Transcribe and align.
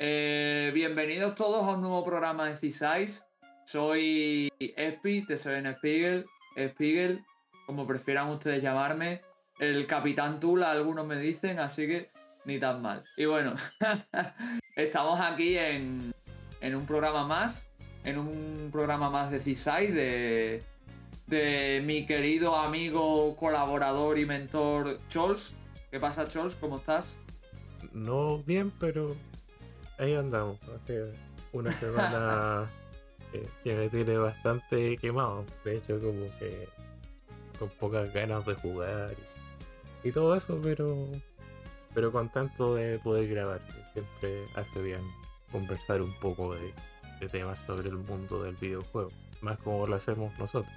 Eh, 0.00 0.70
bienvenidos 0.74 1.34
todos 1.34 1.66
a 1.66 1.72
un 1.72 1.80
nuevo 1.80 2.04
programa 2.04 2.46
de 2.46 2.54
C-Size. 2.54 3.24
Soy 3.64 4.48
Espi, 4.60 5.26
TSN 5.26 5.74
Spiegel, 5.74 6.24
Spiegel, 6.56 7.24
como 7.66 7.84
prefieran 7.84 8.28
ustedes 8.28 8.62
llamarme. 8.62 9.22
El 9.58 9.88
Capitán 9.88 10.38
Tula, 10.38 10.70
algunos 10.70 11.04
me 11.04 11.16
dicen, 11.16 11.58
así 11.58 11.88
que 11.88 12.10
ni 12.44 12.60
tan 12.60 12.80
mal. 12.80 13.02
Y 13.16 13.24
bueno, 13.24 13.54
estamos 14.76 15.20
aquí 15.20 15.58
en, 15.58 16.14
en, 16.60 16.76
un 16.76 16.86
programa 16.86 17.26
más, 17.26 17.66
en 18.04 18.18
un 18.18 18.68
programa 18.70 19.10
más 19.10 19.32
de 19.32 19.40
C-Size, 19.40 19.92
de, 19.92 20.62
de 21.26 21.82
mi 21.84 22.06
querido 22.06 22.54
amigo, 22.54 23.34
colaborador 23.34 24.16
y 24.16 24.24
mentor 24.24 25.00
Chols. 25.08 25.54
¿Qué 25.90 25.98
pasa, 25.98 26.28
Chols? 26.28 26.54
¿Cómo 26.54 26.76
estás? 26.76 27.18
No 27.92 28.38
bien, 28.44 28.70
pero 28.78 29.16
ahí 29.98 30.14
andamos. 30.14 30.58
Hace 30.68 31.12
una 31.52 31.72
semana 31.78 32.70
que 33.64 33.74
me 33.74 33.88
tiene 33.88 34.16
bastante 34.16 34.96
quemado. 34.96 35.44
De 35.64 35.76
hecho, 35.76 35.98
como 36.00 36.26
que 36.38 36.68
con 37.58 37.68
pocas 37.70 38.12
ganas 38.12 38.46
de 38.46 38.54
jugar 38.54 39.14
y, 40.04 40.12
todo 40.12 40.36
eso, 40.36 40.58
pero 40.62 41.06
pero 41.94 42.12
contento 42.12 42.74
de 42.74 42.98
poder 43.00 43.28
grabar. 43.28 43.60
Siempre 43.92 44.44
hace 44.54 44.82
bien 44.82 45.00
conversar 45.50 46.00
un 46.00 46.12
poco 46.20 46.54
de, 46.54 46.72
de 47.20 47.28
temas 47.28 47.58
sobre 47.60 47.88
el 47.88 47.96
mundo 47.96 48.42
del 48.42 48.54
videojuego, 48.56 49.10
más 49.40 49.58
como 49.58 49.86
lo 49.86 49.96
hacemos 49.96 50.36
nosotros. 50.38 50.72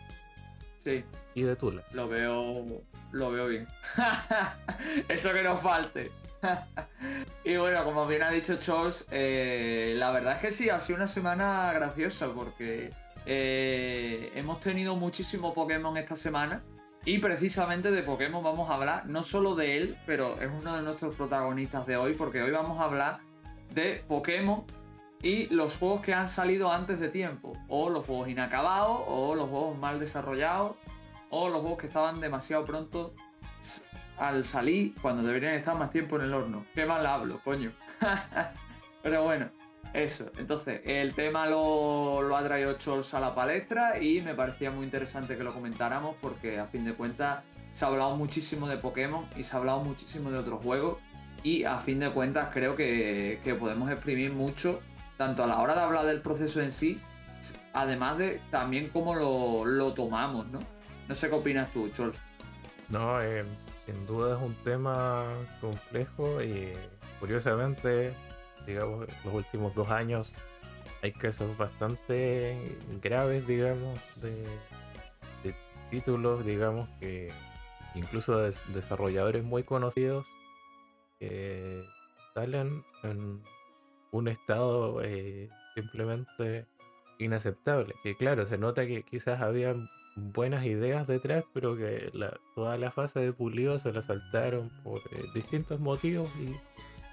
Sí. 0.77 1.03
Y 1.35 1.43
de 1.43 1.55
Tula. 1.55 1.83
Lo 1.91 2.07
veo, 2.07 2.65
lo 3.11 3.31
veo 3.31 3.47
bien. 3.47 3.67
Eso 5.07 5.31
que 5.31 5.43
nos 5.43 5.61
falte. 5.61 6.09
y 7.43 7.57
bueno, 7.57 7.83
como 7.83 8.07
bien 8.07 8.23
ha 8.23 8.31
dicho 8.31 8.57
Charles, 8.57 9.07
eh, 9.11 9.93
la 9.95 10.11
verdad 10.11 10.35
es 10.35 10.41
que 10.41 10.51
sí, 10.51 10.69
ha 10.69 10.79
sido 10.79 10.97
una 10.97 11.07
semana 11.07 11.71
graciosa 11.73 12.33
porque 12.33 12.91
eh, 13.25 14.31
hemos 14.35 14.59
tenido 14.59 14.95
muchísimo 14.95 15.53
Pokémon 15.53 15.95
esta 15.97 16.15
semana. 16.15 16.63
Y 17.03 17.17
precisamente 17.17 17.89
de 17.89 18.03
Pokémon 18.03 18.43
vamos 18.43 18.69
a 18.69 18.75
hablar, 18.75 19.07
no 19.07 19.23
solo 19.23 19.55
de 19.55 19.77
él, 19.77 19.97
pero 20.05 20.39
es 20.39 20.51
uno 20.51 20.75
de 20.75 20.83
nuestros 20.83 21.15
protagonistas 21.15 21.87
de 21.87 21.97
hoy, 21.97 22.13
porque 22.13 22.43
hoy 22.43 22.51
vamos 22.51 22.79
a 22.79 22.83
hablar 22.83 23.21
de 23.73 24.03
Pokémon 24.07 24.63
y 25.23 25.47
los 25.47 25.79
juegos 25.79 26.01
que 26.01 26.13
han 26.13 26.29
salido 26.29 26.71
antes 26.71 26.99
de 26.99 27.09
tiempo, 27.09 27.53
o 27.69 27.89
los 27.89 28.05
juegos 28.05 28.29
inacabados, 28.29 29.01
o 29.07 29.33
los 29.33 29.49
juegos 29.49 29.79
mal 29.79 29.99
desarrollados, 29.99 30.75
o 31.31 31.49
los 31.49 31.61
juegos 31.61 31.79
que 31.79 31.87
estaban 31.87 32.21
demasiado 32.21 32.65
pronto 32.65 33.15
al 34.21 34.43
salir 34.43 34.93
cuando 35.01 35.23
deberían 35.23 35.55
estar 35.55 35.75
más 35.75 35.89
tiempo 35.89 36.15
en 36.17 36.21
el 36.21 36.33
horno. 36.33 36.63
Qué 36.75 36.85
mal 36.85 37.03
hablo, 37.07 37.41
coño. 37.43 37.73
Pero 39.03 39.23
bueno, 39.23 39.49
eso. 39.93 40.31
Entonces, 40.37 40.81
el 40.85 41.15
tema 41.15 41.47
lo, 41.47 42.35
ha 42.35 42.43
traído 42.43 42.73
Chols 42.77 43.15
a 43.15 43.19
la 43.19 43.33
palestra 43.33 43.99
y 43.99 44.21
me 44.21 44.35
parecía 44.35 44.69
muy 44.69 44.85
interesante 44.85 45.35
que 45.35 45.43
lo 45.43 45.51
comentáramos 45.53 46.15
porque 46.21 46.59
a 46.59 46.67
fin 46.67 46.85
de 46.85 46.93
cuentas 46.93 47.43
se 47.71 47.83
ha 47.83 47.87
hablado 47.87 48.15
muchísimo 48.15 48.67
de 48.67 48.77
Pokémon 48.77 49.25
y 49.35 49.43
se 49.43 49.55
ha 49.55 49.59
hablado 49.59 49.79
muchísimo 49.79 50.29
de 50.29 50.37
otros 50.37 50.61
juegos 50.61 50.99
y 51.41 51.63
a 51.63 51.79
fin 51.79 51.99
de 51.99 52.11
cuentas 52.11 52.49
creo 52.53 52.75
que, 52.75 53.39
podemos 53.57 53.89
exprimir 53.89 54.33
mucho 54.33 54.81
tanto 55.17 55.43
a 55.43 55.47
la 55.47 55.57
hora 55.57 55.73
de 55.73 55.81
hablar 55.81 56.05
del 56.05 56.21
proceso 56.21 56.61
en 56.61 56.69
sí, 56.69 57.01
además 57.73 58.19
de 58.19 58.39
también 58.51 58.89
cómo 58.89 59.15
lo, 59.15 59.93
tomamos, 59.95 60.45
¿no? 60.47 60.59
No 61.07 61.15
sé 61.15 61.27
qué 61.29 61.35
opinas 61.35 61.71
tú, 61.71 61.89
Chol. 61.89 62.13
No, 62.89 63.21
eh, 63.21 63.43
sin 63.91 64.05
duda 64.05 64.35
es 64.35 64.41
un 64.41 64.55
tema 64.63 65.25
complejo 65.59 66.41
y 66.41 66.73
curiosamente, 67.19 68.13
digamos, 68.65 69.07
los 69.25 69.33
últimos 69.33 69.75
dos 69.75 69.89
años 69.89 70.31
hay 71.01 71.11
casos 71.11 71.57
bastante 71.57 72.57
graves, 73.01 73.45
digamos, 73.47 73.99
de, 74.21 74.45
títulos, 75.89 76.45
digamos, 76.45 76.87
que 77.01 77.33
incluso 77.95 78.37
de 78.37 78.55
desarrolladores 78.73 79.43
muy 79.43 79.63
conocidos 79.63 80.25
que 81.19 81.83
salen 82.33 82.85
en 83.03 83.41
un 84.11 84.27
estado 84.29 85.01
eh, 85.03 85.49
simplemente 85.75 86.65
inaceptable. 87.19 87.93
Que 88.03 88.15
claro, 88.15 88.45
se 88.45 88.57
nota 88.57 88.87
que 88.87 89.03
quizás 89.03 89.41
había 89.41 89.75
buenas 90.33 90.65
ideas 90.65 91.07
detrás, 91.07 91.43
pero 91.53 91.75
que 91.75 92.11
toda 92.55 92.77
la 92.77 92.91
fase 92.91 93.19
de 93.19 93.33
pulido 93.33 93.77
se 93.77 93.91
la 93.91 94.01
saltaron 94.01 94.69
por 94.83 94.99
eh, 94.99 95.23
distintos 95.33 95.79
motivos 95.79 96.29
y 96.39 96.55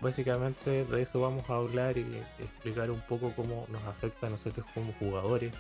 básicamente 0.01 0.85
de 0.85 1.03
eso 1.03 1.21
vamos 1.21 1.49
a 1.51 1.57
hablar 1.57 1.97
y 1.99 2.23
explicar 2.39 2.91
un 2.91 3.01
poco 3.03 3.33
cómo 3.35 3.67
nos 3.69 3.83
afecta 3.85 4.27
a 4.27 4.31
nosotros 4.31 4.67
como 4.75 4.93
jugadores 4.95 5.53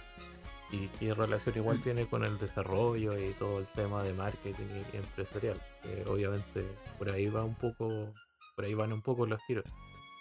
y 0.70 0.86
qué 0.98 1.14
relación 1.14 1.56
igual 1.56 1.78
mm. 1.78 1.82
tiene 1.82 2.06
con 2.06 2.25
el 2.25 2.38
desarrollo 2.38 3.19
y 3.19 3.32
todo 3.34 3.59
el 3.59 3.66
tema 3.69 4.03
de 4.03 4.12
marketing 4.12 4.66
y 4.92 4.97
empresarial. 4.97 5.60
obviamente 6.06 6.65
por 6.98 7.10
ahí 7.10 7.28
va 7.28 7.44
un 7.44 7.54
poco, 7.54 8.12
por 8.54 8.65
ahí 8.65 8.75
van 8.75 8.92
un 8.92 9.03
poco 9.03 9.26
los 9.26 9.41
tiros. 9.47 9.65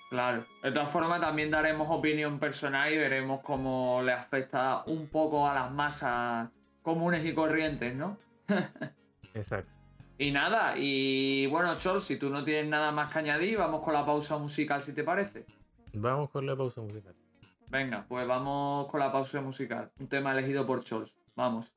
Claro. 0.09 0.45
De 0.63 0.71
todas 0.71 0.89
formas, 0.89 1.19
también 1.19 1.51
daremos 1.51 1.89
opinión 1.89 2.39
personal 2.39 2.91
y 2.93 2.97
veremos 2.97 3.41
cómo 3.41 4.01
le 4.03 4.13
afecta 4.13 4.83
un 4.85 5.09
poco 5.09 5.47
a 5.47 5.53
las 5.53 5.71
masas 5.71 6.49
comunes 6.87 7.25
y 7.25 7.33
corrientes, 7.33 7.93
¿no? 7.93 8.17
Exacto. 9.33 9.71
Y 10.19 10.31
nada, 10.31 10.73
y 10.75 11.45
bueno, 11.45 11.77
Chol, 11.77 12.01
si 12.01 12.17
tú 12.17 12.31
no 12.31 12.43
tienes 12.43 12.67
nada 12.71 12.91
más 12.91 13.13
que 13.13 13.19
añadir, 13.19 13.59
vamos 13.59 13.83
con 13.83 13.93
la 13.93 14.03
pausa 14.03 14.39
musical, 14.39 14.81
si 14.81 14.95
te 14.95 15.03
parece. 15.03 15.45
Vamos 15.93 16.31
con 16.31 16.47
la 16.47 16.55
pausa 16.55 16.81
musical. 16.81 17.13
Venga, 17.69 18.03
pues 18.07 18.27
vamos 18.27 18.87
con 18.87 18.99
la 18.99 19.11
pausa 19.11 19.41
musical. 19.41 19.91
Un 19.99 20.07
tema 20.07 20.31
elegido 20.31 20.65
por 20.65 20.83
Chols. 20.83 21.15
Vamos. 21.35 21.71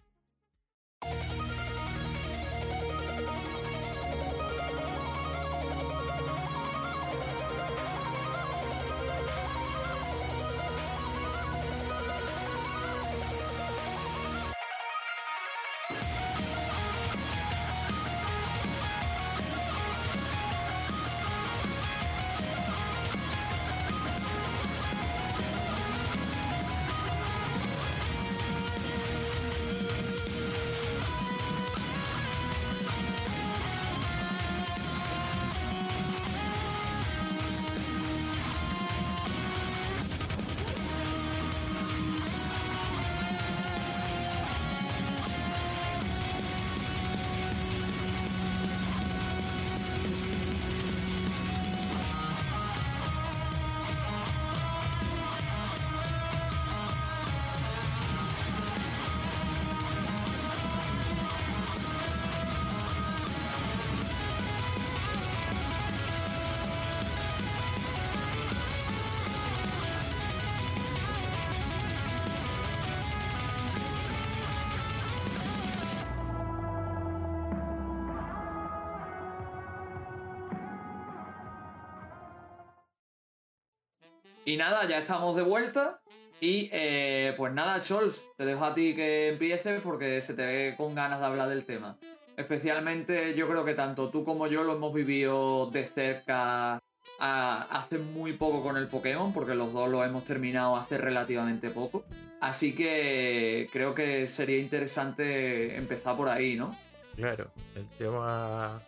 Y 84.51 84.57
nada, 84.57 84.85
ya 84.89 84.99
estamos 84.99 85.37
de 85.37 85.43
vuelta. 85.43 86.01
Y 86.41 86.69
eh, 86.73 87.35
pues 87.37 87.53
nada, 87.53 87.81
Chols, 87.81 88.25
te 88.37 88.45
dejo 88.45 88.65
a 88.65 88.75
ti 88.75 88.97
que 88.97 89.29
empieces 89.29 89.81
porque 89.81 90.21
se 90.21 90.35
te 90.35 90.45
ve 90.45 90.75
con 90.77 90.97
ganas 90.97 91.21
de 91.21 91.27
hablar 91.27 91.49
del 91.49 91.65
tema. 91.65 91.97
Especialmente 92.37 93.37
yo 93.37 93.49
creo 93.49 93.65
que 93.65 93.75
tanto 93.75 94.11
tú 94.11 94.25
como 94.25 94.49
yo 94.49 94.65
lo 94.65 94.73
hemos 94.73 94.93
vivido 94.93 95.71
de 95.71 95.87
cerca 95.87 96.83
hace 97.21 97.99
muy 97.99 98.33
poco 98.33 98.61
con 98.61 98.77
el 98.77 98.89
Pokémon, 98.89 99.33
porque 99.33 99.55
los 99.55 99.73
dos 99.73 99.89
lo 99.89 100.05
hemos 100.05 100.25
terminado 100.25 100.75
hace 100.75 100.99
relativamente 100.99 101.71
poco. 101.71 102.03
Así 102.41 102.75
que 102.75 103.69
creo 103.73 103.95
que 103.95 104.27
sería 104.27 104.59
interesante 104.59 105.77
empezar 105.77 106.17
por 106.17 106.29
ahí, 106.29 106.57
¿no? 106.57 106.77
Claro, 107.15 107.53
el 107.77 107.87
tema 107.99 108.83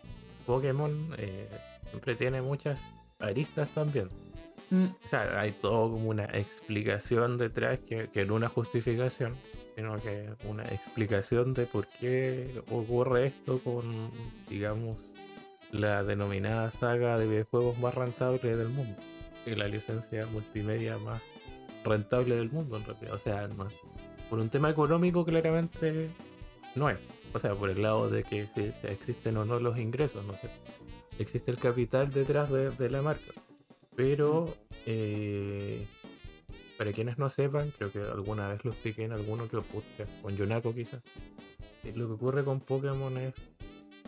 Pokémon 0.45 1.15
eh, 1.17 1.47
siempre 1.89 2.15
tiene 2.15 2.41
muchas 2.41 2.81
aristas 3.19 3.69
también. 3.69 4.09
Mm. 4.73 4.85
O 4.85 5.07
sea, 5.07 5.39
hay 5.39 5.51
todo 5.51 5.91
como 5.91 6.09
una 6.09 6.25
explicación 6.25 7.37
detrás 7.37 7.79
que, 7.81 8.09
que 8.09 8.25
no 8.25 8.35
una 8.35 8.49
justificación, 8.49 9.35
sino 9.75 9.99
que 9.99 10.29
una 10.45 10.63
explicación 10.63 11.53
de 11.53 11.65
por 11.65 11.87
qué 11.87 12.61
ocurre 12.69 13.27
esto 13.27 13.59
con, 13.59 14.11
digamos, 14.49 14.97
la 15.71 16.03
denominada 16.03 16.71
saga 16.71 17.17
de 17.17 17.27
videojuegos 17.27 17.77
más 17.79 17.93
rentable 17.93 18.55
del 18.55 18.69
mundo. 18.69 18.95
Y 19.45 19.55
la 19.55 19.67
licencia 19.67 20.25
multimedia 20.27 20.97
más 20.97 21.21
rentable 21.83 22.35
del 22.35 22.49
mundo, 22.49 22.77
en 22.77 22.85
realidad. 22.85 23.13
O 23.13 23.19
sea, 23.19 23.49
por 24.29 24.39
un 24.39 24.49
tema 24.49 24.69
económico, 24.69 25.25
claramente 25.25 26.09
no 26.75 26.89
es. 26.89 26.99
O 27.33 27.39
sea, 27.39 27.55
por 27.55 27.69
el 27.69 27.81
lado 27.81 28.09
de 28.09 28.23
que 28.23 28.47
si, 28.47 28.71
existen 28.87 29.37
o 29.37 29.45
no 29.45 29.59
los 29.59 29.77
ingresos, 29.77 30.25
no 30.25 30.33
sé. 30.35 30.49
Existe 31.19 31.51
el 31.51 31.57
capital 31.57 32.11
detrás 32.11 32.49
de, 32.51 32.89
la 32.89 33.01
marca. 33.01 33.33
Pero, 33.95 34.55
eh, 34.85 35.85
para 36.77 36.91
quienes 36.91 37.17
no 37.17 37.29
sepan, 37.29 37.71
creo 37.77 37.91
que 37.91 37.99
alguna 37.99 38.49
vez 38.49 38.63
lo 38.65 38.71
expliqué 38.71 39.03
en 39.03 39.11
alguno 39.11 39.47
que 39.47 39.57
lo 39.57 39.63
puse, 39.63 40.05
con 40.21 40.35
Yonako 40.35 40.73
quizás. 40.73 41.01
Eh, 41.83 41.93
lo 41.95 42.07
que 42.07 42.13
ocurre 42.13 42.43
con 42.43 42.59
Pokémon 42.59 43.17
es 43.17 43.33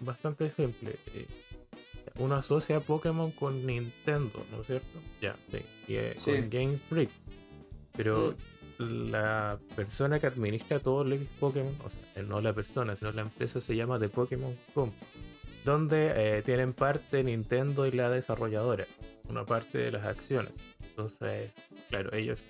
bastante 0.01 0.49
simple. 0.49 0.95
Eh, 1.13 1.27
uno 2.19 2.35
asocia 2.35 2.79
Pokémon 2.79 3.31
con 3.31 3.65
Nintendo, 3.65 4.45
¿no 4.51 4.61
es 4.61 4.67
cierto? 4.67 4.99
Ya, 5.21 5.35
sí. 5.51 6.31
con 6.31 6.49
Game 6.49 6.77
Freak. 6.77 7.09
Pero 7.95 8.35
la 8.77 9.57
persona 9.75 10.19
que 10.19 10.27
administra 10.27 10.79
todo 10.79 11.03
el 11.03 11.27
Pokémon, 11.39 11.73
o 11.83 11.89
sea, 11.89 12.23
no 12.23 12.41
la 12.41 12.53
persona, 12.53 12.95
sino 12.95 13.11
la 13.11 13.21
empresa 13.21 13.61
se 13.61 13.75
llama 13.75 13.99
The 13.99 14.09
Pokémon 14.09 14.55
Com, 14.73 14.91
donde 15.63 16.11
eh, 16.15 16.41
tienen 16.41 16.73
parte 16.73 17.23
Nintendo 17.23 17.85
y 17.85 17.91
la 17.91 18.09
desarrolladora, 18.09 18.85
una 19.29 19.45
parte 19.45 19.77
de 19.77 19.91
las 19.91 20.05
acciones. 20.05 20.53
Entonces, 20.89 21.53
claro, 21.89 22.13
ellos 22.13 22.43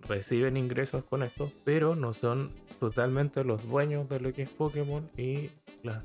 reciben 0.00 0.56
ingresos 0.56 1.04
con 1.04 1.22
esto, 1.22 1.50
pero 1.64 1.94
no 1.96 2.12
son 2.12 2.50
totalmente 2.78 3.44
los 3.44 3.68
dueños 3.68 4.08
de 4.08 4.20
lo 4.20 4.32
que 4.32 4.42
es 4.42 4.50
Pokémon 4.50 5.08
y 5.16 5.50
la 5.82 6.04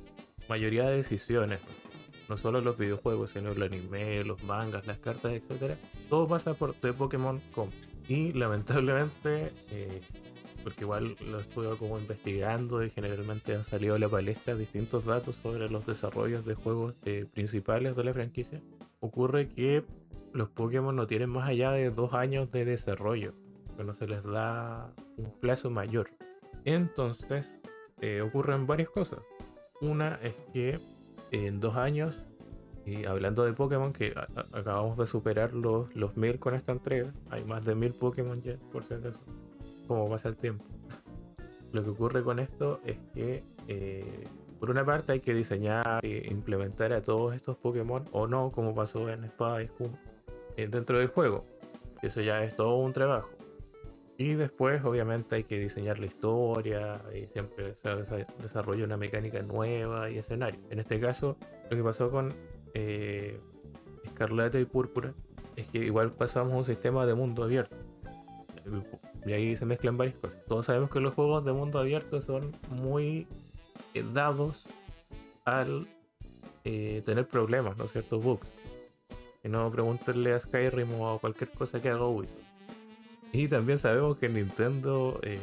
mayoría 0.49 0.89
de 0.89 0.97
decisiones 0.97 1.61
no 2.29 2.37
solo 2.37 2.61
los 2.61 2.77
videojuegos, 2.77 3.31
sino 3.31 3.51
el 3.51 3.61
anime, 3.61 4.23
los 4.23 4.43
mangas, 4.43 4.87
las 4.87 4.97
cartas, 4.99 5.33
etcétera, 5.33 5.77
todo 6.09 6.27
pasa 6.27 6.53
por 6.53 6.73
The 6.73 6.93
Pokémon 6.93 7.39
Com. 7.53 7.69
Y 8.07 8.33
lamentablemente, 8.33 9.51
eh, 9.71 10.01
porque 10.63 10.83
igual 10.83 11.15
lo 11.29 11.39
estuve 11.39 11.75
como 11.77 11.99
investigando 11.99 12.83
y 12.83 12.89
generalmente 12.89 13.55
han 13.55 13.63
salido 13.63 13.95
a 13.95 13.99
la 13.99 14.09
palestra 14.09 14.55
distintos 14.55 15.05
datos 15.05 15.35
sobre 15.35 15.69
los 15.69 15.85
desarrollos 15.85 16.45
de 16.45 16.55
juegos 16.55 16.95
eh, 17.05 17.25
principales 17.31 17.95
de 17.95 18.03
la 18.03 18.13
franquicia, 18.13 18.61
ocurre 18.99 19.49
que 19.49 19.83
los 20.33 20.49
Pokémon 20.49 20.95
no 20.95 21.07
tienen 21.07 21.29
más 21.29 21.47
allá 21.47 21.71
de 21.71 21.91
dos 21.91 22.13
años 22.13 22.51
de 22.51 22.65
desarrollo, 22.65 23.33
que 23.77 23.83
no 23.83 23.93
se 23.93 24.07
les 24.07 24.23
da 24.23 24.91
un 25.17 25.31
plazo 25.39 25.69
mayor. 25.69 26.09
Entonces, 26.65 27.59
eh, 28.01 28.21
ocurren 28.21 28.65
varias 28.65 28.89
cosas. 28.89 29.19
Una 29.81 30.15
es 30.23 30.35
que 30.51 30.79
en 31.31 31.59
dos 31.59 31.75
años, 31.75 32.25
y 32.85 33.05
hablando 33.05 33.45
de 33.45 33.53
Pokémon, 33.53 33.93
que 33.93 34.13
acabamos 34.51 34.97
de 34.97 35.05
superar 35.05 35.53
los, 35.53 35.95
los 35.95 36.17
mil 36.17 36.39
con 36.39 36.55
esta 36.55 36.71
entrega, 36.71 37.13
hay 37.29 37.43
más 37.45 37.65
de 37.65 37.75
mil 37.75 37.93
Pokémon 37.93 38.41
ya, 38.41 38.57
por 38.71 38.83
si 38.85 38.95
acaso, 38.95 39.21
como 39.87 40.09
pasa 40.09 40.29
el 40.29 40.35
tiempo. 40.35 40.65
Lo 41.71 41.83
que 41.83 41.89
ocurre 41.89 42.23
con 42.23 42.39
esto 42.39 42.79
es 42.85 42.97
que, 43.13 43.43
eh, 43.67 44.23
por 44.59 44.69
una 44.69 44.85
parte, 44.85 45.11
hay 45.11 45.19
que 45.19 45.33
diseñar 45.33 46.05
e 46.05 46.27
implementar 46.29 46.93
a 46.93 47.01
todos 47.01 47.35
estos 47.35 47.57
Pokémon, 47.57 48.05
o 48.11 48.27
no, 48.27 48.51
como 48.51 48.73
pasó 48.73 49.09
en 49.09 49.23
Espada 49.23 49.61
y 49.63 49.65
eh, 49.65 49.69
dentro 50.55 50.99
del 50.99 51.07
juego. 51.07 51.45
Eso 52.01 52.21
ya 52.21 52.43
es 52.43 52.55
todo 52.55 52.77
un 52.77 52.93
trabajo. 52.93 53.29
Y 54.17 54.35
después, 54.35 54.83
obviamente, 54.83 55.37
hay 55.37 55.43
que 55.43 55.57
diseñar 55.57 55.99
la 55.99 56.05
historia 56.05 57.01
y 57.13 57.27
siempre 57.27 57.73
se 57.75 57.89
desarrolla 58.41 58.85
una 58.85 58.97
mecánica 58.97 59.41
nueva 59.41 60.09
y 60.11 60.17
escenario. 60.17 60.59
En 60.69 60.79
este 60.79 60.99
caso, 60.99 61.35
lo 61.69 61.77
que 61.77 61.83
pasó 61.83 62.11
con 62.11 62.33
eh, 62.73 63.39
Escarlata 64.03 64.59
y 64.59 64.65
Púrpura 64.65 65.13
es 65.55 65.67
que 65.67 65.79
igual 65.79 66.11
pasamos 66.11 66.53
a 66.53 66.57
un 66.57 66.63
sistema 66.63 67.05
de 67.05 67.15
mundo 67.15 67.43
abierto. 67.43 67.75
Y 69.25 69.33
ahí 69.33 69.55
se 69.55 69.65
mezclan 69.65 69.97
varias 69.97 70.15
cosas. 70.17 70.43
Todos 70.45 70.67
sabemos 70.67 70.89
que 70.89 70.99
los 70.99 71.13
juegos 71.13 71.43
de 71.45 71.53
mundo 71.53 71.79
abierto 71.79 72.21
son 72.21 72.55
muy 72.69 73.27
eh, 73.93 74.05
dados 74.13 74.65
al 75.45 75.87
eh, 76.65 77.01
tener 77.05 77.27
problemas, 77.27 77.77
¿no? 77.77 77.87
Ciertos 77.87 78.23
bugs. 78.23 78.47
Y 79.43 79.49
no 79.49 79.69
preguntarle 79.71 80.33
a 80.33 80.39
Skyrim 80.39 80.93
o 80.93 81.15
a 81.15 81.19
cualquier 81.19 81.51
cosa 81.51 81.81
que 81.81 81.89
haga 81.89 82.05
Ubisoft. 82.05 82.39
Y 83.33 83.47
también 83.47 83.79
sabemos 83.79 84.17
que 84.17 84.29
Nintendo 84.29 85.19
eh, 85.23 85.39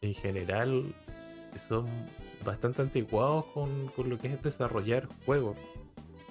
en 0.00 0.14
general 0.14 0.94
son 1.68 1.86
bastante 2.44 2.82
anticuados 2.82 3.44
con, 3.52 3.90
lo 4.08 4.18
que 4.18 4.28
es 4.28 4.42
desarrollar 4.42 5.08
juegos. 5.26 5.56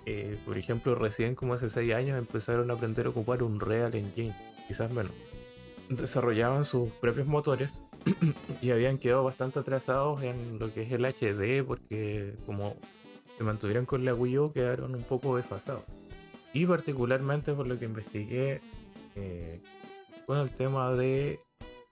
Eh, 0.05 0.39
por 0.45 0.57
ejemplo, 0.57 0.95
recién 0.95 1.35
como 1.35 1.53
hace 1.53 1.69
6 1.69 1.93
años 1.93 2.17
empezaron 2.17 2.71
a 2.71 2.73
aprender 2.73 3.05
a 3.05 3.09
ocupar 3.09 3.43
un 3.43 3.59
Real 3.59 3.93
Engine, 3.93 4.35
quizás 4.67 4.91
menos. 4.91 5.11
Desarrollaban 5.89 6.65
sus 6.65 6.89
propios 6.93 7.27
motores 7.27 7.81
y 8.61 8.71
habían 8.71 8.97
quedado 8.97 9.23
bastante 9.23 9.59
atrasados 9.59 10.23
en 10.23 10.57
lo 10.59 10.73
que 10.73 10.83
es 10.83 10.91
el 10.91 11.05
HD 11.05 11.63
porque 11.63 12.35
como 12.45 12.75
se 13.37 13.43
mantuvieron 13.43 13.85
con 13.85 14.03
la 14.03 14.13
Wii 14.13 14.37
U 14.39 14.51
quedaron 14.51 14.95
un 14.95 15.03
poco 15.03 15.37
desfasados. 15.37 15.83
Y 16.53 16.65
particularmente 16.65 17.53
por 17.53 17.67
lo 17.67 17.77
que 17.77 17.85
investigué, 17.85 18.61
eh, 19.15 19.61
con 20.25 20.37
el 20.37 20.49
tema 20.51 20.93
de 20.93 21.39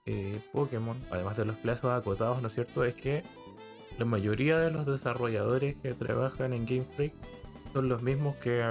eh, 0.06 0.40
Pokémon, 0.54 0.98
además 1.12 1.38
de 1.38 1.46
los 1.46 1.56
plazos 1.58 1.92
acotados, 1.92 2.42
¿no 2.42 2.48
es 2.48 2.54
cierto? 2.54 2.84
Es 2.86 2.96
que 2.96 3.24
la 3.98 4.06
mayoría 4.06 4.60
de 4.60 4.72
los 4.72 4.86
desarrolladores 4.86 5.76
que 5.78 5.94
trabajan 5.94 6.54
en 6.54 6.66
Game 6.66 6.86
Freak 6.96 7.14
son 7.74 7.90
los 7.90 8.02
mismos 8.02 8.36
que 8.38 8.64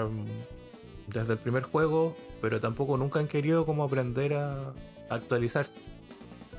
desde 1.08 1.32
el 1.34 1.38
primer 1.38 1.62
juego, 1.62 2.16
pero 2.40 2.60
tampoco 2.60 2.96
nunca 2.96 3.20
han 3.20 3.28
querido 3.28 3.66
como 3.66 3.84
aprender 3.84 4.34
a, 4.34 4.72
actualizarse. 5.08 5.76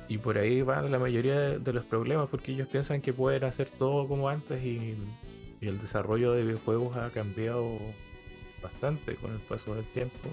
Y 0.08 0.16
por 0.18 0.38
ahí 0.38 0.62
van 0.62 0.90
la 0.90 0.98
mayoría 0.98 1.58
de, 1.58 1.72
los 1.72 1.84
problemas 1.84 2.28
porque 2.30 2.52
ellos 2.52 2.68
piensan 2.68 3.02
que 3.02 3.12
pueden 3.12 3.44
hacer 3.44 3.68
todo 3.68 4.08
como 4.08 4.28
antes 4.30 4.64
y 4.64 4.96
el 5.60 5.78
desarrollo 5.78 6.32
de 6.32 6.44
videojuegos 6.44 6.96
ha 6.96 7.10
cambiado 7.10 7.78
bastante 8.62 9.14
con 9.16 9.32
el 9.32 9.40
paso 9.40 9.74
del 9.74 9.84
tiempo. 9.86 10.30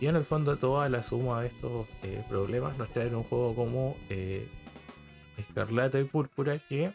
Y 0.00 0.06
en 0.06 0.16
el 0.16 0.24
fondo 0.24 0.56
toda 0.56 0.88
la 0.88 1.02
suma 1.02 1.42
de 1.42 1.48
estos 1.48 1.86
eh, 2.02 2.22
problemas 2.28 2.76
nos 2.78 2.88
traen 2.90 3.14
un 3.14 3.22
juego 3.24 3.54
como 3.54 3.96
eh, 4.08 4.48
Escarlata 5.36 6.00
y 6.00 6.04
Púrpura 6.04 6.58
que 6.58 6.92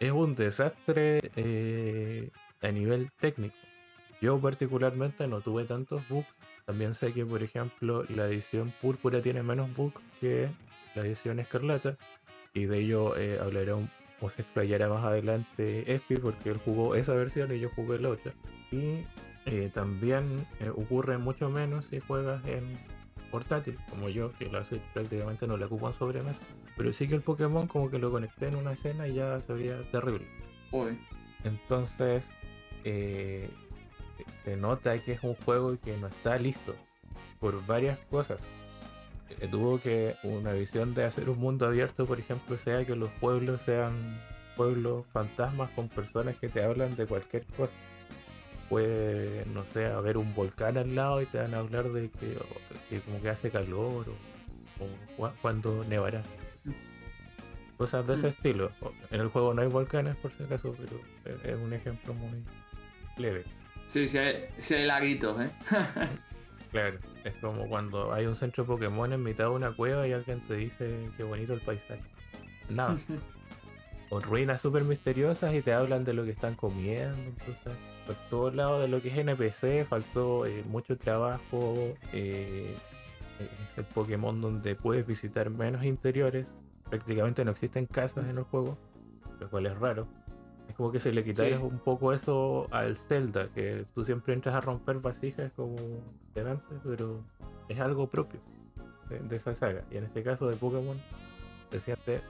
es 0.00 0.10
un 0.10 0.34
desastre 0.34 1.20
eh, 1.36 2.30
a 2.60 2.68
nivel 2.72 3.10
técnico. 3.20 3.54
Yo 4.20 4.40
particularmente 4.40 5.28
no 5.28 5.42
tuve 5.42 5.64
tantos 5.64 6.08
bugs. 6.08 6.26
También 6.64 6.94
sé 6.94 7.12
que 7.12 7.24
por 7.24 7.42
ejemplo 7.42 8.04
la 8.08 8.26
edición 8.26 8.72
Púrpura 8.80 9.22
tiene 9.22 9.42
menos 9.42 9.72
bugs 9.76 10.00
que 10.20 10.48
la 10.96 11.02
edición 11.02 11.38
Escarlata. 11.38 11.96
Y 12.52 12.64
de 12.64 12.78
ello 12.78 13.14
hablaré 13.40 13.72
o 13.72 14.28
se 14.28 14.42
explayará 14.42 14.88
más 14.88 15.04
adelante 15.04 15.92
Espi 15.92 16.16
porque 16.16 16.50
él 16.50 16.58
jugó 16.64 16.94
esa 16.94 17.14
versión 17.14 17.54
y 17.54 17.60
yo 17.60 17.68
jugué 17.70 17.98
la 17.98 18.10
otra. 18.10 18.32
Y 18.72 19.04
eh, 19.46 19.70
también 19.74 20.46
eh, 20.60 20.70
ocurre 20.70 21.18
mucho 21.18 21.50
menos 21.50 21.86
si 21.86 22.00
juegas 22.00 22.44
en 22.46 22.72
portátil, 23.30 23.78
como 23.90 24.08
yo, 24.08 24.32
que 24.38 24.48
lo 24.48 24.58
hace 24.58 24.80
prácticamente 24.94 25.46
no 25.46 25.56
le 25.56 25.66
ocupo 25.66 25.88
en 25.88 25.94
sobremesa. 25.94 26.40
Pero 26.76 26.92
sí 26.92 27.06
que 27.06 27.16
el 27.16 27.20
Pokémon 27.20 27.66
como 27.66 27.90
que 27.90 27.98
lo 27.98 28.10
conecté 28.10 28.48
en 28.48 28.56
una 28.56 28.72
escena 28.72 29.06
y 29.06 29.14
ya 29.14 29.40
se 29.42 29.52
veía 29.52 29.82
terrible. 29.90 30.26
Entonces, 31.44 32.24
eh, 32.84 33.50
se 34.44 34.56
nota 34.56 34.98
que 34.98 35.12
es 35.12 35.22
un 35.22 35.34
juego 35.34 35.78
que 35.78 35.96
no 35.98 36.06
está 36.06 36.38
listo 36.38 36.74
por 37.38 37.66
varias 37.66 37.98
cosas. 38.10 38.38
tuvo 39.50 39.78
que 39.78 40.14
una 40.22 40.52
visión 40.52 40.94
de 40.94 41.04
hacer 41.04 41.28
un 41.28 41.38
mundo 41.38 41.66
abierto, 41.66 42.06
por 42.06 42.18
ejemplo, 42.18 42.56
sea 42.56 42.84
que 42.84 42.96
los 42.96 43.10
pueblos 43.20 43.60
sean 43.62 43.92
pueblos 44.56 45.04
fantasmas 45.12 45.70
con 45.70 45.88
personas 45.88 46.36
que 46.36 46.48
te 46.48 46.62
hablan 46.62 46.94
de 46.96 47.06
cualquier 47.06 47.44
cosa 47.46 47.72
puede, 48.74 49.46
no 49.54 49.62
sé, 49.72 49.86
haber 49.86 50.16
un 50.16 50.34
volcán 50.34 50.76
al 50.76 50.96
lado 50.96 51.22
y 51.22 51.26
te 51.26 51.38
van 51.38 51.54
a 51.54 51.58
hablar 51.58 51.84
de 51.92 52.10
que, 52.10 52.36
como 53.04 53.22
que 53.22 53.30
hace 53.30 53.48
calor 53.48 54.04
o, 54.80 55.30
cuando 55.40 55.84
nevará. 55.84 56.24
Cosas 57.76 58.04
de 58.08 58.14
ese 58.14 58.28
estilo. 58.28 58.72
En 59.12 59.20
el 59.20 59.28
juego 59.28 59.54
no 59.54 59.62
hay 59.62 59.68
volcanes 59.68 60.16
por 60.16 60.32
si 60.32 60.42
acaso, 60.42 60.74
pero 60.76 61.40
es 61.44 61.56
un 61.56 61.72
ejemplo 61.72 62.14
muy 62.14 62.42
leve. 63.16 63.44
Sí, 63.86 64.08
sí 64.08 64.18
hay, 64.18 64.44
hay 64.70 64.86
laguitos, 64.86 65.40
¿eh? 65.40 65.50
claro, 66.72 66.98
es 67.22 67.34
como 67.36 67.68
cuando 67.68 68.12
hay 68.12 68.26
un 68.26 68.34
centro 68.34 68.66
Pokémon 68.66 69.12
en 69.12 69.22
mitad 69.22 69.44
de 69.44 69.50
una 69.50 69.70
cueva 69.70 70.08
y 70.08 70.12
alguien 70.12 70.40
te 70.48 70.54
dice 70.54 71.10
qué 71.16 71.22
bonito 71.22 71.52
el 71.52 71.60
paisaje. 71.60 72.02
Nada. 72.68 72.96
ruinas 74.10 74.60
súper 74.60 74.82
misteriosas 74.82 75.54
y 75.54 75.62
te 75.62 75.72
hablan 75.72 76.02
de 76.02 76.12
lo 76.12 76.24
que 76.24 76.30
están 76.30 76.56
comiendo. 76.56 77.16
Entonces, 77.16 77.72
por 78.06 78.14
todos 78.30 78.54
lados 78.54 78.82
de 78.82 78.88
lo 78.88 79.00
que 79.00 79.08
es 79.08 79.18
NPC, 79.18 79.86
faltó 79.86 80.46
eh, 80.46 80.64
mucho 80.66 80.96
trabajo. 80.96 81.74
Eh, 82.12 82.74
el 83.76 83.84
Pokémon 83.84 84.40
donde 84.40 84.74
puedes 84.74 85.06
visitar 85.06 85.50
menos 85.50 85.84
interiores. 85.84 86.52
Prácticamente 86.88 87.44
no 87.44 87.50
existen 87.50 87.86
casas 87.86 88.26
en 88.28 88.38
el 88.38 88.44
juego, 88.44 88.78
lo 89.40 89.50
cual 89.50 89.66
es 89.66 89.78
raro. 89.78 90.06
Es 90.68 90.74
como 90.76 90.92
que 90.92 91.00
se 91.00 91.12
le 91.12 91.24
quitaron 91.24 91.62
un 91.62 91.78
poco 91.78 92.12
eso 92.12 92.68
al 92.70 92.96
Zelda, 92.96 93.48
que 93.54 93.84
tú 93.94 94.04
siempre 94.04 94.34
entras 94.34 94.54
a 94.54 94.60
romper 94.60 94.98
vasijas 94.98 95.52
como 95.52 95.76
delante, 96.34 96.74
pero 96.84 97.20
es 97.68 97.80
algo 97.80 98.08
propio 98.08 98.40
de, 99.08 99.36
esa 99.36 99.54
saga. 99.54 99.84
Y 99.90 99.96
en 99.96 100.04
este 100.04 100.22
caso 100.22 100.48
de 100.48 100.56
Pokémon 100.56 100.96
se 101.70 101.80
siente 101.80 102.22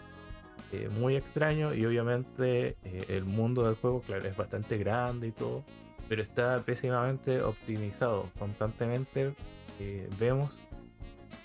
eh, 0.73 0.89
muy 0.89 1.15
extraño 1.17 1.73
y 1.73 1.87
obviamente 1.87 2.77
eh, 2.83 3.05
el 3.09 3.25
mundo 3.25 3.65
del 3.65 3.77
juego, 3.77 4.01
claro, 4.01 4.29
es 4.29 4.37
bastante 4.37 4.77
grande 4.77 5.29
y 5.29 5.33
todo, 5.33 5.63
pero 6.09 6.23
está 6.23 6.61
pésimamente 6.61 7.43
optimizado. 7.43 8.29
Constantemente 8.39 9.35
eh, 9.79 10.09
vemos 10.19 10.57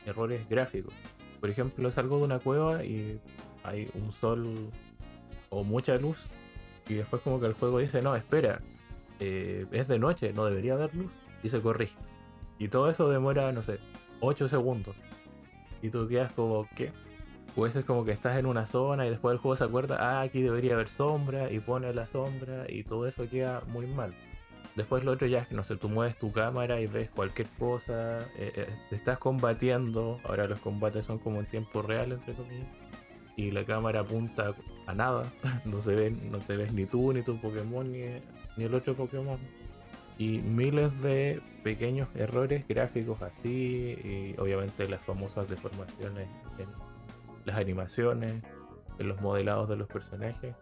errores 0.06 0.48
gráficos. 0.50 0.94
Por 1.40 1.50
ejemplo, 1.50 1.92
salgo 1.92 2.18
de 2.18 2.24
una 2.24 2.40
cueva 2.40 2.84
y 2.84 3.22
hay 3.64 3.88
un 3.94 4.12
sol 4.12 4.72
o 5.50 5.64
mucha 5.64 5.96
luz 5.98 6.26
y 6.88 6.96
después 6.96 7.22
como 7.22 7.40
que 7.40 7.46
el 7.46 7.54
juego 7.54 7.80
dice, 7.80 8.02
no, 8.02 8.16
espera, 8.16 8.62
es 9.20 9.88
de 9.88 10.00
noche, 10.00 10.34
no 10.34 10.46
debería 10.46 10.74
haber 10.74 10.96
luz 10.96 11.12
y 11.44 11.50
se 11.50 11.62
corrige. 11.62 11.96
Y 12.58 12.68
todo 12.70 12.90
eso 12.90 13.10
demora, 13.10 13.52
no 13.52 13.62
sé, 13.62 13.80
8 14.22 14.48
segundos. 14.48 14.96
Y 15.82 15.90
tú 15.90 16.08
quedas 16.08 16.32
como, 16.32 16.68
¿qué? 16.76 16.92
Pues 17.56 17.76
es 17.76 17.84
como 17.84 18.06
que 18.06 18.12
estás 18.12 18.38
en 18.38 18.46
una 18.46 18.66
zona 18.66 19.06
y 19.06 19.10
después 19.10 19.34
el 19.34 19.40
juego 19.40 19.56
se 19.56 19.64
acuerda, 19.64 19.98
ah, 20.00 20.22
aquí 20.22 20.42
debería 20.42 20.74
haber 20.74 20.88
sombra 20.88 21.52
y 21.52 21.60
pone 21.60 21.94
la 21.94 22.06
sombra 22.06 22.66
y 22.70 22.84
todo 22.84 23.08
eso 23.08 23.28
queda 23.30 23.62
muy 23.68 23.88
mal. 23.88 24.14
Después 24.76 25.04
lo 25.04 25.12
otro 25.12 25.28
ya 25.28 25.40
es 25.40 25.48
que, 25.48 25.56
no 25.56 25.64
sé, 25.64 25.76
tú 25.76 25.90
mueves 25.90 26.18
tu 26.18 26.32
cámara 26.32 26.80
y 26.80 26.88
ves 26.88 27.10
cualquier 27.10 27.48
cosa, 27.58 28.20
eh, 28.38 28.54
eh, 28.56 28.70
estás 28.92 29.18
combatiendo, 29.18 30.20
ahora 30.24 30.48
los 30.48 30.60
combates 30.60 31.06
son 31.06 31.20
como 31.20 31.40
en 31.40 31.46
tiempo 31.48 31.82
real, 31.82 32.12
entre 32.14 32.34
comillas, 32.34 32.68
y 33.36 33.52
la 33.52 33.66
cámara 33.66 34.02
apunta 34.02 34.54
a 34.86 34.94
nada, 34.94 35.24
no 35.66 35.82
se 35.82 35.96
ven, 35.96 36.32
no 36.32 36.38
te 36.38 36.56
ves 36.56 36.72
ni 36.72 36.86
tú, 36.86 37.12
ni 37.12 37.24
tu 37.24 37.38
Pokémon, 37.42 37.92
ni, 37.92 38.04
ni 38.56 38.64
el 38.64 38.74
otro 38.74 38.96
Pokémon. 38.96 39.40
Y 40.18 40.40
miles 40.40 41.02
de 41.02 41.42
pequeños 41.64 42.08
errores 42.16 42.66
gráficos 42.68 43.22
así, 43.22 43.98
y 44.04 44.36
obviamente 44.38 44.88
las 44.88 45.02
famosas 45.02 45.50
deformaciones 45.50 46.28
en 46.58 46.68
las 47.50 47.58
animaciones, 47.58 48.42
en 49.00 49.08
los 49.08 49.20
modelados 49.22 49.68
de 49.70 49.78
los 49.78 49.88
personajes 49.88 50.56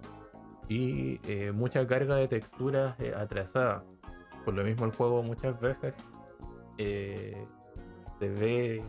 y 0.70 1.20
eh, 1.28 1.52
mucha 1.52 1.86
carga 1.88 2.16
de 2.16 2.28
texturas 2.28 2.98
eh, 3.00 3.14
atrasada. 3.16 3.84
Por 4.46 4.54
lo 4.54 4.64
mismo 4.64 4.86
el 4.86 4.92
juego 4.94 5.24
muchas 5.24 5.60
veces 5.60 5.96
eh, 6.78 7.46
se 8.20 8.30
ve 8.30 8.84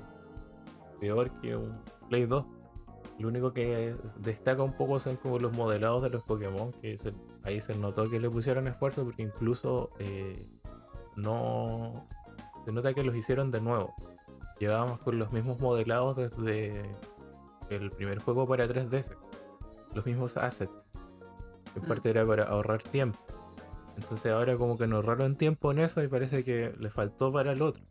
peor 1.01 1.31
que 1.41 1.57
un 1.57 1.79
Play 2.09 2.27
2. 2.27 2.45
Lo 3.19 3.29
único 3.29 3.53
que 3.53 3.97
destaca 4.19 4.63
un 4.63 4.75
poco 4.75 5.01
son 5.01 5.17
como 5.17 5.39
los 5.39 5.57
modelados 5.57 6.03
de 6.03 6.11
los 6.11 6.23
Pokémon, 6.23 6.73
que 6.73 6.97
ahí 7.43 7.61
se 7.61 7.75
notó 7.75 8.09
que 8.09 8.21
le 8.21 8.31
pusieron 8.31 8.69
esfuerzo 8.69 9.05
porque 9.05 9.23
incluso 9.23 9.91
no 11.17 12.07
se 12.65 12.71
nota 12.71 12.95
que 12.95 13.03
los 13.03 13.17
hicieron 13.17 13.51
de 13.51 13.61
nuevo. 13.61 13.93
Llevábamos 14.61 15.01
con 15.01 15.19
los 15.19 15.33
mismos 15.33 15.59
modelados 15.59 16.17
desde 16.17 16.83
el 17.71 17.91
primer 17.91 18.19
juego 18.21 18.47
para 18.47 18.67
3DS. 18.67 19.11
Los 19.95 20.07
mismos 20.07 20.37
assets. 20.37 20.73
En 21.75 21.83
mm. 21.83 21.87
parte 21.87 22.11
era 22.11 22.27
para 22.27 22.45
ahorrar 22.45 22.83
tiempo. 22.83 23.19
Entonces 23.97 24.33
ahora 24.33 24.57
como 24.57 24.79
que 24.79 24.87
nos 24.87 24.99
ahorraron 24.99 25.37
tiempo 25.37 25.73
en 25.73 25.81
eso 25.81 26.03
y 26.03 26.09
parece 26.09 26.45
que 26.45 26.73
le 26.79 26.91
faltó 26.91 27.33
para 27.33 27.53
el 27.53 27.63
otro. 27.63 27.83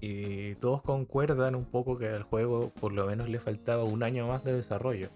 Y 0.00 0.54
todos 0.56 0.82
concuerdan 0.82 1.54
un 1.54 1.64
poco 1.64 1.98
que 1.98 2.08
al 2.08 2.22
juego 2.22 2.70
por 2.80 2.92
lo 2.92 3.06
menos 3.06 3.28
le 3.28 3.40
faltaba 3.40 3.84
un 3.84 4.02
año 4.02 4.28
más 4.28 4.44
de 4.44 4.52
desarrollo. 4.52 5.08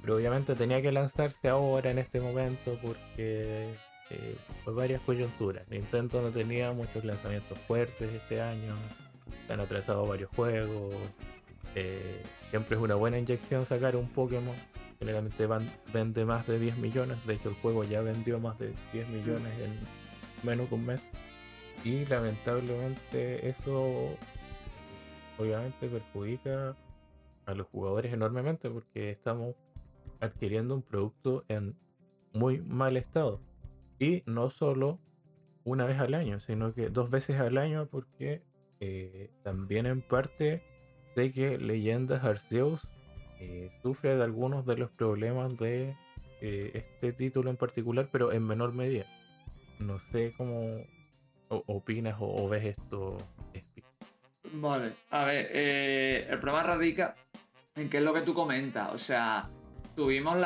Pero 0.00 0.16
obviamente 0.16 0.54
tenía 0.54 0.82
que 0.82 0.90
lanzarse 0.90 1.48
ahora 1.48 1.90
en 1.90 1.98
este 1.98 2.20
momento 2.20 2.78
porque 2.82 3.74
eh, 4.10 4.36
fue 4.64 4.74
varias 4.74 5.00
coyunturas. 5.02 5.68
Nintendo 5.68 6.20
no 6.20 6.30
tenía 6.30 6.72
muchos 6.72 7.04
lanzamientos 7.04 7.58
fuertes 7.60 8.12
este 8.12 8.40
año. 8.40 8.74
Se 9.46 9.52
han 9.52 9.60
atrasado 9.60 10.06
varios 10.06 10.30
juegos. 10.30 10.94
Eh, 11.74 12.22
siempre 12.50 12.76
es 12.76 12.82
una 12.82 12.94
buena 12.94 13.18
inyección 13.18 13.66
sacar 13.66 13.96
un 13.96 14.08
Pokémon. 14.08 14.54
Generalmente 14.98 15.46
van, 15.46 15.70
vende 15.92 16.24
más 16.24 16.46
de 16.46 16.58
10 16.58 16.78
millones. 16.78 17.24
De 17.26 17.34
hecho, 17.34 17.48
el 17.48 17.54
juego 17.56 17.84
ya 17.84 18.00
vendió 18.00 18.38
más 18.38 18.58
de 18.58 18.72
10 18.92 19.08
millones 19.08 19.52
en 19.60 19.78
menos 20.46 20.68
de 20.68 20.74
un 20.76 20.86
mes. 20.86 21.02
Y 21.84 22.04
lamentablemente 22.06 23.48
eso 23.48 24.16
obviamente 25.38 25.88
perjudica 25.88 26.76
a 27.46 27.54
los 27.54 27.66
jugadores 27.68 28.12
enormemente 28.12 28.70
porque 28.70 29.10
estamos 29.10 29.54
adquiriendo 30.20 30.74
un 30.74 30.82
producto 30.82 31.44
en 31.48 31.76
muy 32.32 32.60
mal 32.60 32.96
estado. 32.96 33.40
Y 33.98 34.22
no 34.26 34.50
solo 34.50 34.98
una 35.64 35.86
vez 35.86 35.98
al 35.98 36.14
año, 36.14 36.40
sino 36.40 36.74
que 36.74 36.88
dos 36.88 37.10
veces 37.10 37.40
al 37.40 37.58
año 37.58 37.86
porque 37.86 38.42
eh, 38.80 39.30
también 39.42 39.86
en 39.86 40.02
parte 40.02 40.62
de 41.14 41.32
que 41.32 41.58
Leyendas 41.58 42.24
Arceus 42.24 42.80
eh, 43.40 43.70
sufre 43.82 44.16
de 44.16 44.24
algunos 44.24 44.64
de 44.66 44.76
los 44.76 44.90
problemas 44.90 45.56
de 45.58 45.96
eh, 46.40 46.70
este 46.74 47.12
título 47.12 47.50
en 47.50 47.56
particular, 47.56 48.08
pero 48.10 48.32
en 48.32 48.46
menor 48.46 48.72
medida. 48.72 49.06
No 49.78 50.00
sé 50.12 50.32
cómo 50.36 50.84
opinas 51.48 52.16
o, 52.20 52.48
ves 52.48 52.64
esto. 52.78 53.18
Vale, 54.54 54.92
a 55.10 55.24
ver, 55.24 55.48
eh, 55.50 56.26
el 56.30 56.38
problema 56.38 56.62
radica 56.62 57.16
en 57.76 57.88
qué 57.88 57.98
es 57.98 58.02
lo 58.02 58.14
que 58.14 58.22
tú 58.22 58.34
comentas. 58.34 58.92
O 58.92 58.98
sea, 58.98 59.48
tuvimos 59.96 60.36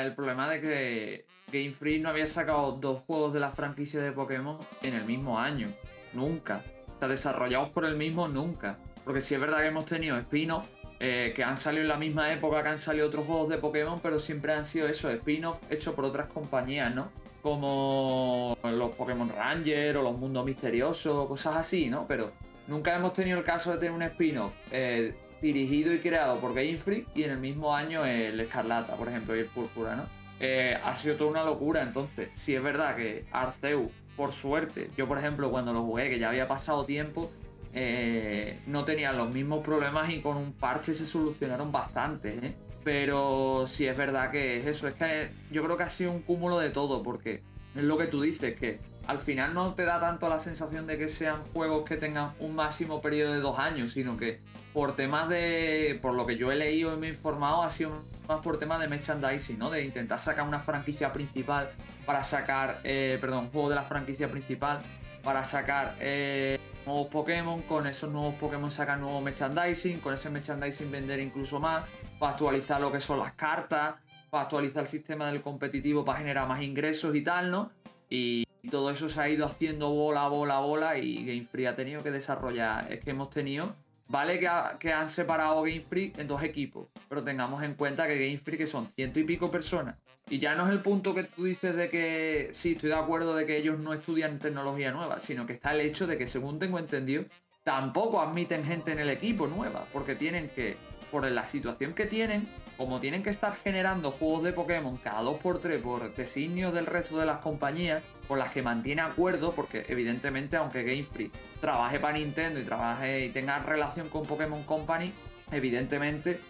el 0.00 0.14
problema 0.14 0.48
de 0.48 0.60
que 0.60 1.26
Game 1.52 1.72
Freak 1.72 2.02
no 2.02 2.08
había 2.10 2.26
sacado 2.26 2.72
dos 2.72 3.02
juegos 3.04 3.32
de 3.32 3.40
la 3.40 3.50
franquicia 3.50 4.00
de 4.00 4.12
Pokémon 4.12 4.58
en 4.82 4.94
el 4.94 5.04
mismo 5.04 5.38
año. 5.38 5.68
Nunca. 6.14 6.62
O 6.96 6.98
sea, 6.98 7.08
desarrollados 7.08 7.70
por 7.70 7.84
el 7.84 7.96
mismo 7.96 8.28
nunca. 8.28 8.78
Porque 9.08 9.22
sí 9.22 9.32
es 9.32 9.40
verdad 9.40 9.60
que 9.60 9.68
hemos 9.68 9.86
tenido 9.86 10.18
spin-off 10.18 10.66
eh, 11.00 11.32
que 11.34 11.42
han 11.42 11.56
salido 11.56 11.80
en 11.80 11.88
la 11.88 11.96
misma 11.96 12.30
época 12.30 12.62
que 12.62 12.68
han 12.68 12.76
salido 12.76 13.06
otros 13.06 13.24
juegos 13.24 13.48
de 13.48 13.56
Pokémon, 13.56 13.98
pero 14.02 14.18
siempre 14.18 14.52
han 14.52 14.66
sido 14.66 14.86
eso, 14.86 15.08
spin-off 15.08 15.62
hechos 15.70 15.94
por 15.94 16.04
otras 16.04 16.30
compañías, 16.30 16.94
¿no? 16.94 17.10
Como 17.40 18.54
los 18.64 18.94
Pokémon 18.96 19.30
Ranger 19.30 19.96
o 19.96 20.02
los 20.02 20.18
Mundos 20.18 20.44
Misteriosos, 20.44 21.26
cosas 21.26 21.56
así, 21.56 21.88
¿no? 21.88 22.06
Pero 22.06 22.32
nunca 22.66 22.94
hemos 22.94 23.14
tenido 23.14 23.38
el 23.38 23.44
caso 23.44 23.72
de 23.72 23.78
tener 23.78 23.94
un 23.94 24.02
spin-off 24.02 24.54
eh, 24.72 25.14
dirigido 25.40 25.94
y 25.94 26.00
creado 26.00 26.38
por 26.38 26.52
Game 26.52 26.76
Freak 26.76 27.06
y 27.14 27.22
en 27.22 27.30
el 27.30 27.38
mismo 27.38 27.74
año 27.74 28.04
el 28.04 28.38
Escarlata, 28.38 28.94
por 28.96 29.08
ejemplo, 29.08 29.34
y 29.34 29.38
el 29.38 29.46
Púrpura, 29.46 29.96
¿no? 29.96 30.04
Eh, 30.38 30.78
ha 30.84 30.94
sido 30.94 31.16
toda 31.16 31.30
una 31.30 31.44
locura. 31.44 31.80
Entonces, 31.80 32.28
si 32.34 32.54
es 32.54 32.62
verdad 32.62 32.94
que 32.94 33.24
Arceus, 33.32 33.90
por 34.18 34.32
suerte, 34.32 34.90
yo 34.98 35.08
por 35.08 35.16
ejemplo 35.16 35.50
cuando 35.50 35.72
lo 35.72 35.82
jugué, 35.82 36.10
que 36.10 36.18
ya 36.18 36.28
había 36.28 36.46
pasado 36.46 36.84
tiempo, 36.84 37.30
eh, 37.72 38.60
no 38.66 38.84
tenían 38.84 39.16
los 39.16 39.32
mismos 39.32 39.64
problemas 39.64 40.10
y 40.10 40.20
con 40.20 40.36
un 40.36 40.52
parche 40.52 40.94
se 40.94 41.06
solucionaron 41.06 41.72
bastante. 41.72 42.38
¿eh? 42.46 42.54
Pero 42.84 43.66
sí 43.66 43.86
es 43.86 43.96
verdad 43.96 44.30
que 44.30 44.56
es 44.56 44.66
eso, 44.66 44.88
es 44.88 44.94
que 44.94 45.30
yo 45.50 45.62
creo 45.64 45.76
que 45.76 45.82
ha 45.82 45.88
sido 45.88 46.12
un 46.12 46.22
cúmulo 46.22 46.58
de 46.58 46.70
todo, 46.70 47.02
porque 47.02 47.42
es 47.74 47.82
lo 47.82 47.98
que 47.98 48.06
tú 48.06 48.20
dices, 48.20 48.58
que 48.58 48.80
al 49.08 49.18
final 49.18 49.54
no 49.54 49.74
te 49.74 49.84
da 49.84 50.00
tanto 50.00 50.28
la 50.28 50.38
sensación 50.38 50.86
de 50.86 50.98
que 50.98 51.08
sean 51.08 51.42
juegos 51.54 51.88
que 51.88 51.96
tengan 51.96 52.30
un 52.40 52.54
máximo 52.54 53.00
periodo 53.00 53.32
de 53.32 53.40
dos 53.40 53.58
años, 53.58 53.92
sino 53.92 54.16
que 54.18 54.40
por 54.74 54.96
temas 54.96 55.30
de, 55.30 55.98
por 56.02 56.14
lo 56.14 56.26
que 56.26 56.36
yo 56.36 56.52
he 56.52 56.56
leído 56.56 56.94
y 56.94 56.98
me 56.98 57.06
he 57.06 57.10
informado, 57.10 57.62
ha 57.62 57.70
sido 57.70 58.02
más 58.28 58.40
por 58.40 58.58
temas 58.58 58.80
de 58.80 58.88
merchandising, 58.88 59.58
¿no? 59.58 59.70
De 59.70 59.82
intentar 59.82 60.18
sacar 60.18 60.46
una 60.46 60.60
franquicia 60.60 61.10
principal 61.10 61.70
para 62.04 62.22
sacar, 62.22 62.80
eh, 62.84 63.16
perdón, 63.20 63.46
un 63.46 63.50
juego 63.50 63.70
de 63.70 63.76
la 63.76 63.82
franquicia 63.82 64.30
principal 64.30 64.80
para 65.22 65.42
sacar 65.42 65.94
eh, 66.00 66.58
nuevos 66.88 67.08
Pokémon, 67.08 67.62
con 67.62 67.86
esos 67.86 68.10
nuevos 68.10 68.34
Pokémon 68.36 68.70
sacar 68.70 68.98
nuevo 68.98 69.20
merchandising, 69.20 70.00
con 70.00 70.14
ese 70.14 70.30
merchandising 70.30 70.90
vender 70.90 71.20
incluso 71.20 71.60
más, 71.60 71.84
para 72.18 72.32
actualizar 72.32 72.80
lo 72.80 72.90
que 72.90 72.98
son 72.98 73.18
las 73.18 73.34
cartas, 73.34 73.96
para 74.30 74.44
actualizar 74.44 74.82
el 74.82 74.88
sistema 74.88 75.30
del 75.30 75.42
competitivo 75.42 76.04
para 76.04 76.18
generar 76.18 76.48
más 76.48 76.62
ingresos 76.62 77.14
y 77.14 77.22
tal, 77.22 77.50
¿no? 77.50 77.70
Y 78.08 78.44
todo 78.70 78.90
eso 78.90 79.08
se 79.08 79.20
ha 79.20 79.28
ido 79.28 79.44
haciendo 79.44 79.90
bola, 79.90 80.28
bola, 80.28 80.60
bola 80.60 80.96
y 80.98 81.24
Game 81.26 81.44
Freak 81.44 81.68
ha 81.68 81.76
tenido 81.76 82.02
que 82.02 82.10
desarrollar. 82.10 82.90
Es 82.90 83.00
que 83.00 83.10
hemos 83.10 83.28
tenido, 83.28 83.76
vale 84.08 84.40
que, 84.40 84.48
que 84.80 84.92
han 84.92 85.10
separado 85.10 85.62
Game 85.62 85.80
Freak 85.80 86.18
en 86.18 86.26
dos 86.26 86.42
equipos, 86.42 86.88
pero 87.08 87.22
tengamos 87.22 87.62
en 87.62 87.74
cuenta 87.74 88.06
que 88.06 88.18
Game 88.18 88.38
Freak 88.38 88.60
que 88.60 88.66
son 88.66 88.88
ciento 88.88 89.20
y 89.20 89.24
pico 89.24 89.50
personas 89.50 89.96
y 90.30 90.38
ya 90.38 90.54
no 90.54 90.66
es 90.66 90.72
el 90.72 90.80
punto 90.80 91.14
que 91.14 91.24
tú 91.24 91.44
dices 91.44 91.74
de 91.74 91.88
que 91.88 92.50
sí, 92.52 92.72
estoy 92.72 92.90
de 92.90 92.96
acuerdo 92.96 93.34
de 93.34 93.46
que 93.46 93.56
ellos 93.56 93.78
no 93.78 93.92
estudian 93.92 94.38
tecnología 94.38 94.92
nueva, 94.92 95.20
sino 95.20 95.46
que 95.46 95.54
está 95.54 95.72
el 95.72 95.80
hecho 95.80 96.06
de 96.06 96.18
que, 96.18 96.26
según 96.26 96.58
tengo 96.58 96.78
entendido, 96.78 97.24
tampoco 97.64 98.20
admiten 98.20 98.64
gente 98.64 98.92
en 98.92 98.98
el 98.98 99.10
equipo 99.10 99.46
nueva, 99.46 99.86
porque 99.92 100.14
tienen 100.14 100.48
que, 100.48 100.76
por 101.10 101.24
la 101.30 101.46
situación 101.46 101.94
que 101.94 102.06
tienen, 102.06 102.48
como 102.76 103.00
tienen 103.00 103.22
que 103.22 103.30
estar 103.30 103.54
generando 103.56 104.10
juegos 104.10 104.42
de 104.42 104.52
Pokémon 104.52 104.96
cada 104.98 105.22
2x3 105.22 105.80
por 105.80 106.14
designios 106.14 106.72
del 106.72 106.86
resto 106.86 107.18
de 107.18 107.26
las 107.26 107.38
compañías 107.38 108.02
con 108.26 108.38
las 108.38 108.50
que 108.50 108.62
mantiene 108.62 109.02
acuerdo, 109.02 109.54
porque 109.54 109.84
evidentemente 109.88 110.56
aunque 110.56 110.84
Game 110.84 111.02
Freak 111.02 111.32
trabaje 111.60 111.98
para 111.98 112.18
Nintendo 112.18 112.60
y 112.60 112.64
trabaje 112.64 113.24
y 113.24 113.30
tenga 113.30 113.58
relación 113.60 114.08
con 114.08 114.24
Pokémon 114.24 114.62
Company, 114.64 115.12
evidentemente 115.50 116.40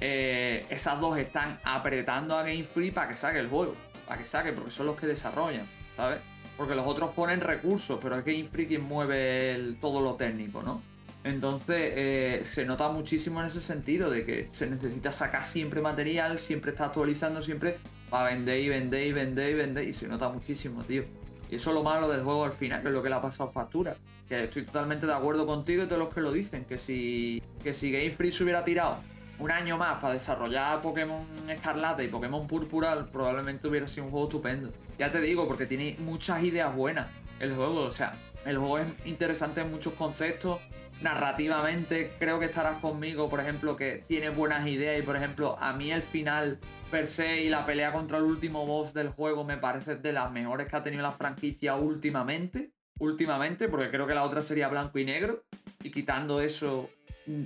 eh, 0.00 0.66
esas 0.70 1.00
dos 1.00 1.18
están 1.18 1.58
apretando 1.64 2.36
a 2.36 2.42
Game 2.42 2.64
Freak 2.64 2.94
para 2.94 3.08
que 3.08 3.16
saque 3.16 3.38
el 3.38 3.48
juego, 3.48 3.74
para 4.06 4.18
que 4.18 4.24
saque, 4.24 4.52
porque 4.52 4.70
son 4.70 4.86
los 4.86 4.96
que 4.96 5.06
desarrollan, 5.06 5.66
¿sabes? 5.96 6.20
Porque 6.56 6.74
los 6.74 6.86
otros 6.86 7.10
ponen 7.14 7.40
recursos, 7.40 7.98
pero 8.02 8.18
es 8.18 8.24
Game 8.24 8.44
Freak 8.44 8.68
quien 8.68 8.82
mueve 8.82 9.76
todo 9.80 10.00
lo 10.00 10.14
técnico, 10.14 10.62
¿no? 10.62 10.82
Entonces 11.24 11.92
eh, 11.96 12.40
se 12.44 12.64
nota 12.64 12.88
muchísimo 12.88 13.40
en 13.40 13.46
ese 13.46 13.60
sentido 13.60 14.10
de 14.10 14.24
que 14.24 14.48
se 14.52 14.70
necesita 14.70 15.10
sacar 15.10 15.44
siempre 15.44 15.80
material, 15.80 16.38
siempre 16.38 16.70
está 16.70 16.84
actualizando, 16.84 17.42
siempre 17.42 17.78
para 18.10 18.30
vender 18.30 18.60
y 18.60 18.68
vender 18.68 19.06
y 19.08 19.12
vender 19.12 19.50
y 19.50 19.54
vender. 19.54 19.88
Y 19.88 19.92
se 19.92 20.06
nota 20.06 20.28
muchísimo, 20.28 20.84
tío. 20.84 21.04
Y 21.50 21.56
eso 21.56 21.70
es 21.70 21.74
lo 21.74 21.82
malo 21.82 22.08
del 22.08 22.22
juego 22.22 22.44
al 22.44 22.52
final, 22.52 22.80
que 22.80 22.88
es 22.88 22.94
lo 22.94 23.02
que 23.02 23.08
le 23.08 23.16
ha 23.16 23.20
pasado 23.20 23.50
factura. 23.50 23.96
Que 24.28 24.44
estoy 24.44 24.66
totalmente 24.66 25.06
de 25.06 25.14
acuerdo 25.14 25.46
contigo 25.46 25.82
y 25.82 25.86
todos 25.86 25.98
los 25.98 26.14
que 26.14 26.20
lo 26.20 26.30
dicen. 26.30 26.64
Que 26.64 26.78
si, 26.78 27.42
que 27.60 27.74
si 27.74 27.90
Game 27.90 28.12
Freak 28.12 28.32
se 28.32 28.44
hubiera 28.44 28.62
tirado 28.62 28.96
un 29.38 29.50
año 29.50 29.76
más 29.76 30.00
para 30.00 30.14
desarrollar 30.14 30.80
Pokémon 30.80 31.26
Escarlata 31.48 32.02
y 32.02 32.08
Pokémon 32.08 32.46
Purpural, 32.46 33.08
probablemente 33.10 33.68
hubiera 33.68 33.86
sido 33.86 34.06
un 34.06 34.10
juego 34.10 34.26
estupendo. 34.26 34.72
Ya 34.98 35.10
te 35.10 35.20
digo, 35.20 35.46
porque 35.46 35.66
tiene 35.66 35.96
muchas 36.00 36.42
ideas 36.42 36.74
buenas 36.74 37.08
el 37.40 37.54
juego. 37.54 37.82
O 37.82 37.90
sea, 37.90 38.14
el 38.44 38.58
juego 38.58 38.78
es 38.78 38.86
interesante 39.04 39.60
en 39.60 39.70
muchos 39.70 39.92
conceptos. 39.94 40.60
Narrativamente, 41.02 42.14
creo 42.18 42.40
que 42.40 42.46
estarás 42.46 42.78
conmigo, 42.78 43.28
por 43.28 43.40
ejemplo, 43.40 43.76
que 43.76 44.04
tiene 44.06 44.30
buenas 44.30 44.66
ideas. 44.66 44.98
Y 44.98 45.02
por 45.02 45.16
ejemplo, 45.16 45.56
a 45.60 45.74
mí 45.74 45.90
el 45.92 46.02
final 46.02 46.58
per 46.90 47.06
se 47.06 47.42
y 47.42 47.48
la 47.50 47.66
pelea 47.66 47.92
contra 47.92 48.18
el 48.18 48.24
último 48.24 48.64
boss 48.64 48.94
del 48.94 49.10
juego 49.10 49.44
me 49.44 49.58
parece 49.58 49.96
de 49.96 50.12
las 50.12 50.30
mejores 50.30 50.68
que 50.68 50.76
ha 50.76 50.82
tenido 50.82 51.02
la 51.02 51.12
franquicia 51.12 51.76
últimamente. 51.76 52.72
Últimamente, 52.98 53.68
porque 53.68 53.90
creo 53.90 54.06
que 54.06 54.14
la 54.14 54.22
otra 54.22 54.40
sería 54.40 54.68
blanco 54.68 54.98
y 54.98 55.04
negro. 55.04 55.44
Y 55.82 55.90
quitando 55.90 56.40
eso, 56.40 56.88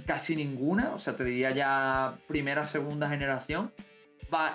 casi 0.06 0.36
ninguna. 0.36 0.92
O 0.94 0.98
sea, 0.98 1.16
te 1.16 1.24
diría 1.24 1.50
ya 1.52 2.18
primera, 2.26 2.64
segunda 2.64 3.08
generación 3.08 3.72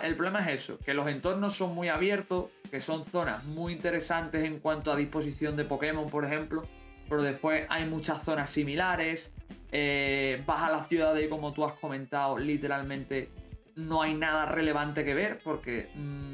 el 0.04 0.16
problema 0.16 0.40
es 0.40 0.62
eso, 0.62 0.80
que 0.80 0.94
los 0.94 1.08
entornos 1.08 1.56
son 1.56 1.76
muy 1.76 1.90
abiertos, 1.90 2.50
que 2.72 2.80
son 2.80 3.04
zonas 3.04 3.44
muy 3.44 3.74
interesantes 3.74 4.44
en 4.44 4.60
cuanto 4.60 4.92
a 4.92 4.96
disposición 4.96 5.56
de 5.56 5.66
Pokémon, 5.66 6.10
por 6.10 6.26
ejemplo, 6.26 6.68
pero 7.10 7.22
después 7.22 7.66
hay 7.70 7.86
muchas 7.86 8.24
zonas 8.24 8.50
similares. 8.50 9.34
Eh, 9.72 10.42
vas 10.46 10.64
a 10.64 10.72
la 10.72 10.84
ciudad 10.84 11.16
y 11.18 11.28
como 11.28 11.54
tú 11.54 11.66
has 11.66 11.74
comentado, 11.74 12.38
literalmente 12.38 13.30
no 13.76 14.02
hay 14.02 14.14
nada 14.14 14.46
relevante 14.46 15.04
que 15.04 15.14
ver 15.14 15.42
porque 15.44 15.90
mm, 15.96 16.32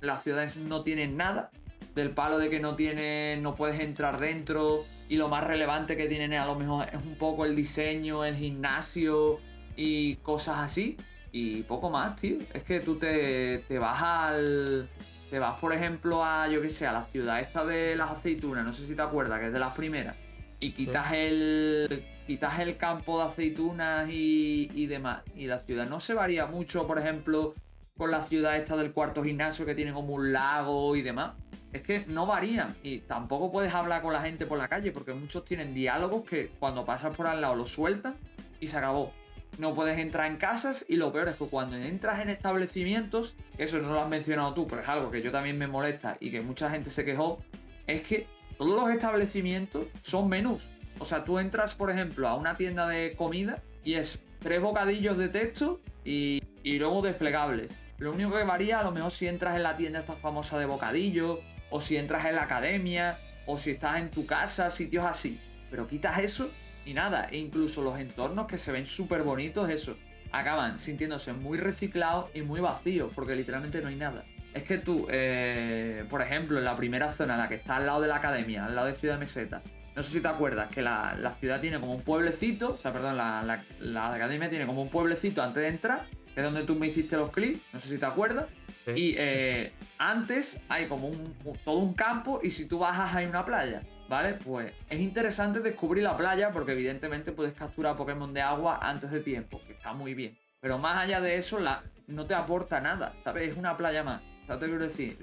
las 0.00 0.22
ciudades 0.22 0.56
no 0.56 0.82
tienen 0.82 1.16
nada. 1.16 1.50
Del 1.94 2.10
palo 2.10 2.38
de 2.38 2.48
que 2.48 2.58
no 2.58 2.74
tiene, 2.74 3.38
no 3.40 3.54
puedes 3.54 3.80
entrar 3.80 4.18
dentro 4.18 4.84
y 5.12 5.16
lo 5.16 5.28
más 5.28 5.44
relevante 5.44 5.94
que 5.94 6.08
tienen 6.08 6.32
a 6.32 6.46
lo 6.46 6.54
mejor 6.54 6.88
es 6.88 7.04
un 7.04 7.16
poco 7.16 7.44
el 7.44 7.54
diseño, 7.54 8.24
el 8.24 8.34
gimnasio 8.34 9.40
y 9.76 10.14
cosas 10.16 10.60
así. 10.60 10.96
Y 11.32 11.64
poco 11.64 11.90
más, 11.90 12.16
tío. 12.16 12.38
Es 12.54 12.62
que 12.62 12.80
tú 12.80 12.96
te, 12.96 13.62
vas 13.78 14.02
al. 14.02 14.88
Te 15.28 15.38
vas, 15.38 15.60
por 15.60 15.74
ejemplo, 15.74 16.24
a, 16.24 16.48
yo 16.48 16.62
qué 16.62 16.70
sé, 16.70 16.86
a 16.86 16.92
la 16.92 17.02
ciudad 17.02 17.40
esta 17.40 17.66
de 17.66 17.94
las 17.94 18.10
aceitunas, 18.10 18.64
no 18.64 18.72
sé 18.72 18.86
si 18.86 18.96
te 18.96 19.02
acuerdas, 19.02 19.38
que 19.40 19.48
es 19.48 19.52
de 19.52 19.58
las 19.58 19.74
primeras. 19.74 20.16
Y 20.60 20.72
quitas 20.72 21.12
el. 21.12 22.06
Quitas 22.26 22.60
el 22.60 22.78
campo 22.78 23.18
de 23.18 23.24
aceitunas 23.24 24.08
y, 24.08 24.70
y 24.72 24.86
demás. 24.86 25.24
Y 25.36 25.46
la 25.46 25.58
ciudad 25.58 25.86
no 25.86 26.00
se 26.00 26.14
varía 26.14 26.46
mucho, 26.46 26.86
por 26.86 26.98
ejemplo, 26.98 27.54
con 27.98 28.10
la 28.10 28.22
ciudad 28.22 28.56
esta 28.56 28.76
del 28.78 28.92
cuarto 28.92 29.22
gimnasio 29.22 29.66
que 29.66 29.74
tiene 29.74 29.92
como 29.92 30.14
un 30.14 30.32
lago 30.32 30.96
y 30.96 31.02
demás. 31.02 31.32
Es 31.72 31.82
que 31.82 32.04
no 32.06 32.26
varían. 32.26 32.76
Y 32.82 32.98
tampoco 32.98 33.50
puedes 33.50 33.72
hablar 33.74 34.02
con 34.02 34.12
la 34.12 34.22
gente 34.22 34.46
por 34.46 34.58
la 34.58 34.68
calle, 34.68 34.92
porque 34.92 35.14
muchos 35.14 35.44
tienen 35.44 35.74
diálogos 35.74 36.24
que 36.24 36.50
cuando 36.58 36.84
pasas 36.84 37.16
por 37.16 37.26
al 37.26 37.40
lado 37.40 37.56
los 37.56 37.70
sueltan 37.70 38.16
y 38.60 38.66
se 38.66 38.76
acabó 38.76 39.12
no 39.58 39.74
puedes 39.74 39.98
entrar 39.98 40.30
en 40.30 40.36
casas 40.36 40.84
y 40.88 40.96
lo 40.96 41.12
peor 41.12 41.28
es 41.28 41.36
que 41.36 41.46
cuando 41.46 41.76
entras 41.76 42.20
en 42.20 42.30
establecimientos, 42.30 43.34
eso 43.58 43.78
no 43.78 43.92
lo 43.92 44.00
has 44.00 44.08
mencionado 44.08 44.54
tú, 44.54 44.66
pero 44.66 44.82
es 44.82 44.88
algo 44.88 45.10
que 45.10 45.22
yo 45.22 45.30
también 45.30 45.58
me 45.58 45.66
molesta 45.66 46.16
y 46.20 46.30
que 46.30 46.40
mucha 46.40 46.70
gente 46.70 46.90
se 46.90 47.04
quejó, 47.04 47.42
es 47.86 48.02
que 48.02 48.26
todos 48.56 48.80
los 48.80 48.90
establecimientos 48.90 49.86
son 50.00 50.28
menús. 50.28 50.70
O 50.98 51.04
sea, 51.04 51.24
tú 51.24 51.38
entras, 51.38 51.74
por 51.74 51.90
ejemplo, 51.90 52.28
a 52.28 52.36
una 52.36 52.56
tienda 52.56 52.86
de 52.86 53.14
comida 53.16 53.62
y 53.84 53.94
es 53.94 54.22
tres 54.40 54.60
bocadillos 54.60 55.18
de 55.18 55.28
texto 55.28 55.80
y, 56.04 56.42
y 56.62 56.78
luego 56.78 57.02
desplegables. 57.02 57.74
Lo 57.98 58.12
único 58.12 58.32
que 58.32 58.44
varía 58.44 58.80
a 58.80 58.84
lo 58.84 58.92
mejor 58.92 59.10
si 59.10 59.28
entras 59.28 59.56
en 59.56 59.62
la 59.62 59.76
tienda 59.76 60.00
esta 60.00 60.14
famosa 60.14 60.58
de 60.58 60.66
bocadillo, 60.66 61.40
o 61.72 61.80
si 61.80 61.96
entras 61.96 62.24
en 62.26 62.36
la 62.36 62.44
academia, 62.44 63.18
o 63.46 63.58
si 63.58 63.72
estás 63.72 63.98
en 63.98 64.10
tu 64.10 64.26
casa, 64.26 64.70
sitios 64.70 65.04
así. 65.04 65.40
Pero 65.70 65.88
quitas 65.88 66.18
eso 66.18 66.50
y 66.84 66.94
nada, 66.94 67.28
e 67.30 67.38
incluso 67.38 67.82
los 67.82 67.98
entornos 67.98 68.46
que 68.46 68.58
se 68.58 68.72
ven 68.72 68.86
súper 68.86 69.22
bonitos, 69.22 69.68
eso, 69.70 69.96
acaban 70.30 70.78
sintiéndose 70.78 71.32
muy 71.32 71.58
reciclados 71.58 72.30
y 72.34 72.42
muy 72.42 72.60
vacíos, 72.60 73.10
porque 73.14 73.34
literalmente 73.34 73.80
no 73.80 73.88
hay 73.88 73.96
nada. 73.96 74.24
Es 74.54 74.64
que 74.64 74.78
tú, 74.78 75.06
eh, 75.10 76.04
por 76.10 76.20
ejemplo, 76.20 76.58
en 76.58 76.64
la 76.64 76.76
primera 76.76 77.10
zona, 77.10 77.36
la 77.36 77.48
que 77.48 77.54
está 77.54 77.76
al 77.76 77.86
lado 77.86 78.00
de 78.00 78.08
la 78.08 78.16
academia, 78.16 78.66
al 78.66 78.74
lado 78.74 78.88
de 78.88 78.94
Ciudad 78.94 79.18
Meseta, 79.18 79.62
no 79.94 80.02
sé 80.02 80.10
si 80.10 80.20
te 80.20 80.28
acuerdas 80.28 80.68
que 80.68 80.82
la, 80.82 81.34
ciudad 81.38 81.60
tiene 81.60 81.78
como 81.78 81.94
un 81.94 82.02
pueblecito, 82.02 82.74
o 82.74 82.76
sea, 82.76 82.92
perdón, 82.92 83.16
la, 83.16 84.14
academia 84.14 84.48
tiene 84.48 84.66
como 84.66 84.82
un 84.82 84.88
pueblecito 84.88 85.42
antes 85.42 85.62
de 85.62 85.68
entrar, 85.68 86.06
que 86.34 86.40
es 86.40 86.44
donde 86.44 86.64
tú 86.64 86.74
me 86.74 86.86
hiciste 86.86 87.16
los 87.16 87.30
clips, 87.30 87.60
no 87.72 87.80
sé 87.80 87.88
si 87.88 87.98
te 87.98 88.06
acuerdas. 88.06 88.46
Y 88.86 89.14
eh, 89.16 89.72
antes 89.98 90.60
hay 90.68 90.88
como 90.88 91.08
un, 91.08 91.36
todo 91.64 91.78
un 91.78 91.94
campo 91.94 92.40
y 92.42 92.50
si 92.50 92.66
tú 92.66 92.78
bajas 92.78 93.14
hay 93.14 93.26
una 93.26 93.44
playa. 93.44 93.82
¿vale? 94.08 94.34
Pues 94.34 94.72
es 94.90 95.00
interesante 95.00 95.60
descubrir 95.60 96.04
la 96.04 96.16
playa 96.16 96.52
porque 96.52 96.72
evidentemente 96.72 97.32
puedes 97.32 97.54
capturar 97.54 97.96
Pokémon 97.96 98.34
de 98.34 98.42
agua 98.42 98.78
antes 98.82 99.10
de 99.10 99.20
tiempo, 99.20 99.60
que 99.66 99.72
está 99.72 99.94
muy 99.94 100.12
bien. 100.12 100.36
Pero 100.60 100.78
más 100.78 100.98
allá 100.98 101.20
de 101.20 101.36
eso, 101.36 101.58
la, 101.58 101.82
no 102.08 102.26
te 102.26 102.34
aporta 102.34 102.80
nada, 102.80 103.14
¿sabes? 103.24 103.48
Es 103.48 103.56
una 103.56 103.76
playa 103.78 104.04
más. 104.04 104.26
¿Sabes 104.46 104.60
te 104.60 104.66
quiero 104.66 104.84
decir? 104.84 105.18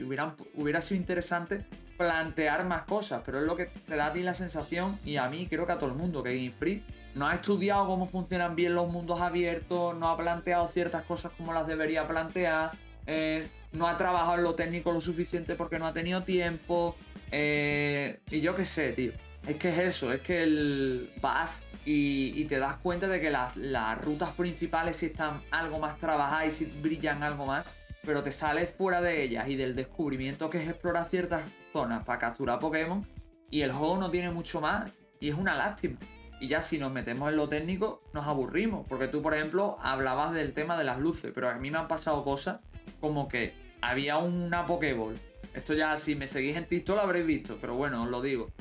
hubiera 0.55 0.81
sido 0.81 0.99
interesante 0.99 1.65
plantear 1.99 2.65
más 2.65 2.83
cosas, 2.83 3.21
pero 3.23 3.39
es 3.39 3.45
lo 3.45 3.55
que 3.55 3.65
te 3.65 3.95
da 3.95 4.07
a 4.07 4.13
ti 4.13 4.23
la 4.23 4.33
sensación, 4.33 4.97
y 5.03 5.17
a 5.17 5.29
mí 5.29 5.47
creo 5.47 5.67
que 5.67 5.73
a 5.73 5.77
todo 5.77 5.89
el 5.89 5.95
mundo, 5.95 6.23
que 6.23 6.35
Game 6.35 6.49
Free 6.49 6.83
no 7.15 7.27
ha 7.27 7.35
estudiado 7.35 7.87
cómo 7.87 8.05
funcionan 8.05 8.55
bien 8.55 8.75
los 8.75 8.87
mundos 8.89 9.21
abiertos, 9.21 9.95
no 9.95 10.09
ha 10.09 10.17
planteado 10.17 10.67
ciertas 10.67 11.03
cosas 11.03 11.31
como 11.37 11.53
las 11.53 11.67
debería 11.67 12.07
plantear, 12.07 12.71
eh, 13.07 13.47
no 13.71 13.87
ha 13.87 13.97
trabajado 13.97 14.35
en 14.35 14.43
lo 14.43 14.55
técnico 14.55 14.91
lo 14.91 15.01
suficiente 15.01 15.55
porque 15.55 15.79
no 15.79 15.87
ha 15.87 15.93
tenido 15.93 16.23
tiempo, 16.23 16.95
eh, 17.31 18.19
y 18.29 18.41
yo 18.41 18.55
qué 18.55 18.65
sé, 18.65 18.91
tío. 18.93 19.13
Es 19.47 19.55
que 19.55 19.69
es 19.69 19.79
eso, 19.79 20.11
es 20.11 20.21
que 20.21 20.43
el 20.43 21.11
vas 21.21 21.63
y, 21.85 22.43
te 22.45 22.59
das 22.59 22.77
cuenta 22.77 23.07
de 23.07 23.21
que 23.21 23.29
las, 23.29 23.55
rutas 24.01 24.31
principales 24.31 24.97
sí 24.97 25.07
están 25.07 25.41
algo 25.51 25.79
más 25.79 25.97
trabajadas 25.97 26.61
y 26.61 26.65
brillan 26.65 27.23
algo 27.23 27.45
más, 27.45 27.77
pero 28.03 28.21
te 28.21 28.31
sales 28.31 28.69
fuera 28.71 29.01
de 29.01 29.23
ellas 29.23 29.47
y 29.47 29.55
del 29.55 29.75
descubrimiento 29.75 30.49
que 30.49 30.61
es 30.61 30.67
explorar 30.67 31.07
ciertas 31.09 31.43
zonas 31.73 32.03
para 32.03 32.19
capturar 32.19 32.59
Pokémon 32.59 33.05
y 33.49 33.61
el 33.61 33.71
juego 33.71 33.97
no 33.97 34.11
tiene 34.11 34.29
mucho 34.29 34.61
más 34.61 34.91
y 35.19 35.29
es 35.29 35.35
una 35.35 35.55
lástima. 35.55 35.97
Y 36.39 36.47
ya 36.47 36.61
si 36.61 36.77
nos 36.77 36.91
metemos 36.91 37.29
en 37.29 37.35
lo 37.35 37.49
técnico 37.49 38.01
nos 38.13 38.27
aburrimos, 38.27 38.85
porque 38.87 39.07
tú 39.07 39.21
por 39.21 39.33
ejemplo 39.33 39.77
hablabas 39.81 40.33
del 40.33 40.53
tema 40.53 40.77
de 40.77 40.85
las 40.85 40.99
luces, 40.99 41.31
pero 41.35 41.49
a 41.49 41.55
mí 41.55 41.69
me 41.71 41.77
han 41.77 41.87
pasado 41.87 42.23
cosas 42.23 42.59
como 43.01 43.27
que 43.27 43.53
había 43.81 44.17
una 44.17 44.65
Pokéball 44.65 45.19
esto 45.53 45.73
ya, 45.73 45.97
si 45.97 46.15
me 46.15 46.27
seguís 46.27 46.55
en 46.55 46.65
TikTok 46.65 46.95
lo 46.95 47.01
habréis 47.01 47.25
visto, 47.25 47.57
pero 47.59 47.75
bueno, 47.75 48.03
os 48.03 48.09
lo 48.09 48.21
digo. 48.21 48.51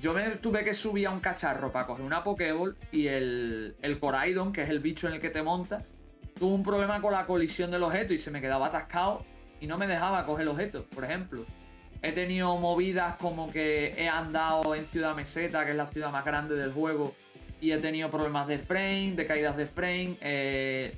Yo 0.00 0.14
me 0.14 0.28
tuve 0.30 0.64
que 0.64 0.72
subir 0.72 1.06
a 1.06 1.10
un 1.10 1.20
cacharro 1.20 1.70
para 1.70 1.86
coger 1.86 2.04
una 2.04 2.24
Pokéball 2.24 2.76
y 2.90 3.08
el, 3.08 3.76
el 3.82 4.00
Coraidon, 4.00 4.52
que 4.52 4.62
es 4.62 4.70
el 4.70 4.80
bicho 4.80 5.06
en 5.06 5.14
el 5.14 5.20
que 5.20 5.28
te 5.28 5.42
monta, 5.42 5.84
tuvo 6.38 6.54
un 6.54 6.62
problema 6.62 7.00
con 7.02 7.12
la 7.12 7.26
colisión 7.26 7.70
del 7.70 7.82
objeto 7.82 8.14
y 8.14 8.18
se 8.18 8.30
me 8.30 8.40
quedaba 8.40 8.68
atascado 8.68 9.24
y 9.60 9.66
no 9.66 9.76
me 9.76 9.86
dejaba 9.86 10.24
coger 10.24 10.42
el 10.42 10.48
objeto, 10.48 10.86
por 10.86 11.04
ejemplo. 11.04 11.44
He 12.02 12.12
tenido 12.12 12.56
movidas 12.56 13.16
como 13.16 13.50
que 13.50 13.94
he 13.98 14.08
andado 14.08 14.74
en 14.74 14.86
Ciudad 14.86 15.14
Meseta, 15.14 15.64
que 15.64 15.72
es 15.72 15.76
la 15.76 15.86
ciudad 15.86 16.10
más 16.10 16.24
grande 16.24 16.56
del 16.56 16.72
juego, 16.72 17.14
y 17.60 17.72
he 17.72 17.78
tenido 17.78 18.10
problemas 18.10 18.46
de 18.46 18.58
frame, 18.58 19.12
de 19.12 19.26
caídas 19.26 19.56
de 19.56 19.66
frame. 19.66 20.16
Eh, 20.22 20.96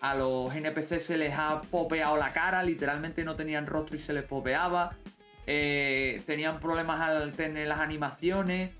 a 0.00 0.14
los 0.14 0.54
NPC 0.54 1.00
se 1.00 1.16
les 1.16 1.34
ha 1.36 1.62
popeado 1.62 2.18
la 2.18 2.32
cara, 2.32 2.62
literalmente 2.62 3.24
no 3.24 3.36
tenían 3.36 3.66
rostro 3.66 3.96
y 3.96 4.00
se 4.00 4.12
les 4.12 4.24
popeaba. 4.24 4.96
Eh, 5.46 6.22
tenían 6.26 6.60
problemas 6.60 7.00
al 7.00 7.32
tener 7.32 7.68
las 7.68 7.80
animaciones. 7.80 8.70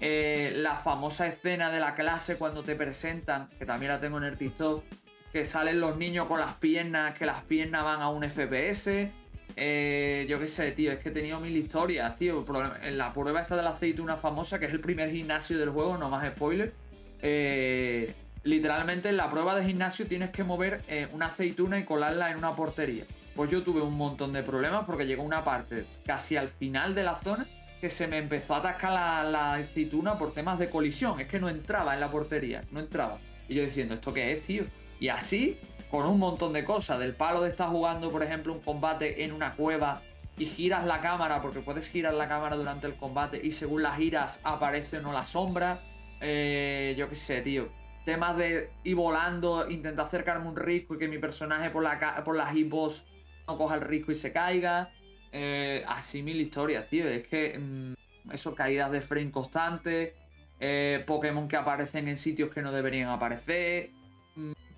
Eh, 0.00 0.52
la 0.54 0.76
famosa 0.76 1.26
escena 1.26 1.70
de 1.70 1.80
la 1.80 1.94
clase 1.94 2.36
cuando 2.36 2.62
te 2.62 2.76
presentan, 2.76 3.48
que 3.58 3.66
también 3.66 3.90
la 3.90 3.98
tengo 3.98 4.18
en 4.18 4.24
el 4.24 4.36
TikTok, 4.36 4.84
que 5.32 5.44
salen 5.44 5.80
los 5.80 5.96
niños 5.96 6.26
con 6.26 6.38
las 6.38 6.54
piernas, 6.56 7.14
que 7.14 7.26
las 7.26 7.42
piernas 7.42 7.82
van 7.82 8.02
a 8.02 8.08
un 8.10 8.22
FPS. 8.22 9.10
Eh, 9.58 10.26
yo 10.28 10.38
qué 10.38 10.46
sé, 10.46 10.72
tío, 10.72 10.92
es 10.92 10.98
que 10.98 11.08
he 11.08 11.12
tenido 11.12 11.40
mil 11.40 11.56
historias, 11.56 12.14
tío. 12.14 12.44
En 12.82 12.98
la 12.98 13.12
prueba 13.12 13.40
esta 13.40 13.56
de 13.56 13.62
la 13.62 13.70
aceituna 13.70 14.16
famosa, 14.16 14.58
que 14.58 14.66
es 14.66 14.72
el 14.72 14.80
primer 14.80 15.10
gimnasio 15.10 15.58
del 15.58 15.70
juego, 15.70 15.96
no 15.96 16.10
más 16.10 16.28
spoiler. 16.28 16.74
Eh, 17.22 18.14
literalmente 18.42 19.08
en 19.08 19.16
la 19.16 19.30
prueba 19.30 19.56
de 19.56 19.64
gimnasio 19.64 20.06
tienes 20.06 20.30
que 20.30 20.44
mover 20.44 20.82
eh, 20.88 21.08
una 21.12 21.26
aceituna 21.26 21.78
y 21.78 21.84
colarla 21.84 22.30
en 22.30 22.36
una 22.36 22.54
portería. 22.54 23.04
Pues 23.34 23.50
yo 23.50 23.62
tuve 23.62 23.80
un 23.80 23.96
montón 23.96 24.32
de 24.34 24.42
problemas 24.42 24.84
porque 24.84 25.06
llegó 25.06 25.22
una 25.22 25.42
parte 25.42 25.86
casi 26.04 26.36
al 26.36 26.48
final 26.48 26.94
de 26.94 27.02
la 27.02 27.14
zona 27.14 27.46
que 27.80 27.90
se 27.90 28.08
me 28.08 28.18
empezó 28.18 28.54
a 28.54 28.58
atascar 28.58 28.92
la, 28.92 29.24
la 29.24 29.54
aceituna 29.54 30.18
por 30.18 30.32
temas 30.32 30.58
de 30.58 30.68
colisión. 30.68 31.18
Es 31.18 31.28
que 31.28 31.40
no 31.40 31.48
entraba 31.48 31.94
en 31.94 32.00
la 32.00 32.10
portería, 32.10 32.62
no 32.70 32.80
entraba. 32.80 33.18
Y 33.48 33.54
yo 33.54 33.64
diciendo, 33.64 33.94
¿esto 33.94 34.12
qué 34.12 34.32
es, 34.32 34.42
tío? 34.42 34.64
Y 35.00 35.08
así 35.08 35.58
con 35.96 36.06
un 36.06 36.18
montón 36.18 36.52
de 36.52 36.62
cosas. 36.62 36.98
Del 36.98 37.14
palo 37.14 37.40
de 37.40 37.48
estar 37.48 37.70
jugando, 37.70 38.10
por 38.10 38.22
ejemplo, 38.22 38.52
un 38.52 38.60
combate 38.60 39.24
en 39.24 39.32
una 39.32 39.54
cueva 39.54 40.02
y 40.36 40.44
giras 40.44 40.84
la 40.84 41.00
cámara, 41.00 41.40
porque 41.40 41.60
puedes 41.60 41.88
girar 41.88 42.12
la 42.12 42.28
cámara 42.28 42.54
durante 42.54 42.86
el 42.86 42.96
combate 42.96 43.40
y 43.42 43.50
según 43.50 43.82
las 43.82 43.96
giras 43.96 44.40
aparece 44.44 44.98
o 44.98 45.00
no 45.00 45.14
la 45.14 45.24
sombra. 45.24 45.80
Eh, 46.20 46.94
yo 46.98 47.08
qué 47.08 47.14
sé, 47.14 47.40
tío. 47.40 47.70
Temas 48.04 48.36
de 48.36 48.70
ir 48.84 48.94
volando, 48.94 49.70
intentar 49.70 50.04
acercarme 50.04 50.46
un 50.46 50.56
risco 50.56 50.96
y 50.96 50.98
que 50.98 51.08
mi 51.08 51.16
personaje 51.16 51.70
por 51.70 51.82
la, 51.82 52.22
por 52.22 52.36
las 52.36 52.52
hitbox 52.52 53.06
no 53.48 53.56
coja 53.56 53.76
el 53.76 53.80
risco 53.80 54.12
y 54.12 54.16
se 54.16 54.34
caiga. 54.34 54.90
Eh, 55.32 55.82
así 55.88 56.22
mil 56.22 56.38
historias, 56.38 56.86
tío. 56.88 57.08
Es 57.08 57.26
que 57.26 57.58
mm, 57.58 58.32
eso, 58.34 58.54
caídas 58.54 58.90
de 58.90 59.00
frame 59.00 59.30
constantes. 59.30 60.12
Eh, 60.60 61.02
Pokémon 61.06 61.48
que 61.48 61.56
aparecen 61.56 62.06
en 62.06 62.18
sitios 62.18 62.50
que 62.50 62.60
no 62.60 62.70
deberían 62.70 63.08
aparecer 63.08 63.96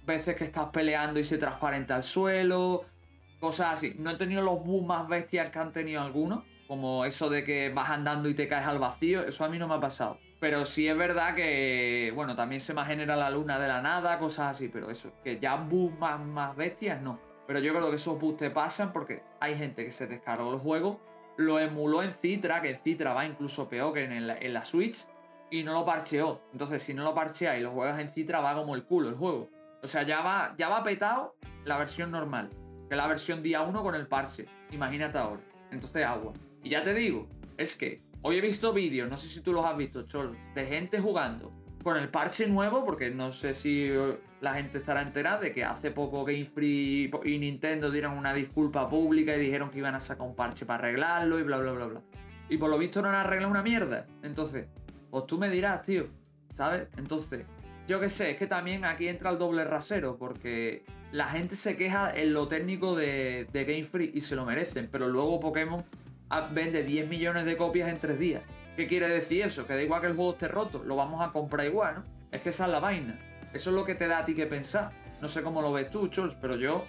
veces 0.09 0.35
que 0.35 0.45
estás 0.45 0.71
peleando 0.71 1.21
y 1.21 1.25
se 1.25 1.39
transparenta 1.39 1.95
al 1.95 2.03
suelo, 2.03 2.83
cosas 3.39 3.75
así. 3.75 3.95
No 3.99 4.11
he 4.11 4.17
tenido 4.17 4.43
los 4.43 4.65
bugs 4.65 4.87
más 4.87 5.07
bestias 5.07 5.51
que 5.51 5.59
han 5.61 5.71
tenido 5.71 6.03
algunos, 6.03 6.43
como 6.67 7.05
eso 7.05 7.29
de 7.29 7.45
que 7.45 7.71
vas 7.71 7.91
andando 7.91 8.29
y 8.29 8.35
te 8.35 8.49
caes 8.49 8.67
al 8.67 8.81
vacío, 8.81 9.23
eso 9.23 9.45
a 9.45 9.49
mí 9.49 9.59
no 9.59 9.69
me 9.69 9.75
ha 9.75 9.81
pasado. 9.81 10.19
Pero 10.41 10.65
sí 10.65 10.89
es 10.89 10.97
verdad 10.97 11.35
que, 11.35 12.13
bueno, 12.15 12.35
también 12.35 12.61
se 12.61 12.75
me 12.75 12.85
genera 12.85 13.17
la 13.17 13.31
luna 13.31 13.59
de 13.59 13.69
la 13.69 13.83
nada, 13.83 14.19
cosas 14.19 14.57
así, 14.57 14.69
pero 14.69 14.91
eso, 14.91 15.13
que 15.23 15.39
ya 15.39 15.57
bugs 15.57 15.99
más, 15.99 16.19
más 16.21 16.57
bestias, 16.57 17.01
no. 17.01 17.21
Pero 17.47 17.61
yo 17.61 17.73
creo 17.75 17.91
que 17.91 17.97
esos 17.97 18.19
bugs 18.19 18.39
te 18.39 18.51
pasan 18.51 18.93
porque 18.93 19.23
hay 19.41 19.57
gente 19.57 19.85
que 19.85 19.91
se 19.91 20.07
descargó 20.07 20.53
el 20.55 20.61
juego, 20.61 21.01
lo 21.37 21.59
emuló 21.61 22.03
en 22.03 22.13
Citra, 22.13 22.63
que 22.63 22.71
en 22.71 22.77
Citra 22.77 23.13
va 23.13 23.27
incluso 23.27 23.69
peor 23.69 23.95
que 23.95 24.05
en, 24.05 24.13
en 24.13 24.53
la 24.53 24.65
Switch, 24.65 25.07
y 25.51 25.63
no 25.63 25.73
lo 25.73 25.85
parcheó. 25.85 26.41
Entonces, 26.53 26.83
si 26.83 26.95
no 26.95 27.05
lo 27.05 27.15
parcheas 27.15 27.59
y 27.59 27.61
lo 27.61 27.73
juegas 27.73 28.01
en 28.01 28.09
Citra, 28.09 28.41
va 28.41 28.55
como 28.55 28.75
el 28.75 28.85
culo 28.85 29.09
el 29.09 29.17
juego. 29.17 29.49
O 29.83 29.87
sea, 29.87 30.03
ya 30.03 30.23
va, 30.23 30.55
ya 30.59 30.69
va 30.69 30.83
petado 30.83 31.37
la 31.65 31.79
versión 31.79 32.11
normal, 32.11 32.51
que 32.89 32.97
la 32.97 33.07
versión 33.07 33.43
día 33.43 33.63
1 33.63 33.83
con 33.83 33.95
el 33.95 34.07
parche. 34.07 34.47
Imagínate 34.71 35.19
ahora. 35.19 35.43
Entonces, 35.71 36.05
agua. 36.05 36.33
Y 36.63 36.71
ya 36.71 36.83
te 36.83 36.95
digo, 36.95 37.29
es 37.57 37.77
que 37.77 38.03
hoy 38.23 38.37
he 38.37 38.41
visto 38.41 38.73
vídeos, 38.73 39.09
no 39.09 39.17
sé 39.17 39.29
si 39.29 39.41
tú 39.41 39.53
los 39.53 39.65
has 39.65 39.77
visto, 39.77 40.03
Chol, 40.03 40.37
de 40.55 40.67
gente 40.67 41.01
jugando 41.01 41.53
con 41.83 41.97
el 41.97 42.09
parche 42.09 42.47
nuevo, 42.49 42.85
porque 42.85 43.11
no 43.11 43.31
sé 43.33 43.55
si 43.55 43.91
la 44.41 44.55
gente 44.55 44.79
estará 44.79 45.03
enterada 45.03 45.41
de 45.41 45.53
que 45.53 45.65
hace 45.65 45.91
poco 45.91 46.25
Game 46.25 46.45
Free 46.45 47.11
y 47.25 47.39
Nintendo 47.39 47.91
dieron 47.91 48.17
una 48.17 48.35
disculpa 48.35 48.89
pública 48.89 49.37
y 49.37 49.41
dijeron 49.41 49.71
que 49.71 49.79
iban 49.79 49.95
a 49.95 50.01
sacar 50.01 50.27
un 50.27 50.35
parche 50.35 50.67
para 50.67 50.85
arreglarlo 50.85 51.39
y 51.39 51.43
bla, 51.43 51.59
bla, 51.59 51.73
bla, 51.73 51.87
bla. 51.87 52.03
Y 52.49 52.57
por 52.57 52.71
lo 52.71 52.79
visto 52.79 53.03
no 53.03 53.09
han 53.09 53.15
arreglado 53.15 53.51
una 53.51 53.63
mierda. 53.63 54.07
Entonces, 54.23 54.67
pues 55.11 55.27
tú 55.27 55.39
me 55.39 55.49
dirás, 55.49 55.83
tío, 55.83 56.09
¿sabes? 56.53 56.89
Entonces, 56.97 57.47
yo 57.89 57.99
qué 58.01 58.11
sé, 58.11 58.33
es 58.33 58.37
que 58.37 58.47
también 58.47 58.85
aquí 58.85 59.09
entra 59.09 59.31
el 59.31 59.39
doble 59.39 59.65
rasero, 59.65 60.19
porque 60.19 60.85
la 61.11 61.27
gente 61.29 61.57
se 61.57 61.79
queja 61.79 62.13
en 62.15 62.35
lo 62.35 62.47
técnico 62.47 62.95
de, 62.95 63.49
Game 63.51 63.83
Freak 63.83 64.15
y 64.15 64.21
se 64.21 64.37
lo 64.37 64.45
merecen, 64.45 64.89
pero 64.93 65.09
luego 65.09 65.41
Pokémon 65.41 65.83
vende 66.53 66.83
10 66.83 67.09
millones 67.09 67.47
de 67.47 67.57
copias 67.57 67.89
en 67.89 67.99
3 67.99 68.19
días. 68.19 68.43
¿Qué 68.77 68.87
quiere 68.87 69.09
decir 69.09 69.43
eso? 69.43 69.67
Que 69.67 69.73
da 69.73 69.83
igual 69.83 70.03
que 70.03 70.09
el 70.09 70.15
juego 70.15 70.33
esté 70.33 70.49
roto, 70.49 70.85
lo 70.85 70.97
vamos 70.97 71.27
a 71.27 71.33
comprar 71.33 71.67
igual, 71.67 71.95
¿no? 71.97 72.05
Es 72.31 72.43
que 72.43 72.51
esa 72.51 72.67
es 72.67 72.71
la 72.71 72.79
vaina. 72.79 73.19
Eso 73.55 73.71
es 73.71 73.77
lo 73.77 73.87
que 73.87 73.95
te 73.95 74.07
da 74.07 74.19
a 74.19 74.27
ti 74.27 74.35
que 74.35 74.47
pensar. 74.47 74.93
No 75.23 75.27
sé 75.27 75.43
cómo 75.43 75.63
lo 75.63 75.73
ves 75.73 75.91
tú, 75.91 76.09
Chols, 76.09 76.35
pero 76.35 76.57
yo. 76.57 76.85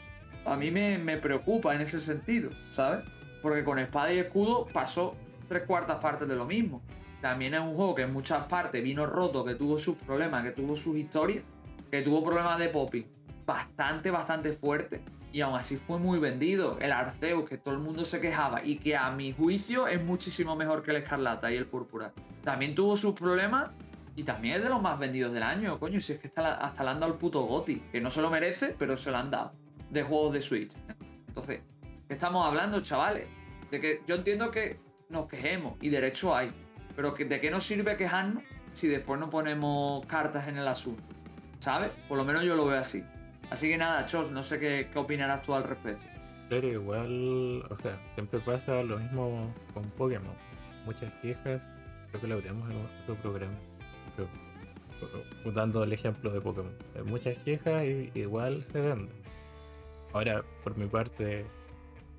A 0.45 0.57
mí 0.57 0.69
me, 0.69 0.97
me 0.97 1.15
preocupa 1.15 1.73
en 1.73 1.79
ese 1.79 2.01
sentido, 2.01 2.51
¿sabes? 2.69 3.05
Porque 3.41 3.63
con 3.63 3.79
espada 3.79 4.11
y 4.11 4.19
escudo 4.19 4.67
pasó 4.67 5.15
tres 5.47 5.63
cuartas 5.63 5.99
partes 5.99 6.27
de 6.27 6.35
lo 6.35 6.45
mismo. 6.45 6.81
También 7.21 7.53
es 7.53 7.59
un 7.59 7.73
juego 7.75 7.95
que 7.95 8.03
en 8.03 8.13
muchas 8.13 8.45
partes 8.45 8.83
vino 8.83 9.05
roto, 9.05 9.43
que 9.43 9.55
tuvo 9.55 9.77
sus 9.77 9.95
problemas, 9.95 10.43
que 10.43 10.51
tuvo 10.51 10.75
sus 10.75 10.95
historias, 10.95 11.43
que 11.91 12.01
tuvo 12.01 12.23
problemas 12.23 12.57
de 12.59 12.69
popping 12.69 13.05
bastante, 13.45 14.11
bastante 14.11 14.53
fuerte. 14.53 15.03
Y 15.31 15.41
aún 15.41 15.55
así 15.55 15.77
fue 15.77 15.99
muy 15.99 16.19
vendido. 16.19 16.77
El 16.79 16.91
Arceus, 16.91 17.47
que 17.47 17.57
todo 17.57 17.73
el 17.73 17.81
mundo 17.81 18.05
se 18.05 18.21
quejaba 18.21 18.63
y 18.63 18.79
que 18.79 18.95
a 18.95 19.11
mi 19.11 19.31
juicio 19.31 19.87
es 19.87 20.01
muchísimo 20.03 20.55
mejor 20.55 20.81
que 20.81 20.91
el 20.91 20.97
Escarlata 20.97 21.51
y 21.51 21.57
el 21.57 21.65
Púrpura. 21.65 22.13
También 22.43 22.73
tuvo 22.73 22.95
sus 22.95 23.13
problemas 23.13 23.71
y 24.15 24.23
también 24.23 24.55
es 24.55 24.63
de 24.63 24.69
los 24.69 24.81
más 24.81 24.97
vendidos 24.99 25.33
del 25.33 25.43
año, 25.43 25.79
coño. 25.79 26.01
Si 26.01 26.13
es 26.13 26.19
que 26.19 26.27
hasta, 26.27 26.83
le 26.83 26.89
han 26.89 26.99
dado 26.99 27.11
el 27.11 27.17
puto 27.17 27.41
Goti, 27.41 27.79
que 27.91 28.01
no 28.01 28.09
se 28.11 28.21
lo 28.21 28.29
merece, 28.29 28.75
pero 28.77 28.97
se 28.97 29.11
lo 29.11 29.17
han 29.17 29.31
dado. 29.31 29.53
De 29.89 30.03
juegos 30.03 30.33
de 30.33 30.41
Switch. 30.41 30.75
Entonces, 31.27 31.61
¿qué 32.07 32.13
estamos 32.13 32.45
hablando, 32.45 32.81
chavales? 32.81 33.27
De 33.71 33.79
que 33.79 34.03
yo 34.07 34.15
entiendo 34.15 34.51
que 34.51 34.79
nos 35.09 35.27
quejemos 35.27 35.75
y 35.81 35.89
derecho 35.89 36.35
hay. 36.35 36.51
Pero 36.95 37.11
¿de 37.11 37.39
qué 37.39 37.51
nos 37.51 37.63
sirve 37.63 37.95
quejarnos 37.97 38.43
si 38.73 38.87
después 38.87 39.19
no 39.19 39.29
ponemos 39.29 40.05
cartas 40.05 40.47
en 40.47 40.57
el 40.57 40.67
asunto? 40.67 41.03
¿Sabes? 41.59 41.91
Por 42.07 42.17
lo 42.17 42.25
menos 42.25 42.43
yo 42.43 42.55
lo 42.55 42.65
veo 42.65 42.79
así. 42.79 43.03
Así 43.49 43.69
que 43.69 43.77
nada, 43.77 44.05
Chos, 44.05 44.31
no 44.31 44.43
sé 44.43 44.59
qué, 44.59 44.87
opinarás 44.95 45.41
tú 45.41 45.53
al 45.53 45.63
respecto. 45.63 46.03
Pero 46.49 46.67
igual, 46.67 47.63
o 47.69 47.77
sea, 47.81 47.99
siempre 48.15 48.39
pasa 48.39 48.81
lo 48.83 48.97
mismo 48.99 49.53
con 49.73 49.83
Pokémon. 49.91 50.33
Muchas 50.85 51.11
quejas, 51.21 51.61
creo 52.09 52.21
que 52.21 52.27
lo 52.27 52.35
habríamos 52.35 52.69
en 52.69 52.77
otro 53.03 53.15
programa. 53.15 53.57
dando 55.53 55.83
el 55.83 55.93
ejemplo 55.93 56.31
de 56.31 56.41
Pokémon. 56.41 56.75
Hay 56.95 57.03
muchas 57.03 57.37
quejas 57.39 57.83
y 57.85 58.11
igual 58.15 58.63
se 58.71 58.79
vende. 58.79 59.11
Ahora, 60.13 60.43
por 60.63 60.75
mi 60.77 60.87
parte, 60.87 61.45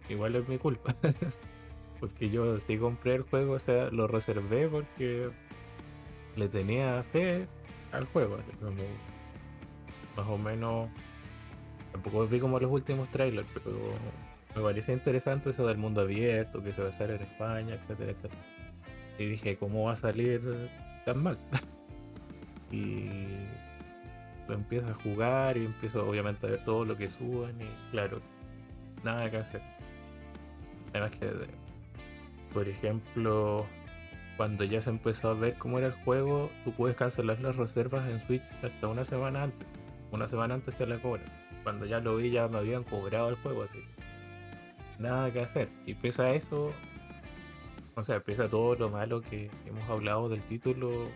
igual 0.09 0.37
es 0.37 0.49
mi 0.49 0.59
culpa. 0.59 0.95
Porque 2.01 2.31
yo 2.31 2.59
sí 2.61 2.79
compré 2.79 3.17
el 3.17 3.23
juego, 3.23 3.53
o 3.53 3.59
sea, 3.59 3.91
lo 3.91 4.07
reservé 4.07 4.69
porque 4.69 5.29
le 6.37 6.49
tenía 6.49 7.03
fe 7.13 7.47
al 7.93 8.07
juego. 8.07 8.39
más 10.17 10.27
o 10.27 10.39
menos, 10.39 10.89
tampoco 11.93 12.27
vi 12.27 12.41
como 12.41 12.59
los 12.59 12.71
últimos 12.71 13.09
trailers, 13.11 13.49
pero 13.53 13.77
me 14.57 14.63
parecía 14.63 14.95
interesante 14.95 15.51
eso 15.51 15.67
del 15.67 15.77
mundo 15.77 16.01
abierto, 16.01 16.63
que 16.63 16.73
se 16.73 16.81
va 16.81 16.89
a 16.89 16.91
hacer 16.91 17.11
en 17.11 17.23
España, 17.23 17.75
etcétera, 17.75 18.13
etcétera. 18.13 18.43
Y 19.19 19.27
dije, 19.27 19.57
¿cómo 19.57 19.85
va 19.85 19.93
a 19.93 19.97
salir 19.97 20.41
tan 21.05 21.23
mal? 21.23 21.39
y 22.73 23.27
lo 24.49 24.55
empiezo 24.55 24.89
a 24.89 24.95
jugar 24.95 25.57
y 25.57 25.67
empiezo 25.67 26.09
obviamente 26.09 26.47
a 26.47 26.51
ver 26.51 26.65
todo 26.65 26.85
lo 26.85 26.97
que 26.97 27.09
suben 27.09 27.61
y 27.61 27.91
claro, 27.91 28.21
nada 29.05 29.31
que 29.31 29.37
hacer. 29.37 29.63
Además 30.93 31.13
que 31.13 31.27
por 32.53 32.69
ejemplo, 32.69 33.67
cuando 34.37 34.65
ya 34.65 34.81
se 34.81 34.91
empezó 34.91 35.31
a 35.31 35.35
ver 35.35 35.55
cómo 35.59 35.79
era 35.79 35.89
el 35.89 35.93
juego, 35.93 36.51
tú 36.65 36.73
puedes 36.73 36.97
cancelar 36.97 37.41
las 37.41 37.57
reservas 37.57 38.09
en 38.09 38.21
Switch 38.27 38.43
hasta 38.63 38.89
una 38.89 39.05
semana 39.05 39.45
antes. 39.45 39.69
Una 40.13 40.27
semana 40.27 40.55
antes 40.55 40.75
te 40.77 40.87
la 40.87 40.99
cobran. 40.99 41.27
Cuando 41.63 41.87
ya 41.87 42.01
lo 42.01 42.17
vi 42.17 42.31
ya 42.31 42.49
me 42.49 42.59
habían 42.59 42.85
cobrado 42.85 43.29
el 43.29 43.37
juego 43.37 43.65
así. 43.65 43.79
Nada 44.99 45.31
que 45.33 45.41
hacer. 45.41 45.69
Y 45.87 45.95
pese 45.95 46.23
a 46.23 46.35
eso, 46.35 46.73
o 47.95 48.03
sea, 48.03 48.21
pese 48.21 48.45
a 48.45 48.49
todo 48.49 48.75
lo 48.77 48.89
malo 48.89 49.21
que 49.21 49.51
hemos 49.67 49.89
hablado 49.89 50.29
del 50.29 50.43
título, 50.43 51.09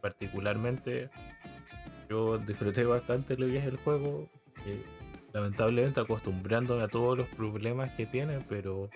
particularmente, 0.00 1.10
yo 2.10 2.38
disfruté 2.38 2.84
bastante 2.84 3.36
lo 3.36 3.46
que 3.46 3.58
es 3.58 3.64
el 3.64 3.76
juego. 3.76 4.28
lamentablemente 5.32 6.00
acostumbrándome 6.00 6.82
a 6.82 6.88
todos 6.88 7.16
los 7.18 7.28
problemas 7.28 7.92
que 7.92 8.06
tiene, 8.06 8.40
pero 8.48 8.90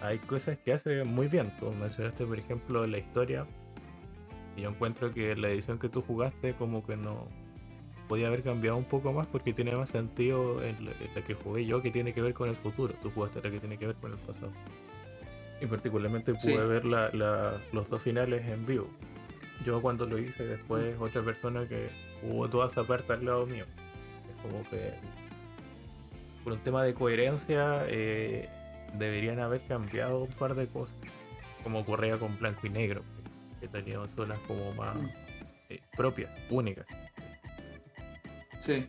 hay 0.00 0.18
cosas 0.18 0.58
que 0.58 0.72
hace 0.72 1.04
muy 1.04 1.28
bien. 1.28 1.52
Como 1.58 1.72
mencionaste, 1.72 2.24
por 2.24 2.38
ejemplo, 2.38 2.86
la 2.86 2.98
historia. 2.98 3.46
Y 4.56 4.62
yo 4.62 4.70
encuentro 4.70 5.10
que 5.10 5.34
la 5.36 5.48
edición 5.48 5.78
que 5.78 5.88
tú 5.88 6.02
jugaste 6.02 6.54
como 6.54 6.86
que 6.86 6.96
no 6.96 7.26
podía 8.08 8.26
haber 8.26 8.42
cambiado 8.42 8.76
un 8.76 8.84
poco 8.84 9.12
más 9.12 9.26
porque 9.26 9.52
tiene 9.52 9.74
más 9.74 9.88
sentido 9.88 10.62
en 10.62 10.84
la, 10.84 10.92
que 11.22 11.34
jugué 11.34 11.64
yo 11.64 11.80
que 11.82 11.90
tiene 11.90 12.12
que 12.12 12.22
ver 12.22 12.34
con 12.34 12.48
el 12.48 12.56
futuro. 12.56 12.94
Tú 13.02 13.10
jugaste 13.10 13.42
la 13.42 13.50
que 13.50 13.58
tiene 13.58 13.78
que 13.78 13.86
ver 13.86 13.96
con 13.96 14.12
el 14.12 14.18
pasado. 14.18 14.52
Y 15.60 15.66
particularmente 15.66 16.34
pude 16.34 16.66
ver 16.66 16.84
los 16.84 17.90
dos 17.90 18.02
finales 18.02 18.46
en 18.46 18.66
vivo. 18.66 18.88
Yo 19.64 19.80
cuando 19.80 20.06
lo 20.06 20.18
hice 20.18 20.44
después 20.44 20.96
otra 21.00 21.22
persona 21.22 21.66
que 21.66 21.88
jugó 22.20 22.48
toda 22.48 22.68
esa 22.68 22.84
parte 22.84 23.12
al 23.12 23.24
lado 23.24 23.46
mío. 23.46 23.64
Es 24.28 24.42
como 24.42 24.62
que 24.68 24.92
por 26.42 26.52
un 26.52 26.58
tema 26.60 26.84
de 26.84 26.92
coherencia 26.92 27.86
eh, 27.88 28.48
deberían 28.98 29.40
haber 29.40 29.60
cambiado 29.62 30.24
un 30.24 30.32
par 30.32 30.54
de 30.54 30.66
cosas, 30.66 30.96
como 31.62 31.80
ocurría 31.80 32.18
con 32.18 32.38
blanco 32.38 32.66
y 32.66 32.70
negro, 32.70 33.02
que 33.60 33.68
tenían 33.68 34.08
zonas 34.08 34.38
como 34.46 34.72
más 34.74 34.96
mm. 34.96 35.08
eh, 35.70 35.80
propias, 35.96 36.30
únicas. 36.50 36.86
Sí. 38.58 38.88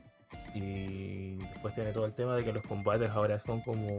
Y 0.54 1.36
después 1.36 1.76
tiene 1.76 1.92
todo 1.92 2.06
el 2.06 2.14
tema 2.14 2.36
de 2.38 2.46
que 2.46 2.54
los 2.54 2.64
combates 2.64 3.10
ahora 3.10 3.40
son 3.40 3.62
como 3.62 3.90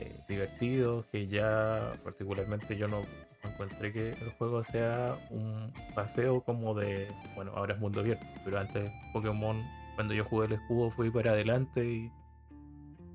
eh, 0.00 0.16
divertidos, 0.28 1.04
que 1.12 1.26
ya 1.26 1.92
particularmente 2.02 2.76
yo 2.76 2.88
no 2.88 3.02
encontré 3.44 3.92
que 3.92 4.10
el 4.12 4.30
juego 4.38 4.64
sea 4.64 5.18
un 5.30 5.72
paseo 5.94 6.40
como 6.40 6.74
de, 6.74 7.08
bueno, 7.34 7.52
ahora 7.54 7.74
es 7.74 7.80
mundo 7.80 8.00
abierto, 8.00 8.26
pero 8.44 8.58
antes 8.58 8.90
Pokémon, 9.12 9.62
cuando 9.94 10.14
yo 10.14 10.24
jugué 10.24 10.46
el 10.46 10.52
escudo 10.52 10.90
fui 10.90 11.10
para 11.10 11.32
adelante 11.32 11.84
y, 11.84 12.10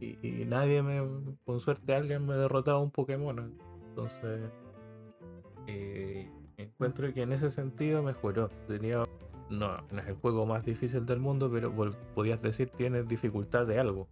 y, 0.01 0.45
nadie 0.45 0.81
me, 0.81 1.01
con 1.45 1.59
suerte 1.59 1.93
alguien 1.93 2.25
me 2.25 2.35
derrotaba 2.35 2.79
un 2.79 2.91
Pokémon. 2.91 3.53
Entonces, 3.89 4.49
eh, 5.67 6.29
encuentro 6.57 7.13
que 7.13 7.21
en 7.21 7.31
ese 7.31 7.49
sentido 7.49 8.01
mejoró. 8.01 8.49
Tenía 8.67 9.05
no, 9.49 9.77
no 9.91 10.01
es 10.01 10.07
el 10.07 10.15
juego 10.15 10.45
más 10.45 10.65
difícil 10.65 11.05
del 11.05 11.19
mundo, 11.19 11.49
pero 11.51 11.73
podías 12.15 12.41
decir 12.41 12.69
tienes 12.69 13.07
dificultad 13.07 13.67
de 13.67 13.79
algo. 13.79 14.07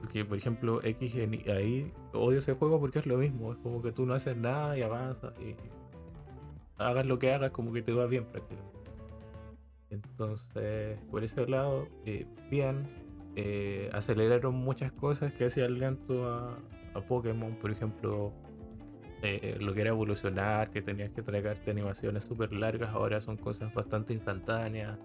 Porque, 0.00 0.24
por 0.24 0.36
ejemplo, 0.36 0.82
X 0.82 1.14
ahí 1.48 1.92
odio 2.12 2.38
ese 2.38 2.54
juego 2.54 2.80
porque 2.80 2.98
es 2.98 3.06
lo 3.06 3.18
mismo. 3.18 3.52
Es 3.52 3.58
como 3.58 3.80
que 3.82 3.92
tú 3.92 4.04
no 4.04 4.14
haces 4.14 4.36
nada 4.36 4.76
y 4.76 4.82
avanzas 4.82 5.32
y 5.40 5.54
hagas 6.78 7.06
lo 7.06 7.18
que 7.18 7.32
hagas, 7.32 7.52
como 7.52 7.72
que 7.72 7.82
te 7.82 7.92
va 7.92 8.06
bien 8.06 8.24
prácticamente. 8.26 8.74
Entonces, 9.90 10.98
por 11.10 11.22
ese 11.22 11.46
lado, 11.46 11.86
eh, 12.04 12.26
bien, 12.50 12.86
eh, 13.36 13.90
aceleraron 13.92 14.54
muchas 14.54 14.92
cosas 14.92 15.32
que 15.34 15.46
hacían 15.46 15.78
lento 15.78 16.28
a, 16.28 16.56
a 16.94 17.00
Pokémon, 17.00 17.54
por 17.56 17.70
ejemplo, 17.70 18.32
eh, 19.22 19.56
lo 19.58 19.74
que 19.74 19.80
era 19.80 19.90
evolucionar, 19.90 20.70
que 20.70 20.82
tenías 20.82 21.10
que 21.10 21.22
tragarte 21.22 21.70
animaciones 21.70 22.24
súper 22.24 22.52
largas, 22.52 22.90
ahora 22.90 23.20
son 23.20 23.36
cosas 23.36 23.72
bastante 23.74 24.12
instantáneas. 24.12 24.98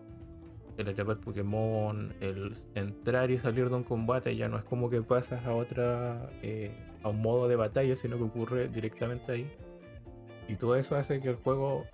El 0.77 0.87
atrapar 0.87 1.17
Pokémon, 1.19 2.13
el 2.21 2.53
entrar 2.75 3.31
y 3.31 3.39
salir 3.39 3.69
de 3.69 3.75
un 3.75 3.83
combate 3.83 4.35
ya 4.35 4.47
no 4.47 4.57
es 4.57 4.63
como 4.63 4.89
que 4.89 5.01
pasas 5.01 5.45
a 5.45 5.53
otra, 5.53 6.29
eh, 6.41 6.71
a 7.03 7.09
un 7.09 7.21
modo 7.21 7.49
de 7.49 7.57
batalla, 7.57 7.95
sino 7.95 8.17
que 8.17 8.23
ocurre 8.23 8.69
directamente 8.69 9.31
ahí. 9.31 9.51
Y 10.47 10.55
todo 10.55 10.75
eso 10.75 10.95
hace 10.95 11.19
que 11.19 11.29
el 11.29 11.35
juego 11.35 11.85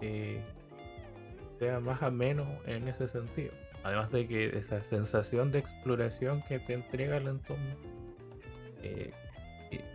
sea 1.58 1.80
más 1.80 2.02
ameno 2.04 2.46
en 2.68 2.88
ese 2.88 3.08
sentido. 3.08 3.52
Además 3.86 4.12
de 4.12 4.28
que 4.28 4.58
esa 4.58 4.84
sensación 4.84 5.52
de 5.52 5.60
exploración 5.60 6.44
que 6.50 6.60
te 6.60 6.74
entrega 6.74 7.18
el 7.18 7.28
entorno 7.28 7.76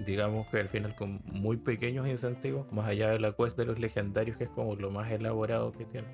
digamos 0.05 0.47
que 0.49 0.59
al 0.59 0.69
final 0.69 0.95
con 0.95 1.21
muy 1.25 1.57
pequeños 1.57 2.07
incentivos, 2.07 2.71
más 2.73 2.89
allá 2.89 3.11
de 3.11 3.19
la 3.19 3.33
quest 3.33 3.57
de 3.57 3.67
los 3.67 3.79
legendarios, 3.79 4.37
que 4.37 4.45
es 4.45 4.51
como 4.51 4.75
lo 4.77 4.91
más 4.91 5.11
elaborado 5.11 5.73
que 5.73 5.85
tiene. 5.85 6.09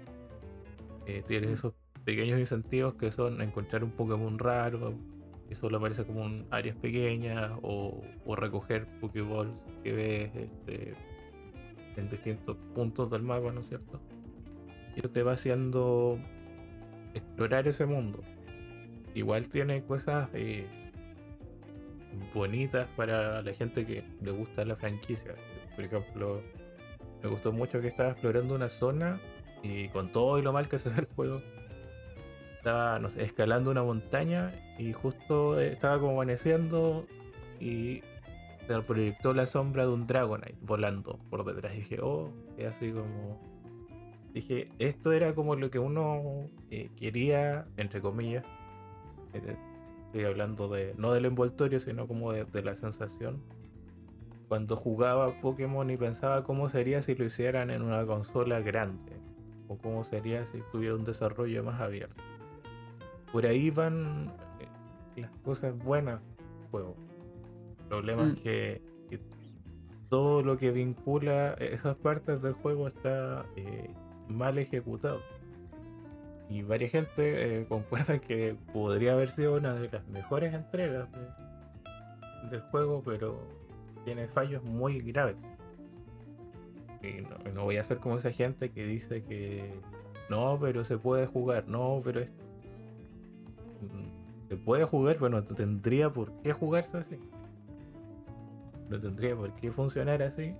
Eh, 1.06 1.22
tienes 1.26 1.50
esos 1.50 1.74
pequeños 2.04 2.38
incentivos 2.38 2.94
que 2.94 3.10
son 3.10 3.40
encontrar 3.40 3.84
un 3.84 3.90
Pokémon 3.90 4.38
raro, 4.38 4.94
que 5.48 5.54
solo 5.54 5.78
aparece 5.78 6.04
como 6.04 6.22
un 6.22 6.46
áreas 6.50 6.76
pequeñas, 6.76 7.52
o, 7.62 8.02
recoger 8.36 8.86
Pokéballs 9.00 9.52
que 9.82 9.92
ves 9.92 10.30
este, 10.34 10.94
en 11.96 12.10
distintos 12.10 12.56
puntos 12.74 13.10
del 13.10 13.22
mapa, 13.22 13.52
¿no 13.52 13.60
es 13.60 13.68
cierto? 13.68 14.00
Y 14.96 15.00
te 15.02 15.22
va 15.22 15.32
haciendo 15.32 16.18
explorar 17.16 17.66
ese 17.66 17.86
mundo. 17.86 18.20
Igual 19.14 19.48
tiene 19.48 19.82
cosas 19.84 20.28
eh, 20.34 20.66
bonitas 22.34 22.86
para 22.96 23.42
la 23.42 23.54
gente 23.54 23.86
que 23.86 24.04
le 24.22 24.30
gusta 24.30 24.64
la 24.64 24.76
franquicia. 24.76 25.34
Por 25.74 25.84
ejemplo, 25.84 26.42
me 27.22 27.28
gustó 27.28 27.52
mucho 27.52 27.80
que 27.80 27.88
estaba 27.88 28.10
explorando 28.10 28.54
una 28.54 28.68
zona 28.68 29.20
y 29.62 29.88
con 29.88 30.12
todo 30.12 30.38
y 30.38 30.42
lo 30.42 30.52
mal 30.52 30.68
que 30.68 30.78
se 30.78 30.90
ve 30.90 31.00
el 31.00 31.06
juego, 31.06 31.42
estaba, 32.58 33.00
escalando 33.16 33.70
una 33.70 33.82
montaña 33.82 34.52
y 34.78 34.92
justo 34.92 35.58
estaba 35.60 35.98
como 35.98 36.12
amaneciendo 36.12 37.06
y 37.60 38.02
se 38.66 38.82
proyectó 38.82 39.32
la 39.32 39.46
sombra 39.46 39.86
de 39.86 39.92
un 39.92 40.06
Dragonite 40.06 40.56
volando 40.60 41.18
por 41.30 41.44
detrás. 41.44 41.74
Y 41.74 41.78
dije, 41.78 41.98
oh, 42.02 42.32
es 42.58 42.66
así 42.66 42.90
como. 42.90 43.55
Dije, 44.36 44.68
esto 44.78 45.12
era 45.12 45.34
como 45.34 45.56
lo 45.56 45.70
que 45.70 45.78
uno 45.78 46.50
eh, 46.70 46.90
quería, 46.94 47.66
entre 47.78 48.02
comillas, 48.02 48.44
eh, 49.32 49.56
Estoy 50.04 50.24
hablando 50.26 50.68
de, 50.68 50.94
no 50.98 51.12
del 51.12 51.24
envoltorio, 51.24 51.80
sino 51.80 52.06
como 52.06 52.34
de, 52.34 52.62
la 52.62 52.76
sensación. 52.76 53.40
Cuando 54.48 54.76
jugaba 54.76 55.40
Pokémon 55.40 55.88
y 55.88 55.96
pensaba 55.96 56.44
cómo 56.44 56.68
sería 56.68 57.00
si 57.00 57.14
lo 57.14 57.24
hicieran 57.24 57.70
en 57.70 57.80
una 57.80 58.04
consola 58.04 58.60
grande. 58.60 59.12
O 59.68 59.78
cómo 59.78 60.04
sería 60.04 60.44
si 60.44 60.58
tuviera 60.70 60.96
un 60.96 61.04
desarrollo 61.04 61.64
más 61.64 61.80
abierto. 61.80 62.22
Por 63.32 63.46
ahí 63.46 63.70
van 63.70 64.34
eh, 64.60 65.22
las 65.22 65.30
cosas 65.38 65.74
buenas 65.78 66.20
del 66.20 66.70
juego. 66.70 66.94
El 67.80 67.84
problema 67.86 68.34
es 68.34 68.40
que, 68.40 68.82
todo 70.10 70.42
lo 70.42 70.58
que 70.58 70.72
vincula 70.72 71.54
esas 71.54 71.96
partes 71.96 72.42
del 72.42 72.52
juego 72.52 72.86
está 72.86 73.46
mal 74.28 74.58
ejecutado. 74.58 75.20
Y 76.48 76.62
varias 76.62 76.92
gente 76.92 77.60
eh, 77.60 77.66
que 78.26 78.56
podría 78.72 79.12
haber 79.12 79.30
sido 79.30 79.56
una 79.56 79.74
de 79.74 79.88
las 79.90 80.06
mejores 80.08 80.54
entregas 80.54 81.08
del 82.50 82.60
juego, 82.60 83.02
pero 83.04 83.40
tiene 84.04 84.28
fallos 84.28 84.62
muy 84.62 85.00
graves. 85.00 85.36
Y 87.02 87.22
no, 87.52 87.64
voy 87.64 87.76
a 87.76 87.82
ser 87.82 87.98
como 87.98 88.18
esa 88.18 88.32
gente 88.32 88.70
que 88.70 88.84
dice 88.84 89.22
que 89.22 89.74
no, 90.28 90.58
pero 90.60 90.84
se 90.84 90.98
puede 90.98 91.26
jugar, 91.26 91.68
no, 91.68 92.00
pero 92.04 92.20
esto. 92.20 92.42
Mm, 93.82 94.48
se 94.48 94.56
puede 94.56 94.84
jugar, 94.84 95.16
pero 95.16 95.28
no 95.30 95.44
tendría 95.44 96.10
por 96.10 96.32
qué 96.42 96.52
jugarse 96.52 96.98
así. 96.98 97.18
No 98.88 99.00
tendría 99.00 99.34
por 99.36 99.52
qué 99.56 99.72
funcionar 99.72 100.22
así. 100.22 100.54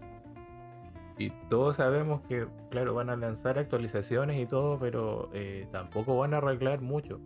Y 1.18 1.30
todos 1.48 1.76
sabemos 1.76 2.20
que, 2.28 2.46
claro, 2.70 2.94
van 2.94 3.08
a 3.08 3.16
lanzar 3.16 3.58
actualizaciones 3.58 4.38
y 4.38 4.46
todo, 4.46 4.78
pero 4.78 5.30
eh, 5.32 5.66
tampoco 5.72 6.18
van 6.18 6.34
a 6.34 6.38
arreglar 6.38 6.82
mucho. 6.82 7.20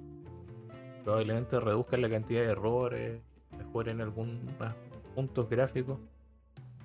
Probablemente 1.05 1.59
reduzcan 1.59 2.03
la 2.03 2.11
cantidad 2.11 2.42
de 2.42 2.48
errores, 2.48 3.20
mejoren 3.59 4.00
algunos 4.00 4.38
puntos 5.14 5.48
gráficos. 5.48 5.98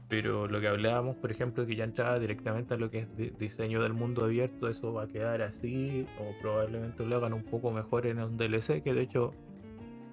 Pero 0.07 0.47
lo 0.47 0.59
que 0.61 0.67
hablábamos, 0.67 1.15
por 1.17 1.31
ejemplo, 1.31 1.65
que 1.65 1.75
ya 1.75 1.83
entraba 1.83 2.19
directamente 2.19 2.75
a 2.75 2.77
lo 2.77 2.89
que 2.89 2.99
es 2.99 3.37
diseño 3.37 3.81
del 3.81 3.93
mundo 3.93 4.23
abierto, 4.23 4.67
eso 4.67 4.93
va 4.93 5.03
a 5.03 5.07
quedar 5.07 5.41
así, 5.41 6.07
o 6.19 6.41
probablemente 6.41 7.05
lo 7.05 7.17
hagan 7.17 7.33
un 7.33 7.43
poco 7.43 7.71
mejor 7.71 8.05
en 8.05 8.19
un 8.19 8.37
DLC, 8.37 8.83
que 8.83 8.93
de 8.93 9.01
hecho 9.01 9.33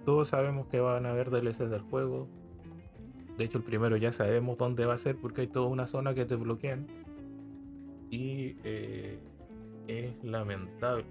todos 0.05 0.28
sabemos 0.28 0.66
que 0.68 0.81
van 0.81 1.05
a 1.05 1.11
haber 1.11 1.31
DLCs 1.31 1.70
del 1.70 1.83
juego, 1.83 2.26
de 3.38 3.45
hecho, 3.45 3.59
el 3.59 3.64
primero 3.64 3.97
ya 3.97 4.12
sabemos 4.12 4.59
dónde 4.59 4.85
va 4.85 4.95
a 4.95 4.99
ser 4.99 5.16
porque 5.16 5.42
hay 5.42 5.47
toda 5.47 5.68
una 5.68 5.87
zona 5.87 6.14
que 6.14 6.25
te 6.25 6.37
bloquean. 6.37 6.87
Y 8.11 8.57
eh, 8.64 9.18
es 9.88 10.23
lamentable. 10.23 11.05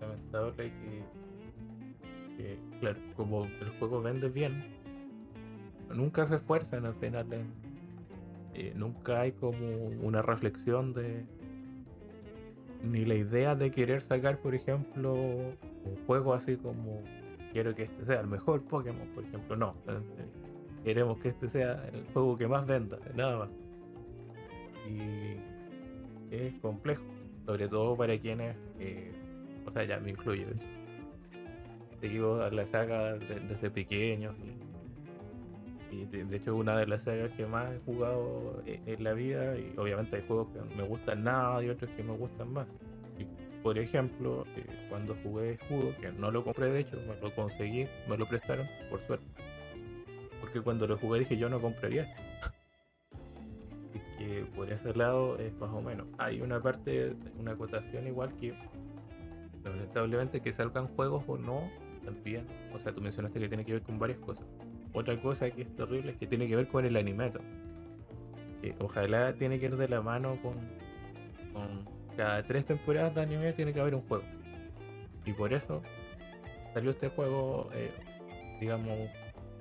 Lamentable 0.00 0.72
que, 2.36 2.58
claro, 2.80 2.98
como 3.16 3.44
el 3.44 3.70
juego 3.78 4.02
vende 4.02 4.28
bien, 4.28 4.62
nunca 5.94 6.26
se 6.26 6.36
esfuerzan 6.36 6.84
al 6.84 6.94
final. 6.94 7.26
Eh, 8.52 8.72
nunca 8.76 9.22
hay 9.22 9.32
como 9.32 9.88
una 10.02 10.22
reflexión 10.22 10.92
de. 10.92 11.24
Ni 12.82 13.06
la 13.06 13.14
idea 13.14 13.54
de 13.54 13.70
querer 13.70 14.02
sacar, 14.02 14.38
por 14.38 14.54
ejemplo, 14.54 15.14
un 15.14 15.96
juego 16.06 16.34
así 16.34 16.56
como 16.56 17.02
quiero 17.52 17.74
que 17.74 17.84
este 17.84 18.04
sea 18.04 18.20
el 18.20 18.26
mejor 18.26 18.62
Pokémon, 18.62 19.08
por 19.14 19.24
ejemplo. 19.24 19.56
No. 19.56 19.74
Eh, 20.86 20.94
queremos 20.94 21.18
que 21.18 21.30
este 21.30 21.48
sea 21.48 21.84
el 21.92 22.04
juego 22.12 22.36
que 22.36 22.46
más 22.46 22.64
venda, 22.64 22.98
nada 23.14 23.38
más. 23.38 23.48
Y 24.88 26.34
es 26.34 26.54
complejo, 26.60 27.02
sobre 27.44 27.68
todo 27.68 27.96
para 27.96 28.16
quienes, 28.18 28.56
eh, 28.78 29.12
o 29.66 29.70
sea, 29.72 29.84
ya 29.84 29.98
me 29.98 30.10
incluyo, 30.10 30.46
seguimos 32.00 32.40
a 32.40 32.50
la 32.50 32.66
saga 32.66 33.14
desde 33.14 33.70
pequeños 33.70 34.36
y, 35.90 36.04
de, 36.04 36.36
hecho 36.36 36.50
es 36.52 36.60
una 36.60 36.76
de 36.78 36.86
las 36.86 37.02
sagas 37.02 37.32
que 37.32 37.46
más 37.46 37.70
he 37.72 37.78
jugado 37.80 38.62
e, 38.66 38.80
en, 38.86 39.02
la 39.02 39.12
vida 39.12 39.58
y 39.58 39.72
obviamente 39.76 40.16
hay 40.16 40.22
juegos 40.26 40.48
que 40.48 40.76
me 40.76 40.82
gustan 40.84 41.24
nada 41.24 41.64
y 41.64 41.68
otros 41.68 41.90
que 41.96 42.02
me 42.04 42.12
gustan 42.12 42.52
más. 42.52 42.68
Por 43.62 43.78
ejemplo, 43.78 44.44
eh, 44.56 44.64
cuando 44.88 45.16
jugué 45.24 45.54
Escudo, 45.54 45.96
que 46.00 46.12
no 46.12 46.30
lo 46.30 46.44
compré 46.44 46.70
de 46.70 46.80
hecho, 46.80 46.96
me 47.08 47.20
lo 47.20 47.34
conseguí, 47.34 47.88
me 48.08 48.16
lo 48.16 48.28
prestaron, 48.28 48.68
por 48.88 49.04
suerte 49.06 49.26
porque 50.56 50.64
cuando 50.64 50.86
lo 50.86 50.96
jugué 50.96 51.18
dije 51.18 51.36
yo 51.36 51.50
no 51.50 51.60
compraría 51.60 52.04
esto. 52.04 52.22
que 54.18 54.46
por 54.54 54.72
ese 54.72 54.94
lado 54.94 55.38
es 55.38 55.52
más 55.58 55.70
o 55.70 55.82
menos. 55.82 56.06
Hay 56.16 56.40
una 56.40 56.62
parte, 56.62 57.14
una 57.38 57.52
acotación 57.52 58.06
igual 58.06 58.34
que 58.36 58.54
lamentablemente 59.62 60.40
que 60.40 60.52
salgan 60.54 60.86
juegos 60.88 61.24
o 61.26 61.36
no, 61.36 61.70
también. 62.04 62.46
O 62.72 62.78
sea, 62.78 62.94
tú 62.94 63.02
mencionaste 63.02 63.38
que 63.38 63.48
tiene 63.48 63.66
que 63.66 63.72
ver 63.72 63.82
con 63.82 63.98
varias 63.98 64.18
cosas. 64.20 64.46
Otra 64.94 65.20
cosa 65.20 65.50
que 65.50 65.62
es 65.62 65.76
terrible 65.76 66.12
es 66.12 66.16
que 66.16 66.26
tiene 66.26 66.46
que 66.46 66.56
ver 66.56 66.68
con 66.68 66.86
el 66.86 66.96
animato. 66.96 67.40
Que 68.62 68.74
ojalá 68.78 69.34
tiene 69.34 69.60
que 69.60 69.66
ir 69.66 69.76
de 69.76 69.88
la 69.88 70.00
mano 70.00 70.38
con, 70.40 70.54
con 71.52 71.84
cada 72.16 72.42
tres 72.44 72.64
temporadas 72.64 73.14
de 73.14 73.20
anime 73.20 73.52
tiene 73.52 73.74
que 73.74 73.80
haber 73.80 73.94
un 73.94 74.02
juego. 74.02 74.24
Y 75.26 75.32
por 75.34 75.52
eso 75.52 75.82
salió 76.72 76.90
este 76.92 77.08
juego, 77.10 77.68
eh, 77.74 77.90
digamos, 78.58 79.10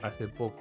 hace 0.01 0.27
poco. 0.27 0.57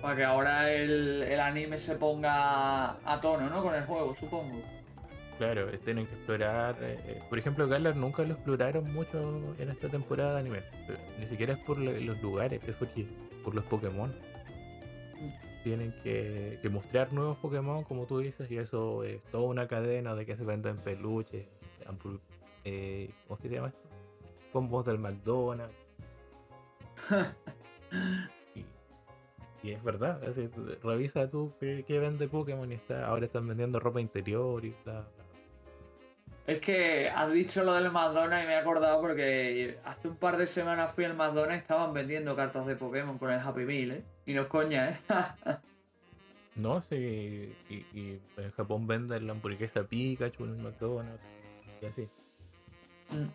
Para 0.00 0.16
que 0.16 0.24
ahora 0.24 0.70
el, 0.70 1.22
el, 1.22 1.40
anime 1.40 1.76
se 1.76 1.96
ponga 1.96 2.92
a 3.04 3.20
tono, 3.20 3.50
¿no? 3.50 3.62
Con 3.62 3.74
el 3.74 3.84
juego, 3.84 4.14
supongo. 4.14 4.62
Claro, 5.38 5.70
tienen 5.84 6.06
que 6.06 6.14
explorar. 6.14 6.76
Eh, 6.80 7.22
por 7.28 7.38
ejemplo, 7.38 7.66
Galar 7.68 7.96
nunca 7.96 8.22
lo 8.22 8.34
exploraron 8.34 8.92
mucho 8.92 9.54
en 9.58 9.70
esta 9.70 9.88
temporada 9.88 10.34
de 10.34 10.40
anime. 10.40 10.62
Ni 11.18 11.26
siquiera 11.26 11.54
es 11.54 11.58
por 11.60 11.78
los 11.78 12.20
lugares, 12.22 12.60
es 12.66 12.76
porque 12.76 13.06
por 13.44 13.54
los 13.54 13.64
Pokémon. 13.64 14.14
Tienen 15.64 15.94
que, 16.02 16.58
que, 16.62 16.68
mostrar 16.70 17.12
nuevos 17.12 17.36
Pokémon, 17.38 17.84
como 17.84 18.06
tú 18.06 18.18
dices, 18.18 18.50
y 18.50 18.56
eso 18.56 19.04
es 19.04 19.22
toda 19.24 19.44
una 19.44 19.68
cadena 19.68 20.14
de 20.14 20.24
que 20.24 20.36
se 20.36 20.44
venden 20.44 20.78
peluches, 20.78 21.46
eh, 22.64 23.10
¿cómo 23.26 23.40
se 23.40 23.48
llama 23.48 23.68
esto? 23.68 23.80
Combos 24.52 24.86
del 24.86 24.98
McDonald's. 24.98 25.74
y, 29.62 29.72
es 29.72 29.82
verdad, 29.82 30.20
revisa 30.82 31.28
tú 31.28 31.52
qué, 31.60 31.84
vende 31.88 32.28
Pokémon 32.28 32.70
y 32.70 32.74
está, 32.74 33.06
ahora 33.06 33.26
están 33.26 33.46
vendiendo 33.46 33.78
ropa 33.80 34.00
interior 34.00 34.64
y 34.64 34.68
está. 34.68 35.06
Es 36.46 36.60
que 36.60 37.08
has 37.08 37.30
dicho 37.32 37.62
lo 37.62 37.74
del 37.74 37.92
McDonald's 37.92 38.44
y 38.44 38.46
me 38.46 38.54
he 38.54 38.56
acordado 38.56 39.00
porque 39.00 39.78
hace 39.84 40.08
un 40.08 40.16
par 40.16 40.36
de 40.36 40.46
semanas 40.46 40.92
fui 40.92 41.04
al 41.04 41.14
McDonald's 41.14 41.56
y 41.56 41.58
estaban 41.58 41.92
vendiendo 41.92 42.34
cartas 42.34 42.66
de 42.66 42.76
Pokémon 42.76 43.18
con 43.18 43.30
el 43.30 43.38
Happy 43.38 43.64
Meal, 43.64 43.90
¿eh? 43.92 44.04
Y 44.26 44.34
no 44.34 44.42
es 44.42 44.46
coña, 44.48 44.90
¿eh? 44.90 44.98
no, 46.56 46.80
sí, 46.80 47.54
y, 47.68 48.18
en 48.36 48.50
Japón 48.56 48.86
venden 48.86 49.26
la 49.26 49.32
hamburguesa 49.32 49.84
Pikachu 49.84 50.44
en 50.44 50.50
el 50.50 50.62
McDonald's 50.62 51.28
y 51.82 51.86
así. 51.86 52.08
Mm. 53.10 53.28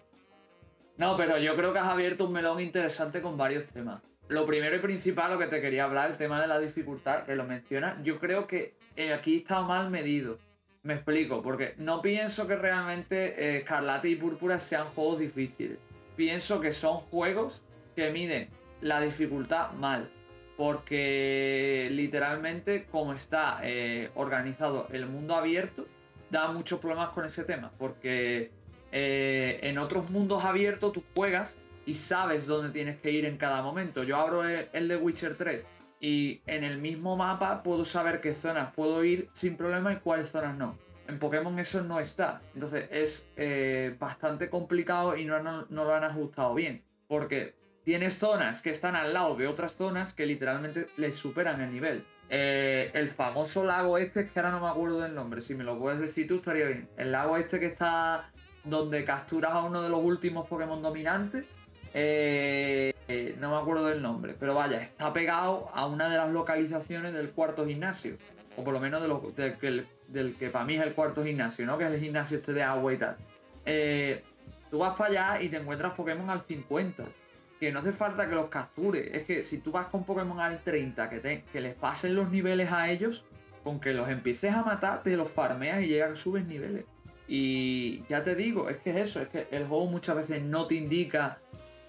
No, 0.98 1.18
pero 1.18 1.38
yo 1.38 1.56
creo 1.56 1.74
que 1.74 1.80
has 1.80 1.90
abierto 1.90 2.26
un 2.26 2.34
melón 2.34 2.62
interesante 2.62 3.22
con 3.22 3.38
varios 3.38 3.66
temas. 3.66 4.02
Lo 4.28 4.46
primero 4.46 4.76
y 4.76 4.80
principal, 4.80 5.32
lo 5.32 5.38
que 5.38 5.48
te 5.48 5.62
quería 5.62 5.84
hablar, 5.84 6.10
el 6.10 6.18
tema 6.18 6.42
de 6.42 6.48
la 6.48 6.60
dificultad, 6.60 7.26
que 7.26 7.36
lo 7.36 7.44
menciona, 7.44 8.00
yo 8.02 8.20
creo 8.20 8.48
que 8.48 8.76
eh, 8.96 9.14
aquí 9.14 9.38
está 9.38 9.62
mal 9.62 9.92
medido. 9.92 10.40
Me 10.82 10.96
explico, 10.96 11.42
porque 11.42 11.74
no 11.78 12.02
pienso 12.02 12.48
que 12.48 12.56
realmente 12.56 13.36
eh, 13.38 13.58
Escarlata 13.58 14.08
y 14.08 14.16
Púrpura 14.16 14.60
sean 14.60 14.88
juegos 14.88 15.20
difíciles. 15.20 15.78
Pienso 16.16 16.60
que 16.62 16.72
son 16.72 16.98
juegos 16.98 17.64
que 17.96 18.12
miden 18.12 18.50
la 18.82 19.02
dificultad 19.02 19.72
mal. 19.74 20.12
Porque 20.58 21.90
literalmente, 21.92 22.86
como 22.86 23.14
está 23.14 23.60
eh, 23.64 24.10
organizado 24.16 24.88
el 24.92 25.08
mundo 25.08 25.36
abierto, 25.36 25.86
da 26.30 26.52
muchos 26.52 26.80
problemas 26.80 27.10
con 27.10 27.26
ese 27.26 27.44
tema. 27.44 27.72
Porque 27.78 28.52
eh, 28.92 29.60
en 29.64 29.78
otros 29.78 30.10
mundos 30.12 30.46
abiertos 30.46 30.94
tú 30.94 31.04
juegas 31.16 31.58
y 31.86 31.94
sabes 31.94 32.48
dónde 32.48 32.72
tienes 32.72 32.98
que 32.98 33.12
ir 33.12 33.26
en 33.26 33.38
cada 33.38 33.62
momento. 33.62 34.04
Yo 34.04 34.18
abro 34.18 34.44
el, 34.44 34.88
de 34.88 34.98
Witcher 34.98 35.36
3 35.36 35.64
y 36.00 36.42
en 36.46 36.64
el 36.64 36.80
mismo 36.80 37.16
mapa 37.16 37.64
puedo 37.64 37.86
saber 37.86 38.22
qué 38.22 38.34
zonas 38.34 38.74
puedo 38.76 39.04
ir 39.04 39.30
sin 39.34 39.56
problema 39.56 39.94
y 39.94 39.98
cuáles 39.98 40.30
zonas 40.30 40.58
no. 40.58 40.78
En 41.08 41.20
Pokémon 41.20 41.58
eso 41.60 41.84
no 41.84 42.00
está. 42.00 42.42
Entonces 42.54 42.88
es 42.92 43.28
eh, 43.36 43.96
bastante 44.00 44.50
complicado 44.50 45.16
y 45.16 45.26
no, 45.26 45.40
lo 45.70 45.94
han 45.94 46.04
ajustado 46.04 46.56
bien. 46.56 46.84
Porque 47.08 47.56
tienes 47.84 48.18
zonas 48.18 48.64
que 48.64 48.72
están 48.72 48.96
al 48.96 49.14
lado 49.14 49.36
de 49.36 49.48
otras 49.48 49.76
zonas 49.76 50.14
que 50.14 50.26
literalmente 50.26 50.88
les 50.98 51.16
superan 51.16 51.62
el 51.62 51.72
nivel. 51.72 52.06
Eh, 52.30 52.90
el 52.96 53.10
famoso 53.10 53.64
lago 53.64 54.00
este, 54.00 54.28
que 54.28 54.40
ahora 54.40 54.50
no 54.50 54.60
me 54.60 54.68
acuerdo 54.68 55.02
del 55.02 55.14
nombre, 55.14 55.42
si 55.42 55.54
me 55.54 55.64
lo 55.64 55.78
puedes 55.78 56.00
decir 56.00 56.28
tú 56.28 56.38
estaría 56.38 56.66
bien. 56.66 56.90
El 56.98 57.12
lago 57.12 57.38
este 57.38 57.60
que 57.60 57.68
está 57.68 58.32
donde 58.64 59.04
capturas 59.04 59.52
a 59.52 59.62
uno 59.64 59.82
de 59.84 59.90
los 59.90 60.00
últimos 60.00 60.48
Pokémon 60.48 60.82
dominantes. 60.82 61.46
Eh, 61.98 62.94
no 63.40 63.52
me 63.52 63.56
acuerdo 63.56 63.86
del 63.86 64.02
nombre, 64.02 64.36
pero 64.38 64.54
vaya, 64.54 64.82
está 64.82 65.14
pegado 65.14 65.70
a 65.74 65.86
una 65.86 66.10
de 66.10 66.18
las 66.18 66.30
localizaciones 66.30 67.14
del 67.14 67.32
cuarto 67.32 67.66
gimnasio. 67.66 68.18
O 68.58 68.64
por 68.64 68.74
lo 68.74 68.82
menos 68.82 69.02
del, 69.36 69.58
que, 69.58 69.86
del 70.10 70.36
que 70.36 70.50
para 70.50 70.66
mí 70.66 70.76
es 70.76 70.82
el 70.82 70.94
cuarto 70.94 71.24
gimnasio, 71.24 71.66
¿no? 71.66 71.78
Que 71.78 71.86
es 71.86 71.92
el 71.92 72.00
gimnasio 72.00 72.38
este 72.38 72.52
de 72.52 72.64
agua 72.64 72.94
y 72.94 72.98
tal. 72.98 73.18
Eh, 73.66 74.24
tú 74.70 74.80
vas 74.80 74.98
para 74.98 75.10
allá 75.10 75.42
y 75.42 75.48
te 75.50 75.58
encuentras 75.58 75.94
Pokémon 75.94 76.30
al 76.30 76.42
50. 76.42 77.06
Que 77.60 77.72
no 77.72 77.80
hace 77.80 77.94
falta 77.94 78.28
que 78.28 78.36
los 78.36 78.50
captures. 78.50 79.14
Es 79.14 79.24
que 79.24 79.46
si 79.46 79.60
tú 79.60 79.72
vas 79.72 79.86
con 79.86 80.04
Pokémon 80.04 80.42
al 80.42 80.62
30, 80.62 81.10
que, 81.10 81.20
te, 81.20 81.44
que 81.46 81.62
les 81.62 81.76
pasen 81.76 82.14
los 82.14 82.30
niveles 82.30 82.72
a 82.74 82.90
ellos, 82.90 83.24
con 83.64 83.80
que 83.80 83.94
los 83.94 84.10
empieces 84.10 84.54
a 84.54 84.64
matar, 84.64 85.02
te 85.02 85.16
los 85.16 85.30
farmeas 85.30 85.82
y 85.82 85.88
llegas, 85.88 86.20
subes 86.20 86.46
niveles. 86.46 86.86
Y 87.28 88.06
ya 88.08 88.22
te 88.22 88.36
digo, 88.36 88.70
es 88.70 88.78
que 88.78 88.92
es 88.92 89.10
eso, 89.10 89.22
es 89.22 89.30
que 89.30 89.48
el 89.52 89.66
juego 89.68 89.88
muchas 89.88 90.16
veces 90.16 90.44
no 90.44 90.68
te 90.68 90.76
indica 90.76 91.40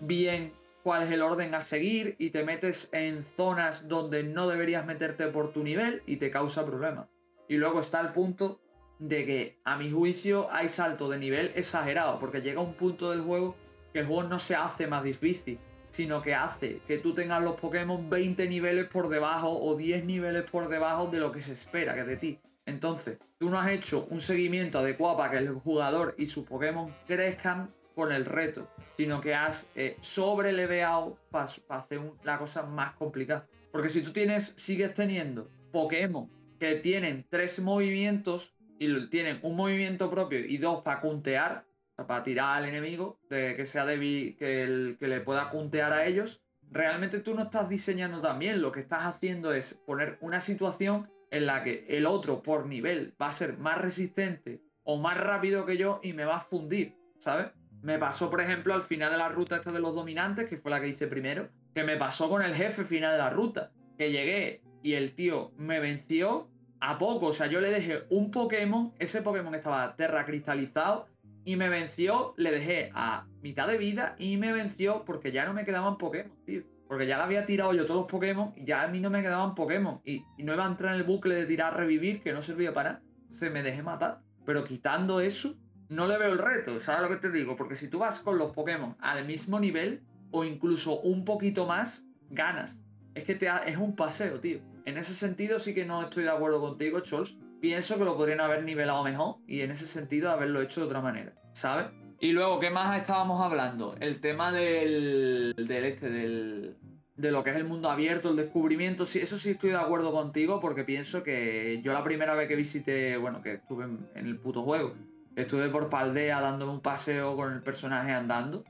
bien 0.00 0.52
cuál 0.82 1.02
es 1.02 1.10
el 1.10 1.22
orden 1.22 1.54
a 1.54 1.60
seguir 1.60 2.14
y 2.18 2.30
te 2.30 2.44
metes 2.44 2.88
en 2.92 3.22
zonas 3.22 3.88
donde 3.88 4.22
no 4.22 4.46
deberías 4.46 4.86
meterte 4.86 5.26
por 5.28 5.52
tu 5.52 5.64
nivel 5.64 6.02
y 6.06 6.16
te 6.16 6.30
causa 6.30 6.64
problemas. 6.64 7.08
Y 7.48 7.56
luego 7.56 7.80
está 7.80 8.00
el 8.00 8.12
punto 8.12 8.60
de 8.98 9.26
que 9.26 9.58
a 9.64 9.76
mi 9.76 9.90
juicio 9.90 10.48
hay 10.50 10.68
salto 10.68 11.08
de 11.08 11.18
nivel 11.18 11.52
exagerado, 11.54 12.18
porque 12.18 12.40
llega 12.40 12.60
un 12.60 12.74
punto 12.74 13.10
del 13.10 13.20
juego 13.20 13.56
que 13.92 14.00
el 14.00 14.06
juego 14.06 14.24
no 14.24 14.38
se 14.38 14.54
hace 14.54 14.86
más 14.86 15.02
difícil, 15.02 15.58
sino 15.90 16.22
que 16.22 16.34
hace 16.34 16.80
que 16.86 16.98
tú 16.98 17.14
tengas 17.14 17.42
los 17.42 17.60
Pokémon 17.60 18.08
20 18.08 18.48
niveles 18.48 18.86
por 18.86 19.08
debajo 19.08 19.58
o 19.58 19.76
10 19.76 20.04
niveles 20.04 20.42
por 20.42 20.68
debajo 20.68 21.06
de 21.06 21.18
lo 21.18 21.32
que 21.32 21.40
se 21.40 21.52
espera 21.52 21.94
que 21.94 22.04
de 22.04 22.16
ti. 22.16 22.40
Entonces, 22.66 23.18
tú 23.38 23.48
no 23.48 23.58
has 23.58 23.70
hecho 23.70 24.06
un 24.10 24.20
seguimiento 24.20 24.80
adecuado 24.80 25.16
para 25.16 25.30
que 25.30 25.38
el 25.38 25.54
jugador 25.54 26.14
y 26.18 26.26
su 26.26 26.44
Pokémon 26.44 26.94
crezcan 27.06 27.72
con 27.96 28.12
el 28.12 28.26
reto, 28.26 28.68
sino 28.98 29.22
que 29.22 29.34
has 29.34 29.66
eh, 29.74 29.96
sobreleveado 30.00 31.18
para 31.30 31.46
hacer 31.46 32.00
la 32.22 32.38
cosa 32.38 32.64
más 32.64 32.92
complicada. 32.92 33.48
Porque 33.72 33.88
si 33.88 34.02
tú 34.02 34.12
tienes, 34.12 34.52
sigues 34.56 34.92
teniendo 34.92 35.50
Pokémon 35.72 36.30
que 36.60 36.74
tienen 36.74 37.26
tres 37.30 37.58
movimientos 37.60 38.54
y 38.78 39.08
tienen 39.08 39.40
un 39.42 39.56
movimiento 39.56 40.10
propio 40.10 40.40
y 40.40 40.58
dos 40.58 40.84
para 40.84 41.00
cuntear, 41.00 41.66
para 41.96 42.22
tirar 42.22 42.58
al 42.58 42.68
enemigo, 42.68 43.18
de 43.30 43.54
que 43.56 43.64
sea 43.64 43.86
débil, 43.86 44.36
que, 44.36 44.96
que 45.00 45.08
le 45.08 45.20
pueda 45.20 45.48
cuntear 45.48 45.94
a 45.94 46.04
ellos, 46.04 46.42
realmente 46.70 47.20
tú 47.20 47.34
no 47.34 47.44
estás 47.44 47.70
diseñando 47.70 48.20
también. 48.20 48.60
Lo 48.60 48.72
que 48.72 48.80
estás 48.80 49.06
haciendo 49.06 49.54
es 49.54 49.72
poner 49.86 50.18
una 50.20 50.42
situación 50.42 51.10
en 51.30 51.46
la 51.46 51.64
que 51.64 51.86
el 51.88 52.04
otro 52.04 52.42
por 52.42 52.66
nivel 52.66 53.14
va 53.20 53.28
a 53.28 53.32
ser 53.32 53.56
más 53.56 53.80
resistente 53.80 54.62
o 54.84 54.98
más 54.98 55.16
rápido 55.16 55.64
que 55.64 55.78
yo 55.78 55.98
y 56.02 56.12
me 56.12 56.26
va 56.26 56.36
a 56.36 56.40
fundir, 56.40 56.94
¿sabes? 57.18 57.46
Me 57.86 58.00
pasó, 58.00 58.28
por 58.30 58.40
ejemplo, 58.40 58.74
al 58.74 58.82
final 58.82 59.12
de 59.12 59.18
la 59.18 59.28
ruta 59.28 59.54
esta 59.54 59.70
de 59.70 59.78
los 59.78 59.94
dominantes, 59.94 60.48
que 60.48 60.56
fue 60.56 60.72
la 60.72 60.80
que 60.80 60.88
hice 60.88 61.06
primero, 61.06 61.48
que 61.72 61.84
me 61.84 61.96
pasó 61.96 62.28
con 62.28 62.42
el 62.42 62.52
jefe 62.52 62.82
final 62.82 63.12
de 63.12 63.18
la 63.18 63.30
ruta, 63.30 63.70
que 63.96 64.10
llegué 64.10 64.60
y 64.82 64.94
el 64.94 65.12
tío 65.14 65.52
me 65.56 65.78
venció 65.78 66.50
a 66.80 66.98
poco, 66.98 67.26
o 67.26 67.32
sea, 67.32 67.46
yo 67.46 67.60
le 67.60 67.70
dejé 67.70 68.02
un 68.10 68.32
Pokémon, 68.32 68.92
ese 68.98 69.22
Pokémon 69.22 69.54
estaba 69.54 69.94
terra 69.94 70.26
cristalizado 70.26 71.06
y 71.44 71.54
me 71.54 71.68
venció, 71.68 72.34
le 72.36 72.50
dejé 72.50 72.90
a 72.92 73.28
mitad 73.40 73.68
de 73.68 73.78
vida 73.78 74.16
y 74.18 74.36
me 74.36 74.52
venció 74.52 75.04
porque 75.04 75.30
ya 75.30 75.46
no 75.46 75.54
me 75.54 75.64
quedaban 75.64 75.96
Pokémon, 75.96 76.36
tío. 76.44 76.64
Porque 76.88 77.06
ya 77.06 77.18
le 77.18 77.22
había 77.22 77.46
tirado 77.46 77.72
yo 77.72 77.86
todos 77.86 78.00
los 78.00 78.10
Pokémon 78.10 78.52
y 78.56 78.64
ya 78.64 78.82
a 78.82 78.88
mí 78.88 78.98
no 78.98 79.10
me 79.10 79.22
quedaban 79.22 79.54
Pokémon. 79.54 80.00
Y, 80.04 80.24
no 80.38 80.54
iba 80.54 80.64
a 80.64 80.68
entrar 80.68 80.92
en 80.92 81.00
el 81.00 81.06
bucle 81.06 81.36
de 81.36 81.46
tirar 81.46 81.76
revivir, 81.76 82.20
que 82.20 82.32
no 82.32 82.42
servía 82.42 82.74
para 82.74 82.94
nada. 82.94 83.04
Entonces 83.22 83.52
me 83.52 83.62
dejé 83.62 83.84
matar. 83.84 84.22
Pero 84.44 84.64
quitando 84.64 85.20
eso, 85.20 85.56
no 85.88 86.06
le 86.06 86.18
veo 86.18 86.32
el 86.32 86.38
reto. 86.38 86.80
¿Sabes 86.80 87.02
lo 87.02 87.08
que 87.08 87.20
te 87.20 87.30
digo? 87.30 87.56
Porque 87.56 87.76
si 87.76 87.88
tú 87.88 87.98
vas 87.98 88.20
con 88.20 88.38
los 88.38 88.52
Pokémon 88.52 88.96
al 89.00 89.26
mismo 89.26 89.60
nivel, 89.60 90.02
o 90.30 90.44
incluso 90.44 91.00
un 91.00 91.24
poquito 91.24 91.66
más, 91.66 92.04
ganas. 92.30 92.80
Es 93.14 93.24
que 93.24 93.34
te 93.34 93.48
es 93.66 93.76
un 93.76 93.96
paseo, 93.96 94.40
tío. 94.40 94.60
En 94.84 94.98
ese 94.98 95.14
sentido 95.14 95.58
sí 95.58 95.74
que 95.74 95.84
no 95.84 96.02
estoy 96.02 96.24
de 96.24 96.30
acuerdo 96.30 96.60
contigo, 96.60 97.00
Chols. 97.00 97.38
Pienso 97.60 97.96
que 97.96 98.04
lo 98.04 98.16
podrían 98.16 98.40
haber 98.40 98.62
nivelado 98.64 99.02
mejor 99.02 99.36
y 99.46 99.62
en 99.62 99.70
ese 99.70 99.86
sentido 99.86 100.30
haberlo 100.30 100.60
hecho 100.60 100.80
de 100.80 100.86
otra 100.86 101.00
manera, 101.00 101.34
¿sabes? 101.52 101.86
Y 102.20 102.32
luego, 102.32 102.60
¿qué 102.60 102.70
más 102.70 102.96
estábamos 102.98 103.42
hablando? 103.42 103.94
El 104.00 104.20
tema 104.20 104.52
del, 104.52 105.54
del 105.56 105.84
este, 105.84 106.10
del, 106.10 106.76
de 107.16 107.30
lo 107.30 107.42
que 107.42 107.50
es 107.50 107.56
el 107.56 107.64
mundo 107.64 107.90
abierto, 107.90 108.30
el 108.30 108.36
descubrimiento. 108.36 109.06
Sí, 109.06 109.18
eso 109.18 109.38
sí 109.38 109.50
estoy 109.50 109.70
de 109.70 109.76
acuerdo 109.76 110.12
contigo 110.12 110.60
porque 110.60 110.84
pienso 110.84 111.22
que 111.22 111.80
yo 111.82 111.92
la 111.92 112.04
primera 112.04 112.34
vez 112.34 112.46
que 112.46 112.56
visité, 112.56 113.16
bueno, 113.16 113.42
que 113.42 113.54
estuve 113.54 113.84
en, 113.84 114.08
el 114.14 114.38
puto 114.38 114.62
juego, 114.62 114.92
estuve 115.36 115.68
por 115.68 115.88
Paldea 115.88 116.40
dándome 116.40 116.72
un 116.72 116.80
paseo 116.80 117.36
con 117.36 117.52
el 117.52 117.62
personaje 117.62 118.12
andando. 118.12 118.64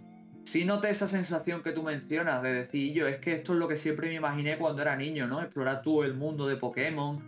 Sí 0.45 0.65
noté 0.65 0.91
esa 0.91 1.09
sensación 1.09 1.63
que 1.63 1.73
tú 1.73 1.83
mencionas 1.83 2.43
de 2.43 2.53
decir 2.53 2.93
yo, 2.95 3.09
es 3.09 3.19
que 3.19 3.33
esto 3.33 3.55
es 3.55 3.59
lo 3.59 3.67
que 3.67 3.77
siempre 3.77 4.09
me 4.09 4.15
imaginé 4.15 4.59
cuando 4.59 4.83
era 4.83 4.95
niño, 4.95 5.27
¿no? 5.27 5.41
Explorar 5.41 5.83
tú 5.83 6.03
el 6.03 6.15
mundo 6.15 6.47
de 6.47 6.57
Pokémon, 6.57 7.19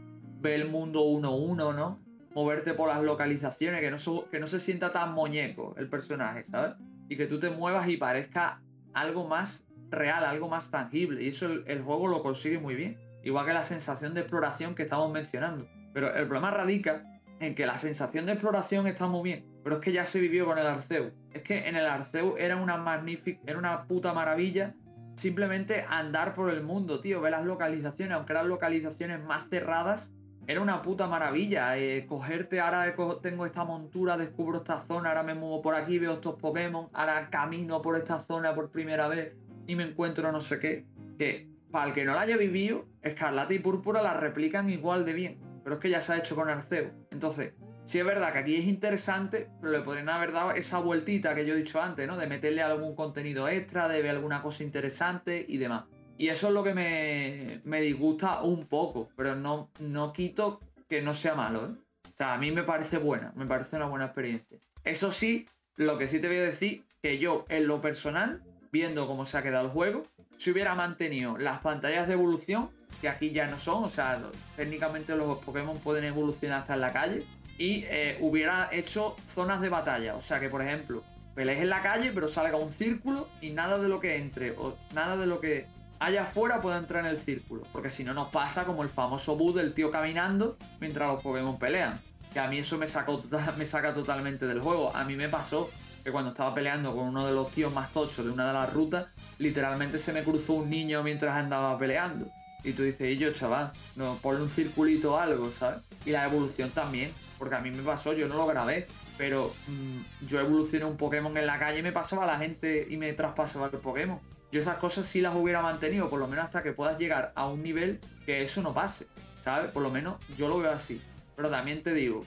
ver 0.40 0.60
el 0.60 0.68
mundo 0.68 1.04
1-1, 1.04 1.74
¿no? 1.74 2.08
moverte 2.34 2.74
por 2.74 2.88
las 2.88 3.02
localizaciones, 3.02 3.80
que 3.80 3.90
no, 3.90 4.30
que 4.30 4.38
no 4.38 4.46
se 4.46 4.60
sienta 4.60 4.92
tan 4.92 5.12
muñeco 5.12 5.74
el 5.76 5.88
personaje, 5.88 6.44
¿sabes? 6.44 6.76
Y 7.08 7.16
que 7.16 7.26
tú 7.26 7.40
te 7.40 7.50
muevas 7.50 7.88
y 7.88 7.96
parezca 7.96 8.62
algo 8.94 9.26
más 9.26 9.64
real, 9.90 10.24
algo 10.24 10.48
más 10.48 10.70
tangible. 10.70 11.22
Y 11.22 11.28
eso 11.28 11.46
el, 11.46 11.82
juego 11.82 12.06
lo 12.06 12.22
consigue 12.22 12.60
muy 12.60 12.76
bien. 12.76 12.96
Igual 13.24 13.46
que 13.46 13.54
la 13.54 13.64
sensación 13.64 14.14
de 14.14 14.20
exploración 14.20 14.76
que 14.76 14.84
estamos 14.84 15.10
mencionando. 15.10 15.68
Pero 15.92 16.14
el 16.14 16.26
problema 16.26 16.52
radica 16.52 17.02
en 17.40 17.54
que 17.54 17.66
la 17.66 17.78
sensación 17.78 18.26
de 18.26 18.32
exploración 18.32 18.86
está 18.86 19.06
muy 19.06 19.22
bien, 19.22 19.46
pero 19.62 19.76
es 19.76 19.82
que 19.82 19.92
ya 19.92 20.04
se 20.04 20.20
vivió 20.20 20.46
con 20.46 20.58
el 20.58 20.66
Arceus. 20.66 21.12
Es 21.32 21.42
que 21.42 21.68
en 21.68 21.76
el 21.76 21.86
Arceus 21.86 22.34
era 22.38 22.56
una 22.56 23.04
era 23.46 23.58
una 23.58 23.86
puta 23.86 24.12
maravilla 24.14 24.74
simplemente 25.18 25.84
andar 25.88 26.32
por 26.32 26.50
el 26.50 26.62
mundo, 26.62 27.00
tío, 27.00 27.20
ver 27.20 27.32
las 27.32 27.44
localizaciones, 27.44 28.16
aunque 28.16 28.32
eran 28.32 28.48
localizaciones 28.48 29.20
más 29.22 29.48
cerradas, 29.48 30.12
era 30.46 30.60
una 30.60 30.80
puta 30.80 31.08
maravilla. 31.08 31.76
Eh, 31.76 32.06
cogerte, 32.06 32.60
ahora 32.60 32.94
tengo 33.20 33.44
esta 33.44 33.64
montura, 33.64 34.16
descubro 34.16 34.58
esta 34.58 34.80
zona, 34.80 35.10
ahora 35.10 35.24
me 35.24 35.34
muevo 35.34 35.60
por 35.60 35.74
aquí, 35.74 35.98
veo 35.98 36.12
estos 36.12 36.36
Pokémon, 36.36 36.88
ahora 36.92 37.28
camino 37.30 37.82
por 37.82 37.96
esta 37.96 38.20
zona 38.20 38.54
por 38.54 38.70
primera 38.70 39.08
vez 39.08 39.34
y 39.66 39.76
me 39.76 39.82
encuentro 39.82 40.30
no 40.32 40.40
sé 40.40 40.58
qué. 40.58 40.86
Que 41.18 41.50
para 41.70 41.88
el 41.88 41.92
que 41.92 42.04
no 42.04 42.14
la 42.14 42.22
haya 42.22 42.36
vivido, 42.36 42.86
Escarlata 43.02 43.52
y 43.52 43.58
Púrpura 43.58 44.00
la 44.00 44.14
replican 44.14 44.70
igual 44.70 45.04
de 45.04 45.12
bien. 45.12 45.47
Pero 45.68 45.76
es 45.76 45.82
que 45.82 45.90
ya 45.90 46.00
se 46.00 46.14
ha 46.14 46.16
hecho 46.16 46.34
con 46.34 46.48
Arceo. 46.48 46.90
Entonces, 47.10 47.52
sí 47.84 47.98
es 47.98 48.04
verdad 48.06 48.32
que 48.32 48.38
aquí 48.38 48.56
es 48.56 48.64
interesante, 48.64 49.50
pero 49.60 49.70
le 49.74 49.82
podrían 49.82 50.08
haber 50.08 50.32
dado 50.32 50.52
esa 50.52 50.78
vueltita 50.78 51.34
que 51.34 51.44
yo 51.44 51.52
he 51.52 51.58
dicho 51.58 51.82
antes, 51.82 52.06
¿no? 52.06 52.16
De 52.16 52.26
meterle 52.26 52.62
algún 52.62 52.94
contenido 52.94 53.46
extra, 53.48 53.86
de 53.86 54.00
ver 54.00 54.12
alguna 54.12 54.40
cosa 54.40 54.62
interesante 54.62 55.44
y 55.46 55.58
demás. 55.58 55.84
Y 56.16 56.28
eso 56.28 56.48
es 56.48 56.54
lo 56.54 56.64
que 56.64 56.72
me, 56.72 57.60
me 57.64 57.82
disgusta 57.82 58.40
un 58.40 58.64
poco, 58.66 59.10
pero 59.14 59.34
no, 59.34 59.70
no 59.78 60.14
quito 60.14 60.58
que 60.88 61.02
no 61.02 61.12
sea 61.12 61.34
malo, 61.34 61.66
¿eh? 61.66 61.74
O 62.06 62.16
sea, 62.16 62.32
a 62.32 62.38
mí 62.38 62.50
me 62.50 62.62
parece 62.62 62.96
buena, 62.96 63.34
me 63.36 63.44
parece 63.44 63.76
una 63.76 63.88
buena 63.88 64.06
experiencia. 64.06 64.58
Eso 64.84 65.10
sí, 65.10 65.46
lo 65.76 65.98
que 65.98 66.08
sí 66.08 66.18
te 66.18 66.28
voy 66.28 66.38
a 66.38 66.44
decir, 66.44 66.86
que 67.02 67.18
yo 67.18 67.44
en 67.50 67.66
lo 67.66 67.82
personal, 67.82 68.42
viendo 68.72 69.06
cómo 69.06 69.26
se 69.26 69.36
ha 69.36 69.42
quedado 69.42 69.66
el 69.66 69.70
juego, 69.70 70.06
si 70.38 70.50
hubiera 70.50 70.74
mantenido 70.74 71.36
las 71.36 71.58
pantallas 71.58 72.08
de 72.08 72.14
evolución, 72.14 72.70
que 73.00 73.08
aquí 73.08 73.30
ya 73.30 73.46
no 73.46 73.58
son, 73.58 73.84
o 73.84 73.88
sea, 73.88 74.22
técnicamente 74.56 75.16
los 75.16 75.38
Pokémon 75.38 75.78
pueden 75.78 76.04
evolucionar 76.04 76.60
hasta 76.60 76.74
en 76.74 76.80
la 76.80 76.92
calle, 76.92 77.26
y 77.58 77.84
eh, 77.88 78.18
hubiera 78.20 78.68
hecho 78.72 79.16
zonas 79.26 79.60
de 79.60 79.68
batalla, 79.68 80.14
o 80.14 80.20
sea 80.20 80.40
que 80.40 80.48
por 80.48 80.62
ejemplo, 80.62 81.02
pelees 81.34 81.60
en 81.60 81.68
la 81.68 81.82
calle, 81.82 82.12
pero 82.14 82.28
salga 82.28 82.56
un 82.56 82.72
círculo 82.72 83.28
y 83.40 83.50
nada 83.50 83.78
de 83.78 83.88
lo 83.88 84.00
que 84.00 84.16
entre, 84.16 84.52
o 84.52 84.76
nada 84.92 85.16
de 85.16 85.26
lo 85.26 85.40
que 85.40 85.66
haya 86.00 86.22
afuera 86.22 86.60
pueda 86.60 86.78
entrar 86.78 87.04
en 87.04 87.10
el 87.10 87.16
círculo, 87.16 87.66
porque 87.72 87.90
si 87.90 88.04
no 88.04 88.14
nos 88.14 88.28
pasa 88.28 88.64
como 88.64 88.82
el 88.82 88.88
famoso 88.88 89.36
bus 89.36 89.56
del 89.56 89.74
tío 89.74 89.90
caminando 89.90 90.56
mientras 90.80 91.08
los 91.08 91.22
Pokémon 91.22 91.58
pelean, 91.58 92.00
que 92.32 92.40
a 92.40 92.48
mí 92.48 92.58
eso 92.58 92.78
me, 92.78 92.86
sacó, 92.86 93.24
me 93.56 93.66
saca 93.66 93.94
totalmente 93.94 94.46
del 94.46 94.60
juego, 94.60 94.94
a 94.94 95.04
mí 95.04 95.16
me 95.16 95.28
pasó 95.28 95.70
que 96.04 96.12
cuando 96.12 96.30
estaba 96.30 96.54
peleando 96.54 96.94
con 96.94 97.08
uno 97.08 97.26
de 97.26 97.32
los 97.32 97.50
tíos 97.50 97.72
más 97.72 97.92
tochos 97.92 98.24
de 98.24 98.30
una 98.30 98.46
de 98.46 98.52
las 98.52 98.72
rutas, 98.72 99.06
literalmente 99.38 99.98
se 99.98 100.12
me 100.12 100.22
cruzó 100.22 100.54
un 100.54 100.70
niño 100.70 101.02
mientras 101.02 101.36
andaba 101.36 101.76
peleando. 101.76 102.30
Y 102.64 102.72
tú 102.72 102.82
dices, 102.82 103.14
y 103.14 103.18
yo, 103.18 103.32
chaval, 103.32 103.72
no, 103.96 104.18
ponle 104.18 104.42
un 104.42 104.50
circulito 104.50 105.14
o 105.14 105.18
algo, 105.18 105.50
¿sabes? 105.50 105.80
Y 106.04 106.10
la 106.10 106.24
evolución 106.24 106.70
también, 106.70 107.12
porque 107.38 107.54
a 107.54 107.60
mí 107.60 107.70
me 107.70 107.82
pasó, 107.82 108.12
yo 108.12 108.28
no 108.28 108.34
lo 108.34 108.46
grabé, 108.46 108.86
pero 109.16 109.54
mm, 109.66 110.26
yo 110.26 110.40
evolucioné 110.40 110.84
un 110.84 110.96
Pokémon 110.96 111.36
en 111.36 111.46
la 111.46 111.58
calle 111.58 111.80
y 111.80 111.82
me 111.82 111.92
pasaba 111.92 112.24
a 112.24 112.26
la 112.26 112.38
gente 112.38 112.86
y 112.88 112.96
me 112.96 113.12
traspasaba 113.12 113.66
el 113.66 113.78
Pokémon. 113.78 114.18
Yo 114.50 114.60
esas 114.60 114.78
cosas 114.78 115.06
sí 115.06 115.20
las 115.20 115.34
hubiera 115.34 115.62
mantenido, 115.62 116.10
por 116.10 116.18
lo 116.18 116.26
menos 116.26 116.44
hasta 116.44 116.62
que 116.62 116.72
puedas 116.72 116.98
llegar 116.98 117.32
a 117.34 117.46
un 117.46 117.62
nivel 117.62 118.00
que 118.26 118.42
eso 118.42 118.62
no 118.62 118.74
pase, 118.74 119.06
¿sabes? 119.40 119.70
Por 119.70 119.82
lo 119.82 119.90
menos 119.90 120.16
yo 120.36 120.48
lo 120.48 120.58
veo 120.58 120.72
así. 120.72 121.00
Pero 121.36 121.50
también 121.50 121.82
te 121.82 121.94
digo, 121.94 122.24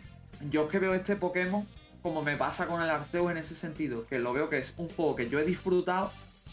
yo 0.49 0.65
es 0.65 0.71
que 0.71 0.79
veo 0.79 0.93
este 0.93 1.15
Pokémon 1.15 1.67
como 2.01 2.23
me 2.23 2.35
pasa 2.35 2.67
con 2.67 2.81
el 2.81 2.89
Arceus 2.89 3.31
en 3.31 3.37
ese 3.37 3.55
sentido, 3.55 4.07
que 4.07 4.19
lo 4.19 4.33
veo 4.33 4.49
que 4.49 4.57
es 4.57 4.73
un 4.77 4.89
juego 4.89 5.15
que 5.15 5.29
yo 5.29 5.39
he 5.39 5.45
disfrutado 5.45 6.11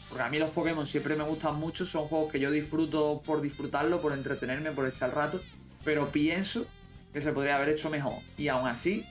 porque 0.09 0.23
a 0.23 0.29
mí 0.29 0.39
los 0.39 0.51
Pokémon 0.51 0.87
siempre 0.87 1.17
me 1.17 1.25
gustan 1.25 1.57
mucho, 1.57 1.85
son 1.85 2.09
juegos 2.09 2.33
que 2.33 2.41
yo 2.41 2.51
disfruto 2.51 3.23
por 3.25 3.41
disfrutarlo, 3.41 4.01
por 4.01 4.13
entretenerme, 4.13 4.73
por 4.73 4.87
echar 4.87 5.15
rato, 5.15 5.43
pero 5.85 6.11
pienso 6.11 6.67
que 7.13 7.21
se 7.21 7.33
podría 7.33 7.57
haber 7.57 7.71
hecho 7.71 7.91
mejor. 7.91 8.23
Y 8.37 8.49
aún 8.49 8.67
así, 8.67 9.07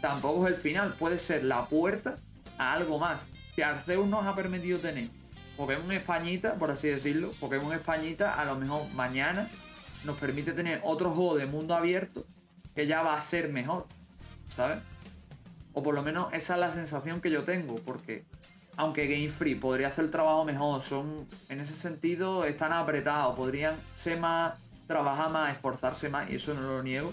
tampoco 0.00 0.46
es 0.46 0.54
el 0.54 0.58
final, 0.58 0.94
puede 0.94 1.18
ser 1.18 1.44
la 1.44 1.68
puerta 1.68 2.18
a 2.58 2.72
algo 2.72 2.98
más. 2.98 3.30
Que 3.54 3.64
Arceus 3.64 4.06
nos 4.06 4.26
ha 4.26 4.36
permitido 4.36 4.78
tener 4.78 5.10
Pokémon 5.56 5.90
Españita, 5.92 6.54
por 6.56 6.70
así 6.70 6.88
decirlo, 6.88 7.32
Pokémon 7.40 7.72
Españita, 7.72 8.34
a 8.34 8.44
lo 8.44 8.56
mejor 8.56 8.88
mañana 8.92 9.48
nos 10.04 10.16
permite 10.18 10.52
tener 10.52 10.80
otro 10.84 11.10
juego 11.10 11.36
de 11.36 11.46
mundo 11.46 11.74
abierto 11.74 12.24
que 12.74 12.86
ya 12.86 13.02
va 13.02 13.14
a 13.14 13.20
ser 13.20 13.50
mejor, 13.50 13.86
¿sabes? 14.48 14.78
O 15.72 15.82
por 15.82 15.94
lo 15.94 16.02
menos 16.02 16.32
esa 16.32 16.54
es 16.54 16.60
la 16.60 16.70
sensación 16.70 17.20
que 17.20 17.30
yo 17.30 17.44
tengo, 17.44 17.76
porque 17.76 18.24
aunque 18.76 19.06
Game 19.06 19.28
Free 19.28 19.54
podría 19.54 19.88
hacer 19.88 20.04
el 20.04 20.10
trabajo 20.10 20.44
mejor, 20.44 20.80
son 20.80 21.26
en 21.48 21.60
ese 21.60 21.74
sentido 21.74 22.44
están 22.44 22.72
apretados, 22.72 23.34
podrían 23.34 23.76
ser 23.94 24.20
más, 24.20 24.54
trabajar 24.86 25.30
más, 25.30 25.52
esforzarse 25.52 26.08
más, 26.08 26.30
y 26.30 26.36
eso 26.36 26.54
no 26.54 26.62
lo 26.62 26.82
niego. 26.82 27.12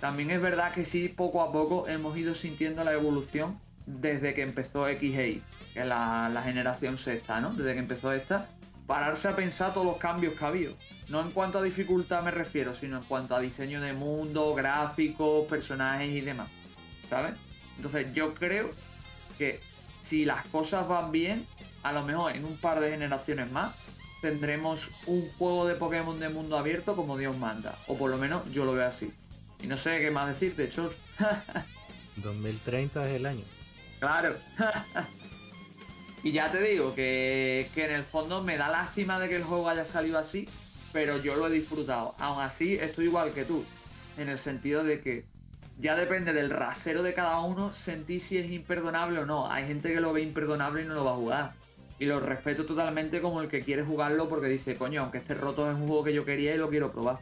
También 0.00 0.30
es 0.30 0.40
verdad 0.40 0.72
que 0.72 0.84
sí, 0.84 1.08
poco 1.08 1.42
a 1.42 1.52
poco 1.52 1.88
hemos 1.88 2.16
ido 2.16 2.34
sintiendo 2.34 2.84
la 2.84 2.92
evolución 2.92 3.60
desde 3.86 4.34
que 4.34 4.42
empezó 4.42 4.86
XA, 4.86 4.98
que 4.98 5.42
es 5.74 5.86
la, 5.86 6.42
generación 6.44 6.96
sexta, 6.96 7.40
¿no? 7.40 7.52
Desde 7.52 7.74
que 7.74 7.80
empezó 7.80 8.12
esta, 8.12 8.48
pararse 8.86 9.28
a 9.28 9.36
pensar 9.36 9.74
todos 9.74 9.86
los 9.86 9.98
cambios 9.98 10.34
que 10.34 10.44
ha 10.44 10.48
habido. 10.48 10.74
No 11.08 11.20
en 11.20 11.30
cuanto 11.30 11.58
a 11.58 11.62
dificultad 11.62 12.22
me 12.22 12.30
refiero, 12.30 12.72
sino 12.72 12.96
en 12.96 13.04
cuanto 13.04 13.36
a 13.36 13.40
diseño 13.40 13.80
de 13.80 13.92
mundo, 13.92 14.54
gráficos, 14.54 15.46
personajes 15.46 16.08
y 16.08 16.22
demás. 16.22 16.48
¿Sabes? 17.06 17.32
Entonces 17.76 18.06
yo 18.14 18.32
creo 18.32 18.70
que 19.36 19.60
si 20.04 20.26
las 20.26 20.44
cosas 20.48 20.86
van 20.86 21.12
bien, 21.12 21.46
a 21.82 21.90
lo 21.92 22.04
mejor 22.04 22.36
en 22.36 22.44
un 22.44 22.58
par 22.58 22.78
de 22.78 22.90
generaciones 22.90 23.50
más 23.50 23.74
tendremos 24.20 24.90
un 25.06 25.26
juego 25.38 25.66
de 25.66 25.76
Pokémon 25.76 26.20
de 26.20 26.28
mundo 26.28 26.58
abierto 26.58 26.94
como 26.94 27.16
Dios 27.16 27.36
manda. 27.38 27.78
O 27.86 27.96
por 27.96 28.10
lo 28.10 28.18
menos 28.18 28.42
yo 28.52 28.66
lo 28.66 28.74
veo 28.74 28.86
así. 28.86 29.14
Y 29.62 29.66
no 29.66 29.78
sé 29.78 30.00
qué 30.00 30.10
más 30.10 30.28
decirte, 30.28 30.68
Chos. 30.68 30.96
2030 32.16 33.08
es 33.08 33.14
el 33.14 33.24
año. 33.24 33.44
Claro. 33.98 34.36
y 36.22 36.32
ya 36.32 36.52
te 36.52 36.60
digo 36.60 36.94
que, 36.94 37.70
que 37.74 37.86
en 37.86 37.92
el 37.92 38.04
fondo 38.04 38.42
me 38.42 38.58
da 38.58 38.68
lástima 38.68 39.18
de 39.18 39.30
que 39.30 39.36
el 39.36 39.44
juego 39.44 39.70
haya 39.70 39.86
salido 39.86 40.18
así, 40.18 40.48
pero 40.92 41.16
yo 41.22 41.34
lo 41.34 41.46
he 41.46 41.50
disfrutado. 41.50 42.14
Aún 42.18 42.42
así, 42.42 42.74
estoy 42.74 43.06
igual 43.06 43.32
que 43.32 43.46
tú. 43.46 43.64
En 44.18 44.28
el 44.28 44.38
sentido 44.38 44.84
de 44.84 45.00
que 45.00 45.24
ya 45.78 45.96
depende 45.96 46.32
del 46.32 46.50
rasero 46.50 47.02
de 47.02 47.14
cada 47.14 47.40
uno 47.40 47.72
sentir 47.72 48.20
si 48.20 48.38
es 48.38 48.50
imperdonable 48.50 49.18
o 49.18 49.26
no. 49.26 49.50
Hay 49.50 49.66
gente 49.66 49.92
que 49.92 50.00
lo 50.00 50.12
ve 50.12 50.22
imperdonable 50.22 50.82
y 50.82 50.84
no 50.84 50.94
lo 50.94 51.04
va 51.04 51.12
a 51.12 51.16
jugar. 51.16 51.54
Y 51.98 52.06
lo 52.06 52.20
respeto 52.20 52.64
totalmente 52.64 53.20
como 53.20 53.40
el 53.40 53.48
que 53.48 53.62
quiere 53.62 53.82
jugarlo 53.82 54.28
porque 54.28 54.48
dice, 54.48 54.76
coño, 54.76 55.02
aunque 55.02 55.18
esté 55.18 55.34
roto 55.34 55.68
es 55.68 55.76
un 55.76 55.86
juego 55.86 56.04
que 56.04 56.14
yo 56.14 56.24
quería 56.24 56.54
y 56.54 56.58
lo 56.58 56.68
quiero 56.68 56.92
probar. 56.92 57.18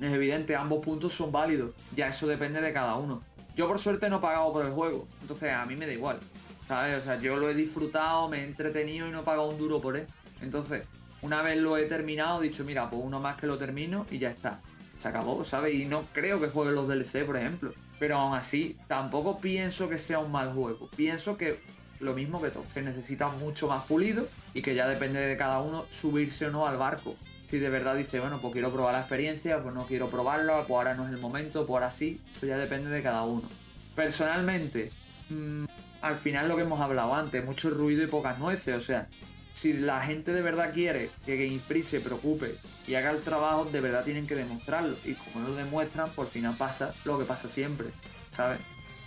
Es 0.00 0.10
evidente, 0.10 0.56
ambos 0.56 0.84
puntos 0.84 1.12
son 1.12 1.32
válidos. 1.32 1.74
Ya 1.94 2.08
eso 2.08 2.26
depende 2.26 2.60
de 2.60 2.72
cada 2.72 2.96
uno. 2.96 3.22
Yo 3.54 3.68
por 3.68 3.78
suerte 3.78 4.08
no 4.08 4.16
he 4.16 4.20
pagado 4.20 4.52
por 4.52 4.64
el 4.64 4.72
juego, 4.72 5.06
entonces 5.20 5.50
a 5.52 5.66
mí 5.66 5.76
me 5.76 5.86
da 5.86 5.92
igual. 5.92 6.20
¿Sabes? 6.66 6.98
O 6.98 7.00
sea, 7.02 7.20
yo 7.20 7.36
lo 7.36 7.50
he 7.50 7.54
disfrutado, 7.54 8.28
me 8.28 8.38
he 8.38 8.44
entretenido 8.44 9.06
y 9.06 9.10
no 9.10 9.20
he 9.20 9.22
pagado 9.22 9.50
un 9.50 9.58
duro 9.58 9.80
por 9.80 9.96
él. 9.96 10.06
Entonces, 10.40 10.84
una 11.20 11.42
vez 11.42 11.58
lo 11.58 11.76
he 11.76 11.84
terminado, 11.84 12.42
he 12.42 12.48
dicho, 12.48 12.64
mira, 12.64 12.88
pues 12.88 13.02
uno 13.04 13.20
más 13.20 13.36
que 13.36 13.46
lo 13.46 13.58
termino 13.58 14.06
y 14.10 14.18
ya 14.18 14.30
está 14.30 14.60
se 15.02 15.08
acabó, 15.08 15.44
¿sabes? 15.44 15.74
Y 15.74 15.86
no 15.86 16.06
creo 16.12 16.40
que 16.40 16.48
juegue 16.48 16.72
los 16.72 16.86
DLC, 16.88 17.24
por 17.26 17.36
ejemplo. 17.36 17.74
Pero 17.98 18.16
aún 18.16 18.34
así, 18.34 18.76
tampoco 18.86 19.40
pienso 19.40 19.88
que 19.88 19.98
sea 19.98 20.20
un 20.20 20.32
mal 20.32 20.52
juego. 20.52 20.88
Pienso 20.96 21.36
que 21.36 21.60
lo 21.98 22.14
mismo 22.14 22.40
que 22.40 22.50
todo, 22.50 22.64
que 22.72 22.82
necesita 22.82 23.28
mucho 23.28 23.68
más 23.68 23.84
pulido 23.84 24.28
y 24.54 24.62
que 24.62 24.74
ya 24.74 24.88
depende 24.88 25.20
de 25.20 25.36
cada 25.36 25.60
uno 25.60 25.86
subirse 25.90 26.46
o 26.46 26.50
no 26.50 26.66
al 26.66 26.78
barco. 26.78 27.16
Si 27.46 27.58
de 27.58 27.68
verdad 27.68 27.96
dice, 27.96 28.20
bueno, 28.20 28.40
pues 28.40 28.52
quiero 28.52 28.72
probar 28.72 28.94
la 28.94 29.00
experiencia, 29.00 29.62
pues 29.62 29.74
no 29.74 29.86
quiero 29.86 30.08
probarlo, 30.08 30.64
pues 30.66 30.76
ahora 30.76 30.94
no 30.94 31.06
es 31.06 31.12
el 31.12 31.18
momento, 31.18 31.66
pues 31.66 31.74
ahora 31.74 31.90
sí, 31.90 32.20
eso 32.34 32.46
ya 32.46 32.56
depende 32.56 32.90
de 32.90 33.02
cada 33.02 33.24
uno. 33.24 33.48
Personalmente, 33.94 34.90
mm, 35.28 35.64
al 36.00 36.16
final 36.16 36.48
lo 36.48 36.56
que 36.56 36.62
hemos 36.62 36.80
hablado 36.80 37.14
antes, 37.14 37.44
mucho 37.44 37.70
ruido 37.70 38.02
y 38.02 38.06
pocas 38.06 38.38
nueces, 38.38 38.74
o 38.76 38.80
sea, 38.80 39.08
si 39.52 39.74
la 39.74 40.00
gente 40.00 40.32
de 40.32 40.42
verdad 40.42 40.72
quiere 40.72 41.10
que 41.26 41.36
Game 41.36 41.58
Freak 41.58 41.84
se 41.84 42.00
preocupe 42.00 42.56
y 42.86 42.94
haga 42.94 43.10
el 43.10 43.20
trabajo, 43.20 43.66
de 43.66 43.80
verdad 43.80 44.04
tienen 44.04 44.26
que 44.26 44.34
demostrarlo. 44.34 44.96
Y 45.04 45.14
como 45.14 45.40
no 45.40 45.48
lo 45.50 45.54
demuestran, 45.54 46.10
por 46.10 46.26
final 46.26 46.56
pasa 46.56 46.94
lo 47.04 47.18
que 47.18 47.24
pasa 47.24 47.48
siempre, 47.48 47.88
¿sabes? 48.30 48.58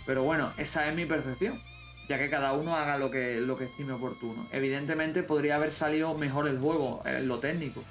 Pero 0.06 0.22
bueno, 0.22 0.52
esa 0.56 0.88
es 0.88 0.94
mi 0.94 1.04
percepción, 1.04 1.60
ya 2.08 2.18
que 2.18 2.30
cada 2.30 2.52
uno 2.52 2.76
haga 2.76 2.96
lo 2.96 3.10
que, 3.10 3.40
lo 3.40 3.56
que 3.56 3.64
estime 3.64 3.92
oportuno. 3.92 4.46
Evidentemente 4.52 5.22
podría 5.24 5.56
haber 5.56 5.72
salido 5.72 6.14
mejor 6.14 6.46
el 6.46 6.58
juego, 6.58 7.02
en 7.04 7.26
lo 7.26 7.40
técnico, 7.40 7.82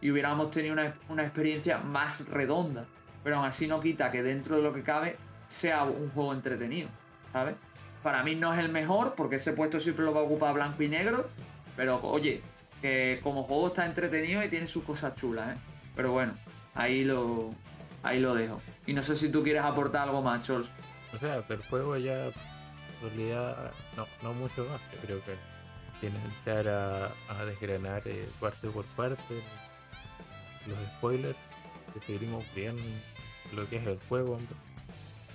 y 0.00 0.10
hubiéramos 0.10 0.50
tenido 0.50 0.74
una, 0.74 0.92
una 1.08 1.22
experiencia 1.22 1.78
más 1.78 2.28
redonda. 2.28 2.86
Pero 3.24 3.36
aún 3.36 3.46
así 3.46 3.66
no 3.68 3.80
quita 3.80 4.10
que 4.10 4.22
dentro 4.22 4.56
de 4.56 4.62
lo 4.62 4.72
que 4.72 4.82
cabe 4.82 5.16
sea 5.48 5.84
un 5.84 6.10
juego 6.10 6.34
entretenido, 6.34 6.88
¿sabes? 7.32 7.54
Para 8.02 8.22
mí 8.22 8.34
no 8.34 8.52
es 8.52 8.58
el 8.58 8.68
mejor, 8.68 9.14
porque 9.14 9.36
ese 9.36 9.52
puesto 9.52 9.78
siempre 9.78 10.04
lo 10.04 10.12
va 10.12 10.20
a 10.20 10.24
ocupar 10.24 10.54
blanco 10.54 10.82
y 10.82 10.88
negro, 10.88 11.30
pero 11.76 12.00
oye, 12.02 12.42
que 12.80 13.20
como 13.22 13.42
juego 13.42 13.68
está 13.68 13.86
entretenido 13.86 14.42
y 14.42 14.48
tiene 14.48 14.66
sus 14.66 14.84
cosas 14.84 15.14
chulas, 15.14 15.56
¿eh? 15.56 15.58
Pero 15.94 16.12
bueno, 16.12 16.34
ahí 16.74 17.04
lo, 17.04 17.54
ahí 18.02 18.20
lo 18.20 18.34
dejo. 18.34 18.60
Y 18.86 18.92
no 18.92 19.02
sé 19.02 19.16
si 19.16 19.30
tú 19.30 19.42
quieres 19.42 19.62
aportar 19.62 20.08
algo 20.08 20.22
más, 20.22 20.44
Chols. 20.44 20.72
O 21.14 21.18
sea, 21.18 21.42
del 21.42 21.62
juego 21.64 21.96
ya, 21.96 22.26
en 22.26 22.32
realidad, 23.02 23.72
no, 23.96 24.06
no 24.22 24.34
mucho 24.34 24.64
más. 24.64 24.80
Creo 25.02 25.22
que 25.24 25.36
tiene 26.00 26.18
que 26.18 26.50
entrar 26.50 26.68
a, 26.68 27.12
a 27.28 27.44
desgranar 27.44 28.02
eh, 28.06 28.28
parte 28.40 28.68
por 28.68 28.84
parte 28.96 29.42
los 30.66 30.78
spoilers, 30.96 31.38
que 31.92 32.00
seguimos 32.00 32.44
bien 32.54 32.76
lo 33.54 33.68
que 33.68 33.76
es 33.76 33.86
el 33.86 33.98
juego. 34.08 34.38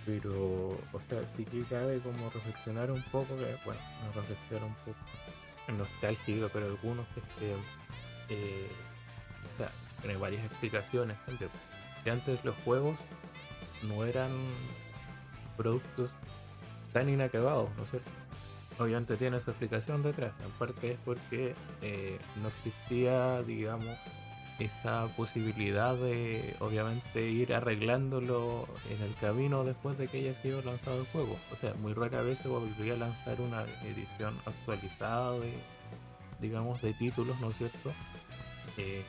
Pero, 0.05 0.69
o 0.93 1.01
sea, 1.09 1.19
sí 1.35 1.43
que 1.45 1.63
cabe 1.63 1.99
como 1.99 2.29
reflexionar 2.29 2.89
un 2.91 3.01
poco, 3.11 3.37
que, 3.37 3.57
bueno, 3.65 3.81
no 4.05 4.21
reflexionar 4.21 4.65
un 4.65 4.75
poco 4.75 4.97
nostálgico, 5.73 6.49
pero 6.53 6.67
algunos 6.67 7.05
que, 7.39 7.55
eh, 8.29 8.67
tiene 10.01 10.17
varias 10.17 10.45
explicaciones. 10.45 11.17
Que 12.03 12.11
antes 12.11 12.43
los 12.45 12.55
juegos 12.63 12.97
no 13.83 14.05
eran 14.05 14.31
productos 15.55 16.11
tan 16.93 17.09
inacabados, 17.09 17.69
¿no 17.77 17.83
es 17.83 17.89
cierto? 17.89 18.09
Obviamente 18.79 19.17
tiene 19.17 19.39
su 19.39 19.49
explicación 19.49 20.03
detrás. 20.03 20.31
En 20.45 20.51
parte 20.51 20.91
es 20.91 20.99
porque 21.03 21.55
eh, 21.81 22.19
no 22.41 22.49
existía, 22.49 23.41
digamos, 23.41 23.97
esa 24.59 25.07
posibilidad 25.15 25.95
de 25.95 26.55
obviamente 26.59 27.29
ir 27.29 27.53
arreglándolo 27.53 28.67
en 28.89 29.01
el 29.03 29.13
camino 29.15 29.63
después 29.63 29.97
de 29.97 30.07
que 30.07 30.17
haya 30.17 30.33
sido 30.33 30.61
lanzado 30.63 31.01
el 31.01 31.05
juego. 31.07 31.37
O 31.51 31.55
sea, 31.55 31.73
muy 31.75 31.93
rara 31.93 32.21
vez 32.21 32.39
se 32.39 32.47
volvería 32.47 32.93
a 32.93 32.97
lanzar 32.97 33.39
una 33.39 33.65
edición 33.85 34.35
actualizada 34.45 35.33
de, 35.39 35.53
digamos, 36.41 36.81
de 36.81 36.93
títulos, 36.93 37.39
¿no 37.39 37.49
es 37.49 37.57
cierto? 37.57 37.93
Eh, 38.77 39.03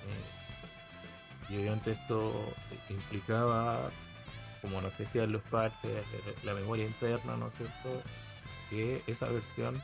y 1.48 1.56
obviamente 1.56 1.92
esto 1.92 2.32
implicaba, 2.90 3.90
como 4.60 4.82
no 4.82 4.88
existían 4.88 5.32
los 5.32 5.42
parches, 5.44 6.04
la 6.44 6.52
memoria 6.52 6.84
interna, 6.84 7.36
¿no 7.38 7.48
es 7.48 7.54
cierto? 7.54 8.02
Que 8.68 9.02
esa 9.06 9.26
versión 9.26 9.80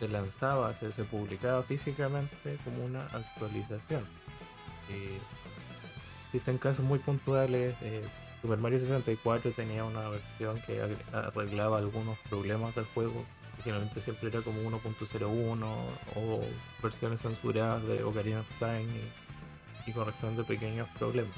se 0.00 0.08
lanzaba, 0.08 0.74
se 0.74 1.04
publicaba 1.04 1.62
físicamente 1.62 2.58
como 2.64 2.84
una 2.84 3.04
actualización 3.06 4.04
eh, 4.90 5.18
existen 6.26 6.58
casos 6.58 6.84
muy 6.84 6.98
puntuales. 6.98 7.74
Eh, 7.82 8.02
Super 8.42 8.58
Mario 8.58 8.78
64 8.78 9.52
tenía 9.52 9.84
una 9.84 10.08
versión 10.08 10.60
que 10.66 10.80
arreglaba 11.12 11.78
algunos 11.78 12.18
problemas 12.28 12.74
del 12.74 12.84
juego. 12.86 13.24
Generalmente 13.64 14.00
siempre 14.00 14.28
era 14.28 14.42
como 14.42 14.60
1.01 14.62 15.64
o 16.14 16.40
versiones 16.82 17.22
censuradas 17.22 17.84
de 17.86 18.04
Ocarina 18.04 18.40
of 18.40 18.48
Time 18.58 18.86
y, 19.86 19.92
corrección 19.92 20.36
de 20.36 20.44
pequeños 20.44 20.88
problemas. 20.98 21.34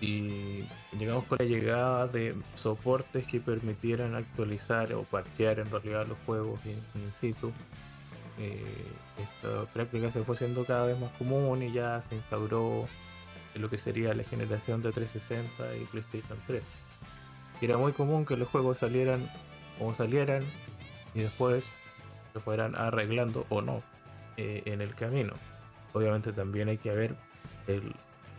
Y 0.00 0.64
llegamos 0.98 1.24
con 1.26 1.36
la 1.38 1.44
llegada 1.44 2.06
de 2.06 2.34
soportes 2.56 3.26
que 3.26 3.38
permitieran 3.38 4.14
actualizar 4.14 4.92
o 4.94 5.02
parchear 5.02 5.58
en 5.58 5.70
realidad 5.70 6.06
los 6.06 6.16
juegos 6.24 6.58
in 6.64 7.12
situ 7.20 7.52
eh, 8.40 8.64
esta 9.18 9.66
práctica 9.70 10.10
se 10.10 10.24
fue 10.24 10.34
haciendo 10.34 10.64
cada 10.64 10.86
vez 10.86 10.98
más 10.98 11.12
común 11.18 11.62
y 11.62 11.72
ya 11.72 12.00
se 12.08 12.14
instauró 12.14 12.88
lo 13.54 13.68
que 13.68 13.76
sería 13.76 14.14
la 14.14 14.24
generación 14.24 14.80
de 14.80 14.92
360 14.92 15.76
y 15.76 15.84
PlayStation 15.84 16.38
3. 16.46 16.62
era 17.60 17.76
muy 17.76 17.92
común 17.92 18.24
que 18.24 18.38
los 18.38 18.48
juegos 18.48 18.78
salieran 18.78 19.28
como 19.78 19.92
salieran 19.92 20.42
y 21.14 21.20
después 21.20 21.66
se 22.32 22.40
fueran 22.40 22.76
arreglando 22.76 23.44
o 23.50 23.60
no 23.60 23.82
eh, 24.38 24.62
en 24.64 24.80
el 24.80 24.94
camino. 24.94 25.34
Obviamente 25.92 26.32
también 26.32 26.68
hay 26.68 26.78
que 26.78 26.92
ver 26.92 27.14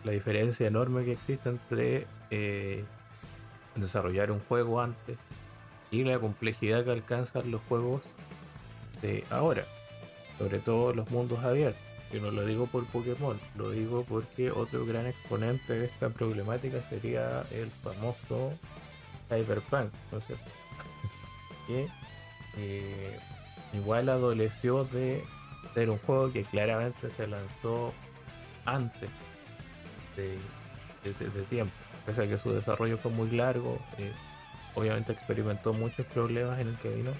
la 0.02 0.12
diferencia 0.12 0.66
enorme 0.66 1.04
que 1.04 1.12
existe 1.12 1.48
entre 1.48 2.06
eh, 2.30 2.84
desarrollar 3.76 4.32
un 4.32 4.40
juego 4.40 4.80
antes 4.80 5.16
y 5.92 6.02
la 6.02 6.18
complejidad 6.18 6.84
que 6.84 6.90
alcanzan 6.90 7.50
los 7.52 7.60
juegos 7.62 8.02
de 9.00 9.24
ahora 9.30 9.64
sobre 10.42 10.58
todo 10.58 10.92
los 10.92 11.08
mundos 11.10 11.38
abiertos. 11.44 11.80
Y 12.12 12.18
no 12.18 12.30
lo 12.30 12.44
digo 12.44 12.66
por 12.66 12.84
Pokémon, 12.86 13.40
lo 13.56 13.70
digo 13.70 14.04
porque 14.06 14.50
otro 14.50 14.84
gran 14.84 15.06
exponente 15.06 15.72
de 15.72 15.86
esta 15.86 16.10
problemática 16.10 16.82
sería 16.90 17.44
el 17.52 17.70
famoso 17.70 18.52
Cyberpunk, 19.28 19.90
¿no 20.10 20.18
es 20.18 20.26
cierto? 20.26 20.50
que 21.66 21.88
eh, 22.56 23.18
igual 23.72 24.08
adoleció 24.08 24.84
de 24.84 25.22
ser 25.74 25.90
un 25.90 25.98
juego 25.98 26.32
que 26.32 26.42
claramente 26.42 27.08
se 27.10 27.28
lanzó 27.28 27.94
antes 28.64 29.10
de, 30.16 30.36
tiempo. 31.48 31.72
Pese 32.04 32.24
a 32.24 32.26
que 32.26 32.36
su 32.36 32.52
desarrollo 32.52 32.98
fue 32.98 33.12
muy 33.12 33.30
largo, 33.30 33.78
eh, 33.96 34.12
obviamente 34.74 35.12
experimentó 35.12 35.72
muchos 35.72 36.04
problemas 36.06 36.58
en 36.60 36.68
el 36.68 36.78
camino. 36.78 37.12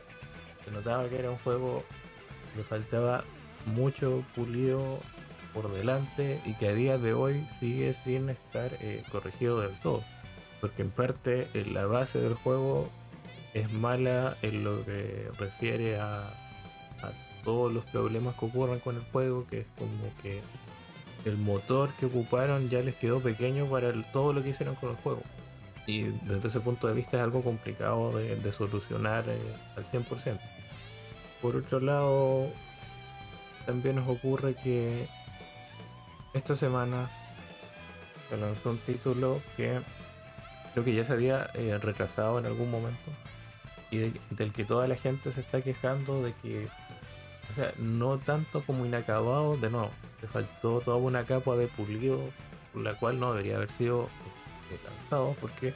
Se 0.64 0.72
notaba 0.72 1.08
que 1.08 1.18
era 1.18 1.30
un 1.30 1.38
juego 1.38 1.84
le 2.56 2.62
faltaba 2.62 3.24
mucho 3.66 4.24
pulido 4.34 4.98
por 5.52 5.70
delante 5.72 6.40
y 6.44 6.54
que 6.54 6.68
a 6.68 6.74
día 6.74 6.98
de 6.98 7.12
hoy 7.12 7.46
sigue 7.60 7.92
sin 7.94 8.30
estar 8.30 8.70
eh, 8.80 9.04
corregido 9.10 9.60
del 9.60 9.78
todo. 9.80 10.02
Porque 10.60 10.82
en 10.82 10.90
parte 10.90 11.48
eh, 11.54 11.64
la 11.66 11.86
base 11.86 12.20
del 12.20 12.34
juego 12.34 12.88
es 13.54 13.70
mala 13.72 14.36
en 14.42 14.64
lo 14.64 14.84
que 14.84 15.28
refiere 15.38 16.00
a, 16.00 16.32
todos 17.44 17.72
los 17.72 17.84
problemas 17.86 18.36
que 18.36 18.44
ocurren 18.44 18.78
con 18.78 18.94
el 18.94 19.02
juego, 19.10 19.44
que 19.48 19.62
es 19.62 19.66
como 19.76 20.14
que 20.22 20.40
el 21.24 21.36
motor 21.36 21.90
que 21.94 22.06
ocuparon 22.06 22.70
ya 22.70 22.82
les 22.82 22.94
quedó 22.94 23.18
pequeño 23.18 23.66
para 23.66 23.92
todo 24.12 24.32
lo 24.32 24.44
que 24.44 24.50
hicieron 24.50 24.76
con 24.76 24.90
el 24.90 24.96
juego. 24.98 25.22
Y 25.88 26.02
desde 26.02 26.46
ese 26.46 26.60
punto 26.60 26.86
de 26.86 26.94
vista 26.94 27.16
es 27.16 27.24
algo 27.24 27.42
complicado 27.42 28.16
de, 28.16 28.52
solucionar 28.52 29.24
eh, 29.26 29.40
al 29.76 29.84
100%. 29.86 30.38
Por 31.42 31.56
otro 31.56 31.80
lado, 31.80 32.48
también 33.66 33.96
nos 33.96 34.08
ocurre 34.08 34.54
que 34.54 35.06
esta 36.34 36.54
semana 36.54 37.10
se 38.30 38.36
lanzó 38.36 38.70
un 38.70 38.78
título 38.78 39.42
que 39.56 39.80
creo 40.72 40.84
que 40.84 40.94
ya 40.94 41.04
se 41.04 41.12
había 41.12 41.50
eh, 41.54 41.76
retrasado 41.78 42.38
en 42.38 42.46
algún 42.46 42.70
momento 42.70 43.10
y 43.90 44.14
del 44.30 44.52
que 44.52 44.64
toda 44.64 44.88
la 44.88 44.96
gente 44.96 45.30
se 45.32 45.42
está 45.42 45.60
quejando 45.60 46.22
de 46.22 46.32
que, 46.42 46.66
o 47.50 47.54
sea, 47.54 47.74
no 47.76 48.18
tanto 48.18 48.62
como 48.62 48.86
inacabado, 48.86 49.58
de 49.58 49.68
no, 49.68 49.90
le 50.22 50.28
faltó 50.28 50.80
toda 50.80 50.96
una 50.96 51.24
capa 51.24 51.56
de 51.56 51.66
pulido, 51.66 52.18
por 52.72 52.82
la 52.82 52.94
cual 52.94 53.20
no 53.20 53.32
debería 53.32 53.56
haber 53.56 53.70
sido 53.72 54.08
eh, 54.70 54.78
lanzado, 54.82 55.36
porque 55.42 55.74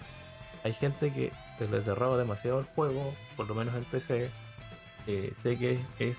hay 0.64 0.72
gente 0.72 1.12
que 1.12 1.30
se 1.58 1.68
le 1.68 1.82
cerraba 1.82 2.16
demasiado 2.16 2.60
el 2.60 2.64
juego, 2.64 3.12
por 3.36 3.46
lo 3.48 3.54
menos 3.54 3.74
en 3.74 3.84
PC, 3.84 4.30
eh, 5.06 5.32
sé 5.42 5.56
que 5.56 5.80
es 5.98 6.18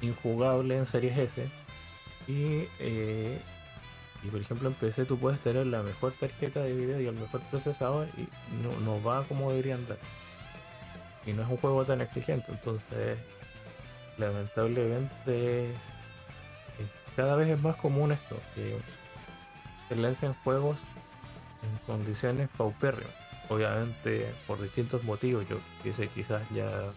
injugable 0.00 0.76
en 0.76 0.86
Series 0.86 1.18
S. 1.18 1.48
Y, 2.26 2.68
eh, 2.78 3.40
y 4.22 4.28
por 4.28 4.40
ejemplo 4.40 4.68
en 4.68 4.74
PC 4.74 5.04
tú 5.04 5.18
puedes 5.18 5.40
tener 5.40 5.66
la 5.66 5.82
mejor 5.82 6.12
tarjeta 6.12 6.60
de 6.60 6.74
video 6.74 7.00
y 7.00 7.06
el 7.06 7.14
mejor 7.14 7.40
procesador 7.42 8.06
y 8.16 8.28
no, 8.62 8.78
no 8.80 9.02
va 9.02 9.24
como 9.24 9.50
debería 9.50 9.76
andar. 9.76 9.98
Y 11.26 11.32
no 11.32 11.42
es 11.42 11.48
un 11.48 11.56
juego 11.58 11.84
tan 11.84 12.00
exigente, 12.00 12.50
entonces 12.50 13.18
lamentablemente 14.18 15.72
cada 17.18 17.34
vez 17.34 17.48
es 17.48 17.60
más 17.60 17.74
común 17.74 18.12
esto, 18.12 18.36
que 18.54 18.76
se 19.88 19.96
lancen 19.96 20.34
juegos 20.44 20.78
en 21.64 21.76
condiciones 21.86 22.48
paupérrimas. 22.56 23.12
Obviamente 23.48 24.32
por 24.46 24.60
distintos 24.62 25.02
motivos, 25.02 25.44
yo 25.48 25.58
quizás 25.82 26.48
ya 26.50 26.92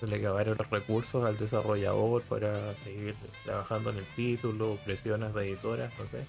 se 0.00 0.06
le 0.06 0.16
acabaron 0.16 0.56
los 0.58 0.70
recursos 0.70 1.24
al 1.24 1.38
desarrollador 1.38 2.22
para 2.22 2.74
seguir 2.84 3.14
trabajando 3.44 3.90
en 3.90 3.98
el 3.98 4.04
título, 4.14 4.78
presiones 4.84 5.34
de 5.34 5.48
editoras, 5.48 5.92
no 5.98 6.06
sé. 6.08 6.24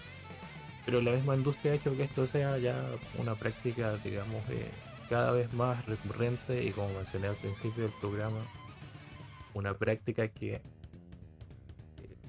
Pero 0.85 1.01
la 1.01 1.11
misma 1.11 1.35
industria 1.35 1.73
ha 1.73 1.75
hecho 1.75 1.95
que 1.95 2.03
esto 2.03 2.25
sea 2.27 2.57
ya 2.57 2.81
una 3.17 3.35
práctica, 3.35 3.97
digamos, 3.97 4.41
cada 5.09 5.31
vez 5.31 5.51
más 5.53 5.85
recurrente 5.85 6.63
y 6.63 6.71
como 6.71 6.89
mencioné 6.93 7.27
al 7.27 7.35
principio 7.35 7.83
del 7.83 7.93
programa, 7.99 8.39
una 9.53 9.73
práctica 9.73 10.27
que 10.27 10.55
eh, 10.55 10.61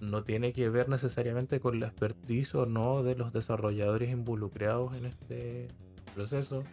no 0.00 0.24
tiene 0.24 0.52
que 0.52 0.68
ver 0.70 0.88
necesariamente 0.88 1.60
con 1.60 1.78
la 1.78 1.88
expertise 1.88 2.54
o 2.54 2.66
no 2.66 3.02
de 3.02 3.14
los 3.14 3.32
desarrolladores 3.32 4.10
involucrados 4.10 4.96
en 4.96 5.06
este 5.06 5.68
proceso, 6.14 6.64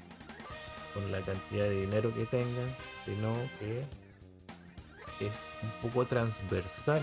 con 0.93 1.11
la 1.11 1.21
cantidad 1.21 1.65
de 1.65 1.81
dinero 1.81 2.13
que 2.15 2.25
tengan, 2.25 2.69
sino 3.05 3.35
que 3.59 3.83
es 5.19 5.31
un 5.63 5.71
poco 5.81 6.05
transversal 6.05 7.01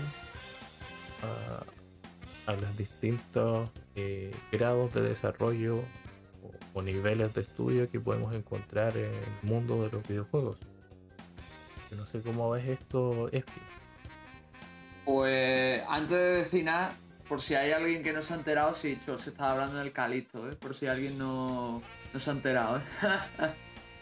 a, 2.47 2.53
los 2.53 2.77
distintos 2.77 3.69
eh, 3.95 4.35
grados 4.51 4.93
de 4.93 5.01
desarrollo 5.01 5.83
o, 6.73 6.81
niveles 6.81 7.33
de 7.33 7.41
estudio 7.41 7.89
que 7.89 7.99
podemos 7.99 8.35
encontrar 8.35 8.97
en 8.97 9.05
el 9.05 9.49
mundo 9.49 9.83
de 9.83 9.91
los 9.91 10.05
videojuegos. 10.07 10.57
no 11.95 12.05
sé 12.05 12.21
cómo 12.21 12.49
ves 12.51 12.67
esto, 12.67 13.29
Espi. 13.31 13.61
Pues 15.05 15.81
antes 15.87 16.17
de 16.17 16.33
decir 16.37 16.63
nada, 16.63 16.95
por 17.27 17.41
si 17.41 17.55
hay 17.55 17.71
alguien 17.71 18.03
que 18.03 18.13
no 18.13 18.21
se 18.21 18.33
ha 18.33 18.37
enterado, 18.37 18.73
sí, 18.73 18.99
se 19.03 19.29
estaba 19.29 19.51
hablando 19.51 19.77
del 19.77 19.91
Calixto, 19.91 20.49
¿eh? 20.49 20.55
por 20.55 20.73
si 20.73 20.87
alguien 20.87 21.17
no, 21.17 21.81
no 22.13 22.19
se 22.19 22.29
ha 22.29 22.33
enterado. 22.33 22.77
¿eh? 22.77 22.83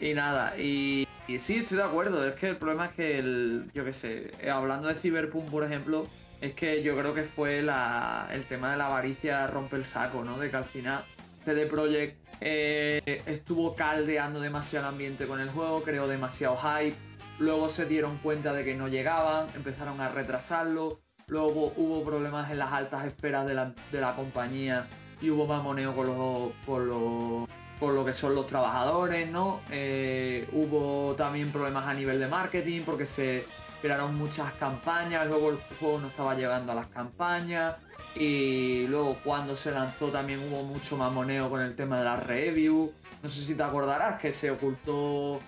y 0.00 0.14
nada, 0.14 0.58
y 0.58 1.06
y 1.32 1.38
sí, 1.38 1.56
estoy 1.56 1.78
de 1.78 1.84
acuerdo. 1.84 2.26
Es 2.26 2.34
que 2.34 2.50
el 2.50 2.58
problema 2.58 2.86
es 2.86 2.94
que, 2.94 3.18
el, 3.18 3.70
yo 3.72 3.84
qué 3.84 3.92
sé, 3.92 4.32
eh, 4.38 4.50
hablando 4.50 4.88
de 4.88 4.94
Cyberpunk, 4.94 5.50
por 5.50 5.64
ejemplo, 5.64 6.06
es 6.40 6.52
que 6.52 6.82
yo 6.82 6.96
creo 6.96 7.14
que 7.14 7.24
fue 7.24 7.60
el 7.60 8.46
tema 8.48 8.72
de 8.72 8.76
la 8.76 8.86
avaricia 8.86 9.46
rompe 9.46 9.76
el 9.76 9.84
saco, 9.84 10.24
¿no? 10.24 10.38
De 10.38 10.50
que 10.50 10.56
al 10.56 10.64
final 10.64 11.04
CD 11.44 11.66
Projekt 11.66 12.18
eh, 12.40 13.22
estuvo 13.26 13.74
caldeando 13.74 14.40
demasiado 14.40 14.86
el 14.86 14.92
ambiente 14.92 15.26
con 15.26 15.40
el 15.40 15.48
juego, 15.48 15.82
creó 15.82 16.06
demasiado 16.06 16.56
hype. 16.56 16.96
Luego 17.38 17.68
se 17.68 17.86
dieron 17.86 18.18
cuenta 18.18 18.52
de 18.52 18.64
que 18.64 18.74
no 18.74 18.88
llegaban, 18.88 19.46
empezaron 19.54 20.00
a 20.00 20.10
retrasarlo. 20.10 21.00
Luego 21.28 21.72
hubo 21.76 22.04
problemas 22.04 22.50
en 22.50 22.58
las 22.58 22.72
altas 22.72 23.06
esferas 23.06 23.46
de 23.46 23.54
la, 24.00 24.16
compañía 24.16 24.86
y 25.20 25.30
hubo 25.30 25.46
mamoneo 25.46 25.94
con 25.96 26.06
los, 26.08 26.52
con 26.66 27.48
con 27.78 27.94
lo 27.94 28.04
que 28.04 28.12
son 28.12 28.34
los 28.34 28.46
trabajadores, 28.46 29.30
¿no? 29.30 29.60
Eh, 29.70 30.48
hubo 30.52 31.14
también 31.16 31.50
problemas 31.50 31.86
a 31.86 31.94
nivel 31.94 32.20
de 32.20 32.28
marketing 32.28 32.82
porque 32.82 33.06
se 33.06 33.44
crearon 33.80 34.14
muchas 34.14 34.52
campañas, 34.52 35.26
luego 35.26 35.50
el 35.50 35.58
juego 35.80 36.00
no 36.00 36.06
estaba 36.06 36.34
llegando 36.36 36.72
a 36.72 36.74
las 36.76 36.86
campañas 36.86 37.74
y 38.14 38.86
luego 38.86 39.18
cuando 39.24 39.56
se 39.56 39.72
lanzó 39.72 40.10
también 40.10 40.40
hubo 40.48 40.62
mucho 40.62 40.96
mamoneo 40.96 41.50
con 41.50 41.60
el 41.60 41.74
tema 41.74 41.98
de 41.98 42.04
la 42.04 42.16
review. 42.16 42.92
No 43.22 43.28
sé 43.28 43.40
si 43.40 43.54
te 43.54 43.62
acordarás 43.62 44.20
que 44.20 44.32
se 44.32 44.50
ocultó 44.50 45.40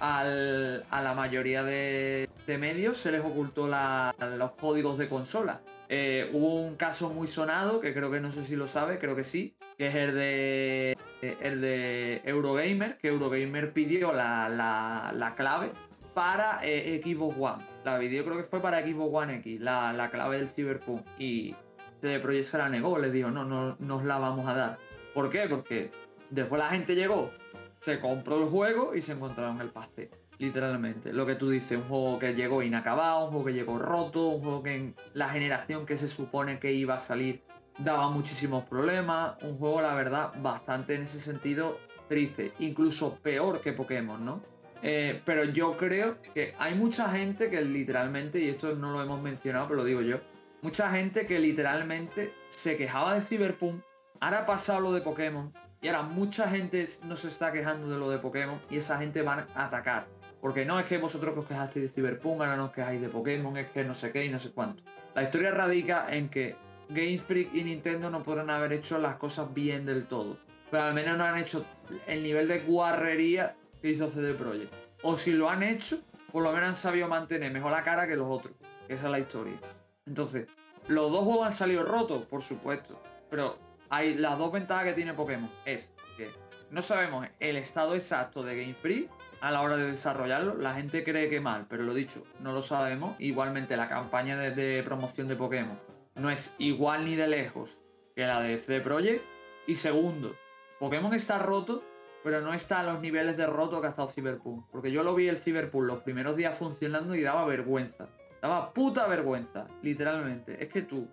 a 0.00 0.24
la 0.24 1.14
mayoría 1.14 1.62
de, 1.62 2.28
medios, 2.58 2.98
se 2.98 3.12
les 3.12 3.20
ocultó 3.20 3.68
los 3.68 4.50
códigos 4.52 4.98
de 4.98 5.08
consola. 5.08 5.60
Eh, 5.88 6.30
hubo 6.32 6.62
un 6.62 6.76
caso 6.76 7.10
muy 7.10 7.26
sonado, 7.26 7.80
que 7.80 7.92
creo 7.92 8.10
que 8.10 8.20
no 8.20 8.32
sé 8.32 8.44
si 8.44 8.56
lo 8.56 8.66
sabe, 8.66 8.98
creo 8.98 9.14
que 9.14 9.24
sí, 9.24 9.54
que 9.82 9.88
es 9.88 9.94
el 9.96 10.14
de, 10.14 10.98
el 11.40 11.60
de 11.60 12.22
Eurogamer, 12.24 12.98
que 12.98 13.08
Eurogamer 13.08 13.72
pidió 13.72 14.12
la, 14.12 15.34
clave 15.36 15.72
para 16.14 16.60
eh, 16.62 17.00
Xbox 17.04 17.36
One. 17.36 17.64
La 17.82 17.98
video 17.98 18.24
creo 18.24 18.36
que 18.36 18.44
fue 18.44 18.62
para 18.62 18.80
Xbox 18.80 19.10
One 19.12 19.34
X, 19.38 19.60
la, 19.60 20.08
clave 20.12 20.36
del 20.36 20.48
Cyberpunk. 20.48 21.04
Y 21.18 21.56
CD 22.00 22.20
Projekt 22.20 22.44
se 22.44 22.58
la 22.58 22.68
negó, 22.68 22.96
les 22.96 23.12
dijo, 23.12 23.32
no, 23.32 23.44
no 23.44 23.76
nos 23.80 24.04
la 24.04 24.18
vamos 24.18 24.46
a 24.46 24.54
dar. 24.54 24.78
¿Por 25.14 25.30
qué? 25.30 25.48
Porque 25.48 25.90
después 26.30 26.60
la 26.60 26.68
gente 26.68 26.94
llegó, 26.94 27.32
se 27.80 27.98
compró 27.98 28.40
el 28.40 28.50
juego 28.50 28.94
y 28.94 29.02
se 29.02 29.14
encontraron 29.14 29.60
el 29.60 29.70
pastel 29.70 30.10
literalmente. 30.38 31.12
Lo 31.12 31.26
que 31.26 31.34
tú 31.34 31.50
dices, 31.50 31.76
un 31.76 31.84
juego 31.84 32.18
que 32.20 32.34
llegó 32.34 32.62
inacabado, 32.62 33.24
un 33.24 33.30
juego 33.30 33.46
que 33.46 33.52
llegó 33.52 33.78
roto, 33.80 34.28
un 34.28 34.42
juego 34.42 34.62
que 34.62 34.76
en 34.76 34.94
la 35.12 35.28
generación 35.28 35.86
que 35.86 35.96
se 35.96 36.06
supone 36.06 36.60
que 36.60 36.72
iba 36.72 36.94
a 36.94 36.98
salir 37.00 37.42
daba 37.78 38.08
muchísimos 38.08 38.64
problemas, 38.68 39.34
un 39.42 39.56
juego 39.58 39.80
la 39.80 39.94
verdad 39.94 40.32
bastante 40.40 40.94
en 40.94 41.02
ese 41.02 41.18
sentido 41.18 41.78
triste, 42.08 42.52
incluso 42.58 43.16
peor 43.16 43.60
que 43.60 43.72
Pokémon, 43.72 44.24
¿no? 44.24 44.42
Eh, 44.82 45.22
pero 45.24 45.44
yo 45.44 45.76
creo 45.76 46.20
que 46.34 46.54
hay 46.58 46.74
mucha 46.74 47.08
gente 47.08 47.50
que 47.50 47.62
literalmente, 47.62 48.40
y 48.40 48.48
esto 48.48 48.74
no 48.74 48.90
lo 48.90 49.00
hemos 49.00 49.22
mencionado, 49.22 49.68
pero 49.68 49.78
lo 49.78 49.84
digo 49.84 50.00
yo, 50.00 50.18
mucha 50.60 50.90
gente 50.90 51.26
que 51.26 51.38
literalmente 51.38 52.34
se 52.48 52.76
quejaba 52.76 53.14
de 53.14 53.22
Cyberpunk, 53.22 53.82
ahora 54.20 54.40
ha 54.40 54.46
pasado 54.46 54.80
lo 54.80 54.92
de 54.92 55.00
Pokémon, 55.00 55.52
y 55.80 55.88
ahora 55.88 56.02
mucha 56.02 56.48
gente 56.48 56.88
no 57.04 57.16
se 57.16 57.28
está 57.28 57.52
quejando 57.52 57.88
de 57.88 57.98
lo 57.98 58.10
de 58.10 58.18
Pokémon, 58.18 58.60
y 58.70 58.76
esa 58.76 58.98
gente 58.98 59.22
va 59.22 59.46
a 59.54 59.66
atacar 59.66 60.06
porque 60.42 60.66
no 60.66 60.80
es 60.80 60.86
que 60.86 60.98
vosotros 60.98 61.38
os 61.38 61.46
quejasteis 61.46 61.84
de 61.84 61.88
Cyberpunk, 61.88 62.40
ahora 62.40 62.56
no 62.56 62.64
os 62.64 62.72
quejáis 62.72 63.00
de 63.00 63.08
Pokémon, 63.08 63.56
es 63.56 63.70
que 63.70 63.84
no 63.84 63.94
sé 63.94 64.10
qué 64.10 64.26
y 64.26 64.28
no 64.28 64.40
sé 64.40 64.50
cuánto. 64.50 64.82
La 65.14 65.22
historia 65.22 65.52
radica 65.52 66.12
en 66.12 66.28
que 66.28 66.56
Game 66.88 67.18
Freak 67.18 67.54
y 67.54 67.64
Nintendo 67.64 68.10
no 68.10 68.22
podrán 68.22 68.50
haber 68.50 68.72
hecho 68.72 68.98
las 68.98 69.16
cosas 69.16 69.52
bien 69.54 69.86
del 69.86 70.06
todo. 70.06 70.38
Pero 70.70 70.84
al 70.84 70.94
menos 70.94 71.16
no 71.16 71.24
han 71.24 71.38
hecho 71.38 71.64
el 72.06 72.22
nivel 72.22 72.48
de 72.48 72.60
guarrería 72.60 73.56
que 73.80 73.90
hizo 73.90 74.10
CD 74.10 74.34
Projekt. 74.34 74.72
O 75.02 75.16
si 75.16 75.32
lo 75.32 75.50
han 75.50 75.62
hecho, 75.62 76.00
por 76.30 76.42
lo 76.42 76.52
menos 76.52 76.68
han 76.68 76.76
sabido 76.76 77.08
mantener 77.08 77.52
mejor 77.52 77.72
la 77.72 77.84
cara 77.84 78.06
que 78.06 78.16
los 78.16 78.30
otros. 78.30 78.54
Esa 78.88 79.06
es 79.06 79.10
la 79.10 79.18
historia. 79.18 79.58
Entonces, 80.06 80.46
los 80.88 81.12
dos 81.12 81.24
juegos 81.24 81.46
han 81.46 81.52
salido 81.52 81.84
rotos, 81.84 82.24
por 82.26 82.42
supuesto. 82.42 83.00
Pero 83.30 83.58
hay 83.90 84.14
las 84.14 84.38
dos 84.38 84.52
ventajas 84.52 84.84
que 84.84 84.92
tiene 84.94 85.14
Pokémon. 85.14 85.50
Es 85.64 85.92
que 86.16 86.30
no 86.70 86.80
sabemos 86.80 87.26
el 87.40 87.56
estado 87.56 87.94
exacto 87.94 88.42
de 88.42 88.56
Game 88.56 88.74
Freak 88.74 89.10
a 89.40 89.50
la 89.50 89.60
hora 89.60 89.76
de 89.76 89.90
desarrollarlo. 89.90 90.56
La 90.56 90.74
gente 90.74 91.04
cree 91.04 91.28
que 91.28 91.40
mal, 91.40 91.66
pero 91.68 91.82
lo 91.82 91.92
dicho, 91.92 92.24
no 92.40 92.52
lo 92.52 92.62
sabemos. 92.62 93.14
Igualmente 93.18 93.76
la 93.76 93.88
campaña 93.88 94.36
de, 94.38 94.82
promoción 94.82 95.28
de 95.28 95.36
Pokémon 95.36 95.91
no 96.14 96.30
es 96.30 96.54
igual 96.58 97.04
ni 97.04 97.16
de 97.16 97.28
lejos 97.28 97.80
que 98.14 98.26
la 98.26 98.40
de 98.40 98.58
CD 98.58 98.80
Projekt. 98.80 99.24
Y 99.66 99.76
segundo, 99.76 100.34
Pokémon 100.78 101.14
está 101.14 101.38
roto, 101.38 101.82
pero 102.24 102.40
no 102.40 102.52
está 102.52 102.80
a 102.80 102.84
los 102.84 103.00
niveles 103.00 103.36
de 103.36 103.46
roto 103.46 103.80
que 103.80 103.86
ha 103.86 103.90
estado 103.90 104.08
Cyberpunk. 104.08 104.66
Porque 104.70 104.90
yo 104.90 105.02
lo 105.02 105.14
vi 105.14 105.28
el 105.28 105.38
Cyberpunk 105.38 105.84
los 105.84 106.02
primeros 106.02 106.36
días 106.36 106.56
funcionando 106.56 107.14
y 107.14 107.22
daba 107.22 107.44
vergüenza. 107.44 108.08
Daba 108.40 108.72
puta 108.72 109.06
vergüenza, 109.06 109.68
literalmente. 109.82 110.62
Es 110.62 110.68
que 110.68 110.82
tú 110.82 111.08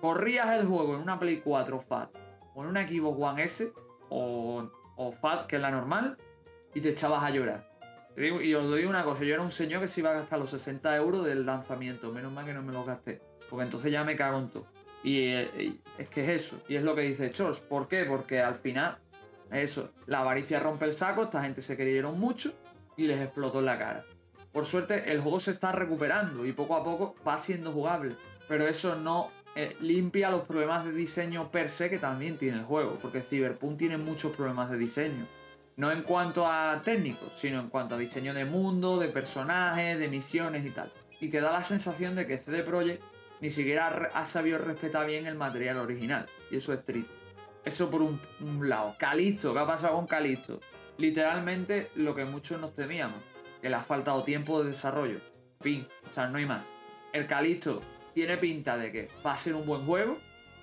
corrías 0.00 0.58
el 0.58 0.66
juego 0.66 0.94
en 0.94 1.02
una 1.02 1.18
Play 1.18 1.40
4 1.44 1.78
FAT 1.78 2.10
o 2.54 2.62
en 2.62 2.70
una 2.70 2.86
Xbox 2.86 3.18
One 3.20 3.42
S 3.44 3.72
o, 4.08 4.70
o 4.96 5.12
FAT, 5.12 5.46
que 5.46 5.56
es 5.56 5.62
la 5.62 5.70
normal, 5.70 6.16
y 6.74 6.80
te 6.80 6.88
echabas 6.88 7.22
a 7.22 7.30
llorar. 7.30 7.70
Y 8.16 8.54
os 8.54 8.68
doy 8.68 8.84
una 8.84 9.04
cosa, 9.04 9.24
yo 9.24 9.34
era 9.34 9.42
un 9.42 9.50
señor 9.50 9.80
que 9.80 9.88
se 9.88 10.00
iba 10.00 10.10
a 10.10 10.14
gastar 10.14 10.40
los 10.40 10.50
60 10.50 10.94
euros 10.96 11.24
del 11.24 11.46
lanzamiento, 11.46 12.12
menos 12.12 12.32
mal 12.32 12.44
que 12.44 12.52
no 12.52 12.62
me 12.62 12.72
los 12.72 12.84
gasté, 12.84 13.22
porque 13.50 13.64
entonces 13.64 13.92
ya 13.92 14.04
me 14.04 14.16
cago 14.16 14.38
en 14.38 14.48
todo. 14.48 14.66
Y, 15.02 15.24
eh, 15.24 15.80
es 15.98 16.08
que 16.08 16.22
es 16.22 16.44
eso, 16.44 16.62
y 16.68 16.76
es 16.76 16.82
lo 16.82 16.94
que 16.94 17.02
dice 17.02 17.32
Chos. 17.32 17.60
¿Por 17.60 17.88
qué? 17.88 18.04
Porque 18.04 18.40
al 18.40 18.54
final, 18.54 18.98
eso, 19.50 19.92
la 20.06 20.20
avaricia 20.20 20.60
rompe 20.60 20.86
el 20.86 20.92
saco, 20.92 21.24
esta 21.24 21.42
gente 21.42 21.60
se 21.60 21.76
creyeron 21.76 22.18
mucho 22.18 22.52
y 22.96 23.06
les 23.06 23.20
explotó 23.20 23.58
en 23.58 23.66
la 23.66 23.78
cara. 23.78 24.04
Por 24.52 24.66
suerte, 24.66 25.12
el 25.12 25.20
juego 25.20 25.40
se 25.40 25.50
está 25.50 25.72
recuperando 25.72 26.46
y 26.46 26.52
poco 26.52 26.76
a 26.76 26.84
poco 26.84 27.14
va 27.26 27.36
siendo 27.36 27.72
jugable, 27.72 28.16
pero 28.48 28.66
eso 28.66 28.96
no 28.96 29.30
eh, 29.54 29.76
limpia 29.80 30.30
los 30.30 30.46
problemas 30.46 30.84
de 30.84 30.92
diseño 30.92 31.50
per 31.50 31.68
se 31.68 31.90
que 31.90 31.98
también 31.98 32.38
tiene 32.38 32.58
el 32.58 32.64
juego, 32.64 32.98
porque 33.00 33.22
Cyberpunk 33.22 33.78
tiene 33.78 33.96
muchos 33.98 34.36
problemas 34.36 34.70
de 34.70 34.78
diseño 34.78 35.26
no 35.80 35.90
en 35.90 36.02
cuanto 36.02 36.46
a 36.46 36.82
técnicos, 36.84 37.32
sino 37.34 37.58
en 37.58 37.70
cuanto 37.70 37.94
a 37.94 37.98
diseño 37.98 38.34
de 38.34 38.44
mundo, 38.44 38.98
de 38.98 39.08
personajes, 39.08 39.98
de 39.98 40.08
misiones 40.08 40.66
y 40.66 40.70
tal. 40.70 40.92
Y 41.20 41.28
te 41.28 41.40
da 41.40 41.52
la 41.52 41.64
sensación 41.64 42.14
de 42.14 42.26
que 42.26 42.36
CD 42.36 42.62
Projekt 42.62 43.02
ni 43.40 43.50
siquiera 43.50 43.88
ha 44.14 44.24
sabido 44.24 44.58
respetar 44.58 45.06
bien 45.06 45.26
el 45.26 45.34
material 45.34 45.78
original. 45.78 46.26
Y 46.50 46.56
eso 46.56 46.72
es 46.72 46.84
triste. 46.84 47.12
Eso 47.64 47.90
por 47.90 48.02
un, 48.02 48.20
lado. 48.68 48.94
Calisto, 48.98 49.52
¿qué 49.52 49.60
ha 49.60 49.66
pasado 49.66 49.96
con 49.96 50.06
Calisto? 50.06 50.60
Literalmente 50.98 51.90
lo 51.94 52.14
que 52.14 52.24
muchos 52.24 52.60
nos 52.60 52.74
temíamos, 52.74 53.20
que 53.60 53.68
le 53.68 53.76
ha 53.76 53.80
faltado 53.80 54.24
tiempo 54.24 54.62
de 54.62 54.70
desarrollo. 54.70 55.20
Fin, 55.60 55.86
o 56.08 56.12
sea, 56.12 56.28
no 56.28 56.38
hay 56.38 56.46
más. 56.46 56.72
El 57.12 57.26
Calisto 57.26 57.82
tiene 58.14 58.36
pinta 58.36 58.76
de 58.76 58.92
que 58.92 59.08
va 59.24 59.32
a 59.32 59.36
ser 59.36 59.54
un 59.54 59.66
buen 59.66 59.84
juego. 59.84 60.18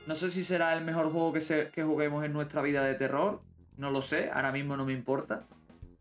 No 0.05 0.15
sé 0.15 0.32
si 0.32 0.43
será 0.43 0.73
el 0.73 0.84
mejor 0.84 1.11
juego 1.11 1.34
que, 1.34 1.69
que 1.71 1.84
juguemos 1.84 2.23
en 2.25 2.34
nuestra 2.34 2.61
vida 2.61 2.84
de 2.84 2.95
terror, 2.95 3.41
no 3.75 3.91
lo 3.91 4.01
sé, 4.01 4.30
ahora 4.34 4.51
mismo 4.51 4.78
no 4.78 4.86
me 4.86 4.93
importa. 4.93 5.45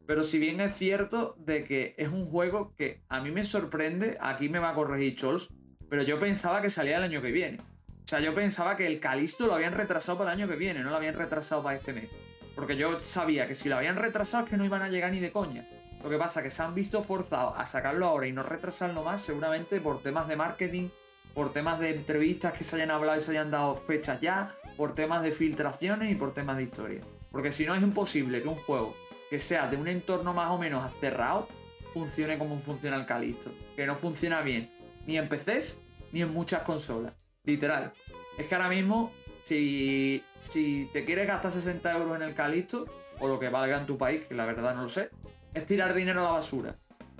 Pero 0.07 0.23
si 0.23 0.39
bien 0.39 0.61
es 0.61 0.75
cierto 0.75 1.35
de 1.39 1.65
que 1.65 1.95
es 1.99 2.09
un 2.09 2.27
juego 2.27 2.73
que 2.77 3.03
a 3.09 3.21
mí 3.21 3.33
me 3.33 3.45
sorprende, 3.45 4.17
aquí 4.21 4.49
me 4.49 4.61
va 4.61 4.71
a 4.71 4.75
corregir 4.75 5.17
Chols, 5.17 5.51
pero 5.89 6.03
yo 6.03 6.19
pensaba 6.19 6.63
que 6.63 6.71
salía 6.71 6.99
el 6.99 7.05
año 7.05 7.23
que 7.23 7.33
viene. 7.33 7.59
O 7.59 8.09
sea, 8.09 8.21
yo 8.21 8.35
pensaba 8.35 8.77
que 8.77 8.87
el 8.87 9.01
Calisto 9.01 9.47
lo 9.47 9.55
habían 9.55 9.73
retrasado 9.73 10.19
para 10.19 10.33
el 10.33 10.39
año 10.39 10.49
que 10.49 10.57
viene, 10.57 10.81
no 10.81 10.91
lo 10.91 10.97
habían 10.97 11.15
retrasado 11.15 11.63
para 11.63 11.77
este 11.77 11.93
mes. 11.93 12.11
Porque 12.55 12.77
yo 12.77 13.01
sabía 13.01 13.47
que 13.47 13.55
si 13.55 13.69
lo 13.69 13.77
habían 13.77 13.97
retrasado 13.97 14.45
es 14.45 14.51
que 14.51 14.57
no 14.57 14.65
iban 14.65 14.83
a 14.83 14.89
llegar 14.89 15.11
ni 15.11 15.21
de 15.21 15.33
coña. 15.33 15.69
Lo 16.03 16.11
que 16.11 16.19
pasa 16.19 16.41
es 16.41 16.45
que 16.45 16.51
se 16.51 16.63
han 16.63 16.75
visto 16.75 17.03
forzados 17.03 17.55
a 17.57 17.67
sacarlo 17.67 18.07
ahora 18.07 18.27
y 18.27 18.33
no 18.33 18.43
retrasarlo 18.43 19.03
más, 19.03 19.23
seguramente 19.23 19.81
por 19.81 20.03
temas 20.03 20.29
de 20.29 20.37
marketing, 20.37 20.89
por 21.35 21.53
temas 21.53 21.81
de 21.81 21.91
entrevistas 21.91 22.53
que 22.53 22.65
se 22.65 22.77
hayan 22.77 22.93
hablado 22.93 23.19
y 23.19 23.21
se 23.21 23.33
hayan 23.33 23.51
dado 23.51 23.75
fechas 23.75 24.21
ya, 24.21 24.55
por 24.77 24.95
temas 24.95 25.23
de 25.23 25.33
filtraciones 25.33 26.11
y 26.11 26.15
por 26.15 26.33
temas 26.33 26.57
de 26.59 26.63
historia. 26.63 27.03
Porque 27.33 27.53
si 27.53 27.67
no 27.67 27.75
es 27.75 27.83
imposible 27.83 28.41
que 28.41 28.49
un 28.49 28.57
juego 28.57 28.95
que 29.31 29.39
sea 29.39 29.67
de 29.67 29.77
un 29.77 29.89
entorno 29.89 30.33
más 30.33 30.51
o 30.51 30.59
menos 30.59 30.91
cerrado 31.01 31.49
funcione 31.93 32.39
como 32.39 32.59
funciona 32.59 32.97
el 32.97 33.07
Calisto. 33.07 33.53
Que 33.75 33.87
no 33.87 33.97
funciona 33.97 34.43
bien 34.43 34.71
ni 35.07 35.19
en 35.19 35.29
PCs 35.29 35.81
ni 36.13 36.23
en 36.23 36.33
muchas 36.33 36.63
consolas. 36.63 37.13
Literal. 37.45 37.93
Es 38.39 38.47
que 38.47 38.55
ahora 38.55 38.69
mismo, 38.69 39.13
si, 39.43 40.23
si 40.41 40.89
te 40.93 41.05
quieres 41.05 41.27
gastar 41.27 41.53
60 41.53 41.97
euros 41.97 42.17
en 42.17 42.23
el 42.23 42.35
Calisto, 42.35 42.87
o 43.19 43.29
lo 43.29 43.39
que 43.39 43.49
valga 43.49 43.79
en 43.79 43.87
tu 43.87 43.97
país, 43.97 44.27
que 44.27 44.35
la 44.35 44.47
verdad 44.47 44.75
no 44.75 44.83
lo 44.83 44.89
sé, 44.89 45.11
es 45.55 45.67
tirar 45.67 45.95
dinero 45.95 46.21
a 46.21 46.25
la 46.25 46.31
basura. 46.33 46.77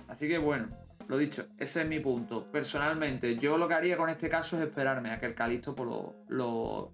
Así 0.07 0.27
que 0.27 0.37
bueno, 0.37 0.69
lo 1.07 1.17
dicho, 1.17 1.47
ese 1.57 1.81
es 1.81 1.87
mi 1.87 1.99
punto. 1.99 2.51
Personalmente, 2.51 3.37
yo 3.37 3.57
lo 3.57 3.67
que 3.67 3.73
haría 3.73 3.97
con 3.97 4.09
este 4.09 4.29
caso 4.29 4.57
es 4.57 4.63
esperarme 4.63 5.11
a 5.11 5.19
que 5.19 5.25
el 5.25 5.35
Calisto 5.35 5.73
pues, 5.75 5.89
lo, 5.89 6.15
lo, 6.27 6.91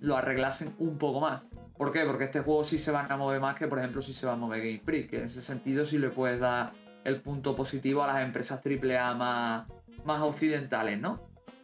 lo 0.00 0.16
arreglasen 0.16 0.74
un 0.78 0.96
poco 0.96 1.20
más. 1.20 1.48
¿Por 1.76 1.92
qué? 1.92 2.04
Porque 2.04 2.24
este 2.24 2.40
juego 2.40 2.64
sí 2.64 2.78
se 2.78 2.90
va 2.90 3.06
a 3.06 3.16
mover 3.16 3.40
más 3.40 3.54
que, 3.54 3.68
por 3.68 3.78
ejemplo, 3.78 4.02
si 4.02 4.12
se 4.12 4.26
va 4.26 4.32
a 4.32 4.36
mover 4.36 4.60
Game 4.60 4.78
Freak. 4.78 5.10
Que 5.10 5.16
en 5.18 5.24
ese 5.24 5.42
sentido 5.42 5.84
sí 5.84 5.98
le 5.98 6.10
puedes 6.10 6.40
dar 6.40 6.72
el 7.04 7.20
punto 7.20 7.54
positivo 7.54 8.02
a 8.02 8.06
las 8.08 8.22
empresas 8.22 8.60
AAA 8.64 9.14
más, 9.14 9.68
más 10.04 10.20
occidentales, 10.20 10.98
¿no? 10.98 11.20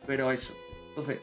Pero 0.06 0.30
eso. 0.30 0.54
Entonces, 0.88 1.20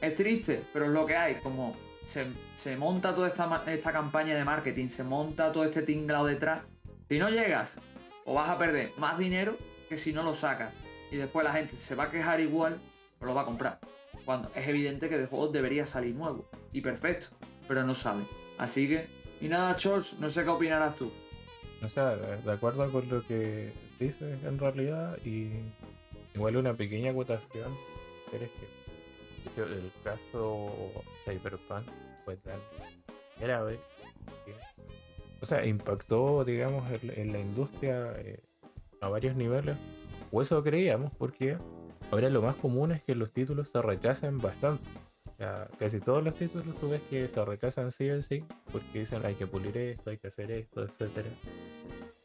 es 0.00 0.14
triste, 0.14 0.64
pero 0.72 0.86
es 0.86 0.90
lo 0.90 1.06
que 1.06 1.16
hay. 1.16 1.34
Como 1.36 1.76
se, 2.04 2.76
monta 2.76 3.14
toda 3.14 3.28
esta, 3.28 3.62
esta 3.66 3.92
campaña 3.92 4.34
de 4.34 4.44
marketing, 4.44 4.88
se 4.88 5.04
monta 5.04 5.52
todo 5.52 5.64
este 5.64 5.82
tinglado 5.82 6.26
detrás. 6.26 6.62
Si 7.08 7.18
no 7.18 7.28
llegas, 7.28 7.80
o 8.24 8.34
vas 8.34 8.50
a 8.50 8.58
perder 8.58 8.92
más 8.96 9.18
dinero 9.18 9.56
que 9.88 9.96
si 9.96 10.12
no 10.12 10.22
lo 10.22 10.34
sacas. 10.34 10.76
Y 11.10 11.16
después 11.16 11.44
la 11.44 11.52
gente 11.52 11.76
se 11.76 11.94
va 11.94 12.04
a 12.04 12.10
quejar 12.10 12.40
igual, 12.40 12.80
pero 13.18 13.30
lo 13.30 13.34
va 13.34 13.42
a 13.42 13.46
comprar. 13.46 13.78
Cuando 14.24 14.50
es 14.54 14.66
evidente 14.66 15.08
que 15.08 15.16
el 15.16 15.26
juego 15.26 15.48
debería 15.48 15.84
salir 15.84 16.14
nuevo 16.14 16.48
y 16.72 16.80
perfecto 16.80 17.36
pero 17.68 17.84
no 17.84 17.94
sabe. 17.94 18.24
Así 18.58 18.88
que, 18.88 19.06
y 19.40 19.48
nada, 19.48 19.76
Chols, 19.76 20.18
no 20.20 20.30
sé 20.30 20.44
qué 20.44 20.50
opinarás 20.50 20.96
tú. 20.96 21.10
O 21.82 21.88
sea, 21.88 22.16
de 22.16 22.52
acuerdo 22.52 22.90
con 22.92 23.08
lo 23.08 23.26
que 23.26 23.72
dices 23.98 24.38
en 24.44 24.58
realidad, 24.58 25.18
y 25.24 25.48
igual 26.34 26.56
una 26.56 26.74
pequeña 26.74 27.10
acotación, 27.10 27.76
es 28.32 28.50
que 29.54 29.62
el 29.62 29.90
caso 30.04 30.70
Cyberpunk 31.24 31.86
fue 32.24 32.36
tan 32.36 32.58
grave 33.40 33.78
que, 34.46 34.54
o 35.40 35.46
sea, 35.46 35.66
impactó, 35.66 36.44
digamos, 36.44 36.84
en, 37.02 37.32
la 37.32 37.40
industria 37.40 38.14
eh, 38.18 38.40
a 39.00 39.08
varios 39.08 39.36
niveles, 39.36 39.76
o 40.30 40.40
eso 40.40 40.62
creíamos, 40.62 41.12
porque 41.18 41.58
ahora 42.10 42.30
lo 42.30 42.40
más 42.40 42.56
común 42.56 42.92
es 42.92 43.02
que 43.02 43.14
los 43.14 43.32
títulos 43.32 43.68
se 43.68 43.82
rechacen 43.82 44.38
bastante 44.38 44.88
casi 45.78 46.00
todos 46.00 46.22
los 46.22 46.34
títulos 46.34 46.76
tú 46.76 46.90
ves 46.90 47.00
que 47.10 47.26
se 47.28 47.44
rechazan 47.44 47.90
sí 47.92 48.10
o 48.10 48.22
sí, 48.22 48.44
porque 48.70 49.00
dicen 49.00 49.24
hay 49.24 49.34
que 49.34 49.46
pulir 49.46 49.76
esto, 49.76 50.10
hay 50.10 50.18
que 50.18 50.28
hacer 50.28 50.50
esto, 50.50 50.84
etcétera. 50.84 51.28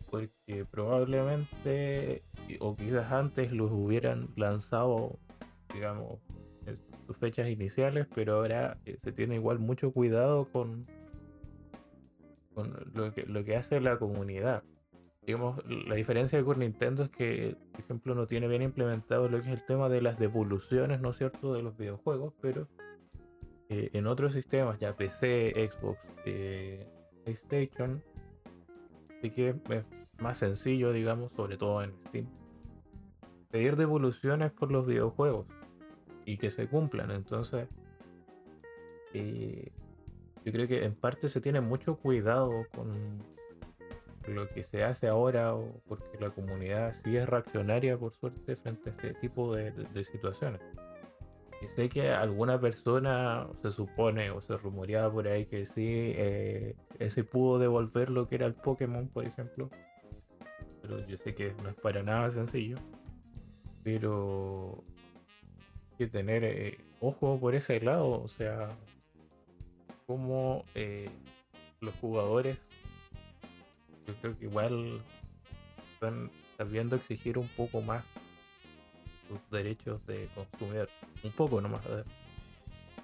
Porque 0.09 0.65
probablemente, 0.71 2.23
o 2.59 2.75
quizás 2.75 3.11
antes 3.11 3.51
los 3.51 3.71
hubieran 3.71 4.29
lanzado, 4.35 5.19
digamos, 5.73 6.19
en 6.65 6.77
sus 7.05 7.17
fechas 7.17 7.47
iniciales, 7.49 8.07
pero 8.15 8.35
ahora 8.35 8.77
eh, 8.85 8.97
se 9.03 9.11
tiene 9.11 9.35
igual 9.35 9.59
mucho 9.59 9.91
cuidado 9.91 10.45
con, 10.51 10.85
lo, 12.93 13.13
que, 13.13 13.23
lo 13.23 13.43
que 13.43 13.55
hace 13.55 13.79
la 13.81 13.97
comunidad 13.99 14.63
digamos, 15.27 15.59
la 15.67 15.95
diferencia 15.95 16.41
con 16.41 16.59
Nintendo 16.59 17.03
es 17.03 17.09
que, 17.09 17.57
por 17.73 17.81
ejemplo, 17.81 18.15
no 18.15 18.27
tiene 18.27 18.47
bien 18.47 18.61
implementado 18.61 19.27
lo 19.27 19.41
que 19.41 19.51
es 19.51 19.59
el 19.59 19.65
tema 19.65 19.89
de 19.89 20.01
las 20.01 20.17
devoluciones, 20.17 21.01
¿no 21.01 21.09
es 21.09 21.17
cierto?, 21.17 21.53
de 21.53 21.61
los 21.61 21.77
videojuegos, 21.77 22.33
pero 22.41 22.69
eh, 23.67 23.89
en 23.91 24.07
otros 24.07 24.31
sistemas, 24.31 24.79
ya 24.79 24.95
PC, 24.95 25.69
Xbox, 25.69 25.99
eh, 26.25 26.87
PlayStation, 27.25 28.01
sí 29.21 29.31
que 29.31 29.49
es 29.69 29.85
más 30.19 30.37
sencillo, 30.37 30.91
digamos, 30.91 31.31
sobre 31.33 31.57
todo 31.57 31.83
en 31.83 31.93
Steam, 32.07 32.27
pedir 33.49 33.75
devoluciones 33.75 34.51
por 34.51 34.71
los 34.71 34.85
videojuegos 34.85 35.47
y 36.25 36.37
que 36.37 36.49
se 36.49 36.67
cumplan. 36.67 37.11
Entonces, 37.11 37.67
eh, 39.13 39.71
yo 40.45 40.51
creo 40.51 40.67
que 40.67 40.83
en 40.83 40.95
parte 40.95 41.29
se 41.29 41.41
tiene 41.41 41.61
mucho 41.61 41.97
cuidado 41.97 42.65
con 42.75 42.91
lo 44.27 44.47
que 44.49 44.63
se 44.63 44.83
hace 44.83 45.07
ahora, 45.07 45.55
porque 45.87 46.17
la 46.19 46.29
comunidad 46.31 46.93
sí 47.03 47.15
es 47.15 47.27
reaccionaria, 47.27 47.97
por 47.97 48.13
suerte, 48.13 48.57
frente 48.57 48.89
a 48.89 48.93
este 48.93 49.13
tipo 49.15 49.55
de 49.55 50.03
situaciones. 50.03 50.61
Y 51.61 51.67
sé 51.67 51.89
que 51.89 52.11
alguna 52.11 52.59
persona 52.59 53.47
se 53.61 53.71
supone 53.71 54.29
o 54.29 54.41
se 54.41 54.57
rumoreaba 54.57 55.11
por 55.11 55.27
ahí 55.27 55.45
que 55.45 55.65
sí, 55.65 56.13
eh, 56.15 56.75
ese 56.99 57.23
pudo 57.23 57.57
devolver 57.57 58.09
lo 58.09 58.27
que 58.27 58.35
era 58.35 58.45
el 58.45 58.53
Pokémon, 58.53 59.07
por 59.07 59.25
ejemplo. 59.25 59.69
Pero 60.81 61.05
yo 61.07 61.17
sé 61.17 61.33
que 61.33 61.53
no 61.63 61.69
es 61.69 61.75
para 61.75 62.03
nada 62.03 62.29
sencillo. 62.29 62.77
Pero 63.83 64.83
hay 65.91 65.97
que 65.97 66.07
tener 66.07 66.43
eh, 66.43 66.77
ojo 66.99 67.39
por 67.39 67.55
ese 67.55 67.79
lado, 67.79 68.21
o 68.21 68.27
sea, 68.27 68.69
como 70.05 70.63
eh, 70.75 71.09
los 71.81 71.95
jugadores, 71.95 72.65
yo 74.05 74.13
creo 74.21 74.37
que 74.37 74.45
igual 74.45 75.01
están 75.93 76.29
sabiendo 76.57 76.95
exigir 76.95 77.37
un 77.37 77.47
poco 77.49 77.81
más 77.81 78.03
sus 79.27 79.39
derechos 79.51 80.05
de 80.07 80.27
consumidor. 80.33 80.89
Un 81.23 81.31
poco 81.31 81.61
nomás. 81.61 81.81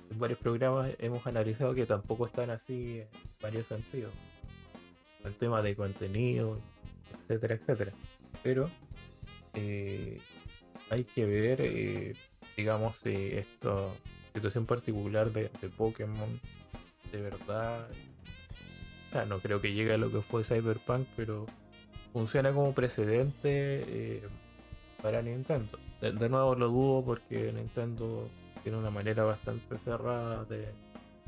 En 0.10 0.20
varios 0.20 0.40
programas 0.40 0.92
hemos 1.00 1.26
analizado 1.26 1.74
que 1.74 1.86
tampoco 1.86 2.26
están 2.26 2.50
así 2.50 3.00
en 3.00 3.08
varios 3.42 3.68
sentidos. 3.68 4.14
El 5.24 5.34
tema 5.36 5.62
de 5.62 5.76
contenido, 5.76 6.60
etcétera, 7.22 7.56
etcétera. 7.56 7.94
Pero 8.44 8.70
eh, 9.54 10.20
hay 10.90 11.04
que 11.04 11.26
ver, 11.26 11.62
eh, 11.62 12.14
digamos, 12.58 12.96
si 13.04 13.14
esta 13.14 13.88
situación 14.34 14.66
particular 14.66 15.32
de, 15.32 15.50
Pokémon 15.78 16.40
de 17.12 17.22
verdad. 17.22 17.88
no 19.28 19.40
creo 19.40 19.62
que 19.62 19.74
llegue 19.74 19.94
a 19.94 19.98
lo 19.98 20.12
que 20.12 20.22
fue 20.22 20.44
Cyberpunk, 20.44 21.08
pero 21.16 21.46
funciona 22.12 22.52
como 22.52 22.74
precedente 22.74 23.84
eh, 23.88 24.24
para 25.02 25.22
Nintendo 25.22 25.80
de, 26.12 26.30
nuevo 26.30 26.56
lo 26.56 26.68
dudo 26.68 27.06
porque 27.06 27.52
Nintendo 27.54 28.28
tiene 28.62 28.78
una 28.78 28.90
manera 28.90 29.24
bastante 29.24 29.78
cerrada 29.78 30.44
de 30.46 30.68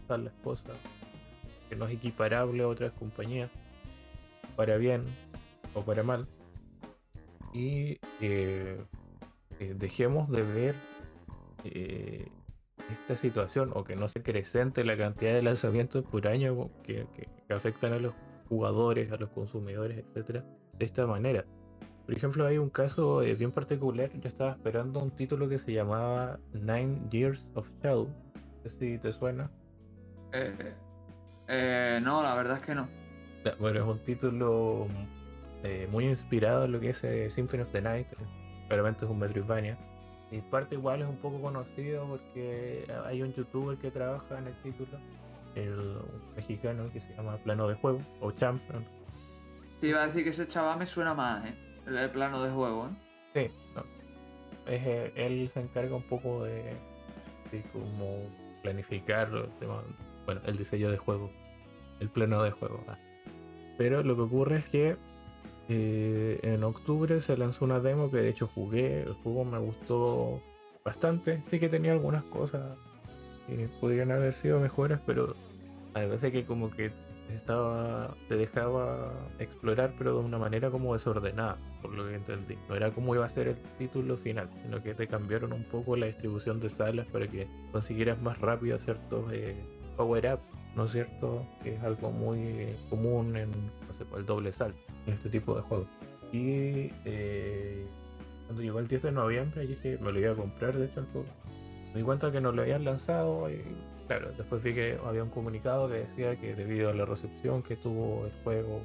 usar 0.03 0.19
las 0.19 0.33
cosas 0.43 0.75
que 1.69 1.75
no 1.75 1.85
es 1.87 1.93
equiparable 1.93 2.63
a 2.63 2.67
otras 2.67 2.91
compañías 2.93 3.49
para 4.55 4.77
bien 4.77 5.03
o 5.73 5.81
para 5.81 6.03
mal 6.03 6.27
y 7.53 7.99
eh, 8.19 8.77
eh, 9.59 9.75
dejemos 9.77 10.29
de 10.29 10.43
ver 10.43 10.75
eh, 11.63 12.27
esta 12.91 13.15
situación 13.15 13.71
o 13.73 13.83
que 13.85 13.95
no 13.95 14.07
se 14.09 14.19
acrecente 14.19 14.83
la 14.83 14.97
cantidad 14.97 15.33
de 15.33 15.41
lanzamientos 15.41 16.03
por 16.05 16.27
año 16.27 16.69
que, 16.83 17.07
que 17.15 17.53
afectan 17.53 17.93
a 17.93 17.99
los 17.99 18.13
jugadores, 18.49 19.11
a 19.11 19.15
los 19.15 19.29
consumidores, 19.29 20.03
etcétera, 20.09 20.43
de 20.77 20.85
esta 20.85 21.07
manera. 21.07 21.45
Por 22.05 22.15
ejemplo, 22.15 22.45
hay 22.45 22.57
un 22.59 22.69
caso 22.69 23.23
eh, 23.23 23.33
bien 23.33 23.51
particular. 23.51 24.11
Yo 24.13 24.27
estaba 24.27 24.51
esperando 24.51 24.99
un 24.99 25.09
título 25.11 25.49
que 25.49 25.57
se 25.57 25.73
llamaba 25.73 26.39
Nine 26.53 26.99
Years 27.09 27.49
of 27.55 27.67
Shadow. 27.81 28.07
No 28.63 28.69
sé 28.69 28.77
si 28.77 28.97
te 28.99 29.11
suena. 29.11 29.49
Eh, 30.31 30.75
eh, 31.47 31.99
no, 32.03 32.21
la 32.21 32.35
verdad 32.35 32.57
es 32.59 32.65
que 32.65 32.75
no. 32.75 32.87
Bueno, 33.59 33.79
es 33.79 33.85
un 33.85 33.99
título 33.99 34.87
muy 35.91 36.05
inspirado 36.05 36.65
en 36.65 36.73
lo 36.73 36.79
que 36.79 36.89
es 36.89 37.33
Symphony 37.33 37.61
of 37.61 37.71
the 37.71 37.81
Night. 37.81 38.07
Realmente 38.69 39.05
es 39.05 39.11
un 39.11 39.17
Metroidvania. 39.17 39.77
Y 40.31 40.41
parte 40.41 40.75
igual 40.75 41.01
es 41.01 41.07
un 41.07 41.17
poco 41.17 41.41
conocido 41.41 42.05
porque 42.07 42.85
hay 43.05 43.21
un 43.21 43.33
youtuber 43.33 43.77
que 43.77 43.89
trabaja 43.89 44.37
en 44.37 44.47
el 44.47 44.61
título, 44.61 44.97
el 45.55 45.97
mexicano 46.35 46.91
que 46.91 47.01
se 47.01 47.15
llama 47.15 47.37
Plano 47.37 47.67
de 47.67 47.75
Juego, 47.75 48.01
o 48.21 48.31
Champ. 48.31 48.61
Sí, 49.77 49.87
iba 49.87 50.01
a 50.01 50.07
decir 50.07 50.23
que 50.23 50.29
ese 50.29 50.45
chaval 50.47 50.79
me 50.79 50.85
suena 50.85 51.13
más, 51.13 51.45
¿eh? 51.45 51.55
El 51.87 52.09
plano 52.11 52.41
de 52.43 52.51
juego, 52.51 52.87
¿eh? 52.87 52.91
Sí, 53.33 53.51
eh, 54.67 55.11
él 55.15 55.49
se 55.53 55.61
encarga 55.61 55.95
un 55.95 56.03
poco 56.03 56.43
de, 56.43 56.75
de 57.51 57.63
cómo 57.71 58.23
planificar 58.63 59.29
bueno, 60.25 60.41
el 60.45 60.57
diseño 60.57 60.89
de 60.89 60.97
juego, 60.97 61.29
el 61.99 62.09
plano 62.09 62.41
de 62.41 62.51
juego. 62.51 62.83
Pero 63.77 64.03
lo 64.03 64.15
que 64.15 64.21
ocurre 64.21 64.57
es 64.57 64.65
que 64.67 64.97
eh, 65.69 66.39
en 66.43 66.63
octubre 66.63 67.19
se 67.21 67.37
lanzó 67.37 67.65
una 67.65 67.79
demo 67.79 68.09
que 68.09 68.17
de 68.17 68.29
hecho 68.29 68.47
jugué, 68.47 69.01
el 69.03 69.13
juego 69.13 69.45
me 69.45 69.59
gustó 69.59 70.41
bastante, 70.83 71.41
sí 71.43 71.59
que 71.59 71.69
tenía 71.69 71.91
algunas 71.91 72.23
cosas 72.25 72.77
que 73.47 73.67
podrían 73.79 74.11
haber 74.11 74.33
sido 74.33 74.59
mejores, 74.59 74.99
pero 75.05 75.35
a 75.93 75.99
veces 76.01 76.31
que 76.31 76.45
como 76.45 76.71
que 76.71 76.91
estaba 77.29 78.15
te 78.27 78.35
dejaba 78.35 79.11
explorar 79.39 79.93
pero 79.97 80.19
de 80.19 80.25
una 80.25 80.37
manera 80.37 80.69
como 80.69 80.93
desordenada 80.93 81.57
por 81.81 81.93
lo 81.93 82.07
que 82.07 82.15
entendí. 82.15 82.57
No 82.69 82.75
era 82.75 82.91
como 82.91 83.15
iba 83.15 83.25
a 83.25 83.29
ser 83.29 83.47
el 83.47 83.57
título 83.77 84.17
final 84.17 84.49
sino 84.63 84.81
que 84.81 84.93
te 84.93 85.07
cambiaron 85.07 85.53
un 85.53 85.63
poco 85.63 85.95
la 85.95 86.05
distribución 86.07 86.59
de 86.59 86.69
salas 86.69 87.07
para 87.07 87.27
que 87.27 87.47
consiguieras 87.71 88.21
más 88.21 88.39
rápido 88.39 88.77
ciertos 88.79 89.31
eh, 89.31 89.55
power 89.97 90.33
ups 90.33 90.55
no 90.75 90.85
es 90.85 90.91
cierto 90.91 91.45
que 91.63 91.75
es 91.75 91.83
algo 91.83 92.11
muy 92.11 92.75
común 92.89 93.35
en 93.37 93.49
no 93.87 93.93
sé 93.93 94.05
el 94.15 94.25
doble 94.25 94.51
sal 94.51 94.73
en 95.07 95.13
este 95.13 95.29
tipo 95.29 95.55
de 95.55 95.61
juegos. 95.61 95.87
Y 96.31 96.91
eh, 97.05 97.85
cuando 98.45 98.61
llegó 98.61 98.79
el 98.79 98.87
10 98.87 99.03
de 99.03 99.11
noviembre 99.11 99.65
dije 99.65 99.97
me 99.99 100.11
lo 100.11 100.19
iba 100.19 100.33
a 100.33 100.35
comprar 100.35 100.77
de 100.77 100.85
hecho 100.85 100.99
el 100.99 101.05
juego. 101.07 101.27
Me 101.93 101.99
di 101.99 102.03
cuenta 102.03 102.29
que 102.31 102.41
no 102.41 102.51
lo 102.51 102.61
habían 102.61 102.83
lanzado 102.83 103.49
y 103.49 103.63
Claro, 104.07 104.31
después 104.37 104.61
vi 104.61 104.73
que 104.73 104.99
había 105.03 105.23
un 105.23 105.29
comunicado 105.29 105.87
que 105.89 105.95
decía 105.95 106.35
que 106.35 106.53
debido 106.53 106.89
a 106.89 106.93
la 106.93 107.05
recepción 107.05 107.63
que 107.63 107.75
tuvo 107.75 108.25
el 108.25 108.31
juego, 108.43 108.81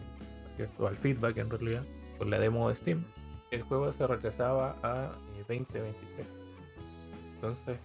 al 0.86 0.96
feedback 0.96 1.36
en 1.36 1.50
realidad, 1.50 1.82
con 2.18 2.30
la 2.30 2.38
demo 2.38 2.68
de 2.68 2.74
Steam, 2.74 3.04
el 3.50 3.62
juego 3.62 3.92
se 3.92 4.06
retrasaba 4.06 4.76
a 4.82 5.12
2023. 5.48 5.94
Eh, 6.18 6.26
Entonces, 7.34 7.78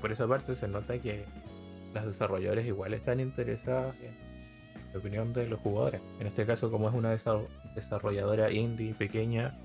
por 0.00 0.12
esa 0.12 0.28
parte 0.28 0.54
se 0.54 0.68
nota 0.68 0.98
que 1.00 1.24
las 1.94 2.06
desarrolladores 2.06 2.66
igual 2.66 2.94
están 2.94 3.18
interesadas 3.18 3.96
en 4.00 4.16
la 4.92 4.98
opinión 4.98 5.32
de 5.32 5.48
los 5.48 5.58
jugadores. 5.60 6.00
En 6.20 6.26
este 6.28 6.46
caso, 6.46 6.70
como 6.70 6.88
es 6.88 6.94
una 6.94 7.16
desarrolladora 7.74 8.52
indie 8.52 8.94
pequeña, 8.94 9.58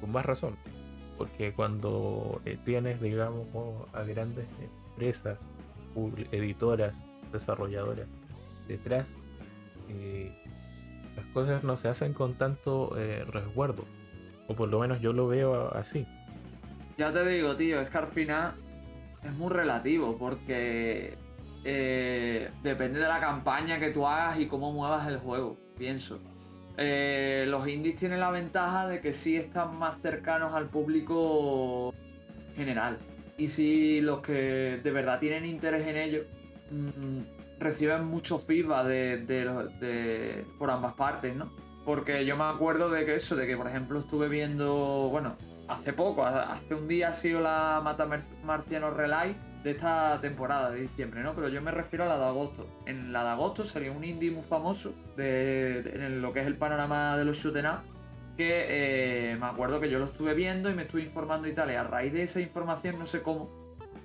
con 0.00 0.12
más 0.12 0.24
razón. 0.24 0.56
Porque 1.18 1.52
cuando 1.52 2.40
eh, 2.46 2.56
tienes, 2.64 3.00
digamos, 3.02 3.46
a 3.92 4.02
grandes 4.04 4.46
empresas 4.60 5.38
editoras, 6.32 6.94
desarrolladoras 7.32 8.06
detrás, 8.68 9.06
eh, 9.88 10.32
las 11.16 11.26
cosas 11.26 11.64
no 11.64 11.76
se 11.76 11.88
hacen 11.88 12.12
con 12.12 12.34
tanto 12.34 12.96
eh, 12.98 13.24
resguardo. 13.24 13.84
O 14.48 14.54
por 14.54 14.68
lo 14.68 14.80
menos 14.80 15.00
yo 15.00 15.12
lo 15.12 15.28
veo 15.28 15.72
así. 15.74 16.06
Ya 16.96 17.12
te 17.12 17.26
digo, 17.28 17.56
tío, 17.56 17.80
es 17.80 17.88
que 17.88 17.98
al 17.98 18.06
final 18.06 18.54
es 19.22 19.32
muy 19.34 19.50
relativo 19.50 20.16
porque 20.18 21.14
eh, 21.64 22.50
depende 22.62 23.00
de 23.00 23.08
la 23.08 23.20
campaña 23.20 23.78
que 23.78 23.90
tú 23.90 24.06
hagas 24.06 24.38
y 24.38 24.46
cómo 24.46 24.72
muevas 24.72 25.06
el 25.08 25.18
juego, 25.18 25.56
pienso. 25.76 26.20
Eh, 26.76 27.44
los 27.48 27.68
indies 27.68 27.96
tienen 27.96 28.20
la 28.20 28.30
ventaja 28.30 28.86
de 28.86 29.00
que 29.00 29.12
sí 29.12 29.36
están 29.36 29.78
más 29.78 30.00
cercanos 30.00 30.54
al 30.54 30.68
público 30.68 31.92
general. 32.56 32.98
Y 33.40 33.48
si 33.48 34.02
los 34.02 34.20
que 34.20 34.80
de 34.84 34.90
verdad 34.90 35.18
tienen 35.18 35.46
interés 35.46 35.86
en 35.86 35.96
ello 35.96 36.26
mm, 36.70 37.58
reciben 37.58 38.04
mucho 38.04 38.38
feedback 38.38 38.84
de, 38.84 40.44
por 40.58 40.70
ambas 40.70 40.92
partes, 40.92 41.34
¿no? 41.34 41.50
Porque 41.86 42.26
yo 42.26 42.36
me 42.36 42.44
acuerdo 42.44 42.90
de 42.90 43.06
que 43.06 43.14
eso, 43.14 43.36
de 43.36 43.46
que 43.46 43.56
por 43.56 43.66
ejemplo 43.66 43.98
estuve 43.98 44.28
viendo, 44.28 45.08
bueno, 45.10 45.38
hace 45.68 45.94
poco, 45.94 46.22
hace 46.22 46.74
un 46.74 46.86
día 46.86 47.08
ha 47.08 47.12
sido 47.14 47.40
la 47.40 47.80
Mata 47.82 48.06
Marciano 48.44 48.90
Relay 48.90 49.34
de 49.64 49.70
esta 49.70 50.20
temporada 50.20 50.70
de 50.70 50.82
diciembre, 50.82 51.22
¿no? 51.22 51.34
Pero 51.34 51.48
yo 51.48 51.62
me 51.62 51.70
refiero 51.70 52.04
a 52.04 52.08
la 52.08 52.18
de 52.18 52.26
agosto. 52.26 52.68
En 52.84 53.10
la 53.10 53.24
de 53.24 53.30
agosto 53.30 53.64
salió 53.64 53.94
un 53.94 54.04
indie 54.04 54.30
muy 54.32 54.42
famoso 54.42 54.92
de, 55.16 55.78
en 55.78 56.20
lo 56.20 56.34
que 56.34 56.40
es 56.40 56.46
el 56.46 56.58
panorama 56.58 57.16
de 57.16 57.24
los 57.24 57.38
shoot'em 57.38 57.64
up 57.64 57.89
que 58.40 59.32
eh, 59.32 59.36
me 59.36 59.44
acuerdo 59.44 59.80
que 59.80 59.90
yo 59.90 59.98
lo 59.98 60.06
estuve 60.06 60.32
viendo 60.32 60.70
y 60.70 60.74
me 60.74 60.82
estuve 60.82 61.02
informando 61.02 61.46
y 61.46 61.52
tal, 61.52 61.70
y 61.70 61.74
a 61.74 61.84
raíz 61.84 62.14
de 62.14 62.22
esa 62.22 62.40
información, 62.40 62.98
no 62.98 63.06
sé 63.06 63.20
cómo, 63.20 63.50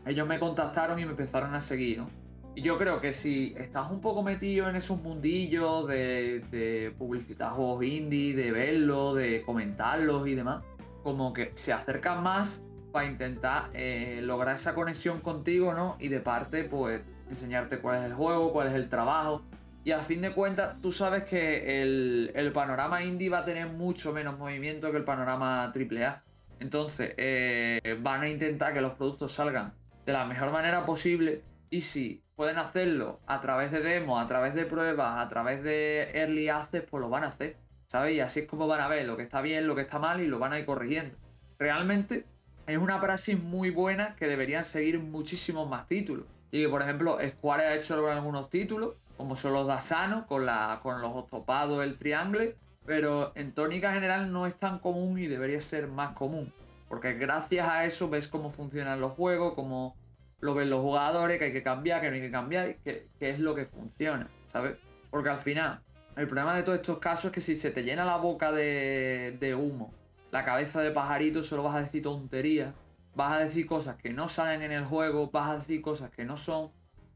ellos 0.05 0.27
me 0.27 0.39
contactaron 0.39 0.99
y 0.99 1.05
me 1.05 1.11
empezaron 1.11 1.53
a 1.53 1.61
seguir, 1.61 1.99
¿no? 1.99 2.09
Y 2.53 2.61
yo 2.61 2.77
creo 2.77 2.99
que 2.99 3.13
si 3.13 3.55
estás 3.57 3.89
un 3.89 4.01
poco 4.01 4.23
metido 4.23 4.69
en 4.69 4.75
esos 4.75 5.01
mundillos 5.01 5.87
de, 5.87 6.41
de 6.51 6.93
publicitar 6.97 7.51
juegos 7.51 7.85
indie, 7.85 8.35
de 8.35 8.51
verlos, 8.51 9.15
de 9.15 9.41
comentarlos 9.43 10.27
y 10.27 10.35
demás, 10.35 10.63
como 11.01 11.31
que 11.31 11.51
se 11.53 11.71
acercan 11.71 12.21
más 12.21 12.61
para 12.91 13.05
intentar 13.05 13.69
eh, 13.71 14.19
lograr 14.21 14.55
esa 14.55 14.73
conexión 14.73 15.21
contigo, 15.21 15.73
¿no? 15.73 15.95
Y 15.97 16.09
de 16.09 16.19
parte, 16.19 16.65
pues, 16.65 17.01
enseñarte 17.29 17.79
cuál 17.79 17.99
es 17.99 18.03
el 18.05 18.13
juego, 18.13 18.51
cuál 18.51 18.67
es 18.67 18.73
el 18.73 18.89
trabajo. 18.89 19.43
Y 19.85 19.91
a 19.91 19.99
fin 19.99 20.23
de 20.23 20.33
cuentas, 20.33 20.81
tú 20.81 20.91
sabes 20.91 21.25
que 21.25 21.83
el, 21.83 22.51
panorama 22.53 23.03
indie 23.03 23.29
va 23.29 23.39
a 23.39 23.45
tener 23.45 23.67
mucho 23.67 24.13
menos 24.13 24.35
movimiento 24.39 24.91
que 24.91 24.97
el 24.97 25.03
panorama 25.03 25.65
AAA. 25.65 26.23
Entonces, 26.59 27.13
eh, 27.17 27.99
van 28.01 28.23
a 28.23 28.27
intentar 28.27 28.73
que 28.73 28.81
los 28.81 28.93
productos 28.93 29.33
salgan 29.33 29.75
de 30.07 30.11
la 30.11 30.25
mejor 30.25 30.51
manera 30.51 30.85
posible. 30.85 31.43
Y 31.69 31.81
si 31.81 32.23
pueden 32.35 32.57
hacerlo 32.57 33.19
a 33.27 33.41
través 33.41 33.71
de 33.71 33.81
demos, 33.81 34.19
a 34.19 34.25
través 34.25 34.55
de 34.55 34.65
pruebas, 34.65 35.23
a 35.23 35.27
través 35.27 35.61
de 35.61 36.09
early 36.15 36.49
access, 36.49 36.81
pues 36.89 37.01
lo 37.01 37.09
van 37.09 37.23
a 37.23 37.27
hacer. 37.27 37.55
¿Sabes? 37.85 38.15
Y 38.15 38.21
así 38.21 38.39
es 38.39 38.47
como 38.47 38.65
van 38.65 38.81
a 38.81 38.87
ver 38.87 39.05
lo 39.05 39.15
que 39.15 39.21
está 39.21 39.41
bien, 39.41 39.67
lo 39.67 39.75
que 39.75 39.81
está 39.81 39.99
mal 39.99 40.19
y 40.19 40.25
lo 40.25 40.39
van 40.39 40.53
a 40.53 40.57
ir 40.57 40.65
corrigiendo. 40.65 41.15
Realmente, 41.59 42.25
es 42.65 42.79
una 42.79 42.99
praxis 42.99 43.39
muy 43.39 43.69
buena 43.69 44.15
que 44.15 44.25
deberían 44.25 44.65
seguir 44.65 44.99
muchísimos 44.99 45.69
más 45.69 45.85
títulos. 45.85 46.25
Y 46.49 46.63
que, 46.63 46.69
por 46.69 46.81
ejemplo, 46.81 47.19
Square 47.23 47.65
ha 47.65 47.75
hecho 47.75 48.09
algunos 48.09 48.49
títulos, 48.49 48.95
como 49.17 49.35
son 49.35 49.53
los 49.53 49.67
de 49.67 49.73
Asano, 49.73 50.25
con, 50.27 50.45
la, 50.45 50.79
con 50.83 51.01
los 51.01 51.27
topados, 51.27 51.83
el 51.83 51.97
triángulo, 51.97 52.53
pero 52.85 53.31
en 53.35 53.53
tónica 53.53 53.93
general 53.93 54.31
no 54.31 54.45
es 54.45 54.55
tan 54.55 54.79
común 54.79 55.17
y 55.17 55.27
debería 55.27 55.59
ser 55.59 55.87
más 55.87 56.11
común. 56.11 56.53
Porque 56.87 57.13
gracias 57.13 57.67
a 57.67 57.85
eso 57.85 58.09
ves 58.09 58.27
cómo 58.27 58.51
funcionan 58.51 59.01
los 59.01 59.13
juegos, 59.13 59.53
cómo 59.53 59.95
lo 60.39 60.53
ven 60.53 60.69
los 60.69 60.81
jugadores, 60.81 61.39
que 61.39 61.45
hay 61.45 61.53
que 61.53 61.63
cambiar, 61.63 62.01
que 62.01 62.09
no 62.09 62.15
hay 62.15 62.21
que 62.21 62.31
cambiar, 62.31 62.75
que, 62.77 63.07
que 63.19 63.29
es 63.29 63.39
lo 63.39 63.55
que 63.55 63.65
funciona, 63.65 64.29
¿sabes? 64.45 64.75
Porque 65.09 65.29
al 65.29 65.39
final, 65.39 65.81
el 66.15 66.27
problema 66.27 66.55
de 66.55 66.63
todos 66.63 66.79
estos 66.79 66.99
casos 66.99 67.25
es 67.25 67.31
que 67.31 67.41
si 67.41 67.55
se 67.55 67.71
te 67.71 67.83
llena 67.83 68.05
la 68.05 68.17
boca 68.17 68.51
de, 68.51 69.37
de 69.39 69.55
humo 69.55 69.91
la 70.35 70.43
cabeza 70.43 70.81
de 70.81 70.91
pajarito 70.91 71.41
solo 71.41 71.63
vas 71.63 71.75
a 71.75 71.79
decir 71.79 72.03
tonterías, 72.03 72.73
vas 73.15 73.37
a 73.37 73.39
decir 73.45 73.65
cosas 73.65 73.95
que 73.95 74.11
no 74.11 74.27
salen 74.27 74.63
en 74.63 74.73
el 74.73 74.83
juego, 74.83 75.29
vas 75.31 75.49
a 75.49 75.57
decir 75.59 75.81
cosas 75.81 76.11
que 76.11 76.25
no 76.25 76.35
son, 76.35 76.71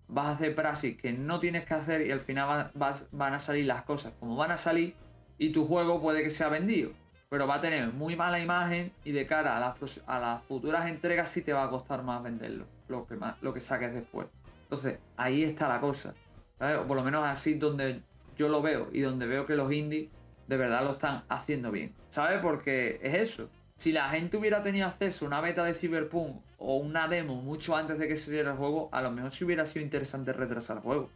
vas 0.09 0.25
a 0.25 0.31
hacer 0.31 0.55
praxis 0.55 0.97
que 0.97 1.13
no 1.13 1.39
tienes 1.39 1.65
que 1.65 1.75
hacer 1.75 2.05
y 2.05 2.11
al 2.11 2.19
final 2.19 2.71
van, 2.73 3.33
a 3.33 3.39
salir 3.39 3.65
las 3.65 3.83
cosas 3.83 4.13
como 4.19 4.35
van 4.35 4.51
a 4.51 4.57
salir 4.57 4.95
y 5.37 5.51
tu 5.51 5.65
juego 5.65 6.01
puede 6.01 6.23
que 6.23 6.29
sea 6.29 6.49
vendido, 6.49 6.91
pero 7.29 7.47
va 7.47 7.55
a 7.55 7.61
tener 7.61 7.93
muy 7.93 8.15
mala 8.15 8.39
imagen 8.39 8.91
y 9.03 9.11
de 9.11 9.25
cara 9.25 9.55
a 9.55 9.59
las, 9.59 10.01
a 10.07 10.19
las 10.19 10.43
futuras 10.43 10.89
entregas 10.89 11.29
sí 11.29 11.43
te 11.43 11.53
va 11.53 11.63
a 11.63 11.69
costar 11.69 12.03
más 12.03 12.21
venderlo, 12.23 12.65
lo 12.87 13.53
que, 13.53 13.61
saques 13.61 13.93
después. 13.93 14.27
Entonces, 14.63 14.99
ahí 15.15 15.43
está 15.43 15.69
la 15.69 15.79
cosa, 15.79 16.13
O 16.59 16.87
por 16.87 16.97
lo 16.97 17.03
menos 17.03 17.23
así 17.23 17.53
donde 17.53 18.01
yo 18.35 18.49
lo 18.49 18.61
veo 18.61 18.89
y 18.91 19.01
donde 19.01 19.27
veo 19.27 19.45
que 19.45 19.55
los 19.55 19.71
indies 19.71 20.09
de 20.47 20.57
verdad 20.57 20.83
lo 20.83 20.89
están 20.89 21.23
haciendo 21.29 21.71
bien. 21.71 21.93
¿Sabes? 22.09 22.39
Porque 22.41 22.99
es 23.03 23.13
eso. 23.13 23.49
Si 23.79 23.93
la 23.93 24.09
gente 24.09 24.35
hubiera 24.35 24.61
tenido 24.61 24.87
acceso 24.87 25.23
a 25.23 25.29
una 25.29 25.39
beta 25.39 25.63
de 25.63 25.73
Cyberpunk 25.73 26.35
o 26.57 26.75
una 26.75 27.07
demo 27.07 27.35
mucho 27.35 27.77
antes 27.77 27.97
de 27.97 28.09
que 28.09 28.17
saliera 28.17 28.51
el 28.51 28.57
juego, 28.57 28.89
a 28.91 29.01
lo 29.01 29.09
mejor 29.09 29.31
sí 29.31 29.45
hubiera 29.45 29.65
sido 29.65 29.85
interesante 29.85 30.33
retrasar 30.33 30.75
el 30.75 30.83
juego. 30.83 31.09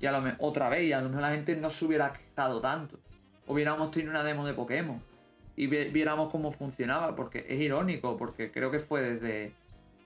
Y 0.00 0.06
a 0.06 0.12
lo 0.12 0.22
mejor 0.22 0.38
otra 0.40 0.70
vez, 0.70 0.84
y 0.84 0.94
a 0.94 1.02
lo 1.02 1.10
mejor 1.10 1.20
la 1.20 1.32
gente 1.32 1.54
no 1.56 1.68
se 1.68 1.84
hubiera 1.84 2.14
quejado 2.14 2.62
tanto. 2.62 2.98
Hubiéramos 3.46 3.90
tenido 3.90 4.12
una 4.12 4.22
demo 4.22 4.46
de 4.46 4.54
Pokémon 4.54 4.98
y 5.56 5.66
viéramos 5.66 6.32
cómo 6.32 6.52
funcionaba, 6.52 7.14
porque 7.14 7.44
es 7.50 7.60
irónico, 7.60 8.16
porque 8.16 8.50
creo 8.50 8.70
que 8.70 8.78
fue 8.78 9.02
desde 9.02 9.52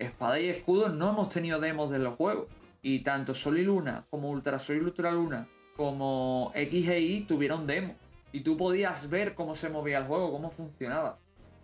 Espada 0.01 0.41
y 0.41 0.49
Escudo 0.49 0.89
no 0.89 1.11
hemos 1.11 1.29
tenido 1.29 1.61
demos 1.61 1.91
de 1.91 2.01
los 2.01 2.17
juegos. 2.17 2.49
Y 2.83 3.05
tanto 3.05 3.35
Sol 3.35 3.57
y 3.57 3.63
Luna 3.63 4.05
como 4.11 4.31
Ultra 4.31 4.59
Sol 4.59 4.79
y 4.79 4.81
Ultra 4.81 5.13
Luna 5.13 5.47
como 5.77 6.51
X 6.57 6.89
e 6.89 7.01
Y 7.01 7.21
tuvieron 7.21 7.69
demos 7.69 7.95
y 8.33 8.41
tú 8.41 8.57
podías 8.57 9.11
ver 9.11 9.37
cómo 9.37 9.55
se 9.55 9.69
movía 9.69 9.99
el 9.99 10.07
juego, 10.07 10.33
cómo 10.33 10.51
funcionaba. 10.51 11.21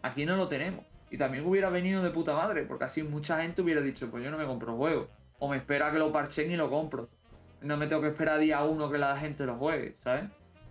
Aquí 0.07 0.27
no 0.27 0.37
lo 0.37 0.49
tenemos. 0.49 0.85
Y 1.11 1.19
también 1.19 1.47
hubiera 1.47 1.71
venido 1.71 2.03
de 2.03 2.11
puta 2.11 2.35
madre, 2.35 2.63
porque 2.63 2.85
así 2.85 3.03
mucha 3.03 3.41
gente 3.41 3.63
hubiera 3.63 3.81
dicho, 3.81 4.11
pues 4.11 4.25
yo 4.25 4.31
no 4.31 4.39
me 4.39 4.45
compro 4.45 4.73
el 4.73 4.79
juego. 4.79 5.09
O 5.39 5.49
me 5.49 5.57
espera 5.57 5.93
que 5.93 5.99
lo 5.99 6.13
parchen 6.13 6.51
y 6.51 6.57
lo 6.57 6.69
compro. 6.71 7.09
No 7.61 7.77
me 7.77 7.87
tengo 7.87 8.03
que 8.03 8.09
esperar 8.09 8.39
día 8.39 8.63
uno 8.65 8.91
que 8.91 8.99
la 8.99 9.17
gente 9.17 9.47
lo 9.47 9.57
juegue, 9.57 9.95
¿sabes? 9.97 10.25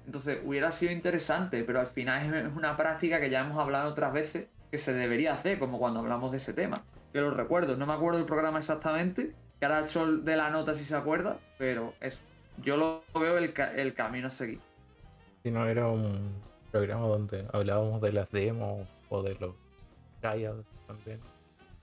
Entonces 0.05 0.39
hubiera 0.43 0.71
sido 0.71 0.91
interesante, 0.91 1.63
pero 1.63 1.79
al 1.79 1.88
final 1.88 2.36
es 2.36 2.55
una 2.55 2.75
práctica 2.75 3.19
que 3.19 3.29
ya 3.29 3.41
hemos 3.41 3.57
hablado 3.57 3.89
otras 3.89 4.13
veces 4.13 4.47
que 4.71 4.77
se 4.77 4.93
debería 4.93 5.33
hacer, 5.33 5.57
como 5.57 5.79
cuando 5.79 5.99
hablamos 5.99 6.31
de 6.31 6.38
ese 6.38 6.53
tema. 6.53 6.83
Que 7.13 7.21
lo 7.21 7.31
recuerdo, 7.31 7.77
no 7.77 7.88
me 7.88 7.93
acuerdo 7.93 8.17
del 8.17 8.27
programa 8.27 8.59
exactamente, 8.59 9.33
que 9.59 9.65
ahora 9.65 9.81
hecho 9.81 10.17
de 10.17 10.36
la 10.36 10.49
nota 10.49 10.75
si 10.75 10.83
se 10.83 10.95
acuerda, 10.95 11.39
pero 11.57 11.93
eso. 12.01 12.19
Yo 12.61 12.77
lo 12.77 13.03
veo 13.19 13.38
el, 13.38 13.53
el 13.75 13.93
camino 13.93 14.27
a 14.27 14.29
seguir 14.29 14.59
si 15.45 15.51
no 15.51 15.67
era 15.67 15.88
un 15.88 16.33
programa 16.76 17.07
donde 17.07 17.47
hablábamos 17.53 18.01
de 18.01 18.11
las 18.11 18.30
demos 18.32 18.86
o 19.07 19.23
de 19.23 19.34
los 19.36 19.55
trials 20.19 20.65
también. 20.88 21.21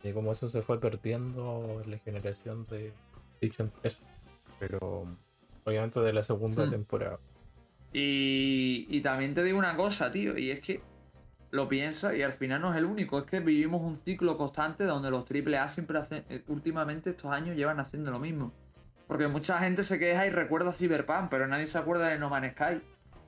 Y 0.03 0.13
como 0.13 0.33
eso 0.33 0.51
se 0.51 0.61
fue 0.61 0.79
perdiendo 0.79 1.81
en 1.83 1.93
la 1.93 1.99
generación 1.99 2.67
de 2.67 2.93
dicho 3.41 3.63
empresa. 3.63 4.01
Pero 4.61 5.07
obviamente 5.65 6.01
de 6.01 6.13
la 6.13 6.23
segunda 6.23 6.67
hmm. 6.67 6.71
temporada. 6.71 7.19
Y, 7.95 8.87
y 8.91 9.01
también 9.01 9.33
te 9.33 9.43
digo 9.43 9.59
una 9.59 9.77
cosa, 9.77 10.11
tío, 10.13 10.37
y 10.37 10.51
es 10.51 10.61
que 10.61 10.83
lo 11.51 11.69
piensa 11.69 12.15
y 12.15 12.23
al 12.23 12.33
final 12.33 12.61
no 12.61 12.73
es 12.73 12.79
el 12.79 12.85
único, 12.85 13.19
es 13.19 13.25
que 13.25 13.41
vivimos 13.41 13.81
un 13.81 13.97
ciclo 13.97 14.37
constante 14.37 14.85
donde 14.85 15.11
los 15.11 15.25
AAA 15.31 15.69
siempre 15.69 15.99
hacen, 15.99 16.25
eh, 16.29 16.43
últimamente 16.49 17.11
estos 17.11 17.31
años 17.31 17.57
llevan 17.57 17.81
haciendo 17.81 18.11
lo 18.11 18.19
mismo. 18.19 18.53
Porque 19.07 19.27
mucha 19.29 19.59
gente 19.59 19.85
se 19.85 19.99
queja 19.99 20.27
y 20.27 20.31
recuerda 20.31 20.71
Cyberpunk, 20.71 21.31
pero 21.31 21.47
nadie 21.47 21.67
se 21.67 21.79
acuerda 21.79 22.09
de 22.09 22.19
No 22.19 22.29
Man's 22.29 22.53
Sky 22.53 22.83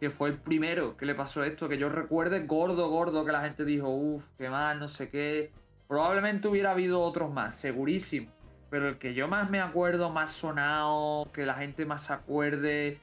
que 0.05 0.11
fue 0.11 0.29
el 0.29 0.37
primero 0.37 0.99
que 0.99 1.07
le 1.07 1.15
pasó 1.15 1.43
esto, 1.45 1.67
que 1.67 1.79
yo 1.79 1.89
recuerde 1.89 2.41
gordo, 2.41 2.91
gordo, 2.91 3.25
que 3.25 3.33
la 3.33 3.41
gente 3.41 3.65
dijo, 3.65 3.89
uff, 3.89 4.29
qué 4.37 4.51
mal, 4.51 4.79
no 4.79 4.87
sé 4.87 5.09
qué. 5.09 5.51
Probablemente 5.89 6.47
hubiera 6.47 6.73
habido 6.73 7.01
otros 7.01 7.33
más, 7.33 7.57
segurísimo. 7.57 8.31
Pero 8.69 8.91
el 8.91 8.99
que 8.99 9.15
yo 9.15 9.29
más 9.29 9.49
me 9.49 9.61
acuerdo, 9.61 10.11
más 10.11 10.31
sonado, 10.31 11.33
que 11.33 11.47
la 11.47 11.55
gente 11.55 11.87
más 11.87 12.11
acuerde 12.11 12.99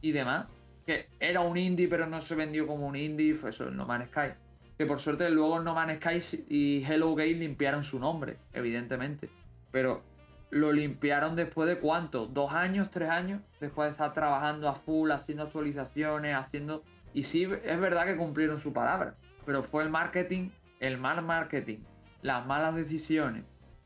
y 0.00 0.12
demás, 0.12 0.46
que 0.86 1.10
era 1.20 1.40
un 1.42 1.58
indie 1.58 1.88
pero 1.88 2.06
no 2.06 2.22
se 2.22 2.34
vendió 2.36 2.66
como 2.66 2.86
un 2.86 2.96
indie, 2.96 3.34
fue 3.34 3.50
eso, 3.50 3.68
el 3.68 3.76
No 3.76 3.84
Man's 3.84 4.06
Sky. 4.06 4.32
Que 4.78 4.86
por 4.86 4.98
suerte 4.98 5.28
luego 5.28 5.60
No 5.60 5.74
Man's 5.74 5.98
Sky 6.02 6.46
y 6.48 6.84
Hello 6.86 7.14
Game 7.14 7.34
limpiaron 7.34 7.84
su 7.84 7.98
nombre, 7.98 8.38
evidentemente. 8.54 9.28
Pero 9.70 10.02
lo 10.50 10.72
limpiaron 10.72 11.36
después 11.36 11.68
de 11.68 11.78
cuánto, 11.78 12.26
dos 12.26 12.52
años, 12.52 12.90
tres 12.90 13.08
años, 13.08 13.40
después 13.60 13.86
de 13.86 13.92
estar 13.92 14.12
trabajando 14.12 14.68
a 14.68 14.74
full, 14.74 15.10
haciendo 15.10 15.44
actualizaciones, 15.44 16.34
haciendo... 16.34 16.82
Y 17.12 17.22
sí, 17.24 17.48
es 17.64 17.80
verdad 17.80 18.06
que 18.06 18.16
cumplieron 18.16 18.58
su 18.58 18.72
palabra, 18.72 19.16
pero 19.46 19.62
fue 19.62 19.82
el 19.82 19.90
marketing, 19.90 20.50
el 20.80 20.98
mal 20.98 21.24
marketing, 21.24 21.78
las 22.22 22.46
malas 22.46 22.74
decisiones 22.74 23.44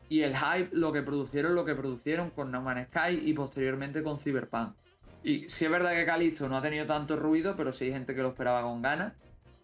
y 0.08 0.22
el 0.22 0.36
hype 0.36 0.70
lo 0.72 0.92
que 0.92 1.02
producieron, 1.02 1.54
lo 1.54 1.64
que 1.64 1.74
producieron 1.74 2.30
con 2.30 2.50
No 2.50 2.60
Man's 2.60 2.88
Sky 2.88 3.22
y 3.24 3.32
posteriormente 3.32 4.02
con 4.02 4.18
Cyberpunk. 4.18 4.74
Y 5.22 5.48
sí 5.48 5.64
es 5.64 5.70
verdad 5.70 5.92
que 5.92 6.04
Calisto 6.04 6.48
no 6.48 6.56
ha 6.56 6.62
tenido 6.62 6.84
tanto 6.84 7.16
ruido, 7.16 7.56
pero 7.56 7.72
sí 7.72 7.86
hay 7.86 7.92
gente 7.92 8.14
que 8.14 8.20
lo 8.20 8.28
esperaba 8.28 8.62
con 8.62 8.82
ganas. 8.82 9.14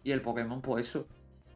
Y 0.03 0.12
el 0.12 0.22
Pokémon, 0.22 0.62
pues 0.62 0.86
eso. 0.86 1.07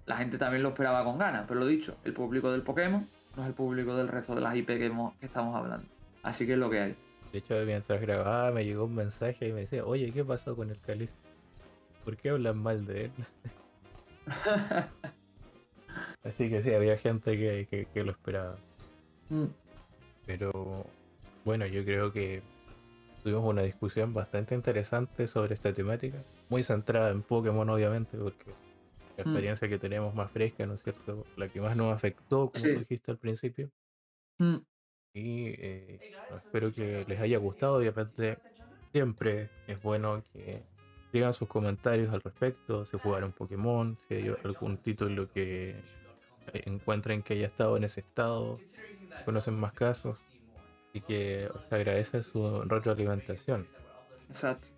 La 0.05 0.18
gente 0.18 0.36
también 0.36 0.62
lo 0.62 0.68
esperaba 0.68 1.03
con 1.03 1.16
ganas, 1.16 1.47
pero 1.49 1.61
lo 1.61 1.66
dicho, 1.66 1.97
el 2.05 2.12
público 2.12 2.53
del 2.53 2.61
Pokémon 2.61 3.09
no 3.37 3.43
es 3.43 3.49
el 3.49 3.55
público 3.55 3.97
del 3.97 4.09
resto 4.09 4.35
de 4.35 4.41
las 4.41 4.55
IP 4.57 4.66
que, 4.66 4.93
estamos 5.20 5.55
hablando. 5.55 5.87
Así 6.22 6.47
que 6.47 6.53
es 6.53 6.59
lo 6.59 6.70
que 6.70 6.80
hay. 6.80 6.97
De 7.32 7.39
hecho, 7.39 7.55
mientras 7.66 8.01
grababa 8.01 8.51
me 8.53 8.64
llegó 8.64 8.85
un 8.85 8.95
mensaje 8.95 9.49
y 9.49 9.53
me 9.53 9.62
decía, 9.62 9.85
oye, 9.85 10.11
¿qué 10.12 10.24
pasó 10.24 10.55
con 10.55 10.70
el 10.70 10.80
Calisto? 10.80 11.16
¿Por 12.05 12.16
qué 12.16 12.30
hablan 12.30 12.59
mal 12.59 12.87
de 12.87 13.07
él? 13.07 13.12
Así 16.24 16.49
que 16.49 16.62
sí, 16.62 16.72
había 16.72 16.97
gente 16.97 17.37
que, 17.37 18.05
lo 18.05 18.12
esperaba. 18.12 18.57
Mm. 19.30 19.47
Pero 20.26 20.87
Bueno, 21.45 21.66
yo 21.66 21.85
creo 21.85 22.12
que 22.12 22.43
tuvimos 23.22 23.45
una 23.45 23.62
discusión 23.62 24.14
bastante 24.14 24.55
interesante 24.55 25.26
sobre 25.26 25.55
esta 25.55 25.72
temática, 25.72 26.18
muy 26.49 26.62
centrada 26.62 27.11
en 27.11 27.22
Pokémon 27.22 27.68
obviamente, 27.68 28.16
porque 28.16 28.53
la 29.16 29.24
Hmm. 29.24 29.28
experiencia 29.28 29.68
que 29.68 29.78
tenemos 29.78 30.14
más 30.14 30.30
fresca, 30.32 30.66
¿no 30.66 30.74
es 30.74 30.82
cierto? 30.82 31.24
La 31.36 31.48
que 31.48 31.60
más 31.60 31.76
nos 31.76 31.92
afectó, 31.94 32.50
como 32.50 32.52
Sí. 32.52 32.72
tú 32.74 32.78
dijiste 32.80 33.10
al 33.10 33.18
principio. 33.18 33.70
Mm, 34.40 34.56
Y 35.14 35.46
eh, 35.58 36.00
espero 36.30 36.72
que 36.74 37.04
les 37.06 37.20
haya 37.20 37.38
gustado. 37.38 37.76
Obviamente, 37.76 38.38
siempre 38.92 39.50
es 39.66 39.80
bueno 39.82 40.22
que 40.32 40.62
escriban 41.04 41.32
sus 41.34 41.48
comentarios 41.48 42.12
al 42.12 42.20
respecto. 42.20 42.84
Si 42.84 42.98
jugaron 42.98 43.32
Pokémon, 43.32 43.96
si 44.08 44.14
hay 44.14 44.34
algún 44.44 44.76
título 44.76 45.30
que 45.30 45.80
encuentren 46.52 47.22
que 47.22 47.34
haya 47.34 47.46
estado 47.46 47.76
en 47.76 47.84
ese 47.84 48.00
estado, 48.00 48.58
conocen 49.24 49.54
más 49.58 49.72
casos 49.72 50.18
y 50.92 51.00
que 51.00 51.48
se 51.68 51.74
agradece 51.76 52.22
su 52.22 52.62
retroalimentación. 52.62 53.66
exacto. 54.28 54.68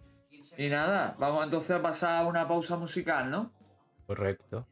Y 0.56 0.68
nada, 0.68 1.14
vamos 1.18 1.44
entonces 1.44 1.70
a 1.76 1.82
pasar 1.82 2.24
a 2.24 2.26
una 2.28 2.46
pausa 2.48 2.76
musical, 2.76 3.30
¿no? 3.30 3.52
Correcto. 4.06 4.66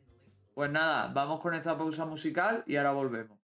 Pues 0.55 0.70
nada, 0.70 1.12
vamos 1.12 1.41
con 1.41 1.55
esta 1.55 1.76
pausa 1.76 2.07
musical 2.07 2.62
y 2.66 2.76
ahora 2.76 2.93
volvemos. 2.93 3.43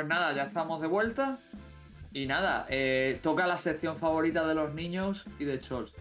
Pues 0.00 0.08
nada, 0.08 0.32
ya 0.32 0.44
estamos 0.44 0.80
de 0.80 0.88
vuelta. 0.88 1.38
Y 2.10 2.24
nada, 2.24 2.64
eh, 2.70 3.20
toca 3.22 3.46
la 3.46 3.58
sección 3.58 3.96
favorita 3.96 4.46
de 4.46 4.54
los 4.54 4.72
niños 4.72 5.28
y 5.38 5.44
de 5.44 5.58
Chols. 5.58 5.94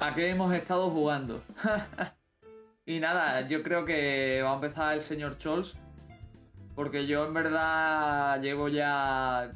¿A 0.00 0.14
qué 0.14 0.30
hemos 0.30 0.50
estado 0.54 0.88
jugando? 0.88 1.42
y 2.86 3.00
nada, 3.00 3.46
yo 3.46 3.62
creo 3.62 3.84
que 3.84 4.40
va 4.42 4.52
a 4.52 4.54
empezar 4.54 4.94
el 4.94 5.02
señor 5.02 5.36
Chols. 5.36 5.76
Porque 6.74 7.06
yo 7.06 7.26
en 7.26 7.34
verdad 7.34 8.40
llevo 8.40 8.68
ya 8.68 9.52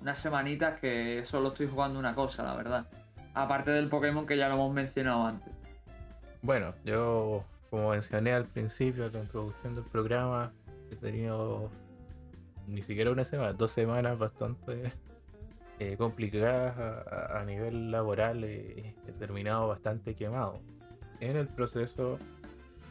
unas 0.00 0.18
semanitas 0.18 0.80
que 0.80 1.22
solo 1.26 1.48
estoy 1.48 1.68
jugando 1.68 1.98
una 1.98 2.14
cosa, 2.14 2.44
la 2.44 2.56
verdad. 2.56 2.86
Aparte 3.34 3.72
del 3.72 3.90
Pokémon 3.90 4.26
que 4.26 4.38
ya 4.38 4.48
lo 4.48 4.54
hemos 4.54 4.72
mencionado 4.72 5.26
antes. 5.26 5.52
Bueno, 6.40 6.72
yo, 6.82 7.44
como 7.68 7.90
mencioné 7.90 8.32
al 8.32 8.46
principio 8.46 9.04
de 9.04 9.18
la 9.18 9.24
introducción 9.24 9.74
del 9.74 9.84
programa, 9.84 10.50
he 10.90 10.96
tenido 10.96 11.70
ni 12.68 12.82
siquiera 12.82 13.10
una 13.10 13.24
semana, 13.24 13.52
dos 13.52 13.70
semanas 13.70 14.18
bastante 14.18 14.92
eh, 15.78 15.96
complicadas 15.96 16.76
a, 16.76 17.44
nivel 17.44 17.90
laboral. 17.90 18.44
eh, 18.44 18.94
he 19.06 19.12
terminado 19.12 19.68
bastante 19.68 20.14
quemado. 20.14 20.60
En 21.20 21.36
el 21.36 21.48
proceso 21.48 22.18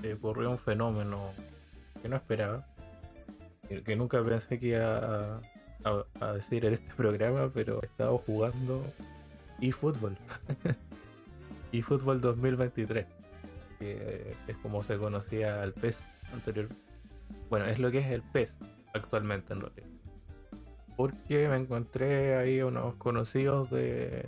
eh, 0.04 0.14
ocurrió 0.14 0.50
un 0.52 0.58
fenómeno 0.58 1.32
que 2.02 2.10
no 2.10 2.16
esperaba, 2.16 2.66
que, 3.86 3.96
nunca 3.96 4.24
pensé 4.24 4.60
que 4.60 4.68
iba 4.68 5.42
a 6.20 6.34
decir 6.34 6.66
en 6.66 6.74
este 6.74 6.94
programa, 6.98 7.52
pero 7.54 7.80
he 7.84 7.86
estado 7.86 8.18
jugando 8.20 8.84
eFootball. 9.62 10.18
eFootball 11.72 12.20
2023 12.22 13.06
que 13.80 14.36
es 14.48 14.58
como 14.58 14.82
se 14.82 14.98
conocía 14.98 15.62
al 15.62 15.72
PES 15.74 16.02
anterior. 16.34 16.68
Bueno, 17.50 17.66
es 17.68 17.78
lo 17.78 17.92
que 17.92 18.00
es 18.00 18.08
el 18.08 18.24
PES 18.24 18.58
actualmente 18.98 19.54
en 19.54 19.62
realidad. 19.62 19.88
Porque 20.96 21.48
me 21.48 21.58
encontré 21.58 22.36
ahí 22.36 22.62
unos 22.62 22.96
conocidos 22.96 23.70
de, 23.70 24.28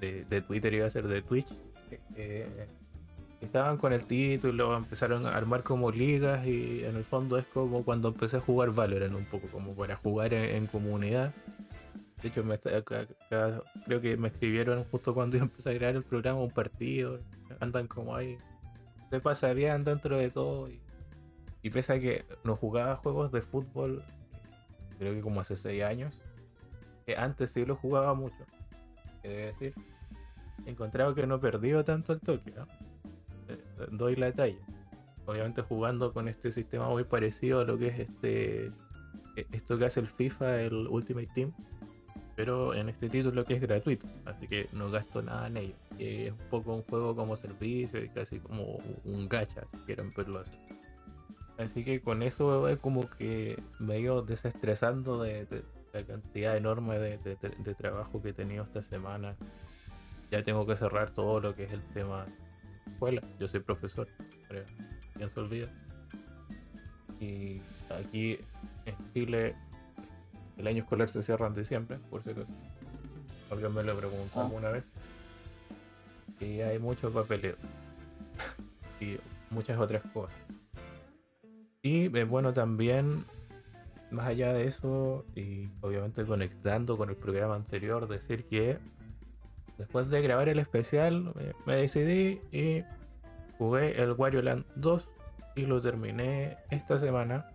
de, 0.00 0.42
Twitter, 0.42 0.74
iba 0.74 0.86
a 0.86 0.90
ser 0.90 1.06
de 1.06 1.22
Twitch, 1.22 1.48
estaban 3.40 3.76
con 3.76 3.92
el 3.92 4.04
título, 4.04 4.76
empezaron 4.76 5.26
a 5.26 5.36
armar 5.36 5.62
como 5.62 5.90
ligas 5.90 6.44
y 6.46 6.84
en 6.84 6.96
el 6.96 7.04
fondo 7.04 7.38
es 7.38 7.46
como 7.46 7.84
cuando 7.84 8.08
empecé 8.08 8.38
a 8.38 8.40
jugar 8.40 8.70
Valorant 8.70 9.14
un 9.14 9.24
poco, 9.26 9.48
como 9.48 9.74
para 9.74 9.96
jugar 9.96 10.34
en, 10.34 10.66
comunidad. 10.66 11.32
De 12.20 12.28
hecho, 12.28 12.42
me 12.42 12.58
creo 12.58 14.00
que 14.00 14.16
me 14.16 14.28
escribieron 14.28 14.84
justo 14.84 15.14
cuando 15.14 15.36
yo 15.38 15.44
empecé 15.44 15.70
a 15.70 15.72
grabar 15.74 15.96
el 15.96 16.02
programa 16.02 16.40
un 16.40 16.50
partido. 16.50 17.20
Andan 17.60 17.86
como 17.86 18.16
ahí 18.16 18.36
se 19.10 19.20
pasa 19.20 19.52
bien 19.52 19.84
dentro 19.84 20.18
de 20.18 20.30
todo. 20.30 20.68
Y, 20.68 20.80
y 21.62 21.70
pese 21.70 21.92
a 21.92 22.00
que 22.00 22.24
no 22.44 22.56
jugaba 22.56 22.96
juegos 22.96 23.32
de 23.32 23.42
fútbol, 23.42 24.02
creo 24.98 25.14
que 25.14 25.20
como 25.20 25.40
hace 25.40 25.56
6 25.56 25.82
años, 25.82 26.22
que 27.06 27.16
antes 27.16 27.50
sí 27.50 27.64
lo 27.64 27.76
jugaba 27.76 28.14
mucho. 28.14 28.44
Que 29.22 29.28
debe 29.28 29.46
decir, 29.46 29.74
he 30.66 31.14
que 31.14 31.26
no 31.26 31.36
he 31.36 31.38
perdido 31.38 31.84
tanto 31.84 32.12
el 32.12 32.20
toque, 32.20 32.52
¿no? 32.52 32.66
Eh, 33.48 33.88
Doy 33.90 34.16
la 34.16 34.32
talla. 34.32 34.58
Obviamente 35.26 35.62
jugando 35.62 36.12
con 36.12 36.28
este 36.28 36.50
sistema 36.50 36.88
muy 36.88 37.04
parecido 37.04 37.60
a 37.60 37.64
lo 37.64 37.78
que 37.78 37.88
es 37.88 37.98
este 37.98 38.72
eh, 39.36 39.46
esto 39.52 39.78
que 39.78 39.84
hace 39.84 40.00
el 40.00 40.08
FIFA, 40.08 40.62
el 40.62 40.74
Ultimate 40.88 41.28
Team, 41.34 41.52
pero 42.34 42.74
en 42.74 42.88
este 42.88 43.08
título 43.08 43.44
que 43.44 43.54
es 43.54 43.60
gratuito, 43.60 44.06
así 44.24 44.48
que 44.48 44.68
no 44.72 44.90
gasto 44.90 45.22
nada 45.22 45.46
en 45.46 45.56
ello. 45.58 45.74
Es 45.98 46.32
un 46.32 46.48
poco 46.50 46.74
un 46.74 46.82
juego 46.82 47.14
como 47.14 47.36
servicio 47.36 48.00
casi 48.14 48.38
como 48.38 48.80
un 49.04 49.28
gacha, 49.28 49.62
si 49.72 49.78
quieren 49.86 50.12
verlo 50.16 50.40
así. 50.40 50.56
Así 51.58 51.84
que 51.84 52.00
con 52.00 52.22
eso 52.22 52.68
es 52.68 52.78
como 52.78 53.08
que 53.10 53.60
me 53.80 53.96
he 53.96 54.00
ido 54.00 54.22
desestresando 54.22 55.20
de, 55.22 55.44
de 55.46 55.62
la 55.92 56.04
cantidad 56.04 56.56
enorme 56.56 56.98
de, 56.98 57.18
de- 57.18 57.34
de- 57.36 57.56
de 57.58 57.74
trabajo 57.74 58.22
que 58.22 58.28
he 58.30 58.32
tenido 58.32 58.62
esta 58.64 58.82
semana. 58.82 59.34
Ya 60.30 60.44
tengo 60.44 60.66
que 60.66 60.76
cerrar 60.76 61.10
todo 61.10 61.40
lo 61.40 61.54
que 61.56 61.64
es 61.64 61.72
el 61.72 61.82
tema 61.94 62.26
escuela. 62.86 63.22
Yo 63.40 63.48
soy 63.48 63.60
profesor, 63.60 64.06
pero 64.48 64.64
bien 65.16 65.30
se 65.30 65.40
olvida. 65.40 65.68
Y 67.20 67.60
aquí 67.90 68.38
en 68.86 68.94
Chile 69.12 69.56
el 70.58 70.66
año 70.66 70.82
escolar 70.82 71.08
se 71.08 71.22
cierra 71.22 71.46
en 71.48 71.54
diciembre, 71.54 71.98
por 72.10 72.22
si 72.22 72.30
acaso. 72.30 72.46
Alguien 73.50 73.72
me 73.74 73.82
lo 73.82 73.96
preguntó 73.96 74.40
Ah. 74.40 74.44
alguna 74.44 74.68
vez. 74.70 74.84
Y 76.40 76.60
hay 76.60 76.78
mucho 76.78 77.10
papeleo. 77.12 77.56
y 79.00 79.16
muchas 79.50 79.78
otras 79.78 80.02
cosas. 80.12 80.36
Y 81.82 82.16
eh, 82.16 82.24
bueno, 82.24 82.52
también, 82.52 83.24
más 84.10 84.26
allá 84.26 84.52
de 84.52 84.66
eso, 84.66 85.24
y 85.36 85.68
obviamente 85.80 86.24
conectando 86.24 86.96
con 86.96 87.08
el 87.08 87.16
programa 87.16 87.54
anterior, 87.54 88.08
decir 88.08 88.44
que 88.46 88.78
después 89.78 90.10
de 90.10 90.20
grabar 90.20 90.48
el 90.48 90.58
especial, 90.58 91.32
eh, 91.38 91.52
me 91.66 91.76
decidí 91.76 92.40
y 92.50 92.82
jugué 93.58 94.00
el 94.02 94.12
Wario 94.12 94.42
Land 94.42 94.64
2 94.76 95.10
y 95.54 95.66
lo 95.66 95.80
terminé 95.80 96.56
esta 96.70 96.98
semana. 96.98 97.48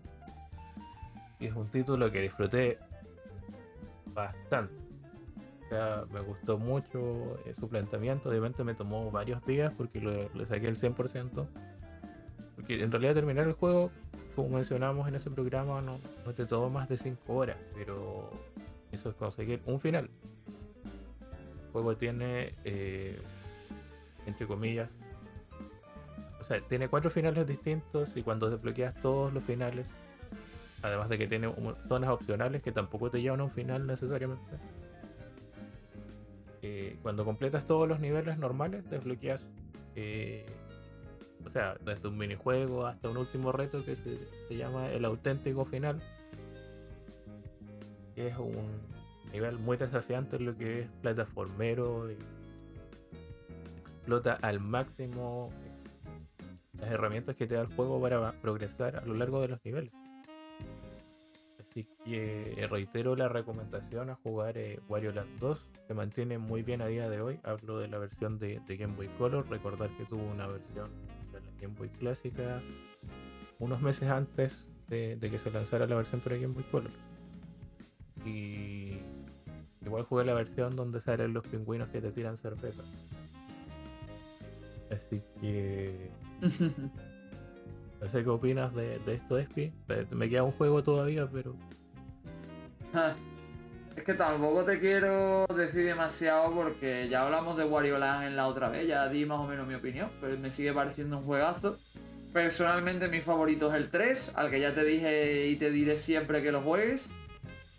Y 1.40 1.48
es 1.48 1.56
un 1.56 1.68
título 1.68 2.10
que 2.10 2.22
disfruté 2.22 2.80
bastante. 4.14 4.74
Me 6.14 6.22
gustó 6.22 6.60
mucho 6.60 7.40
eh, 7.46 7.54
su 7.56 7.68
planteamiento. 7.68 8.30
Obviamente 8.30 8.64
me 8.64 8.76
tomó 8.76 9.10
varios 9.10 9.44
días 9.46 9.74
porque 9.76 10.00
le 10.00 10.46
saqué 10.46 10.68
el 10.68 10.76
100%. 10.76 11.48
Porque 12.64 12.82
en 12.82 12.92
realidad 12.92 13.14
terminar 13.14 13.46
el 13.46 13.54
juego, 13.54 13.92
como 14.38 14.50
mencionamos 14.56 15.06
en 15.08 15.16
ese 15.16 15.30
programa, 15.30 15.82
no, 15.82 16.00
no 16.26 16.34
te 16.34 16.46
tomó 16.46 16.70
más 16.70 16.88
de 16.88 16.96
5 16.96 17.34
horas. 17.34 17.58
Pero 17.76 18.30
eso 18.94 19.10
es 19.10 19.16
conseguir 19.16 19.62
un 19.66 19.82
final. 19.82 20.10
El 21.66 21.72
juego 21.74 21.98
tiene, 21.98 22.56
eh, 22.64 23.20
entre 24.26 24.48
comillas, 24.48 24.96
o 26.40 26.44
sea, 26.46 26.62
tiene 26.62 26.88
cuatro 26.88 27.10
finales 27.10 27.46
distintos 27.48 28.16
y 28.16 28.22
cuando 28.24 28.50
desbloqueas 28.50 28.94
todos 28.96 29.34
los 29.34 29.44
finales, 29.44 29.88
además 30.82 31.10
de 31.10 31.18
que 31.18 31.28
tiene 31.28 31.54
zonas 31.88 32.10
opcionales 32.12 32.62
que 32.62 32.72
tampoco 32.72 33.10
te 33.10 33.22
llevan 33.22 33.42
a 33.42 33.44
un 33.46 33.52
final 33.52 33.86
necesariamente. 33.88 34.58
Eh, 36.62 36.98
cuando 37.02 37.26
completas 37.26 37.66
todos 37.66 37.90
los 37.90 38.00
niveles 38.00 38.38
normales, 38.38 38.90
desbloqueas, 38.90 39.46
eh, 39.96 40.46
o 41.46 41.50
sea, 41.50 41.76
desde 41.86 42.08
un 42.08 42.18
minijuego 42.18 42.86
hasta 42.86 43.10
un 43.10 43.18
último 43.18 43.52
reto 43.52 43.84
que 43.84 43.96
se, 43.96 44.18
se 44.48 44.56
llama 44.56 44.90
el 44.90 45.06
auténtico 45.06 45.66
final 45.66 46.02
es 48.16 48.38
un 48.38 48.82
nivel 49.32 49.58
muy 49.60 49.78
desafiante 49.78 50.36
en 50.36 50.46
lo 50.46 50.58
que 50.58 50.82
es 50.82 50.88
plataformero 51.02 52.12
y 52.12 52.18
explota 53.98 54.38
al 54.42 54.60
máximo 54.60 55.50
las 56.80 56.92
herramientas 56.92 57.36
que 57.36 57.48
te 57.48 57.56
da 57.56 57.62
el 57.62 57.74
juego 57.76 58.02
para 58.02 58.34
progresar 58.42 58.98
a 58.98 59.06
lo 59.06 59.14
largo 59.14 59.42
de 59.42 59.48
los 59.48 59.66
niveles. 59.66 59.94
Así 61.60 61.88
que 62.06 62.54
eh, 62.58 62.68
reitero 62.68 63.16
la 63.16 63.30
recomendación 63.30 64.10
a 64.12 64.16
jugar 64.16 64.58
eh, 64.58 64.80
Wario 64.90 65.12
Land 65.12 65.40
2. 65.40 65.72
Se 65.88 65.94
mantiene 65.96 66.38
muy 66.38 66.62
bien 66.62 66.84
a 66.84 66.88
día 66.88 67.10
de 67.10 67.22
hoy. 67.22 67.40
Hablo 67.44 67.80
de 67.80 67.88
la 67.88 67.98
versión 67.98 68.38
de, 68.38 68.62
Game 68.68 68.96
Boy 68.96 69.08
Color. 69.18 69.50
Recordar 69.50 69.90
que 69.98 70.06
tuvo 70.06 70.24
una 70.24 70.46
versión 70.48 70.86
de 70.86 71.13
Game 71.64 71.76
Boy 71.76 71.90
clásica 71.90 72.62
unos 73.60 73.82
meses 73.82 74.10
antes 74.10 74.70
de, 74.90 75.16
de 75.16 75.32
que 75.32 75.38
se 75.38 75.50
lanzara 75.50 75.88
la 75.88 75.96
versión 75.96 76.20
para 76.22 76.36
Game 76.36 76.54
Boy 76.54 76.64
Color. 76.66 76.92
Y 78.26 79.00
igual 79.82 80.04
jugué 80.04 80.26
la 80.26 80.34
versión 80.34 80.76
donde 80.76 81.00
salen 81.00 81.34
los 81.34 81.46
pingüinos 81.48 81.90
que 81.90 82.02
te 82.02 82.12
tiran 82.12 82.38
cerveza. 82.38 82.84
Así 84.92 85.22
que. 85.40 86.10
no 88.02 88.08
sé 88.10 88.24
qué 88.24 88.30
opinas 88.30 88.74
de, 88.76 89.00
esto, 89.08 89.38
Espi. 89.38 89.72
Me 90.12 90.30
queda 90.30 90.44
un 90.44 90.52
juego 90.52 90.84
todavía, 90.84 91.28
pero. 91.32 91.56
Es 93.96 94.04
que 94.04 94.16
tampoco 94.16 94.66
te 94.66 94.80
quiero 94.80 95.46
decir 95.56 95.86
demasiado 95.86 96.54
porque 96.54 97.08
ya 97.10 97.24
hablamos 97.24 97.58
de 97.58 97.64
Wario 97.64 98.00
Land 98.00 98.26
en 98.26 98.36
la 98.36 98.48
otra 98.48 98.70
vez, 98.70 98.88
ya 98.88 99.08
di 99.08 99.26
más 99.26 99.40
o 99.40 99.48
menos 99.48 99.68
mi 99.68 99.76
opinión, 99.76 100.12
pero 100.20 100.38
me 100.38 100.50
sigue 100.50 100.74
pareciendo 100.74 101.20
un 101.20 101.26
juegazo. 101.26 101.78
Personalmente 102.34 103.08
mi 103.08 103.22
favorito 103.22 103.70
es 103.70 103.76
el 103.76 103.90
3, 103.90 104.34
al 104.36 104.50
que 104.50 104.60
ya 104.60 104.74
te 104.74 104.84
dije 104.84 105.48
y 105.48 105.56
te 105.58 105.70
diré 105.70 105.96
siempre 105.96 106.42
que 106.42 106.52
lo 106.52 106.62
juegues. 106.62 107.12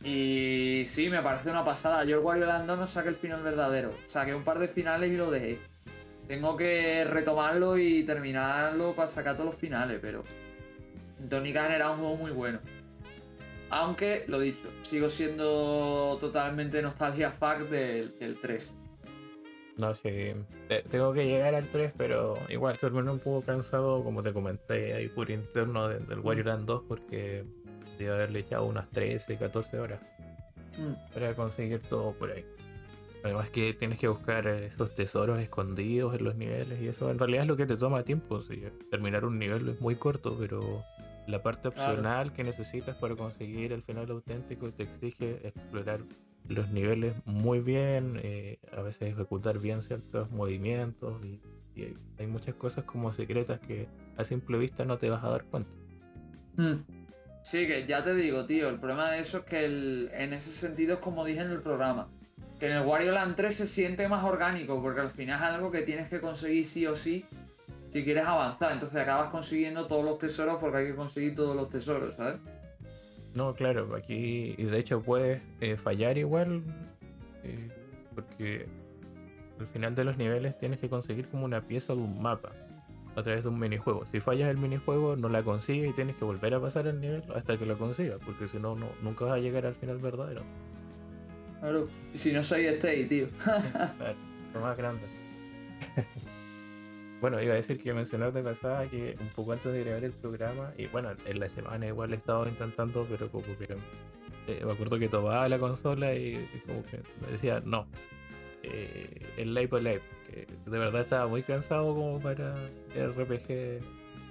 Y 0.05 0.85
sí, 0.87 1.11
me 1.11 1.23
parece 1.23 1.51
una 1.51 1.65
pasada. 1.65 2.05
Yo 2.05 2.19
el 2.19 2.25
Wario 2.25 2.47
Land 2.47 2.69
2 2.69 2.79
no 2.79 2.87
saqué 2.87 3.09
el 3.09 3.17
final 3.17 3.43
verdadero. 3.43 3.97
Saqué 4.07 4.35
un 4.35 4.45
par 4.45 4.61
de 4.61 4.69
finales 4.69 5.11
y 5.11 5.17
lo 5.17 5.31
dejé. 5.31 5.59
Tengo 6.29 6.57
que 6.57 7.05
retomarlo 7.05 7.77
y 7.77 8.05
terminarlo 8.05 8.95
para 8.95 9.09
sacar 9.09 9.35
todos 9.35 9.47
los 9.47 9.57
finales, 9.57 9.99
pero 10.01 10.25
Tony 11.29 11.51
era 11.51 11.91
un 11.91 11.99
juego 11.99 12.17
muy 12.17 12.31
bueno. 12.31 12.61
Aunque, 13.77 14.25
lo 14.29 14.39
dicho, 14.39 14.69
sigo 14.83 15.11
siendo 15.11 16.17
totalmente 16.21 16.81
nostalgia 16.81 17.31
fuck 17.31 17.69
del, 17.69 18.39
3. 18.41 18.77
No, 19.77 19.95
sé, 19.97 20.37
tengo 20.91 21.13
que 21.13 21.27
llegar 21.27 21.55
al 21.57 21.67
3, 21.69 21.93
pero 21.97 22.39
igual 22.49 22.79
terminé 22.79 23.11
un 23.11 23.19
poco 23.19 23.45
cansado, 23.45 24.05
como 24.05 24.23
te 24.23 24.33
comenté 24.33 24.95
ahí 24.95 25.09
por 25.09 25.29
interno 25.31 25.89
del 25.89 26.21
Wario 26.21 26.45
Land 26.45 26.67
2, 26.67 26.85
porque 26.87 27.45
Debe 27.99 28.13
haberle 28.13 28.41
echado 28.41 28.65
unas 28.67 28.91
13, 28.91 29.37
14 29.37 29.79
horas 29.79 30.01
mm. 30.79 31.13
para 31.13 31.35
conseguir 31.35 31.81
todo 31.83 32.13
por 32.13 32.31
ahí. 32.31 32.45
Además 33.23 33.49
que 33.51 33.73
tienes 33.73 33.99
que 33.99 34.09
buscar 34.09 34.47
esos 34.47 34.95
tesoros 34.95 35.39
escondidos 35.39 36.15
en 36.15 36.25
los 36.25 36.35
niveles 36.37 36.81
y 36.83 36.89
eso 36.89 37.11
en 37.11 37.19
realidad 37.19 37.43
es 37.43 37.49
lo 37.49 37.57
que 37.57 37.67
te 37.67 37.77
toma 37.77 38.03
tiempo. 38.03 38.41
terminar 38.91 39.25
un 39.25 39.39
nivel 39.39 39.69
es 39.69 39.81
muy 39.81 39.97
corto, 39.97 40.37
pero 40.39 40.85
la 41.27 41.43
parte 41.43 41.69
opcional 41.69 42.33
que 42.33 42.45
necesitas 42.45 42.97
para 42.97 43.17
conseguir 43.17 43.73
el 43.73 43.83
final 43.83 44.11
auténtico 44.11 44.71
te 44.73 44.85
exige 44.85 45.47
explorar 45.47 46.01
los 46.49 46.69
niveles 46.71 47.15
muy 47.25 47.61
bien, 47.61 48.21
eh, 48.23 48.59
a 48.77 48.83
veces 48.83 49.13
ejecutar 49.13 49.59
bien 49.59 49.83
ciertos 49.83 50.31
movimientos 50.31 51.25
y, 51.25 51.41
hay, 52.19 52.27
muchas 52.29 52.55
cosas 52.55 52.85
como 52.85 53.13
secretas 53.13 53.59
que 53.59 53.89
a 54.17 54.23
simple 54.23 54.59
vista 54.59 54.85
no 54.85 54.97
te 54.97 55.11
vas 55.11 55.25
a 55.25 55.29
dar 55.29 55.45
cuenta. 55.45 55.71
Mm. 56.57 56.85
Sí, 57.43 57.67
que 57.67 57.85
ya 57.85 58.05
te 58.05 58.15
digo, 58.15 58.47
tío, 58.47 58.69
el 58.69 58.79
problema 58.79 59.11
de 59.11 59.19
eso 59.19 59.39
es 59.39 59.45
que 59.45 59.65
en 59.65 60.33
ese 60.33 60.51
sentido 60.51 60.95
es 60.95 61.01
como 61.01 61.25
dije 61.25 61.41
en 61.41 61.51
el 61.51 61.63
programa, 61.63 62.09
que 62.61 62.67
en 62.67 62.73
el 62.73 62.87
Wario 62.87 63.11
Land 63.11 63.35
3 63.35 63.53
se 63.53 63.67
siente 63.67 64.09
más 64.09 64.23
orgánico, 64.23 64.81
porque 64.81 65.01
al 65.01 65.11
final 65.11 65.43
es 65.43 65.49
algo 65.55 65.73
que 65.73 65.83
tienes 65.83 66.09
que 66.09 66.21
conseguir 66.21 66.65
sí 66.65 66.87
o 66.87 66.95
sí 66.95 67.27
si 67.95 68.03
quieres 68.03 68.25
avanzar, 68.25 68.73
entonces 68.73 69.01
acabas 69.01 69.29
consiguiendo 69.29 69.87
todos 69.87 70.05
los 70.05 70.19
tesoros 70.19 70.57
porque 70.59 70.79
hay 70.79 70.87
que 70.87 70.97
conseguir 70.97 71.37
todos 71.37 71.55
los 71.55 71.69
tesoros, 71.69 72.15
¿sabes? 72.15 72.41
No, 73.35 73.55
claro, 73.55 73.95
aquí, 73.95 74.57
y 74.59 74.65
de 74.65 74.79
hecho 74.81 75.01
puedes 75.01 75.41
eh, 75.61 75.77
fallar 75.77 76.19
igual, 76.19 76.65
eh, 77.45 77.69
porque 78.13 78.67
al 79.61 79.69
final 79.69 79.95
de 79.95 80.03
los 80.03 80.17
niveles 80.17 80.59
tienes 80.59 80.81
que 80.81 80.89
conseguir 80.89 81.29
como 81.29 81.45
una 81.45 81.61
pieza 81.61 81.95
de 81.95 82.01
un 82.01 82.21
mapa 82.21 82.51
a 83.15 83.23
través 83.23 83.45
de 83.45 83.51
un 83.51 83.61
minijuego. 83.61 84.05
Si 84.07 84.19
fallas 84.19 84.51
el 84.51 84.57
minijuego, 84.57 85.15
no 85.15 85.29
la 85.29 85.45
consigues 85.45 85.91
y 85.91 85.93
tienes 85.93 86.17
que 86.17 86.25
volver 86.25 86.53
a 86.53 86.61
pasar 86.61 86.89
el 86.89 87.01
nivel 87.01 87.23
hasta 87.33 87.57
que 87.57 87.65
lo 87.65 87.79
consigas, 87.79 88.19
porque 88.27 88.49
si 88.49 88.59
no, 88.59 88.75
nunca 89.03 89.27
vas 89.27 89.35
a 89.35 89.39
llegar 89.39 89.67
al 89.67 89.77
final 89.77 89.99
verdadero. 89.99 90.43
Claro, 91.61 91.89
y 92.13 92.19
si 92.19 92.33
no 92.33 92.43
soy 92.43 92.65
este, 92.65 93.05
tío. 93.05 93.29
claro, 93.99 94.17
lo 94.53 94.61
más 94.61 94.77
grande. 94.77 95.07
bueno, 97.21 97.41
iba 97.41 97.53
a 97.53 97.57
decir 97.57 97.81
que 97.81 97.93
mencionar 97.95 98.33
de 98.33 98.43
pasada 98.43 98.87
que 98.89 99.17
un 99.21 99.29
poco 99.29 99.53
antes 99.53 99.73
de 99.73 99.85
grabar 99.85 100.05
el 100.05 100.13
programa, 100.13 100.73
y 100.77 100.87
bueno, 100.87 101.13
en 101.25 101.41
la 101.41 101.49
semana 101.49 101.87
igual 101.87 102.13
he 102.13 102.17
estado 102.17 102.47
intentando, 102.49 103.07
pero 103.09 103.31
como 103.31 103.45
que 103.59 103.77
eh, 104.47 104.63
me 104.65 104.73
acuerdo 104.73 104.99
que 104.99 105.09
tomaba 105.09 105.49
la 105.49 105.59
consola 105.59 106.15
y, 106.15 106.47
como 106.67 106.83
que 106.85 107.01
me 107.23 107.33
decía, 107.33 107.63
no, 107.65 107.87
eh, 108.63 109.27
el 109.37 109.55
Live 109.55 109.81
Live 109.81 110.03
que 110.31 110.47
de 110.71 110.79
verdad 110.79 111.03
estaba 111.03 111.27
muy 111.27 111.43
cansado 111.43 111.95
como 111.95 112.21
para 112.21 112.55
el 112.95 113.15
RPG 113.15 113.49
de 113.49 113.81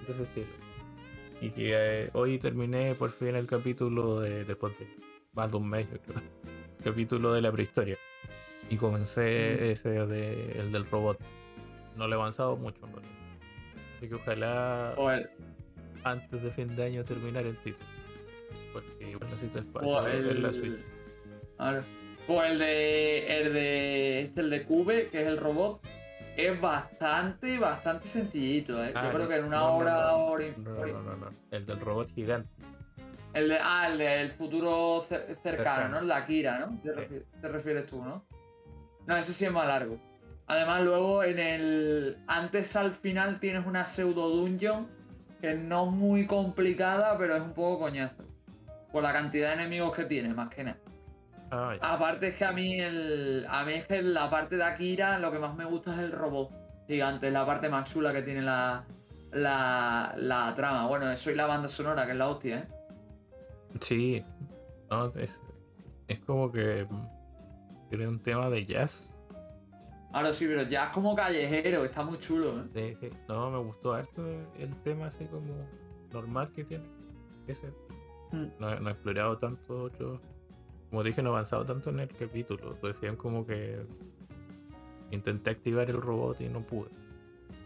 ese 0.09 0.23
estilo. 0.23 0.47
Y 1.41 1.49
que 1.49 1.71
eh, 1.73 2.09
hoy 2.13 2.39
terminé 2.39 2.95
por 2.95 3.11
fin 3.11 3.35
el 3.35 3.47
capítulo 3.47 4.21
de, 4.21 4.45
después 4.45 4.77
de 4.79 4.87
más 5.33 5.51
de 5.51 5.57
un 5.57 5.69
mes, 5.69 5.87
creo. 6.05 6.21
capítulo 6.83 7.33
de 7.33 7.41
la 7.41 7.51
prehistoria. 7.51 7.97
Y 8.69 8.77
comencé 8.77 9.57
mm. 9.59 9.63
ese 9.65 9.89
de, 9.89 10.59
el 10.59 10.71
del 10.71 10.85
robot. 10.85 11.19
No 11.95 12.07
le 12.07 12.15
he 12.15 12.19
avanzado 12.19 12.55
mucho, 12.55 12.79
Así 13.97 14.09
que 14.09 14.15
ojalá 14.15 14.93
antes 16.03 16.43
de 16.43 16.51
fin 16.51 16.75
de 16.75 16.83
año 16.83 17.03
terminar 17.03 17.45
el 17.45 17.57
título. 17.57 17.85
Porque 18.73 19.11
igual 19.11 19.29
necesito 19.29 19.59
espacio 19.59 20.07
en 20.07 20.43
la 20.43 20.51
Switch. 20.51 20.85
Pues 22.27 22.51
el 22.51 22.59
de. 22.59 23.39
El 23.39 23.53
de. 23.53 24.21
Este, 24.21 24.41
el 24.41 24.49
de 24.49 24.63
Cube, 24.63 25.09
que 25.09 25.21
es 25.21 25.27
el 25.27 25.37
robot, 25.37 25.81
es 26.37 26.59
bastante, 26.59 27.59
bastante 27.59 28.07
sencillito, 28.07 28.83
¿eh? 28.83 28.91
Yo 28.93 28.99
ah, 28.99 29.11
creo 29.13 29.27
que 29.27 29.35
en 29.35 29.45
una 29.45 29.65
hora, 29.65 30.15
hora 30.15 30.45
y. 30.45 30.53
No, 30.57 30.73
no, 30.73 31.01
no, 31.01 31.15
no, 31.15 31.29
El 31.51 31.65
del 31.65 31.79
robot 31.79 32.09
gigante. 32.13 32.49
El 33.33 33.49
de. 33.49 33.57
Ah, 33.61 33.89
el 33.91 33.97
del 33.97 34.29
futuro 34.29 35.01
cercano, 35.01 35.89
¿no? 35.89 35.99
El 35.99 36.07
de 36.07 36.13
Akira, 36.13 36.59
¿no? 36.59 36.79
Te, 36.81 37.47
refieres 37.47 37.87
tú, 37.87 38.03
¿no? 38.03 38.25
No, 39.05 39.17
ese 39.17 39.33
sí 39.33 39.45
es 39.45 39.51
más 39.51 39.67
largo. 39.67 39.99
Además, 40.47 40.83
luego 40.83 41.23
en 41.23 41.39
el. 41.39 42.17
Antes 42.27 42.75
al 42.75 42.91
final 42.91 43.39
tienes 43.39 43.65
una 43.65 43.85
pseudo 43.85 44.29
dungeon 44.29 44.87
que 45.41 45.53
no 45.53 45.85
es 45.87 45.91
muy 45.91 46.27
complicada, 46.27 47.17
pero 47.17 47.35
es 47.35 47.41
un 47.41 47.53
poco 47.53 47.79
coñazo. 47.79 48.23
Por 48.91 49.03
la 49.03 49.13
cantidad 49.13 49.49
de 49.49 49.55
enemigos 49.55 49.95
que 49.95 50.05
tiene, 50.05 50.33
más 50.33 50.49
que 50.49 50.63
nada. 50.63 50.77
Ah, 51.51 51.75
Aparte 51.81 52.29
es 52.29 52.35
que 52.35 52.45
a 52.45 52.51
mí 52.51 52.79
el. 52.79 53.45
A 53.49 53.63
mí 53.63 53.73
es 53.73 53.85
que 53.87 54.01
la 54.01 54.29
parte 54.29 54.57
de 54.57 54.63
Akira 54.63 55.19
lo 55.19 55.31
que 55.31 55.39
más 55.39 55.55
me 55.55 55.65
gusta 55.65 55.93
es 55.93 55.99
el 55.99 56.11
robot 56.11 56.51
gigante, 56.87 57.27
es 57.27 57.33
la 57.33 57.45
parte 57.45 57.69
más 57.69 57.91
chula 57.91 58.11
que 58.11 58.21
tiene 58.21 58.41
la, 58.41 58.85
la, 59.31 60.13
la 60.17 60.53
trama. 60.53 60.87
Bueno, 60.87 61.09
eso 61.09 61.31
y 61.31 61.35
la 61.35 61.45
banda 61.45 61.67
sonora, 61.67 62.05
que 62.05 62.11
es 62.11 62.17
la 62.17 62.29
hostia, 62.29 62.59
¿eh? 62.59 62.67
Sí. 63.81 64.23
es, 65.15 65.39
es 66.07 66.19
como 66.21 66.51
que 66.51 66.87
tiene 67.89 68.07
un 68.07 68.21
tema 68.21 68.49
de 68.49 68.65
jazz 68.65 69.12
Ahora 70.13 70.31
sí, 70.31 70.45
pero 70.47 70.61
ya 70.61 70.85
es 70.85 70.89
como 70.91 71.15
callejero, 71.15 71.83
está 71.83 72.03
muy 72.03 72.19
chulo, 72.19 72.59
¿eh? 72.59 72.63
Sí, 72.75 72.97
sí. 73.01 73.09
No, 73.27 73.49
me 73.49 73.57
gustó 73.57 73.93
harto 73.93 74.23
el 74.59 74.75
tema 74.83 75.07
así 75.07 75.25
como 75.25 75.67
normal 76.11 76.51
que 76.53 76.63
tiene. 76.63 76.85
Ese. 77.47 77.67
Mm. 78.31 78.45
No, 78.59 78.79
no 78.79 78.89
he 78.89 78.93
explorado 78.93 79.37
tanto 79.39 79.85
otros. 79.85 80.21
Como 80.91 81.03
dije, 81.03 81.23
no 81.23 81.29
he 81.29 81.33
avanzado 81.33 81.65
tanto 81.65 81.89
en 81.89 82.01
el 82.01 82.09
capítulo. 82.09 82.77
Decían 82.83 83.15
como 83.15 83.43
que 83.47 83.83
intenté 85.09 85.49
activar 85.49 85.89
el 85.89 85.99
robot 85.99 86.39
y 86.41 86.47
no 86.47 86.61
pude. 86.61 86.89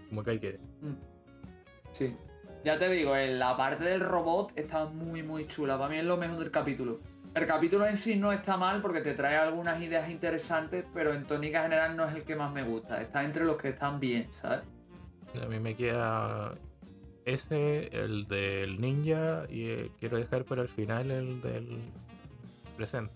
Como 0.08 0.24
que 0.24 0.32
hay 0.32 0.40
que. 0.40 0.60
Mm. 0.82 0.96
Sí. 1.92 2.16
Ya 2.64 2.78
te 2.78 2.90
digo, 2.90 3.16
en 3.16 3.40
la 3.40 3.58
parte 3.58 3.84
del 3.84 4.00
robot 4.00 4.54
está 4.56 4.86
muy, 4.86 5.22
muy 5.22 5.48
chula. 5.48 5.78
Para 5.78 5.90
mí 5.90 5.98
es 5.98 6.06
lo 6.06 6.16
mejor 6.16 6.40
del 6.40 6.52
capítulo. 6.52 7.02
El 7.38 7.46
capítulo 7.46 7.86
en 7.86 7.98
sí 7.98 8.16
no 8.16 8.32
está 8.32 8.58
mal 8.58 8.82
porque 8.82 9.02
te 9.02 9.14
trae 9.14 9.36
algunas 9.38 9.80
ideas 9.82 10.10
interesantes, 10.10 10.84
pero 10.94 11.14
en 11.14 11.26
tónica 11.28 11.62
general 11.62 11.96
no 11.96 12.06
es 12.06 12.16
el 12.16 12.24
que 12.24 12.36
más 12.36 12.52
me 12.52 12.64
gusta. 12.64 13.00
Está 13.02 13.24
entre 13.24 13.46
los 13.46 13.58
que 13.58 13.70
están 13.70 14.00
bien, 14.00 14.32
¿sabes? 14.34 14.62
A 15.42 15.46
mí 15.46 15.60
me 15.60 15.76
queda 15.76 16.56
ese, 17.26 17.88
el 17.96 18.28
del 18.28 18.82
ninja, 18.82 19.44
y 19.50 19.70
eh, 19.70 19.92
quiero 20.00 20.18
dejar 20.18 20.46
para 20.46 20.64
el 20.64 20.70
final 20.70 21.12
el 21.12 21.40
del 21.42 21.80
presente. 22.76 23.14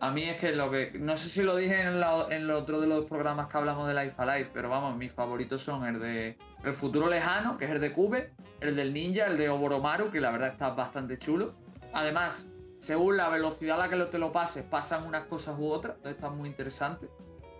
A 0.00 0.10
mí 0.10 0.24
es 0.24 0.36
que 0.40 0.52
lo 0.52 0.70
que. 0.70 0.92
No 0.98 1.16
sé 1.16 1.28
si 1.28 1.42
lo 1.42 1.56
dije 1.56 1.80
en, 1.80 1.98
la- 2.00 2.26
en 2.28 2.42
el 2.42 2.50
otro 2.50 2.80
de 2.80 2.88
los 2.88 3.04
programas 3.06 3.46
que 3.46 3.56
hablamos 3.56 3.86
de 3.88 3.94
Life 3.94 4.16
Alive, 4.20 4.50
pero 4.52 4.68
vamos, 4.68 4.96
mis 4.96 5.12
favoritos 5.12 5.62
son 5.62 5.86
el 5.86 6.00
de 6.00 6.36
El 6.64 6.72
futuro 6.72 7.08
lejano, 7.08 7.56
que 7.56 7.64
es 7.66 7.70
el 7.70 7.80
de 7.80 7.92
Cube, 7.92 8.32
el 8.60 8.74
del 8.76 8.92
ninja, 8.92 9.26
el 9.28 9.36
de 9.36 9.48
Oboromaru, 9.48 10.10
que 10.10 10.20
la 10.20 10.30
verdad 10.32 10.48
está 10.48 10.70
bastante 10.70 11.18
chulo. 11.18 11.54
Además, 11.92 12.48
según 12.82 13.16
la 13.16 13.28
velocidad 13.28 13.76
a 13.76 13.84
la 13.84 13.88
que 13.88 13.94
lo- 13.94 14.08
te 14.08 14.18
lo 14.18 14.32
pases, 14.32 14.64
pasan 14.64 15.06
unas 15.06 15.26
cosas 15.26 15.54
u 15.56 15.68
otras, 15.68 15.94
entonces 15.98 16.16
está 16.16 16.30
muy 16.30 16.48
interesante. 16.48 17.08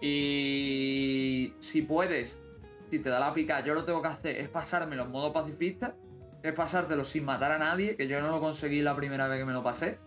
Y 0.00 1.54
si 1.60 1.82
puedes, 1.82 2.40
si 2.90 2.98
te 2.98 3.08
da 3.08 3.20
la 3.20 3.32
pica, 3.32 3.64
yo 3.64 3.72
lo 3.74 3.84
tengo 3.84 4.02
que 4.02 4.08
hacer 4.08 4.36
es 4.36 4.48
pasármelo 4.48 5.04
en 5.04 5.10
modo 5.12 5.32
pacifista, 5.32 5.94
es 6.42 6.52
pasártelo 6.54 7.04
sin 7.04 7.24
matar 7.24 7.52
a 7.52 7.58
nadie, 7.58 7.94
que 7.96 8.08
yo 8.08 8.20
no 8.20 8.30
lo 8.30 8.40
conseguí 8.40 8.82
la 8.82 8.96
primera 8.96 9.28
vez 9.28 9.38
que 9.38 9.44
me 9.44 9.52
lo 9.52 9.62
pasé 9.62 9.98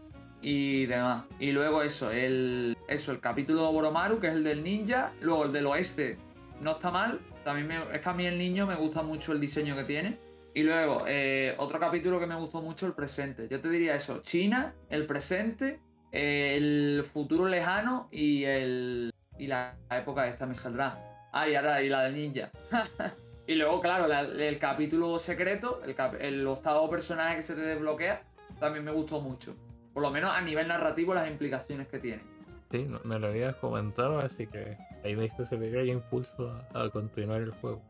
y 0.42 0.86
demás. 0.86 1.24
Y 1.40 1.52
luego 1.54 1.82
eso, 1.82 2.12
el, 2.12 2.78
eso, 2.90 3.14
el 3.14 3.22
capítulo 3.22 3.66
de 3.68 3.72
Boromaru, 3.72 4.20
que 4.20 4.28
es 4.28 4.34
el 4.34 4.44
del 4.44 4.64
ninja. 4.64 5.14
Luego 5.22 5.46
el 5.46 5.54
del 5.54 5.66
oeste, 5.68 6.18
no 6.60 6.72
está 6.72 6.92
mal. 6.92 7.22
También 7.46 7.68
me- 7.68 7.96
es 7.96 8.02
que 8.02 8.10
a 8.10 8.14
mí 8.14 8.26
el 8.26 8.38
niño 8.38 8.68
me 8.68 8.76
gusta 8.76 9.02
mucho 9.02 9.32
el 9.32 9.40
diseño 9.40 9.76
que 9.78 9.86
tiene. 9.86 10.20
Y 10.56 10.64
luego, 10.64 11.04
eh, 11.06 11.54
otro 11.58 11.80
capítulo 11.80 12.18
que 12.20 12.26
me 12.28 12.36
gustó 12.36 12.62
mucho, 12.62 12.88
el 12.88 12.94
presente. 12.94 13.48
Yo 13.50 13.60
te 13.62 13.70
diría 13.70 13.94
eso, 13.96 14.22
China, 14.22 14.74
el 14.90 15.06
presente, 15.06 15.82
el 16.14 17.04
futuro 17.04 17.46
lejano 17.48 18.08
y 18.12 18.46
el 18.46 19.12
y 19.38 19.48
la 19.48 19.76
época 19.92 20.26
esta 20.28 20.46
me 20.46 20.56
saldrá. 20.56 21.28
Ah, 21.34 21.50
y 21.50 21.56
ahora, 21.56 21.82
y 21.84 21.90
la 21.90 22.04
del 22.04 22.14
ninja. 22.14 22.52
y 23.48 23.56
luego, 23.56 23.82
claro, 23.82 24.08
la- 24.08 24.22
el 24.22 24.58
capítulo 24.58 25.20
secreto, 25.20 25.82
el, 25.86 25.94
cap- 25.94 26.16
el 26.22 26.48
octavo 26.48 26.90
personaje 26.90 27.36
que 27.36 27.42
se 27.42 27.54
te 27.56 27.62
desbloquea, 27.62 28.24
también 28.58 28.86
me 28.86 28.92
gustó 28.92 29.20
mucho. 29.20 29.58
Por 29.94 30.04
lo 30.04 30.10
menos 30.10 30.32
a 30.34 30.40
nivel 30.40 30.70
narrativo, 30.70 31.14
las 31.14 31.30
implicaciones 31.30 31.90
que 31.90 32.00
tiene. 32.00 32.24
Sí, 32.72 32.88
me 33.04 33.20
lo 33.20 33.28
habías 33.28 33.56
comentado, 33.58 34.20
así 34.20 34.48
que 34.48 34.78
ahí 35.04 35.18
me 35.18 35.24
diste 35.24 35.44
ese 35.44 35.58
pequeño 35.58 35.94
impulso 35.96 36.50
a, 36.74 36.84
a 36.86 36.90
continuar 36.90 37.42
el 37.42 37.52
juego. 37.52 37.82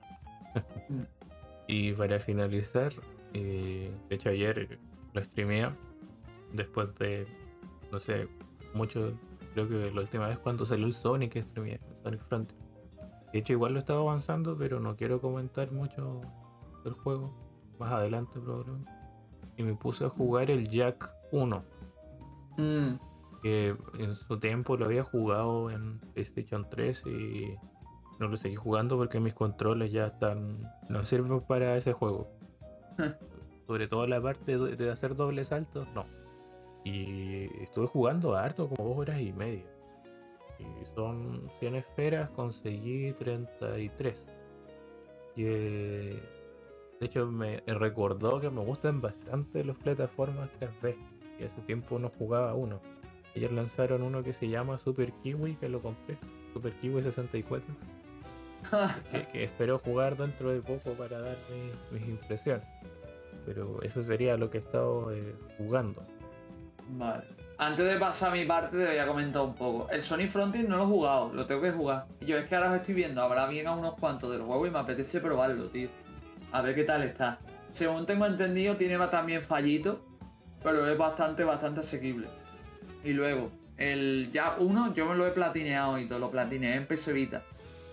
Y 1.68 1.94
para 1.94 2.20
finalizar, 2.20 2.92
eh, 3.34 3.92
de 4.10 4.16
hecho 4.16 4.30
ayer 4.30 4.80
lo 5.14 5.24
streameé 5.24 5.70
después 6.54 6.94
de, 6.96 7.28
no 7.92 8.00
sé, 8.00 8.28
mucho, 8.74 9.14
creo 9.54 9.68
que 9.68 9.92
la 9.92 10.02
última 10.02 10.28
vez 10.28 10.38
cuando 10.40 10.66
salió 10.66 10.86
el 10.86 10.94
Sonic 10.94 11.42
streameé, 11.42 11.80
el 11.90 12.04
Sonic 12.04 12.22
Frontier. 12.28 12.60
De 13.34 13.40
hecho 13.40 13.54
igual 13.54 13.74
lo 13.74 13.80
estaba 13.80 14.00
avanzando, 14.02 14.58
pero 14.58 14.80
no 14.80 14.96
quiero 14.96 15.20
comentar 15.20 15.72
mucho 15.72 16.22
del 16.84 16.94
juego, 16.94 17.34
más 17.80 17.92
adelante 17.92 18.40
probablemente. 18.40 18.92
Y 19.58 19.64
me 19.64 19.74
puse 19.76 20.06
a 20.06 20.10
jugar 20.10 20.52
el 20.52 20.70
Jack 20.70 21.10
1 21.32 21.76
Mm, 22.58 22.96
que 23.42 23.76
en 24.00 24.16
su 24.16 24.40
tiempo 24.40 24.78
lo 24.78 24.86
había 24.86 25.04
jugado 25.04 25.70
en 25.70 26.00
PlayStation 26.14 26.68
3 26.70 27.04
y 27.06 27.56
no 28.20 28.28
lo 28.28 28.38
seguí 28.38 28.56
jugando 28.56 28.98
porque 28.98 29.20
mis 29.20 29.34
controles 29.34 29.92
ya 29.92 30.08
están 30.08 30.72
no 30.90 31.04
sirven 31.04 31.42
para 31.42 31.76
ese 31.78 31.94
juego. 31.94 32.28
Sobre 33.68 33.88
todo 33.88 34.06
la 34.08 34.22
parte 34.22 34.58
de 34.58 34.92
hacer 34.92 35.16
doble 35.16 35.44
salto, 35.44 35.88
no. 35.94 36.06
Y 36.84 37.46
estuve 37.64 37.88
jugando 37.88 38.36
harto, 38.36 38.70
como 38.70 38.90
dos 38.90 38.98
horas 39.00 39.20
y 39.20 39.34
media. 39.34 39.66
Y 40.60 40.86
son 40.94 41.50
100 41.60 41.76
esferas, 41.76 42.30
conseguí 42.30 43.12
33. 43.14 44.24
Y 45.36 45.44
eh, 45.46 46.24
de 47.00 47.06
hecho 47.06 47.26
me 47.26 47.58
recordó 47.66 48.40
que 48.40 48.52
me 48.52 48.64
gustan 48.64 49.02
bastante 49.02 49.66
las 49.66 49.76
plataformas 49.78 50.50
3D. 50.60 50.96
Y 51.40 51.44
hace 51.44 51.60
tiempo 51.62 51.98
no 51.98 52.10
jugaba 52.20 52.54
uno. 52.54 52.80
Ellos 53.34 53.52
lanzaron 53.52 54.02
uno 54.04 54.24
que 54.24 54.32
se 54.32 54.48
llama 54.48 54.78
Super 54.78 55.12
Kiwi, 55.24 55.56
que 55.56 55.68
lo 55.68 55.82
compré. 55.82 56.18
Super 56.54 56.72
Kiwi 56.80 57.02
64. 57.02 57.66
Que, 59.12 59.28
que 59.28 59.44
espero 59.46 59.80
jugar 59.80 60.18
dentro 60.18 60.52
de 60.52 60.62
poco 60.62 60.92
para 60.94 61.20
dar 61.20 61.36
mi- 61.50 61.98
mis 62.00 62.08
impresiones. 62.10 62.66
Pero 63.46 63.82
eso 63.84 64.02
sería 64.04 64.38
lo 64.38 64.50
que 64.50 64.58
he 64.58 64.62
estado 64.62 65.12
eh, 65.14 65.36
jugando. 65.58 66.04
vale. 66.90 67.24
Antes 67.58 67.90
de 67.90 67.98
pasar 67.98 68.32
a 68.32 68.36
mi 68.36 68.44
parte, 68.44 68.76
te 68.78 68.86
voy 68.86 68.98
a 68.98 69.08
comentar 69.08 69.42
un 69.44 69.56
poco. 69.56 69.90
El 69.90 70.02
Sonic 70.02 70.28
Frontier 70.28 70.68
no 70.68 70.76
lo 70.76 70.84
he 70.84 70.88
jugado, 70.88 71.32
lo 71.34 71.46
tengo 71.46 71.62
que 71.62 71.72
jugar. 71.72 72.06
Yo 72.20 72.38
es 72.38 72.48
que 72.48 72.56
ahora 72.56 72.70
os 72.72 72.78
estoy 72.80 72.96
viendo, 72.96 73.22
habrá 73.22 73.48
bien 73.48 73.68
a 73.68 73.72
unos 73.76 73.94
cuantos 73.94 74.30
del 74.32 74.42
juego 74.42 74.68
y 74.68 74.72
me 74.72 74.80
apetece 74.80 75.22
probarlo, 75.22 75.70
tío. 75.70 75.88
A 76.52 76.62
ver 76.62 76.76
qué 76.76 76.84
tal 76.84 77.04
está. 77.04 77.40
Según 77.72 78.06
tengo 78.06 78.26
entendido, 78.26 78.76
tiene 78.76 78.98
también 79.08 79.42
fallito, 79.42 80.04
pero 80.64 80.86
es 80.86 80.98
bastante, 80.98 81.46
bastante 81.46 81.80
asequible. 81.80 82.28
Y 83.06 83.14
luego, 83.14 83.50
el 83.78 84.30
ya 84.34 84.56
1 84.60 84.94
yo 84.94 85.06
me 85.06 85.16
lo 85.16 85.26
he 85.26 85.32
platineado 85.32 85.98
y 85.98 86.08
todo, 86.10 86.20
lo 86.20 86.32
platineé 86.32 86.76
en 86.76 86.88
PS 86.88 87.14
Vita. 87.14 87.42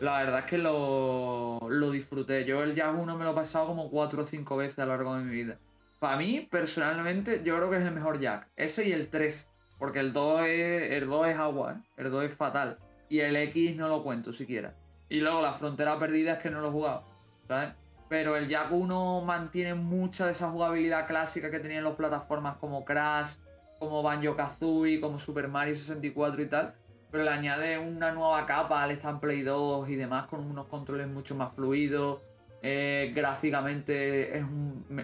La 0.03 0.19
verdad 0.19 0.41
es 0.41 0.47
que 0.47 0.59
lo, 0.59 1.61
lo 1.69 1.93
disfruté. 1.93 2.45
Yo 2.45 2.65
el 2.65 2.75
Jazz 2.75 2.93
1 2.93 3.17
me 3.17 3.23
lo 3.23 3.31
he 3.31 3.35
pasado 3.35 3.69
como 3.69 3.89
4 3.89 4.23
o 4.23 4.27
5 4.27 4.57
veces 4.57 4.81
a 4.81 4.85
lo 4.85 4.97
largo 4.97 5.15
de 5.15 5.23
mi 5.23 5.31
vida. 5.31 5.59
Para 6.01 6.17
mí, 6.17 6.49
personalmente, 6.51 7.43
yo 7.45 7.57
creo 7.57 7.71
que 7.71 7.77
es 7.77 7.85
el 7.85 7.95
mejor 7.95 8.19
Jack. 8.19 8.49
Ese 8.57 8.89
y 8.89 8.91
el 8.91 9.07
3. 9.07 9.49
Porque 9.79 10.01
el 10.01 10.13
2 10.13 10.41
es, 10.47 10.91
el 10.91 11.07
2 11.07 11.29
es 11.29 11.37
agua, 11.39 11.75
¿eh? 11.75 11.85
El 11.99 12.11
2 12.11 12.25
es 12.25 12.35
fatal. 12.35 12.79
Y 13.09 13.21
el 13.21 13.37
X 13.37 13.77
no 13.77 13.87
lo 13.87 14.03
cuento 14.03 14.33
siquiera. 14.33 14.75
Y 15.09 15.21
luego 15.21 15.41
la 15.41 15.53
frontera 15.53 15.97
perdida 16.01 16.33
es 16.33 16.39
que 16.41 16.51
no 16.51 16.61
lo 16.61 16.71
he 16.71 16.73
jugado. 16.73 17.05
¿Sabes? 17.47 17.73
Pero 18.09 18.37
el 18.37 18.49
Jack 18.49 18.73
1 18.73 19.21
mantiene 19.21 19.75
mucha 19.75 20.27
de 20.27 20.33
esa 20.33 20.51
jugabilidad 20.51 21.07
clásica 21.07 21.49
que 21.49 21.61
tenían 21.61 21.85
las 21.85 21.95
plataformas 21.95 22.57
como 22.57 22.85
Crash, 22.85 23.37
como 23.79 24.03
Banjo 24.03 24.35
Kazooie, 24.35 25.01
como 25.01 25.21
Super 25.21 25.47
Mario 25.47 25.77
64 25.77 26.43
y 26.43 26.47
tal. 26.47 26.75
Pero 27.13 27.23
le 27.25 27.31
añade 27.31 27.79
una 27.79 28.11
nueva 28.11 28.45
capa 28.47 28.83
al 28.83 28.91
Stand 28.93 29.21
Play 29.21 29.43
2 29.43 29.89
y 29.91 29.97
demás 29.97 30.25
con 30.25 30.41
unos 30.41 30.67
controles 30.67 31.07
mucho 31.07 31.35
más 31.37 31.53
fluidos. 31.55 32.21
eh, 32.63 33.13
gráficamente 33.15 34.43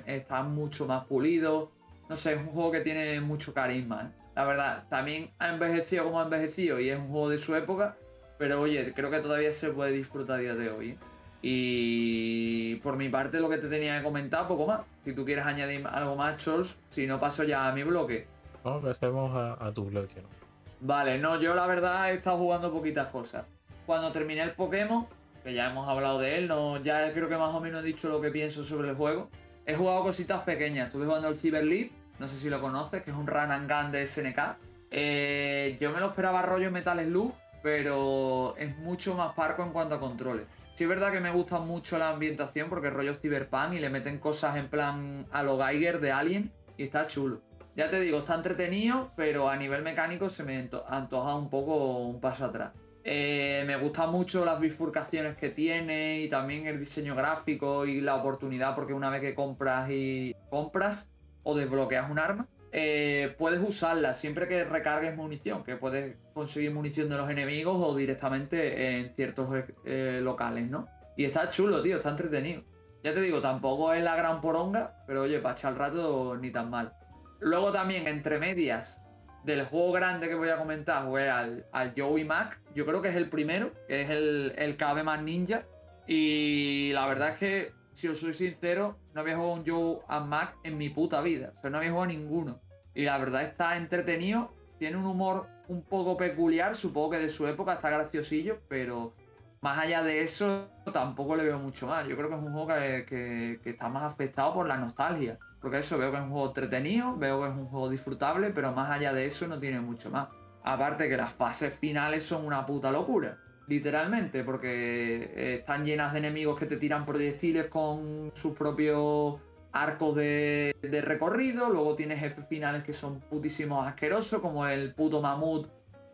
está 0.06 0.42
mucho 0.42 0.86
más 0.86 1.04
pulido. 1.06 1.70
No 2.08 2.16
sé, 2.16 2.32
es 2.34 2.38
un 2.40 2.46
juego 2.46 2.72
que 2.72 2.80
tiene 2.80 3.20
mucho 3.20 3.52
carisma. 3.52 4.04
¿eh? 4.10 4.30
La 4.36 4.44
verdad, 4.44 4.84
también 4.88 5.30
ha 5.38 5.50
envejecido 5.50 6.04
como 6.04 6.20
ha 6.20 6.24
envejecido 6.24 6.80
y 6.80 6.88
es 6.88 6.96
un 6.98 7.08
juego 7.08 7.28
de 7.28 7.38
su 7.38 7.54
época. 7.54 7.96
Pero 8.38 8.60
oye, 8.60 8.92
creo 8.94 9.10
que 9.10 9.18
todavía 9.20 9.52
se 9.52 9.70
puede 9.70 9.92
disfrutar 9.92 10.40
día 10.40 10.54
de 10.54 10.70
hoy. 10.70 10.90
¿eh? 10.90 10.98
Y 11.42 12.76
por 12.76 12.96
mi 12.96 13.08
parte, 13.08 13.40
lo 13.40 13.48
que 13.48 13.58
te 13.58 13.68
tenía 13.68 13.98
que 13.98 14.04
comentar, 14.04 14.46
poco 14.48 14.66
más. 14.66 14.80
Si 15.04 15.12
tú 15.12 15.24
quieres 15.24 15.44
añadir 15.44 15.84
algo 15.86 16.16
más, 16.16 16.36
Chols, 16.42 16.78
si 16.88 17.06
no 17.06 17.18
paso 17.20 17.44
ya 17.44 17.68
a 17.68 17.72
mi 17.72 17.82
bloque. 17.82 18.26
No, 18.64 18.80
pasemos 18.80 19.34
a, 19.34 19.66
a 19.66 19.72
tu 19.74 19.84
bloque. 19.84 20.22
¿no? 20.22 20.37
Vale, 20.80 21.18
no, 21.18 21.40
yo 21.40 21.54
la 21.54 21.66
verdad 21.66 22.10
he 22.10 22.14
estado 22.14 22.38
jugando 22.38 22.72
poquitas 22.72 23.08
cosas. 23.08 23.46
Cuando 23.86 24.12
terminé 24.12 24.42
el 24.42 24.52
Pokémon, 24.52 25.06
que 25.42 25.52
ya 25.52 25.70
hemos 25.70 25.88
hablado 25.88 26.18
de 26.18 26.38
él, 26.38 26.48
no, 26.48 26.80
ya 26.82 27.12
creo 27.12 27.28
que 27.28 27.36
más 27.36 27.54
o 27.54 27.60
menos 27.60 27.82
he 27.82 27.86
dicho 27.86 28.08
lo 28.08 28.20
que 28.20 28.30
pienso 28.30 28.62
sobre 28.62 28.90
el 28.90 28.94
juego. 28.94 29.30
He 29.66 29.74
jugado 29.74 30.02
cositas 30.02 30.42
pequeñas. 30.42 30.86
Estuve 30.86 31.06
jugando 31.06 31.28
el 31.28 31.36
Cyber 31.36 31.64
League, 31.64 31.92
no 32.18 32.28
sé 32.28 32.36
si 32.36 32.48
lo 32.48 32.60
conoces, 32.60 33.02
que 33.02 33.10
es 33.10 33.16
un 33.16 33.26
run 33.26 33.50
and 33.50 33.70
gun 33.70 33.92
de 33.92 34.06
SNK. 34.06 34.56
Eh, 34.90 35.76
yo 35.80 35.90
me 35.90 36.00
lo 36.00 36.06
esperaba 36.06 36.42
rollo 36.42 36.70
Metal 36.70 36.98
Slug, 37.00 37.34
pero 37.62 38.54
es 38.56 38.76
mucho 38.78 39.14
más 39.14 39.34
parco 39.34 39.62
en 39.62 39.70
cuanto 39.70 39.96
a 39.96 40.00
controles. 40.00 40.46
Sí 40.74 40.84
es 40.84 40.88
verdad 40.88 41.10
que 41.10 41.20
me 41.20 41.30
gusta 41.30 41.58
mucho 41.58 41.98
la 41.98 42.10
ambientación 42.10 42.68
porque 42.68 42.88
rollo 42.88 43.12
Cyberpunk 43.12 43.72
y 43.72 43.80
le 43.80 43.90
meten 43.90 44.18
cosas 44.18 44.56
en 44.56 44.68
plan 44.68 45.26
a 45.32 45.42
lo 45.42 45.58
Geiger 45.58 46.00
de 46.00 46.12
Alien 46.12 46.52
y 46.76 46.84
está 46.84 47.06
chulo. 47.08 47.42
Ya 47.78 47.88
te 47.88 48.00
digo, 48.00 48.18
está 48.18 48.34
entretenido, 48.34 49.12
pero 49.14 49.48
a 49.48 49.54
nivel 49.54 49.84
mecánico 49.84 50.28
se 50.28 50.42
me 50.42 50.68
antoja 50.88 51.36
un 51.36 51.48
poco 51.48 51.98
un 51.98 52.20
paso 52.20 52.46
atrás. 52.46 52.72
Eh, 53.04 53.62
me 53.68 53.76
gustan 53.76 54.10
mucho 54.10 54.44
las 54.44 54.58
bifurcaciones 54.58 55.36
que 55.36 55.50
tiene 55.50 56.18
y 56.22 56.28
también 56.28 56.66
el 56.66 56.80
diseño 56.80 57.14
gráfico 57.14 57.86
y 57.86 58.00
la 58.00 58.16
oportunidad, 58.16 58.74
porque 58.74 58.94
una 58.94 59.10
vez 59.10 59.20
que 59.20 59.36
compras 59.36 59.88
y 59.90 60.34
compras 60.50 61.12
o 61.44 61.56
desbloqueas 61.56 62.10
un 62.10 62.18
arma, 62.18 62.48
eh, 62.72 63.32
puedes 63.38 63.60
usarla 63.60 64.12
siempre 64.12 64.48
que 64.48 64.64
recargues 64.64 65.14
munición, 65.14 65.62
que 65.62 65.76
puedes 65.76 66.16
conseguir 66.34 66.74
munición 66.74 67.08
de 67.08 67.16
los 67.16 67.30
enemigos 67.30 67.76
o 67.78 67.94
directamente 67.94 68.98
en 68.98 69.14
ciertos 69.14 69.50
eh, 69.84 70.18
locales, 70.20 70.68
¿no? 70.68 70.88
Y 71.16 71.26
está 71.26 71.48
chulo, 71.48 71.80
tío, 71.80 71.98
está 71.98 72.10
entretenido. 72.10 72.64
Ya 73.04 73.14
te 73.14 73.20
digo, 73.20 73.40
tampoco 73.40 73.92
es 73.92 74.02
la 74.02 74.16
gran 74.16 74.40
poronga, 74.40 75.04
pero 75.06 75.22
oye, 75.22 75.38
para 75.38 75.54
echar 75.54 75.74
el 75.74 75.78
rato 75.78 76.36
ni 76.36 76.50
tan 76.50 76.70
mal. 76.70 76.92
Luego 77.40 77.72
también, 77.72 78.06
entre 78.08 78.38
medias 78.38 79.00
del 79.44 79.64
juego 79.64 79.92
grande 79.92 80.28
que 80.28 80.34
voy 80.34 80.48
a 80.48 80.58
comentar, 80.58 81.04
jugué 81.04 81.28
al, 81.30 81.66
al 81.72 81.92
Joey 81.96 82.24
Mac. 82.24 82.60
Yo 82.74 82.84
creo 82.86 83.00
que 83.02 83.08
es 83.08 83.16
el 83.16 83.28
primero, 83.28 83.72
que 83.86 84.02
es 84.02 84.10
el, 84.10 84.54
el 84.56 84.76
KB 84.76 85.04
más 85.04 85.22
ninja. 85.22 85.64
Y 86.06 86.90
la 86.92 87.06
verdad 87.06 87.30
es 87.30 87.38
que, 87.38 87.72
si 87.92 88.08
os 88.08 88.20
soy 88.20 88.34
sincero, 88.34 88.98
no 89.14 89.20
había 89.20 89.36
jugado 89.36 89.54
un 89.54 89.66
Joe 89.66 90.00
and 90.08 90.28
Mac 90.28 90.56
en 90.64 90.78
mi 90.78 90.88
puta 90.88 91.20
vida. 91.20 91.52
O 91.56 91.60
sea, 91.60 91.70
no 91.70 91.78
había 91.78 91.90
jugado 91.90 92.08
ninguno. 92.08 92.60
Y 92.94 93.04
la 93.04 93.18
verdad 93.18 93.42
está 93.42 93.76
entretenido. 93.76 94.54
Tiene 94.78 94.96
un 94.96 95.06
humor 95.06 95.48
un 95.68 95.82
poco 95.82 96.16
peculiar. 96.16 96.74
Supongo 96.76 97.10
que 97.10 97.18
de 97.18 97.28
su 97.28 97.46
época 97.46 97.74
está 97.74 97.90
graciosillo, 97.90 98.60
pero 98.68 99.14
más 99.60 99.78
allá 99.78 100.02
de 100.02 100.22
eso, 100.22 100.70
tampoco 100.92 101.36
le 101.36 101.44
veo 101.44 101.58
mucho 101.58 101.86
más. 101.86 102.06
Yo 102.06 102.16
creo 102.16 102.28
que 102.28 102.36
es 102.36 102.42
un 102.42 102.52
juego 102.52 102.68
que, 102.68 103.60
está 103.64 103.88
más 103.88 104.04
afectado 104.04 104.54
por 104.54 104.68
la 104.68 104.76
nostalgia. 104.76 105.38
Porque 105.60 105.78
eso, 105.78 105.98
veo 105.98 106.10
que 106.10 106.18
es 106.18 106.22
un 106.22 106.30
juego 106.30 106.46
entretenido, 106.48 107.16
veo 107.16 107.40
que 107.42 107.48
es 107.48 107.54
un 107.54 107.66
juego 107.66 107.88
disfrutable, 107.88 108.50
pero 108.50 108.72
más 108.72 108.90
allá 108.90 109.12
de 109.12 109.26
eso 109.26 109.46
no 109.48 109.58
tiene 109.58 109.80
mucho 109.80 110.10
más. 110.10 110.28
Aparte 110.62 111.08
que 111.08 111.16
las 111.16 111.32
fases 111.32 111.74
finales 111.74 112.22
son 112.22 112.44
una 112.46 112.64
puta 112.64 112.90
locura. 112.90 113.38
Literalmente, 113.66 114.44
porque 114.44 115.30
eh, 115.34 115.54
están 115.56 115.84
llenas 115.84 116.12
de 116.12 116.20
enemigos 116.20 116.58
que 116.58 116.66
te 116.66 116.76
tiran 116.76 117.04
proyectiles 117.04 117.66
con 117.66 118.30
sus 118.34 118.56
propios 118.56 119.40
arcos 119.72 120.14
de, 120.14 120.74
recorrido. 121.04 121.70
Luego 121.70 121.94
tienes 121.94 122.20
jefes 122.20 122.46
finales 122.46 122.82
que 122.82 122.92
son 122.92 123.20
putísimos 123.20 123.86
asquerosos, 123.86 124.40
como 124.40 124.66
el 124.66 124.94
puto 124.94 125.20
mamut 125.20 125.68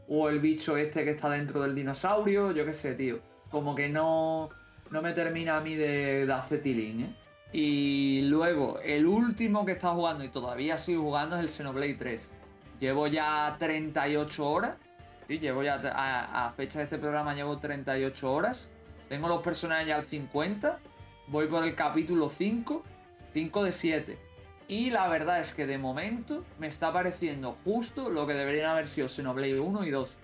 o 0.08 0.28
el 0.28 0.40
bicho 0.40 0.76
este 0.76 1.04
que 1.04 1.10
está 1.10 1.30
dentro 1.30 1.60
del 1.62 1.74
dinosaurio. 1.74 2.50
Yo 2.52 2.64
qué 2.64 2.72
sé, 2.72 2.94
tío 2.94 3.20
como 3.54 3.74
que 3.76 3.88
no, 3.88 4.50
no 4.90 5.00
me 5.00 5.12
termina 5.12 5.56
a 5.56 5.60
mí 5.60 5.76
de, 5.76 6.26
de 6.26 6.32
hacer 6.32 6.60
tilín, 6.60 7.00
¿eh? 7.00 7.16
Y 7.56 8.22
luego, 8.22 8.81
el 8.81 9.06
último 9.06 9.64
que 9.64 9.72
estado 9.72 9.94
jugando 9.94 10.24
y 10.24 10.28
todavía 10.28 10.76
sigo 10.76 11.05
jugando 11.05 11.36
es 11.36 11.43
el 11.43 11.48
Xenoblade 11.48 11.94
3. 11.94 12.32
Llevo 12.81 13.06
ya 13.06 13.55
38 13.60 14.44
horas. 14.44 14.76
Sí, 15.28 15.39
llevo 15.39 15.62
ya 15.62 15.76
a, 15.76 16.51
fecha 16.51 16.81
de 16.81 16.85
este 16.86 16.98
programa 16.98 17.32
llevo 17.32 17.60
38 17.60 18.32
horas. 18.32 18.72
Tengo 19.09 19.28
los 19.28 19.40
personajes 19.40 19.94
al 19.94 20.02
50. 20.02 20.81
Voy 21.28 21.47
por 21.47 21.62
el 21.62 21.76
capítulo 21.76 22.28
5. 22.28 22.82
5 23.32 23.64
de 23.64 23.70
7. 23.70 24.18
Y 24.66 24.90
la 24.90 25.06
verdad 25.06 25.39
es 25.39 25.55
que 25.55 25.64
de 25.64 25.78
momento 25.78 26.44
me 26.59 26.66
está 26.66 26.93
pareciendo 26.93 27.52
justo 27.64 28.10
lo 28.10 28.26
que 28.26 28.35
deberían 28.35 28.70
haber 28.70 28.89
sido 28.89 29.06
Xenoblade 29.06 29.60
1 29.60 29.85
y 29.85 29.90
2 29.90 30.18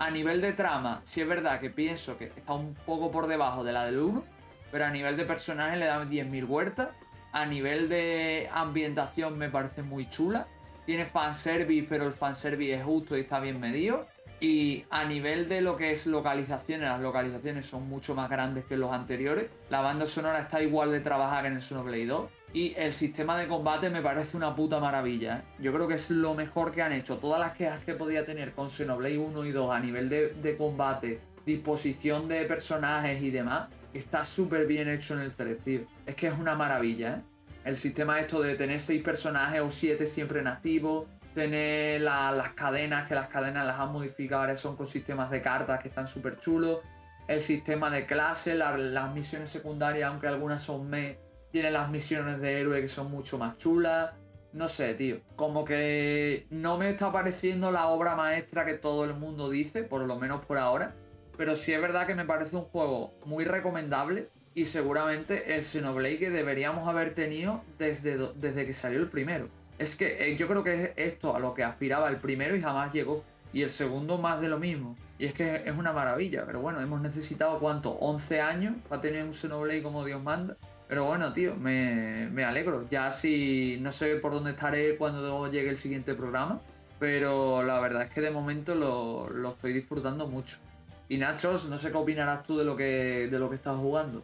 a 0.00 0.10
nivel 0.10 0.40
de 0.40 0.52
trama, 0.52 1.00
sí 1.04 1.20
es 1.20 1.28
verdad 1.28 1.60
que 1.60 1.70
pienso 1.70 2.18
que 2.18 2.24
está 2.24 2.54
un 2.54 2.74
poco 2.74 3.12
por 3.12 3.28
debajo 3.28 3.62
de 3.62 3.72
la 3.72 3.86
del 3.86 4.00
1, 4.00 4.24
pero 4.72 4.86
a 4.86 4.90
nivel 4.90 5.16
de 5.16 5.24
personaje 5.24 5.76
le 5.76 5.86
dan 5.86 6.10
10.000 6.10 6.48
huertas. 6.48 6.88
A 7.30 7.46
nivel 7.46 7.88
de 7.88 8.48
ambientación 8.50 9.38
me 9.38 9.48
parece 9.48 9.82
muy 9.82 10.08
chula. 10.08 10.48
Tiene 10.86 11.04
fanservice, 11.04 11.86
pero 11.88 12.06
el 12.06 12.12
fanservice 12.12 12.74
es 12.74 12.82
justo 12.82 13.16
y 13.16 13.20
está 13.20 13.38
bien 13.38 13.60
medido. 13.60 14.08
Y 14.40 14.84
a 14.90 15.04
nivel 15.04 15.48
de 15.48 15.60
lo 15.60 15.76
que 15.76 15.92
es 15.92 16.06
localizaciones, 16.06 16.88
las 16.88 17.00
localizaciones 17.00 17.64
son 17.64 17.88
mucho 17.88 18.16
más 18.16 18.28
grandes 18.28 18.64
que 18.64 18.76
los 18.76 18.90
anteriores. 18.90 19.46
La 19.70 19.82
banda 19.82 20.04
sonora 20.08 20.40
está 20.40 20.60
igual 20.60 20.90
de 20.90 20.98
trabajada 20.98 21.42
que 21.42 21.48
en 21.48 21.54
el 21.54 21.62
Xenoblade 21.62 22.06
2. 22.06 22.30
Y 22.54 22.74
el 22.76 22.92
sistema 22.92 23.38
de 23.38 23.46
combate 23.46 23.88
me 23.88 24.02
parece 24.02 24.36
una 24.36 24.54
puta 24.54 24.80
maravilla. 24.80 25.38
¿eh? 25.38 25.42
Yo 25.60 25.72
creo 25.72 25.86
que 25.86 25.94
es 25.94 26.10
lo 26.10 26.34
mejor 26.34 26.72
que 26.72 26.82
han 26.82 26.92
hecho. 26.92 27.18
Todas 27.18 27.40
las 27.40 27.52
quejas 27.52 27.84
que 27.84 27.94
podía 27.94 28.26
tener 28.26 28.52
con 28.52 28.68
Xenoblade 28.68 29.16
1 29.16 29.44
y 29.44 29.52
2 29.52 29.70
a 29.70 29.78
nivel 29.78 30.08
de, 30.08 30.56
combate, 30.58 31.20
disposición 31.46 32.26
de 32.26 32.44
personajes 32.44 33.22
y 33.22 33.30
demás, 33.30 33.68
está 33.98 34.24
súper 34.24 34.66
bien 34.66 34.88
hecho 34.88 35.14
en 35.14 35.20
el 35.20 35.34
3, 35.34 35.60
tío. 35.60 35.80
Es 36.06 36.14
que 36.14 36.26
es 36.28 36.38
una 36.38 36.54
maravilla, 36.54 37.16
¿eh? 37.16 37.22
El 37.64 37.76
sistema 37.76 38.18
esto 38.18 38.40
de 38.40 38.56
tener 38.56 38.80
6 38.80 39.02
personajes 39.02 39.60
o 39.60 39.70
7 39.70 40.06
siempre 40.06 40.40
en 40.40 40.48
activo, 40.48 41.06
tener 41.34 42.00
las 42.00 42.50
cadenas, 42.54 43.06
que 43.06 43.14
las 43.14 43.28
cadenas 43.28 43.64
las 43.66 43.78
han 43.78 43.92
modificado, 43.92 44.42
ahora 44.42 44.56
son 44.56 44.76
con 44.76 44.86
sistemas 44.86 45.30
de 45.30 45.42
cartas 45.42 45.80
que 45.80 45.88
están 45.88 46.08
súper 46.08 46.38
chulos. 46.38 46.80
El 47.28 47.40
sistema 47.40 47.88
de 47.88 48.04
clase, 48.04 48.56
las 48.56 49.14
misiones 49.14 49.50
secundarias, 49.50 50.10
aunque 50.10 50.26
algunas 50.26 50.60
son 50.60 50.90
me 50.90 51.18
tiene 51.52 51.70
las 51.70 51.88
misiones 51.90 52.40
de 52.40 52.60
héroe 52.60 52.80
que 52.80 52.88
son 52.88 53.10
mucho 53.10 53.38
más 53.38 53.56
chulas. 53.58 54.12
No 54.52 54.68
sé, 54.68 54.94
tío. 54.94 55.20
Como 55.36 55.64
que 55.64 56.46
no 56.50 56.78
me 56.78 56.90
está 56.90 57.12
pareciendo 57.12 57.70
la 57.70 57.86
obra 57.86 58.16
maestra 58.16 58.64
que 58.64 58.74
todo 58.74 59.04
el 59.04 59.14
mundo 59.14 59.48
dice, 59.48 59.84
por 59.84 60.02
lo 60.04 60.18
menos 60.18 60.44
por 60.44 60.58
ahora. 60.58 60.96
Pero 61.36 61.56
sí 61.56 61.72
es 61.72 61.80
verdad 61.80 62.06
que 62.06 62.14
me 62.14 62.24
parece 62.24 62.56
un 62.56 62.64
juego 62.64 63.14
muy 63.24 63.44
recomendable 63.44 64.28
y 64.54 64.66
seguramente 64.66 65.54
el 65.54 65.64
Xenoblade 65.64 66.18
que 66.18 66.30
deberíamos 66.30 66.88
haber 66.88 67.14
tenido 67.14 67.62
desde, 67.78 68.32
desde 68.34 68.66
que 68.66 68.72
salió 68.72 69.00
el 69.00 69.08
primero. 69.08 69.48
Es 69.78 69.96
que 69.96 70.30
eh, 70.30 70.36
yo 70.36 70.46
creo 70.46 70.62
que 70.62 70.84
es 70.84 70.90
esto 70.96 71.34
a 71.34 71.40
lo 71.40 71.54
que 71.54 71.64
aspiraba 71.64 72.08
el 72.08 72.18
primero 72.18 72.54
y 72.54 72.60
jamás 72.60 72.92
llegó. 72.92 73.24
Y 73.52 73.62
el 73.62 73.70
segundo 73.70 74.18
más 74.18 74.40
de 74.40 74.48
lo 74.48 74.58
mismo. 74.58 74.96
Y 75.18 75.26
es 75.26 75.34
que 75.34 75.62
es 75.66 75.76
una 75.76 75.92
maravilla. 75.92 76.44
Pero 76.46 76.60
bueno, 76.60 76.80
hemos 76.80 77.00
necesitado 77.00 77.58
cuánto? 77.58 77.92
11 77.92 78.40
años 78.40 78.74
para 78.88 79.00
tener 79.02 79.24
un 79.24 79.34
Xenoblade 79.34 79.82
como 79.82 80.04
Dios 80.04 80.22
manda. 80.22 80.56
Pero 80.92 81.04
bueno, 81.04 81.32
tío, 81.32 81.56
me, 81.56 82.44
alegro. 82.44 82.84
Ya 82.86 83.12
si 83.12 83.78
no 83.80 83.92
sé 83.92 84.16
por 84.16 84.32
dónde 84.32 84.50
estaré 84.50 84.98
cuando 84.98 85.50
llegue 85.50 85.70
el 85.70 85.76
siguiente 85.76 86.14
programa, 86.14 86.60
pero 86.98 87.62
la 87.62 87.80
verdad 87.80 88.02
es 88.02 88.10
que 88.10 88.20
de 88.20 88.30
momento 88.30 88.74
lo, 88.74 89.48
estoy 89.48 89.72
disfrutando 89.72 90.28
mucho. 90.28 90.58
Y 91.08 91.18
Nachos, 91.18 91.68
no 91.68 91.78
sé 91.78 91.90
qué 91.90 91.98
opinarás 91.98 92.44
tú 92.44 92.58
de 92.58 92.64
lo 92.64 92.76
que, 92.76 93.28
de 93.30 93.38
lo 93.38 93.48
que 93.48 93.56
estás 93.56 93.78
jugando. 93.78 94.22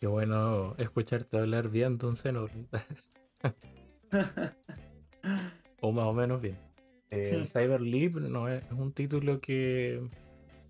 Qué 0.00 0.06
bueno 0.06 0.74
escucharte 0.78 1.38
hablar 1.38 1.70
bien, 1.70 1.98
don 1.98 2.16
Seno. 2.16 2.48
o 5.80 5.92
más 5.92 6.04
o 6.04 6.12
menos 6.12 6.40
bien. 6.40 6.56
El 7.10 7.48
Cyber 7.48 7.80
Leap 7.80 8.14
no 8.14 8.48
es, 8.48 8.62
un 8.70 8.92
título 8.92 9.40
que, 9.40 10.02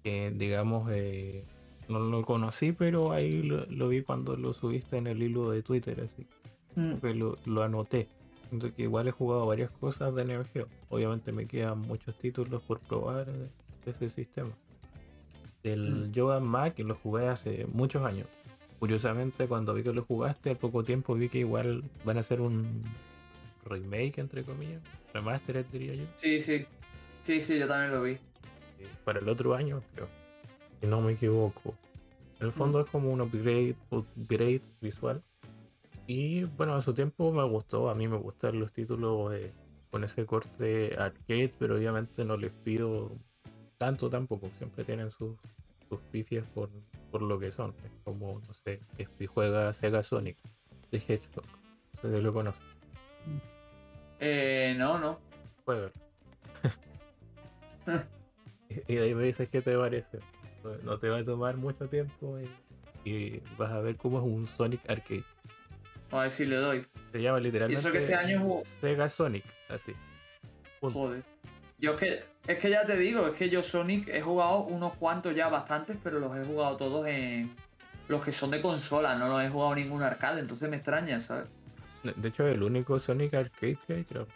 digamos, 0.05 0.89
eh, 0.93 1.45
no 1.89 1.99
lo 1.99 2.23
conocí, 2.23 2.73
pero 2.73 3.13
ahí 3.13 3.43
lo, 3.43 3.89
vi 3.89 4.03
cuando 4.03 4.37
lo 4.37 4.53
subiste 4.53 4.97
en 4.97 5.09
el 5.09 5.23
hilo 5.23 5.51
de 5.51 5.63
Twitter, 5.63 6.01
así. 6.01 6.27
Mm. 6.77 7.01
que 7.01 7.15
lo, 7.15 7.63
anoté. 7.63 8.09
Siento 8.49 8.75
que 8.75 8.83
igual 8.83 9.09
he 9.09 9.11
jugado 9.11 9.47
varias 9.47 9.71
cosas 9.73 10.15
de 10.15 10.25
Neo 10.25 10.45
Geo. 10.45 10.69
Obviamente 10.89 11.33
me 11.33 11.47
quedan 11.47 11.81
muchos 11.81 12.17
títulos 12.17 12.63
por 12.63 12.79
probar 12.81 13.27
de, 13.27 13.49
ese 13.87 14.09
sistema. 14.09 14.51
El 15.73 16.09
mm. 16.09 16.13
Yoga 16.13 16.41
Mac 16.41 16.79
lo 16.79 16.95
jugué 16.95 17.29
hace 17.29 17.67
muchos 17.67 18.05
años. 18.05 18.27
Curiosamente, 18.79 19.49
cuando 19.49 19.75
vi 19.75 19.83
que 19.83 19.93
lo 19.93 20.05
jugaste, 20.05 20.51
al 20.51 20.57
poco 20.57 20.85
tiempo 20.85 21.15
vi 21.15 21.29
que 21.29 21.41
igual 21.41 21.83
van 22.05 22.17
a 22.17 22.21
hacer 22.21 22.41
un 22.41 22.85
remake, 23.65 24.19
entre 24.19 24.45
comillas. 24.45 24.83
Remastered, 25.13 25.67
diría 25.73 25.95
yo. 25.95 26.05
Sí, 26.15 26.41
sí. 26.41 26.65
Sí, 27.21 27.41
sí, 27.41 27.59
yo 27.59 27.67
también 27.67 27.93
lo 27.93 28.03
vi. 28.03 28.13
Eh, 28.13 28.89
para 29.05 29.19
el 29.19 29.29
otro 29.29 29.55
año, 29.55 29.83
creo 29.95 30.09
si 30.81 30.87
no 30.87 31.01
me 31.01 31.13
equivoco. 31.13 31.75
En 32.41 32.47
el 32.47 32.53
fondo 32.53 32.79
mm. 32.79 32.83
es 32.83 32.91
como 32.91 33.11
un 33.11 33.21
upgrade, 33.21 33.77
upgrade 33.91 34.63
visual. 34.81 35.23
Y 36.07 36.45
bueno, 36.45 36.75
a 36.75 36.81
su 36.81 36.95
tiempo 36.95 37.33
me 37.33 37.45
gustó, 37.45 37.91
a 37.91 37.95
mí 37.95 38.09
me 38.09 38.17
gustan 38.17 38.59
los 38.59 38.73
títulos 38.73 39.35
eh, 39.35 39.53
con 39.91 40.05
ese 40.05 40.25
corte 40.25 40.97
arcade, 40.99 41.53
pero 41.59 41.77
obviamente 41.77 42.25
no 42.25 42.37
les 42.37 42.53
pido 42.53 43.13
tanto 43.77 44.09
tampoco, 44.09 44.51
siempre 44.57 44.85
tienen 44.85 45.11
sus, 45.11 45.37
sus 45.89 46.01
pifias 46.13 46.47
por, 46.55 46.71
por 47.11 47.23
lo 47.23 47.39
que 47.39 47.53
son. 47.53 47.75
Es 47.85 47.93
como, 48.05 48.41
no 48.41 48.55
sé, 48.55 48.81
juega 49.27 49.73
Sega 49.73 50.03
Sonic 50.03 50.39
de 50.91 50.99
Hedgehog. 50.99 51.47
No 51.95 52.01
sé 52.01 52.15
si 52.15 52.23
lo 52.23 52.33
conoces. 52.33 52.63
Eh, 54.21 54.75
no, 54.77 54.99
no. 54.99 55.21
Juega. 55.65 55.91
y 58.89 58.97
ahí 58.97 59.15
me 59.15 59.25
dices 59.25 59.49
qué 59.49 59.63
te 59.63 59.77
parece 59.77 60.19
no 60.83 60.99
te 60.99 61.09
va 61.09 61.19
a 61.19 61.25
tomar 61.25 61.57
mucho 61.57 61.89
tiempo 61.89 62.39
y, 63.05 63.41
vas 63.57 63.71
a 63.71 63.81
ver 63.81 63.97
cómo 63.97 64.19
es 64.19 64.25
un 64.25 64.47
Sonic 64.47 64.81
Arcade. 64.89 65.25
A 66.11 66.23
ver 66.23 66.31
si 66.31 66.45
le 66.45 66.57
doy. 66.57 66.87
Se 67.13 67.23
llama 67.23 67.41
literalmente 67.41 67.81
eso 67.81 67.93
que 67.93 68.03
este 68.03 68.15
año 68.15 68.57
Sega 68.65 69.09
Sonic, 69.09 69.45
así. 69.69 69.93
Joder. 70.81 71.23
Yo 71.79 71.93
es 71.93 72.01
que, 72.01 72.25
es 72.47 72.59
que 72.59 72.71
ya 72.71 72.85
te 72.87 72.97
digo, 72.97 73.29
es 73.29 73.35
que 73.35 73.49
yo 73.49 73.63
Sonic 73.63 74.09
he 74.09 74.21
jugado 74.21 74.65
unos 74.65 74.95
cuantos 74.95 75.35
ya 75.35 75.49
bastantes, 75.49 75.97
pero 76.03 76.19
los 76.19 76.37
he 76.37 76.45
jugado 76.45 76.77
todos 76.77 77.07
en 77.07 77.55
los 78.09 78.25
que 78.25 78.33
son 78.33 78.51
de 78.51 78.61
consola, 78.61 79.17
no 79.17 79.29
los 79.29 79.43
he 79.43 79.49
jugado 79.49 79.77
en 79.77 79.85
ningún 79.85 80.03
arcade, 80.03 80.41
entonces 80.41 80.69
me 80.69 80.77
extraña, 80.77 81.21
¿sabes? 81.21 81.47
De 82.03 82.29
hecho, 82.29 82.47
el 82.47 82.63
único 82.63 82.99
Sonic 82.99 83.35
Arcade 83.35 83.79
que 83.87 83.95
hay, 83.95 84.05
creo. 84.05 84.27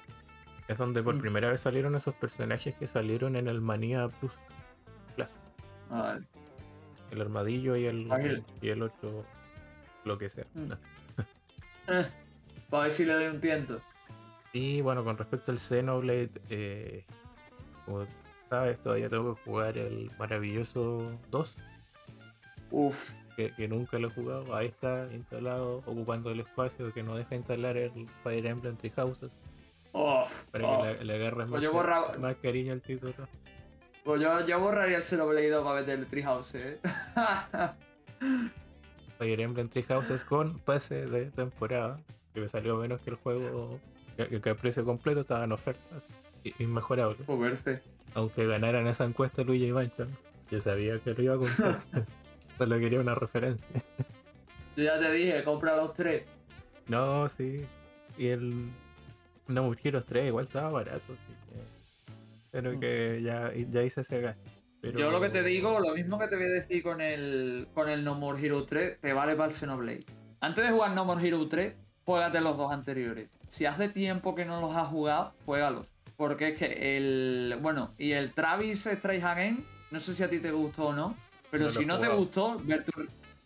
Es 0.68 0.78
donde 0.78 1.02
por 1.02 1.14
mm. 1.14 1.20
primera 1.20 1.50
vez 1.50 1.60
salieron 1.60 1.94
esos 1.94 2.14
personajes 2.14 2.74
que 2.74 2.86
salieron 2.86 3.36
en 3.36 3.48
el 3.48 3.60
Mania 3.60 4.08
Plus. 4.08 4.32
El 7.10 7.20
armadillo 7.20 7.76
y 7.76 7.84
el, 7.84 8.42
y 8.62 8.70
el 8.70 8.82
8, 8.82 9.24
lo 10.04 10.18
que 10.18 10.28
sea. 10.28 10.46
Mm. 10.54 10.72
Eh, 11.88 12.06
para 12.70 12.84
ver 12.84 12.92
si 12.92 13.04
le 13.04 13.12
doy 13.12 13.26
un 13.26 13.40
tiento. 13.40 13.82
Y 14.52 14.80
bueno, 14.82 15.02
con 15.02 15.18
respecto 15.18 15.50
al 15.50 15.58
Xenoblade, 15.58 16.30
eh, 16.48 17.04
como 17.84 18.06
sabes, 18.52 18.80
todavía 18.80 19.08
tengo 19.08 19.34
que 19.34 19.42
jugar 19.44 19.78
el 19.78 20.10
maravilloso 20.18 21.10
2. 21.30 21.56
Uf, 22.70 23.14
Que, 23.36 23.66
nunca 23.66 23.98
lo 23.98 24.08
he 24.08 24.10
jugado. 24.10 24.54
Ahí 24.54 24.66
está 24.66 25.08
instalado, 25.12 25.78
ocupando 25.86 26.30
el 26.30 26.40
espacio 26.40 26.92
que 26.92 27.02
no 27.02 27.16
deja 27.16 27.34
instalar 27.34 27.78
el 27.78 28.06
Fire 28.22 28.44
Emblem 28.44 28.76
Three 28.76 28.90
Houses. 28.90 29.30
para 30.50 30.98
que 30.98 31.04
le, 31.04 31.14
agarres 31.14 31.48
pues 31.48 31.62
más, 32.18 32.36
cariño 32.42 32.74
al 32.74 32.82
título. 32.82 33.14
Pues 34.04 34.20
yo, 34.20 34.46
yo 34.46 34.60
borraría 34.60 34.98
el 34.98 35.02
Xenoblade 35.02 35.48
2 35.48 35.64
para 35.64 35.80
meter 35.80 35.98
el 35.98 36.06
Treehouse, 36.06 36.54
eh. 36.56 36.78
Fire 39.18 39.40
Emblem 39.40 39.68
Three 39.68 39.84
Houses 39.84 40.24
con 40.24 40.58
pase 40.58 41.06
de 41.06 41.30
temporada, 41.30 41.98
que 42.34 42.40
me 42.40 42.48
salió 42.48 42.76
menos 42.76 43.00
que 43.00 43.10
el 43.10 43.16
juego, 43.16 43.80
que, 44.16 44.42
que 44.42 44.50
el 44.50 44.56
precio 44.56 44.84
completo 44.84 45.20
estaba 45.20 45.44
en 45.44 45.52
ofertas 45.52 46.06
inmejorable. 46.58 47.18
Moverse. 47.26 47.82
Aunque 48.14 48.46
ganaran 48.46 48.86
esa 48.86 49.04
encuesta 49.04 49.42
Luigi 49.42 49.66
y 49.66 49.72
Mancha, 49.72 50.06
yo 50.50 50.60
sabía 50.60 50.98
que 50.98 51.14
lo 51.14 51.22
iba 51.22 51.34
a 51.34 51.38
comprar. 51.38 51.82
Solo 52.58 52.78
quería 52.78 53.00
una 53.00 53.14
referencia. 53.14 53.66
yo 54.76 54.84
ya 54.84 54.98
te 54.98 55.12
dije, 55.12 55.42
compra 55.44 55.76
los 55.76 55.94
tres. 55.94 56.24
No, 56.88 57.28
sí. 57.28 57.64
Y 58.18 58.28
el 58.28 58.70
No 59.48 59.72
Heroes 59.82 60.04
3 60.04 60.26
igual 60.26 60.44
estaba 60.44 60.70
barato. 60.70 61.16
Pero 62.50 62.72
mm. 62.72 62.80
que 62.80 63.20
ya, 63.22 63.52
ya 63.54 63.82
hice 63.82 64.02
ese 64.02 64.20
gasto. 64.20 64.50
Yo 64.82 65.12
lo 65.12 65.20
que 65.20 65.28
te 65.28 65.44
digo, 65.44 65.78
lo 65.78 65.94
mismo 65.94 66.18
que 66.18 66.26
te 66.26 66.36
voy 66.36 66.46
a 66.46 66.48
decir 66.48 66.82
con 66.82 67.00
el, 67.00 67.68
con 67.72 67.88
el 67.88 68.02
No 68.02 68.16
More 68.16 68.44
Hero 68.44 68.64
3, 68.64 68.98
te 69.00 69.12
vale 69.12 69.36
para 69.36 69.48
el 69.48 69.54
Xenoblade. 69.54 70.04
Antes 70.40 70.66
de 70.66 70.72
jugar 70.72 70.90
No 70.90 71.04
More 71.04 71.26
Hero 71.26 71.46
3, 71.48 71.76
juégate 72.04 72.40
los 72.40 72.56
dos 72.56 72.72
anteriores. 72.72 73.28
Si 73.46 73.64
hace 73.64 73.88
tiempo 73.88 74.34
que 74.34 74.44
no 74.44 74.60
los 74.60 74.74
has 74.74 74.88
jugado, 74.88 75.34
juégalos. 75.46 75.94
Porque 76.22 76.50
es 76.50 76.56
que 76.60 76.96
el. 76.96 77.58
Bueno, 77.62 77.94
y 77.98 78.12
el 78.12 78.30
Travis 78.30 78.86
Strike 78.86 79.24
Again, 79.24 79.66
no 79.90 79.98
sé 79.98 80.14
si 80.14 80.22
a 80.22 80.30
ti 80.30 80.38
te 80.38 80.52
gustó 80.52 80.86
o 80.86 80.92
no, 80.92 81.16
pero 81.50 81.68
si 81.68 81.84
no 81.84 81.98
te 81.98 82.06
gustó, 82.06 82.62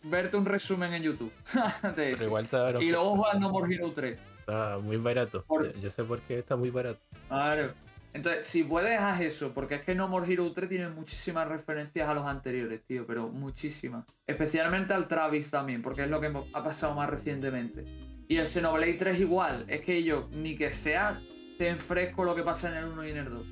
verte, 0.03 0.37
un 0.37 0.45
resumen 0.45 0.93
en 0.93 1.01
YouTube. 1.01 1.31
Pero 1.95 2.23
igual 2.23 2.43
está 2.43 2.79
y 2.79 2.91
luego 2.91 3.15
jugar 3.15 3.39
No 3.39 3.49
More 3.49 3.73
Hero 3.73 3.91
3. 3.95 4.19
Está 4.41 4.77
muy 4.77 4.97
barato. 4.97 5.43
Yo 5.81 5.89
sé 5.89 6.03
por 6.03 6.21
qué 6.21 6.37
está 6.37 6.55
muy 6.55 6.69
barato. 6.69 6.99
Claro. 7.29 7.73
Entonces, 8.13 8.45
si 8.45 8.63
puedes, 8.63 8.99
haz 8.99 9.21
eso, 9.21 9.55
porque 9.55 9.73
es 9.73 9.81
que 9.81 9.95
No 9.95 10.07
More 10.07 10.31
Hero 10.31 10.51
3 10.53 10.69
tiene 10.69 10.87
muchísimas 10.89 11.47
referencias 11.47 12.07
a 12.07 12.13
los 12.13 12.27
anteriores, 12.27 12.83
tío, 12.85 13.07
pero 13.07 13.29
muchísimas. 13.29 14.05
Especialmente 14.27 14.93
al 14.93 15.07
Travis 15.07 15.49
también, 15.49 15.81
porque 15.81 16.03
es 16.03 16.11
lo 16.11 16.21
que 16.21 16.31
ha 16.53 16.63
pasado 16.63 16.93
más 16.93 17.09
recientemente. 17.09 17.85
Y 18.27 18.37
el 18.37 18.45
Xenoblade 18.45 18.93
3 18.93 19.19
igual, 19.19 19.65
es 19.67 19.81
que 19.81 20.03
yo, 20.03 20.29
ni 20.31 20.55
que 20.55 20.69
sea 20.69 21.19
ten 21.57 21.77
fresco 21.77 22.23
lo 22.23 22.35
que 22.35 22.43
pasa 22.43 22.69
en 22.69 22.77
el 22.77 22.85
1 22.85 23.05
y 23.05 23.09
en 23.09 23.17
el 23.17 23.25
2. 23.25 23.45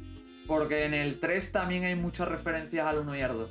Porque 0.47 0.85
en 0.85 0.93
el 0.93 1.19
3 1.19 1.51
también 1.51 1.83
hay 1.83 1.95
muchas 1.95 2.27
referencias 2.27 2.85
al 2.85 2.99
1 2.99 3.15
y 3.15 3.21
al 3.21 3.37
2. 3.37 3.49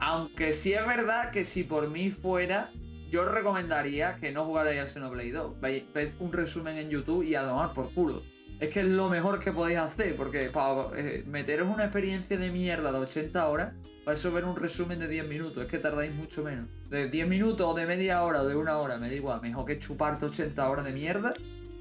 Aunque 0.00 0.52
sí 0.52 0.72
es 0.72 0.86
verdad 0.86 1.30
que 1.30 1.44
si 1.44 1.62
por 1.62 1.88
mí 1.88 2.10
fuera, 2.10 2.70
yo 3.10 3.24
recomendaría 3.24 4.16
que 4.16 4.32
no 4.32 4.44
jugarais 4.44 4.80
al 4.80 4.88
Xenoblade 4.88 5.32
2. 5.32 5.60
Ved 5.60 6.12
un 6.18 6.32
resumen 6.32 6.76
en 6.78 6.90
YouTube 6.90 7.22
y 7.22 7.34
a 7.34 7.46
tomar 7.46 7.72
por 7.72 7.92
culo 7.92 8.22
es 8.62 8.68
que 8.68 8.78
es 8.78 8.86
lo 8.86 9.08
mejor 9.08 9.40
que 9.40 9.50
podéis 9.50 9.78
hacer, 9.78 10.14
porque 10.14 10.48
para 10.48 10.86
eh, 10.96 11.24
meteros 11.26 11.68
una 11.68 11.82
experiencia 11.82 12.38
de 12.38 12.48
mierda 12.52 12.92
de 12.92 12.98
80 12.98 13.48
horas, 13.48 13.72
para 14.04 14.14
eso 14.14 14.30
ver 14.30 14.44
un 14.44 14.54
resumen 14.54 15.00
de 15.00 15.08
10 15.08 15.26
minutos, 15.26 15.64
es 15.64 15.68
que 15.68 15.80
tardáis 15.80 16.14
mucho 16.14 16.44
menos. 16.44 16.66
De 16.88 17.08
10 17.08 17.26
minutos 17.26 17.66
o 17.68 17.74
de 17.74 17.86
media 17.86 18.22
hora 18.22 18.42
o 18.42 18.46
de 18.46 18.54
una 18.54 18.78
hora, 18.78 18.98
me 18.98 19.08
da 19.08 19.14
igual, 19.14 19.42
mejor 19.42 19.64
que 19.64 19.80
chuparte 19.80 20.26
80 20.26 20.70
horas 20.70 20.84
de 20.84 20.92
mierda, 20.92 21.34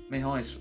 mejor 0.10 0.40
eso. 0.40 0.60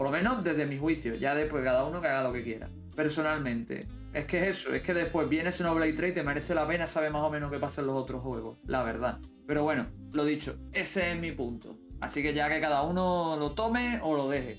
Por 0.00 0.06
lo 0.06 0.12
menos 0.12 0.42
desde 0.42 0.64
mi 0.64 0.78
juicio, 0.78 1.12
ya 1.12 1.34
después 1.34 1.62
cada 1.62 1.84
uno 1.84 2.00
que 2.00 2.08
haga 2.08 2.22
lo 2.22 2.32
que 2.32 2.42
quiera. 2.42 2.70
Personalmente, 2.96 3.86
es 4.14 4.24
que 4.24 4.40
es 4.40 4.56
eso, 4.56 4.72
es 4.72 4.80
que 4.80 4.94
después 4.94 5.28
viene 5.28 5.52
Xenoblade 5.52 5.92
3 5.92 6.12
y 6.12 6.14
te 6.14 6.22
merece 6.22 6.54
la 6.54 6.66
pena 6.66 6.86
saber 6.86 7.12
más 7.12 7.20
o 7.20 7.28
menos 7.28 7.50
qué 7.50 7.58
pasa 7.58 7.82
en 7.82 7.88
los 7.88 7.96
otros 7.96 8.22
juegos, 8.22 8.56
la 8.64 8.82
verdad. 8.82 9.18
Pero 9.46 9.62
bueno, 9.62 9.90
lo 10.12 10.24
dicho, 10.24 10.56
ese 10.72 11.12
es 11.12 11.20
mi 11.20 11.32
punto. 11.32 11.76
Así 12.00 12.22
que 12.22 12.32
ya 12.32 12.48
que 12.48 12.62
cada 12.62 12.80
uno 12.80 13.36
lo 13.38 13.50
tome 13.52 14.00
o 14.02 14.16
lo 14.16 14.30
deje 14.30 14.56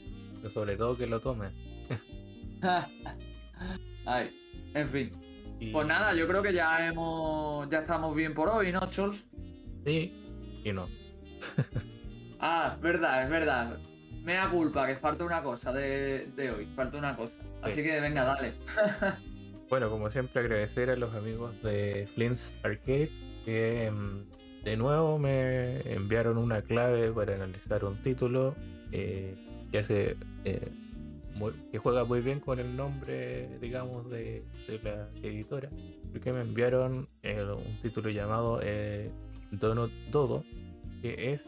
sobre 0.53 0.75
todo 0.75 0.95
que 0.95 1.07
lo 1.07 1.19
tome. 1.21 1.49
Ay, 4.05 4.29
en 4.75 4.87
fin. 4.87 5.11
Pues 5.71 5.87
nada, 5.87 6.13
yo 6.13 6.27
creo 6.27 6.43
que 6.43 6.53
ya 6.53 6.87
hemos. 6.87 7.67
ya 7.71 7.79
estamos 7.79 8.15
bien 8.15 8.35
por 8.35 8.47
hoy, 8.47 8.71
¿no, 8.71 8.79
Chols? 8.91 9.25
Sí 9.85 10.13
y 10.63 10.71
no. 10.71 10.87
ah, 12.39 12.77
verdad, 12.79 13.23
es 13.23 13.29
verdad. 13.31 13.79
Me 14.23 14.33
da 14.33 14.49
culpa 14.49 14.87
que 14.87 14.95
falta 14.95 15.25
una 15.25 15.41
cosa 15.41 15.71
de, 15.73 16.31
hoy. 16.55 16.67
Falta 16.75 16.97
una 16.97 17.15
cosa. 17.15 17.39
Así 17.61 17.83
que 17.83 17.99
venga, 17.99 18.23
dale. 18.23 18.53
bueno, 19.69 19.89
como 19.89 20.09
siempre, 20.09 20.41
agradecer 20.41 20.89
a 20.89 20.95
los 20.95 21.13
amigos 21.15 21.61
de 21.63 22.07
Flint's 22.13 22.53
Arcade 22.63 23.09
que 23.45 23.85
em, 23.85 24.25
de 24.63 24.77
nuevo 24.77 25.17
me 25.17 25.81
enviaron 25.91 26.37
una 26.37 26.61
clave 26.61 27.11
para 27.11 27.35
analizar 27.35 27.83
un 27.83 28.01
título. 28.01 28.55
Eh, 28.91 29.35
que 29.71 29.77
hace 29.77 30.17
eh, 30.43 30.69
que 31.71 31.77
juega 31.77 32.03
muy 32.05 32.21
bien 32.21 32.39
con 32.39 32.59
el 32.59 32.75
nombre, 32.75 33.49
digamos, 33.59 34.09
de, 34.09 34.43
la 34.83 35.07
editora, 35.23 35.69
porque 36.11 36.31
me 36.31 36.41
enviaron 36.41 37.07
eh, 37.23 37.43
un 37.43 37.81
título 37.81 38.09
llamado 38.09 38.59
eh, 38.61 39.09
Dono 39.51 39.89
Dodo, 40.11 40.43
que 41.01 41.33
es 41.33 41.45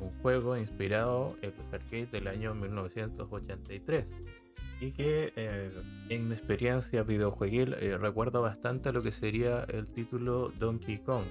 un 0.00 0.10
juego 0.22 0.56
inspirado 0.56 1.36
en 1.42 1.52
los 1.56 1.72
arcades 1.72 2.10
del 2.12 2.28
año 2.28 2.54
1983 2.54 4.14
y 4.78 4.92
que 4.92 5.32
en 6.10 6.28
mi 6.28 6.34
experiencia 6.34 7.02
videojueguil 7.02 7.74
recuerda 7.98 8.40
bastante 8.40 8.92
lo 8.92 9.02
que 9.02 9.10
sería 9.10 9.64
el 9.68 9.86
título 9.86 10.52
Donkey 10.58 10.98
Kong. 10.98 11.24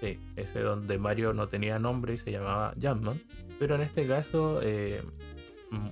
Sí, 0.00 0.20
ese 0.36 0.60
donde 0.60 0.98
Mario 0.98 1.32
no 1.32 1.48
tenía 1.48 1.80
nombre 1.80 2.14
y 2.14 2.16
se 2.16 2.30
llamaba 2.30 2.74
Jumpman, 2.80 3.20
pero 3.58 3.74
en 3.74 3.80
este 3.80 4.06
caso 4.06 4.60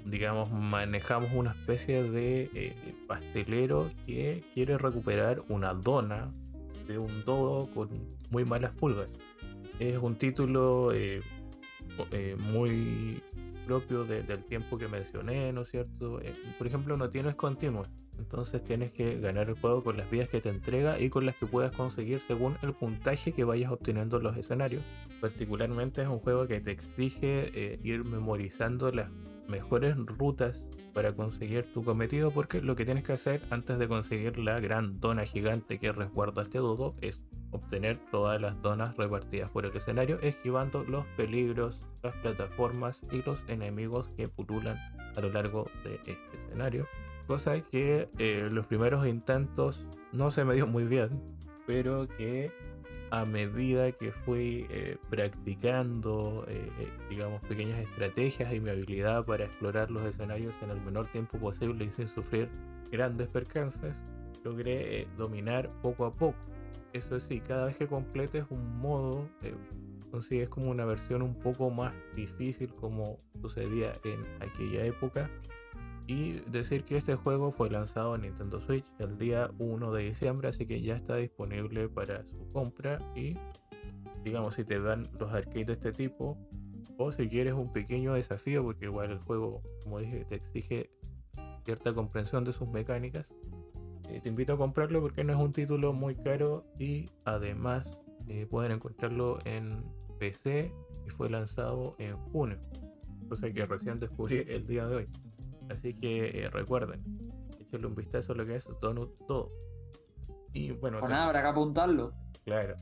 digamos, 0.05 0.51
manejamos 0.51 1.31
una 1.33 1.51
especie 1.51 2.03
de 2.03 2.51
eh, 2.55 2.75
pastelero 3.07 3.91
que 4.07 4.43
quiere 4.55 4.77
recuperar 4.79 5.43
una 5.49 5.73
dona 5.73 6.31
de 6.87 6.99
un 6.99 7.25
dodo 7.25 7.69
con 7.73 7.89
muy 8.31 8.45
malas 8.45 8.73
pulgas. 8.73 9.09
Es 9.79 9.97
un 9.97 10.17
título 10.17 10.93
eh, 11.99 12.07
eh, 12.13 12.37
muy 12.53 13.23
propio 13.67 14.05
del 14.05 14.45
tiempo 14.45 14.79
que 14.79 14.89
mencioné, 14.89 15.53
¿no 15.53 15.63
es 15.63 15.71
cierto? 15.71 16.21
por 16.59 16.67
ejemplo, 16.67 16.97
no 16.97 17.09
tienes 17.11 17.35
continuo. 17.37 17.87
Entonces 18.19 18.63
tienes 18.63 18.93
que 18.93 19.19
ganar 19.19 19.49
el 19.49 19.55
juego 19.55 19.83
con 19.83 19.97
las 19.97 20.11
vías 20.11 20.29
que 20.29 20.41
te 20.41 20.51
entrega 20.51 21.01
y 21.01 21.09
con 21.09 21.25
las 21.25 21.37
que 21.37 21.47
puedas 21.47 21.75
conseguir 21.75 22.19
según 22.19 22.57
el 22.63 22.75
puntaje 22.75 23.33
que 23.33 23.45
vayas 23.45 23.71
obteniendo 23.73 24.19
en 24.19 24.25
los 24.25 24.37
escenarios. 24.37 24.83
Particularmente 25.21 26.03
es 26.03 26.09
un 26.09 26.19
juego 26.19 26.47
que 26.47 26.61
te 26.61 26.73
exige 26.73 27.79
ir 27.83 28.05
memorizando 28.05 28.91
las 28.91 29.09
mejores 29.49 29.97
rutas 29.97 30.65
para 30.93 31.13
conseguir 31.13 31.65
tu 31.73 31.85
cometido 31.85 32.31
porque 32.31 32.61
lo 32.61 32.77
que 32.77 32.85
tienes 32.85 33.05
que 33.05 33.13
hacer 33.13 33.43
antes 33.51 33.79
de 33.79 33.89
conseguir 33.89 34.39
la 34.39 34.61
gran 34.61 35.01
dona 35.01 35.25
gigante 35.25 35.79
que 35.79 35.93
resguarda 35.93 36.43
este 36.43 36.59
dodo 36.59 36.95
es 37.01 37.21
obtener 37.53 37.99
todas 38.11 38.41
las 38.41 38.61
donas 38.63 38.97
repartidas 38.97 39.51
por 39.51 39.67
el 39.67 39.77
escenario 39.77 40.19
esquivando 40.21 40.85
los 40.85 41.05
peligros, 41.17 41.83
las 42.03 42.15
plataformas 42.17 43.03
y 43.11 43.23
los 43.23 43.43
enemigos 43.49 44.09
que 44.17 44.29
pululan 44.29 44.77
a 45.17 45.21
lo 45.21 45.31
largo 45.31 45.69
de 45.85 45.95
este 45.97 46.19
escenario. 46.45 46.87
Cosa 47.27 47.61
que 47.61 48.09
eh, 48.19 48.49
los 48.51 48.67
primeros 48.67 49.07
intentos 49.07 49.87
no 50.13 50.31
se 50.31 50.45
me 50.45 50.55
dio 50.55 50.67
muy 50.67 50.85
bien, 50.85 51.21
pero 51.67 52.09
que 52.09 52.51
a 53.11 53.25
medida 53.25 53.91
que 53.93 54.13
fui 54.13 54.67
eh, 54.71 54.97
practicando, 55.09 56.45
eh, 56.49 56.71
eh, 56.79 56.89
digamos, 57.09 57.43
pequeñas 57.43 57.79
estrategias 57.81 58.53
y 58.53 58.61
mi 58.61 58.71
habilidad 58.71 59.25
para 59.25 59.45
explorar 59.45 59.91
los 59.91 60.05
escenarios 60.05 60.55
en 60.63 60.71
el 60.71 60.81
menor 60.81 61.09
tiempo 61.09 61.39
posible 61.39 61.85
y 61.85 61.91
sin 61.91 62.07
sufrir 62.07 62.49
grandes 62.91 63.29
percances, 63.29 63.97
logré 64.45 65.09
dominar 65.17 65.71
poco 65.83 66.05
a 66.05 66.15
poco. 66.15 66.39
Eso 66.93 67.21
sí, 67.21 67.41
cada 67.41 67.67
vez 67.67 67.77
que 67.77 67.87
completes 67.87 68.45
un 68.51 68.79
modo, 68.79 69.29
consigues 70.11 70.49
como 70.49 70.71
una 70.71 70.85
versión 70.85 71.23
un 71.23 71.35
poco 71.35 71.71
más 71.71 71.95
difícil 72.17 72.75
como 72.75 73.19
sucedía 73.41 73.93
en 74.05 74.25
aquella 74.43 74.85
época 74.85 75.31
y 76.07 76.41
decir 76.51 76.83
que 76.83 76.97
este 76.97 77.15
juego 77.15 77.53
fue 77.53 77.71
lanzado 77.71 78.17
en 78.17 78.23
Nintendo 78.23 78.61
Switch 78.61 78.85
el 78.99 79.17
día 79.17 79.49
1 79.61 79.93
de 79.93 80.03
diciembre, 80.03 80.49
así 80.49 80.67
que 80.67 80.83
ya 80.83 80.97
está 80.97 81.15
disponible 81.15 81.89
para 81.89 82.25
su 82.25 82.51
compra. 82.53 82.99
Y 83.15 83.35
digamos, 84.25 84.55
si 84.55 84.65
te 84.65 84.81
dan 84.81 85.09
los 85.21 85.33
arcades 85.33 85.69
de 85.69 85.73
este 85.75 85.93
tipo, 85.93 86.37
o 86.97 87.13
si 87.13 87.29
quieres 87.29 87.55
un 87.55 87.73
pequeño 87.73 88.15
desafío, 88.15 88.65
porque 88.65 88.87
igual 88.87 89.13
el 89.13 89.21
juego, 89.21 89.63
como 89.85 90.01
dije, 90.01 90.25
te 90.25 90.35
exige 90.35 90.91
cierta 91.65 91.95
comprensión 91.95 92.43
de 92.43 92.53
sus 92.53 92.69
mecánicas, 92.69 93.33
eh, 94.11 94.21
te 94.23 94.29
invito 94.29 94.55
a 94.55 94.57
comprarlo 94.59 95.01
porque 95.01 95.25
no 95.25 95.33
es 95.33 95.39
un 95.39 95.53
título 95.53 95.93
muy 95.93 96.15
caro 96.17 96.65
y 96.79 97.11
además 97.25 97.99
eh, 98.29 98.47
pueden 98.49 98.73
encontrarlo 98.73 99.39
en 99.45 99.85
PC 100.19 100.73
y 101.07 101.11
fue 101.11 101.31
lanzado 101.31 101.95
en 101.99 102.17
junio, 102.17 102.59
cosa 103.29 103.51
que 103.51 103.65
recién 103.67 103.99
descubrí 104.01 104.45
el 104.49 104.67
día 104.67 104.87
de 104.87 104.97
hoy. 104.97 105.09
Así 105.71 105.95
que 105.95 106.45
eh, 106.45 106.51
recuerden, 106.51 107.01
échenle 107.61 107.87
un 107.87 107.95
vistazo 107.95 108.33
a 108.33 108.37
lo 108.37 108.47
que 108.47 108.57
es 108.57 108.69
Donut 108.81 109.11
todo. 109.27 109.51
Y 110.53 110.73
bueno, 110.73 110.99
Pues 111.01 111.11
nada, 111.11 111.27
habrá 111.27 111.43
que 111.43 111.49
apuntarlo. 111.49 112.13
claro. 112.45 112.75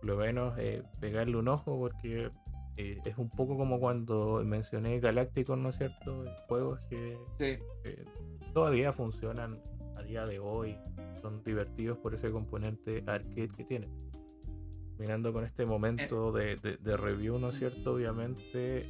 Por 0.00 0.04
lo 0.08 0.16
menos 0.16 0.54
pegarle 1.00 1.36
un 1.36 1.46
ojo 1.48 1.78
porque 1.78 2.30
eh, 2.76 2.98
es 3.04 3.16
un 3.18 3.28
poco 3.30 3.56
como 3.56 3.78
cuando 3.78 4.42
mencioné 4.44 4.98
Galácticos, 4.98 5.56
¿no 5.58 5.68
es 5.68 5.76
cierto? 5.76 6.24
Juegos 6.48 6.80
que 6.90 7.16
Sí. 7.38 7.62
eh, 7.84 8.04
todavía 8.54 8.92
funcionan 8.92 9.58
a 10.02 10.06
día 10.06 10.26
de 10.26 10.38
hoy, 10.38 10.76
son 11.20 11.42
divertidos 11.44 11.98
por 11.98 12.14
ese 12.14 12.30
componente 12.30 13.02
arcade 13.06 13.48
que 13.56 13.64
tienen. 13.64 13.90
Mirando 14.98 15.32
con 15.32 15.44
este 15.44 15.64
momento 15.66 16.32
de, 16.32 16.56
de- 16.56 16.76
de 16.76 16.96
review, 16.96 17.38
¿no 17.38 17.48
es 17.48 17.58
cierto? 17.58 17.94
Obviamente, 17.94 18.84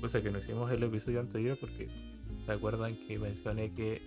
cosa 0.00 0.22
que 0.22 0.30
no 0.30 0.38
hicimos 0.38 0.70
el 0.72 0.82
episodio 0.82 1.20
anterior, 1.20 1.56
porque 1.60 1.88
se 2.44 2.52
acuerdan 2.52 2.96
que 3.06 3.18
mencioné 3.18 3.72
que 3.72 4.00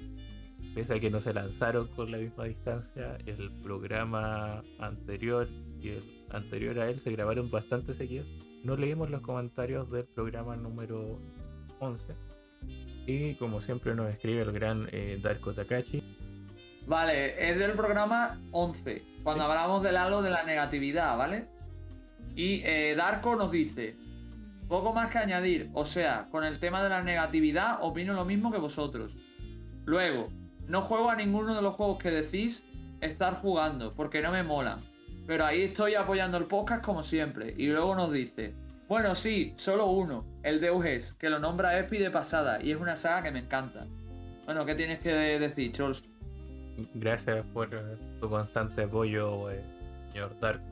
pese 0.76 0.96
a 0.96 1.00
que 1.00 1.10
no 1.10 1.22
se 1.22 1.34
lanzaron 1.34 1.88
con 1.88 2.12
la 2.12 2.18
misma 2.18 2.46
distancia, 2.46 3.18
el 3.26 3.52
programa 3.64 4.64
anterior 4.80 5.48
y 5.82 5.90
el 5.90 6.04
anterior 6.30 6.80
a 6.80 6.90
él 6.90 7.00
se 7.00 7.12
grabaron 7.12 7.50
bastante 7.50 7.94
seguidos. 7.94 8.28
No 8.64 8.76
leímos 8.76 9.10
los 9.10 9.22
comentarios 9.22 9.90
del 9.92 10.06
programa 10.06 10.56
número 10.58 11.20
11. 11.80 12.14
Y 13.06 13.36
como 13.36 13.62
siempre 13.62 13.96
nos 13.96 14.10
escribe 14.10 14.42
el 14.42 14.52
gran 14.52 14.90
eh, 14.92 15.18
Darko 15.22 15.54
Takachi. 15.54 16.04
Vale, 16.88 17.50
es 17.52 17.60
del 17.60 17.74
programa 17.74 18.40
11, 18.52 19.04
cuando 19.24 19.44
Sí. 19.44 19.50
hablamos 19.52 19.84
del 19.84 19.98
halo 19.98 20.22
de 20.22 20.30
la 20.32 20.44
negatividad, 20.44 21.18
¿vale? 21.18 21.48
Y 22.36 22.62
eh, 22.64 22.96
Darko 22.96 23.36
nos 23.36 23.52
dice, 23.52 23.98
poco 24.70 24.94
más 24.94 25.12
que 25.12 25.18
añadir, 25.18 25.70
o 25.74 25.84
sea, 25.86 26.28
con 26.32 26.44
el 26.46 26.60
tema 26.60 26.82
de 26.82 26.90
la 26.90 27.04
negatividad 27.04 27.80
opino 27.82 28.14
lo 28.14 28.24
mismo 28.24 28.52
que 28.52 28.58
vosotros. 28.58 29.18
Luego, 29.86 30.30
no 30.68 30.82
juego 30.82 31.10
a 31.10 31.16
ninguno 31.16 31.56
de 31.56 31.62
los 31.62 31.76
juegos 31.76 32.00
que 32.00 32.10
decís 32.12 32.66
estar 33.02 33.34
jugando, 33.36 33.94
porque 33.94 34.22
no 34.22 34.32
me 34.32 34.44
molan. 34.44 34.80
Pero 35.26 35.46
ahí 35.46 35.64
estoy 35.64 35.96
apoyando 35.96 36.38
el 36.38 36.46
podcast 36.46 36.84
como 36.86 37.04
siempre. 37.04 37.54
Y 37.58 37.68
luego 37.68 37.96
nos 37.96 38.14
dice, 38.14 38.56
bueno, 38.88 39.14
sí, 39.14 39.54
solo 39.58 39.88
uno, 39.88 40.26
el 40.44 40.62
Deus 40.62 40.86
Ex, 40.86 41.14
que 41.14 41.30
lo 41.30 41.40
nombra 41.40 41.78
Epi 41.80 41.98
de 41.98 42.12
pasada, 42.12 42.60
y 42.64 42.72
es 42.72 42.80
una 42.80 42.96
saga 42.96 43.24
que 43.24 43.32
me 43.32 43.40
encanta. 43.40 43.86
Bueno, 44.46 44.66
¿qué 44.66 44.74
tienes 44.76 45.00
que 45.00 45.14
decir, 45.14 45.74
Chols? 45.74 46.04
Gracias 46.94 47.46
por 47.54 47.70
tu 48.20 48.30
constante 48.30 48.84
apoyo, 48.84 49.50
eh, 49.52 49.62
señor 50.12 50.40
Darko. 50.40 50.64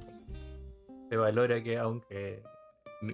Se 1.10 1.18
valora 1.18 1.64
que 1.64 1.77
aunque 1.77 2.41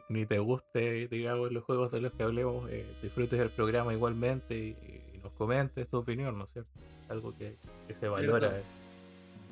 ni, 0.09 0.25
te 0.25 0.39
guste, 0.39 1.07
digamos, 1.07 1.51
los 1.51 1.63
juegos 1.63 1.91
de 1.91 2.01
los 2.01 2.13
que 2.13 2.23
hablemos, 2.23 2.69
eh, 2.69 2.85
disfrutes 3.01 3.39
el 3.39 3.49
programa 3.49 3.93
igualmente 3.93 4.55
y, 4.55 4.75
y 5.13 5.17
nos 5.23 5.31
comentes 5.33 5.87
tu 5.89 5.97
opinión, 5.97 6.37
¿no 6.37 6.45
es 6.45 6.51
cierto? 6.51 6.69
Algo 7.09 7.33
que, 7.37 7.55
que 7.87 7.93
se 7.93 8.07
valora. 8.07 8.59
eh. 8.59 8.63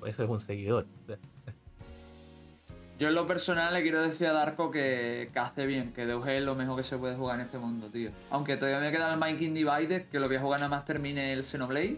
Eso 0.06 0.24
es 0.24 0.30
un 0.30 0.40
seguidor. 0.40 0.86
Yo 2.98 3.08
en 3.08 3.16
lo 3.16 3.28
personal 3.28 3.74
le 3.74 3.82
quiero 3.82 4.02
decir 4.02 4.28
a 4.28 4.34
Darko 4.34 4.72
que, 4.72 5.30
que 5.32 5.40
hace 5.40 5.66
bien, 5.66 5.94
que 5.94 6.06
Deus 6.06 6.28
es 6.28 6.44
lo 6.44 6.56
mejor 6.56 6.76
que 6.78 6.84
se 6.84 6.98
puede 6.98 7.16
jugar 7.16 7.40
en 7.40 7.46
este 7.46 7.58
mundo, 7.58 7.90
tío. 7.90 8.12
Aunque 8.30 8.58
todavía 8.58 8.80
me 8.82 8.92
queda 8.92 9.14
el 9.14 9.20
Mind 9.20 9.56
Divided, 9.56 10.06
que 10.08 10.20
lo 10.20 10.28
voy 10.28 10.36
a 10.36 10.42
jugar 10.42 10.60
nada 10.60 10.70
más 10.70 10.84
termine 10.86 11.32
el 11.34 11.44
Xenoblade. 11.44 11.98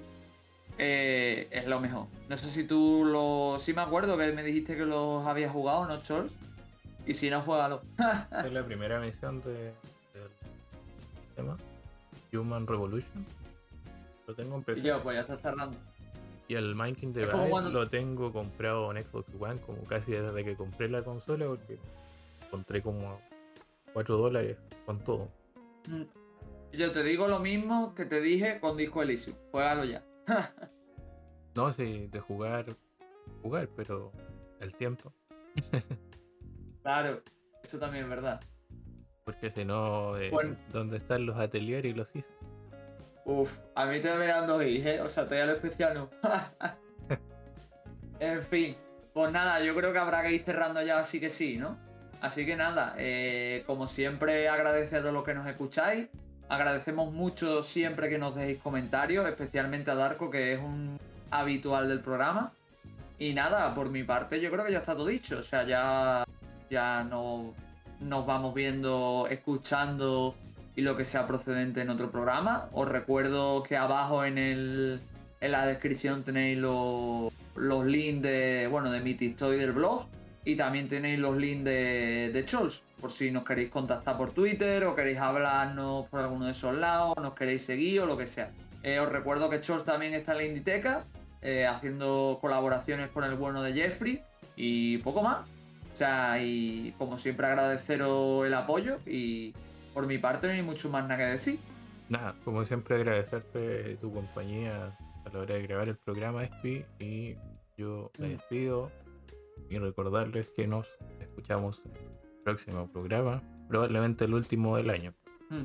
Eh, 0.77 1.47
es 1.51 1.67
lo 1.67 1.79
mejor. 1.79 2.07
No 2.29 2.37
sé 2.37 2.49
si 2.49 2.63
tú 2.63 3.03
lo... 3.05 3.59
Sí 3.59 3.73
me 3.73 3.81
acuerdo 3.81 4.17
que 4.17 4.31
me 4.31 4.43
dijiste 4.43 4.75
que 4.75 4.85
los 4.85 5.25
habías 5.25 5.51
jugado, 5.51 5.85
¿no, 5.85 6.01
Chols? 6.01 6.35
Y 7.05 7.13
si 7.13 7.29
no, 7.29 7.41
juégalo. 7.41 7.81
es 8.45 8.53
la 8.53 8.65
primera 8.65 8.99
misión 8.99 9.41
de, 9.41 9.53
del 9.53 10.29
tema 11.35 11.57
Human 12.33 12.67
Revolution. 12.67 13.25
Lo 14.27 14.35
tengo 14.35 14.61
PC. 14.61 14.83
yo, 14.83 15.01
pues 15.03 15.15
ya 15.15 15.21
estás 15.21 15.41
tardando. 15.41 15.77
Y 16.47 16.55
el 16.55 16.75
Minecraft 16.75 17.15
Device 17.15 17.49
cuando- 17.49 17.71
lo 17.71 17.89
tengo 17.89 18.31
comprado 18.31 18.91
en 18.95 19.03
Xbox 19.03 19.29
One 19.39 19.59
como 19.61 19.83
casi 19.85 20.11
desde 20.11 20.43
que 20.43 20.55
compré 20.55 20.89
la 20.89 21.03
consola 21.03 21.47
porque 21.47 21.79
encontré 22.45 22.81
como 22.81 23.19
4 23.93 24.17
dólares 24.17 24.57
con 24.85 24.99
todo. 25.03 25.29
Mm. 25.87 26.03
Yo 26.73 26.91
te 26.91 27.03
digo 27.03 27.27
lo 27.27 27.39
mismo 27.39 27.93
que 27.95 28.05
te 28.05 28.21
dije 28.21 28.59
con 28.59 28.77
Disco 28.77 29.01
Elysium. 29.01 29.35
Juégalo 29.51 29.83
ya. 29.85 30.03
No, 31.53 31.73
sí, 31.73 32.07
de 32.07 32.19
jugar, 32.21 32.65
jugar, 33.41 33.67
pero 33.75 34.13
el 34.61 34.73
tiempo. 34.75 35.11
Claro, 36.81 37.21
eso 37.61 37.77
también 37.77 38.05
es 38.05 38.09
verdad. 38.09 38.39
Porque 39.25 39.51
si 39.51 39.65
no, 39.65 40.17
eh, 40.17 40.29
Bueno. 40.31 40.55
¿dónde 40.71 40.97
están 40.97 41.25
los 41.25 41.37
ateliers 41.37 41.85
y 41.85 41.93
los 41.93 42.15
is? 42.15 42.23
Uf, 43.25 43.59
a 43.75 43.85
mí 43.85 44.01
te 44.01 44.15
me 44.15 44.27
dan 44.27 44.47
dos 44.47 44.63
is, 44.63 44.85
¿eh? 44.85 45.01
O 45.01 45.09
sea, 45.09 45.27
te 45.27 45.41
a 45.41 45.45
lo 45.45 45.51
especial 45.51 45.93
no. 45.93 46.09
en 48.19 48.41
fin, 48.41 48.77
pues 49.13 49.31
nada, 49.31 49.63
yo 49.63 49.75
creo 49.75 49.93
que 49.93 49.99
habrá 49.99 50.23
que 50.23 50.31
ir 50.31 50.41
cerrando 50.41 50.81
ya, 50.81 50.99
así 50.99 51.19
que 51.19 51.29
sí, 51.29 51.57
¿no? 51.57 51.77
Así 52.21 52.45
que 52.45 52.55
nada, 52.55 52.95
eh, 52.97 53.63
como 53.67 53.87
siempre, 53.87 54.47
agradecer 54.47 55.05
a 55.05 55.11
los 55.11 55.23
que 55.23 55.33
nos 55.33 55.45
escucháis. 55.47 56.09
Agradecemos 56.51 57.13
mucho 57.13 57.63
siempre 57.63 58.09
que 58.09 58.17
nos 58.17 58.35
dejéis 58.35 58.59
comentarios, 58.59 59.25
especialmente 59.25 59.89
a 59.89 59.95
Darko, 59.95 60.29
que 60.29 60.51
es 60.51 60.59
un 60.59 60.99
habitual 61.29 61.87
del 61.87 62.01
programa. 62.01 62.51
Y 63.17 63.33
nada, 63.33 63.73
por 63.73 63.89
mi 63.89 64.03
parte, 64.03 64.41
yo 64.41 64.51
creo 64.51 64.65
que 64.65 64.73
ya 64.73 64.79
está 64.79 64.93
todo 64.93 65.07
dicho. 65.07 65.39
O 65.39 65.43
sea, 65.43 65.65
ya, 65.65 66.25
ya 66.69 67.05
no, 67.05 67.53
nos 68.01 68.25
vamos 68.25 68.53
viendo, 68.53 69.29
escuchando 69.31 70.35
y 70.75 70.81
lo 70.81 70.97
que 70.97 71.05
sea 71.05 71.25
procedente 71.25 71.83
en 71.83 71.89
otro 71.89 72.11
programa. 72.11 72.67
Os 72.73 72.85
recuerdo 72.85 73.63
que 73.63 73.77
abajo 73.77 74.25
en 74.25 74.37
el 74.37 75.01
en 75.39 75.51
la 75.53 75.65
descripción 75.65 76.25
tenéis 76.25 76.57
los, 76.57 77.31
los 77.55 77.85
links 77.85 78.23
de 78.23 78.67
bueno 78.67 78.91
de 78.91 78.99
mi 78.99 79.13
TikTok 79.13 79.53
y 79.53 79.57
del 79.57 79.71
blog 79.71 80.05
y 80.43 80.57
también 80.57 80.89
tenéis 80.89 81.17
los 81.17 81.37
links 81.37 81.63
de, 81.63 82.29
de 82.33 82.45
Chols 82.45 82.83
por 83.01 83.11
si 83.11 83.31
nos 83.31 83.43
queréis 83.43 83.69
contactar 83.69 84.17
por 84.17 84.31
Twitter 84.31 84.83
o 84.83 84.95
queréis 84.95 85.17
hablarnos 85.17 86.07
por 86.07 86.19
alguno 86.19 86.45
de 86.45 86.51
esos 86.51 86.75
lados, 86.75 87.15
nos 87.21 87.33
queréis 87.33 87.65
seguir 87.65 88.01
o 88.01 88.05
lo 88.05 88.15
que 88.15 88.27
sea. 88.27 88.51
Eh, 88.83 88.99
os 88.99 89.09
recuerdo 89.09 89.49
que 89.49 89.59
Chols 89.59 89.83
también 89.83 90.13
está 90.13 90.31
en 90.33 90.37
la 90.37 90.43
Inditeca 90.45 91.05
eh, 91.41 91.65
haciendo 91.65 92.37
colaboraciones 92.39 93.09
con 93.09 93.23
el 93.23 93.35
bueno 93.35 93.63
de 93.63 93.73
Jeffrey 93.73 94.23
y 94.55 94.99
poco 94.99 95.23
más. 95.23 95.39
O 95.93 95.95
sea, 95.95 96.41
y 96.41 96.93
como 96.97 97.17
siempre 97.17 97.47
agradeceros 97.47 98.45
el 98.45 98.53
apoyo 98.53 98.99
y 99.05 99.53
por 99.93 100.07
mi 100.07 100.17
parte 100.17 100.47
no 100.47 100.53
hay 100.53 100.61
mucho 100.61 100.89
más 100.89 101.03
nada 101.03 101.17
que 101.17 101.23
decir. 101.23 101.59
Nada, 102.09 102.35
como 102.45 102.63
siempre 102.65 102.95
agradecerte 102.95 103.95
tu 103.97 104.13
compañía 104.13 104.95
a 105.25 105.29
la 105.33 105.39
hora 105.39 105.55
de 105.55 105.63
grabar 105.63 105.89
el 105.89 105.97
programa, 105.97 106.43
Espi, 106.43 106.85
y 106.99 107.35
yo 107.77 108.11
me 108.19 108.29
despido 108.29 108.91
y 109.69 109.77
recordarles 109.77 110.47
que 110.55 110.67
nos 110.67 110.87
escuchamos 111.19 111.81
próximo 112.43 112.91
programa, 112.91 113.41
probablemente 113.67 114.25
el 114.25 114.33
último 114.33 114.77
del 114.77 114.89
año. 114.89 115.13
Hmm. 115.49 115.63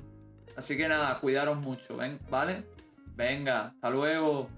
Así 0.57 0.77
que 0.77 0.89
nada, 0.89 1.21
cuidaros 1.21 1.59
mucho, 1.59 1.97
¿ven? 1.97 2.19
¿vale? 2.31 2.65
Venga, 3.15 3.69
hasta 3.69 3.91
luego. 3.91 4.49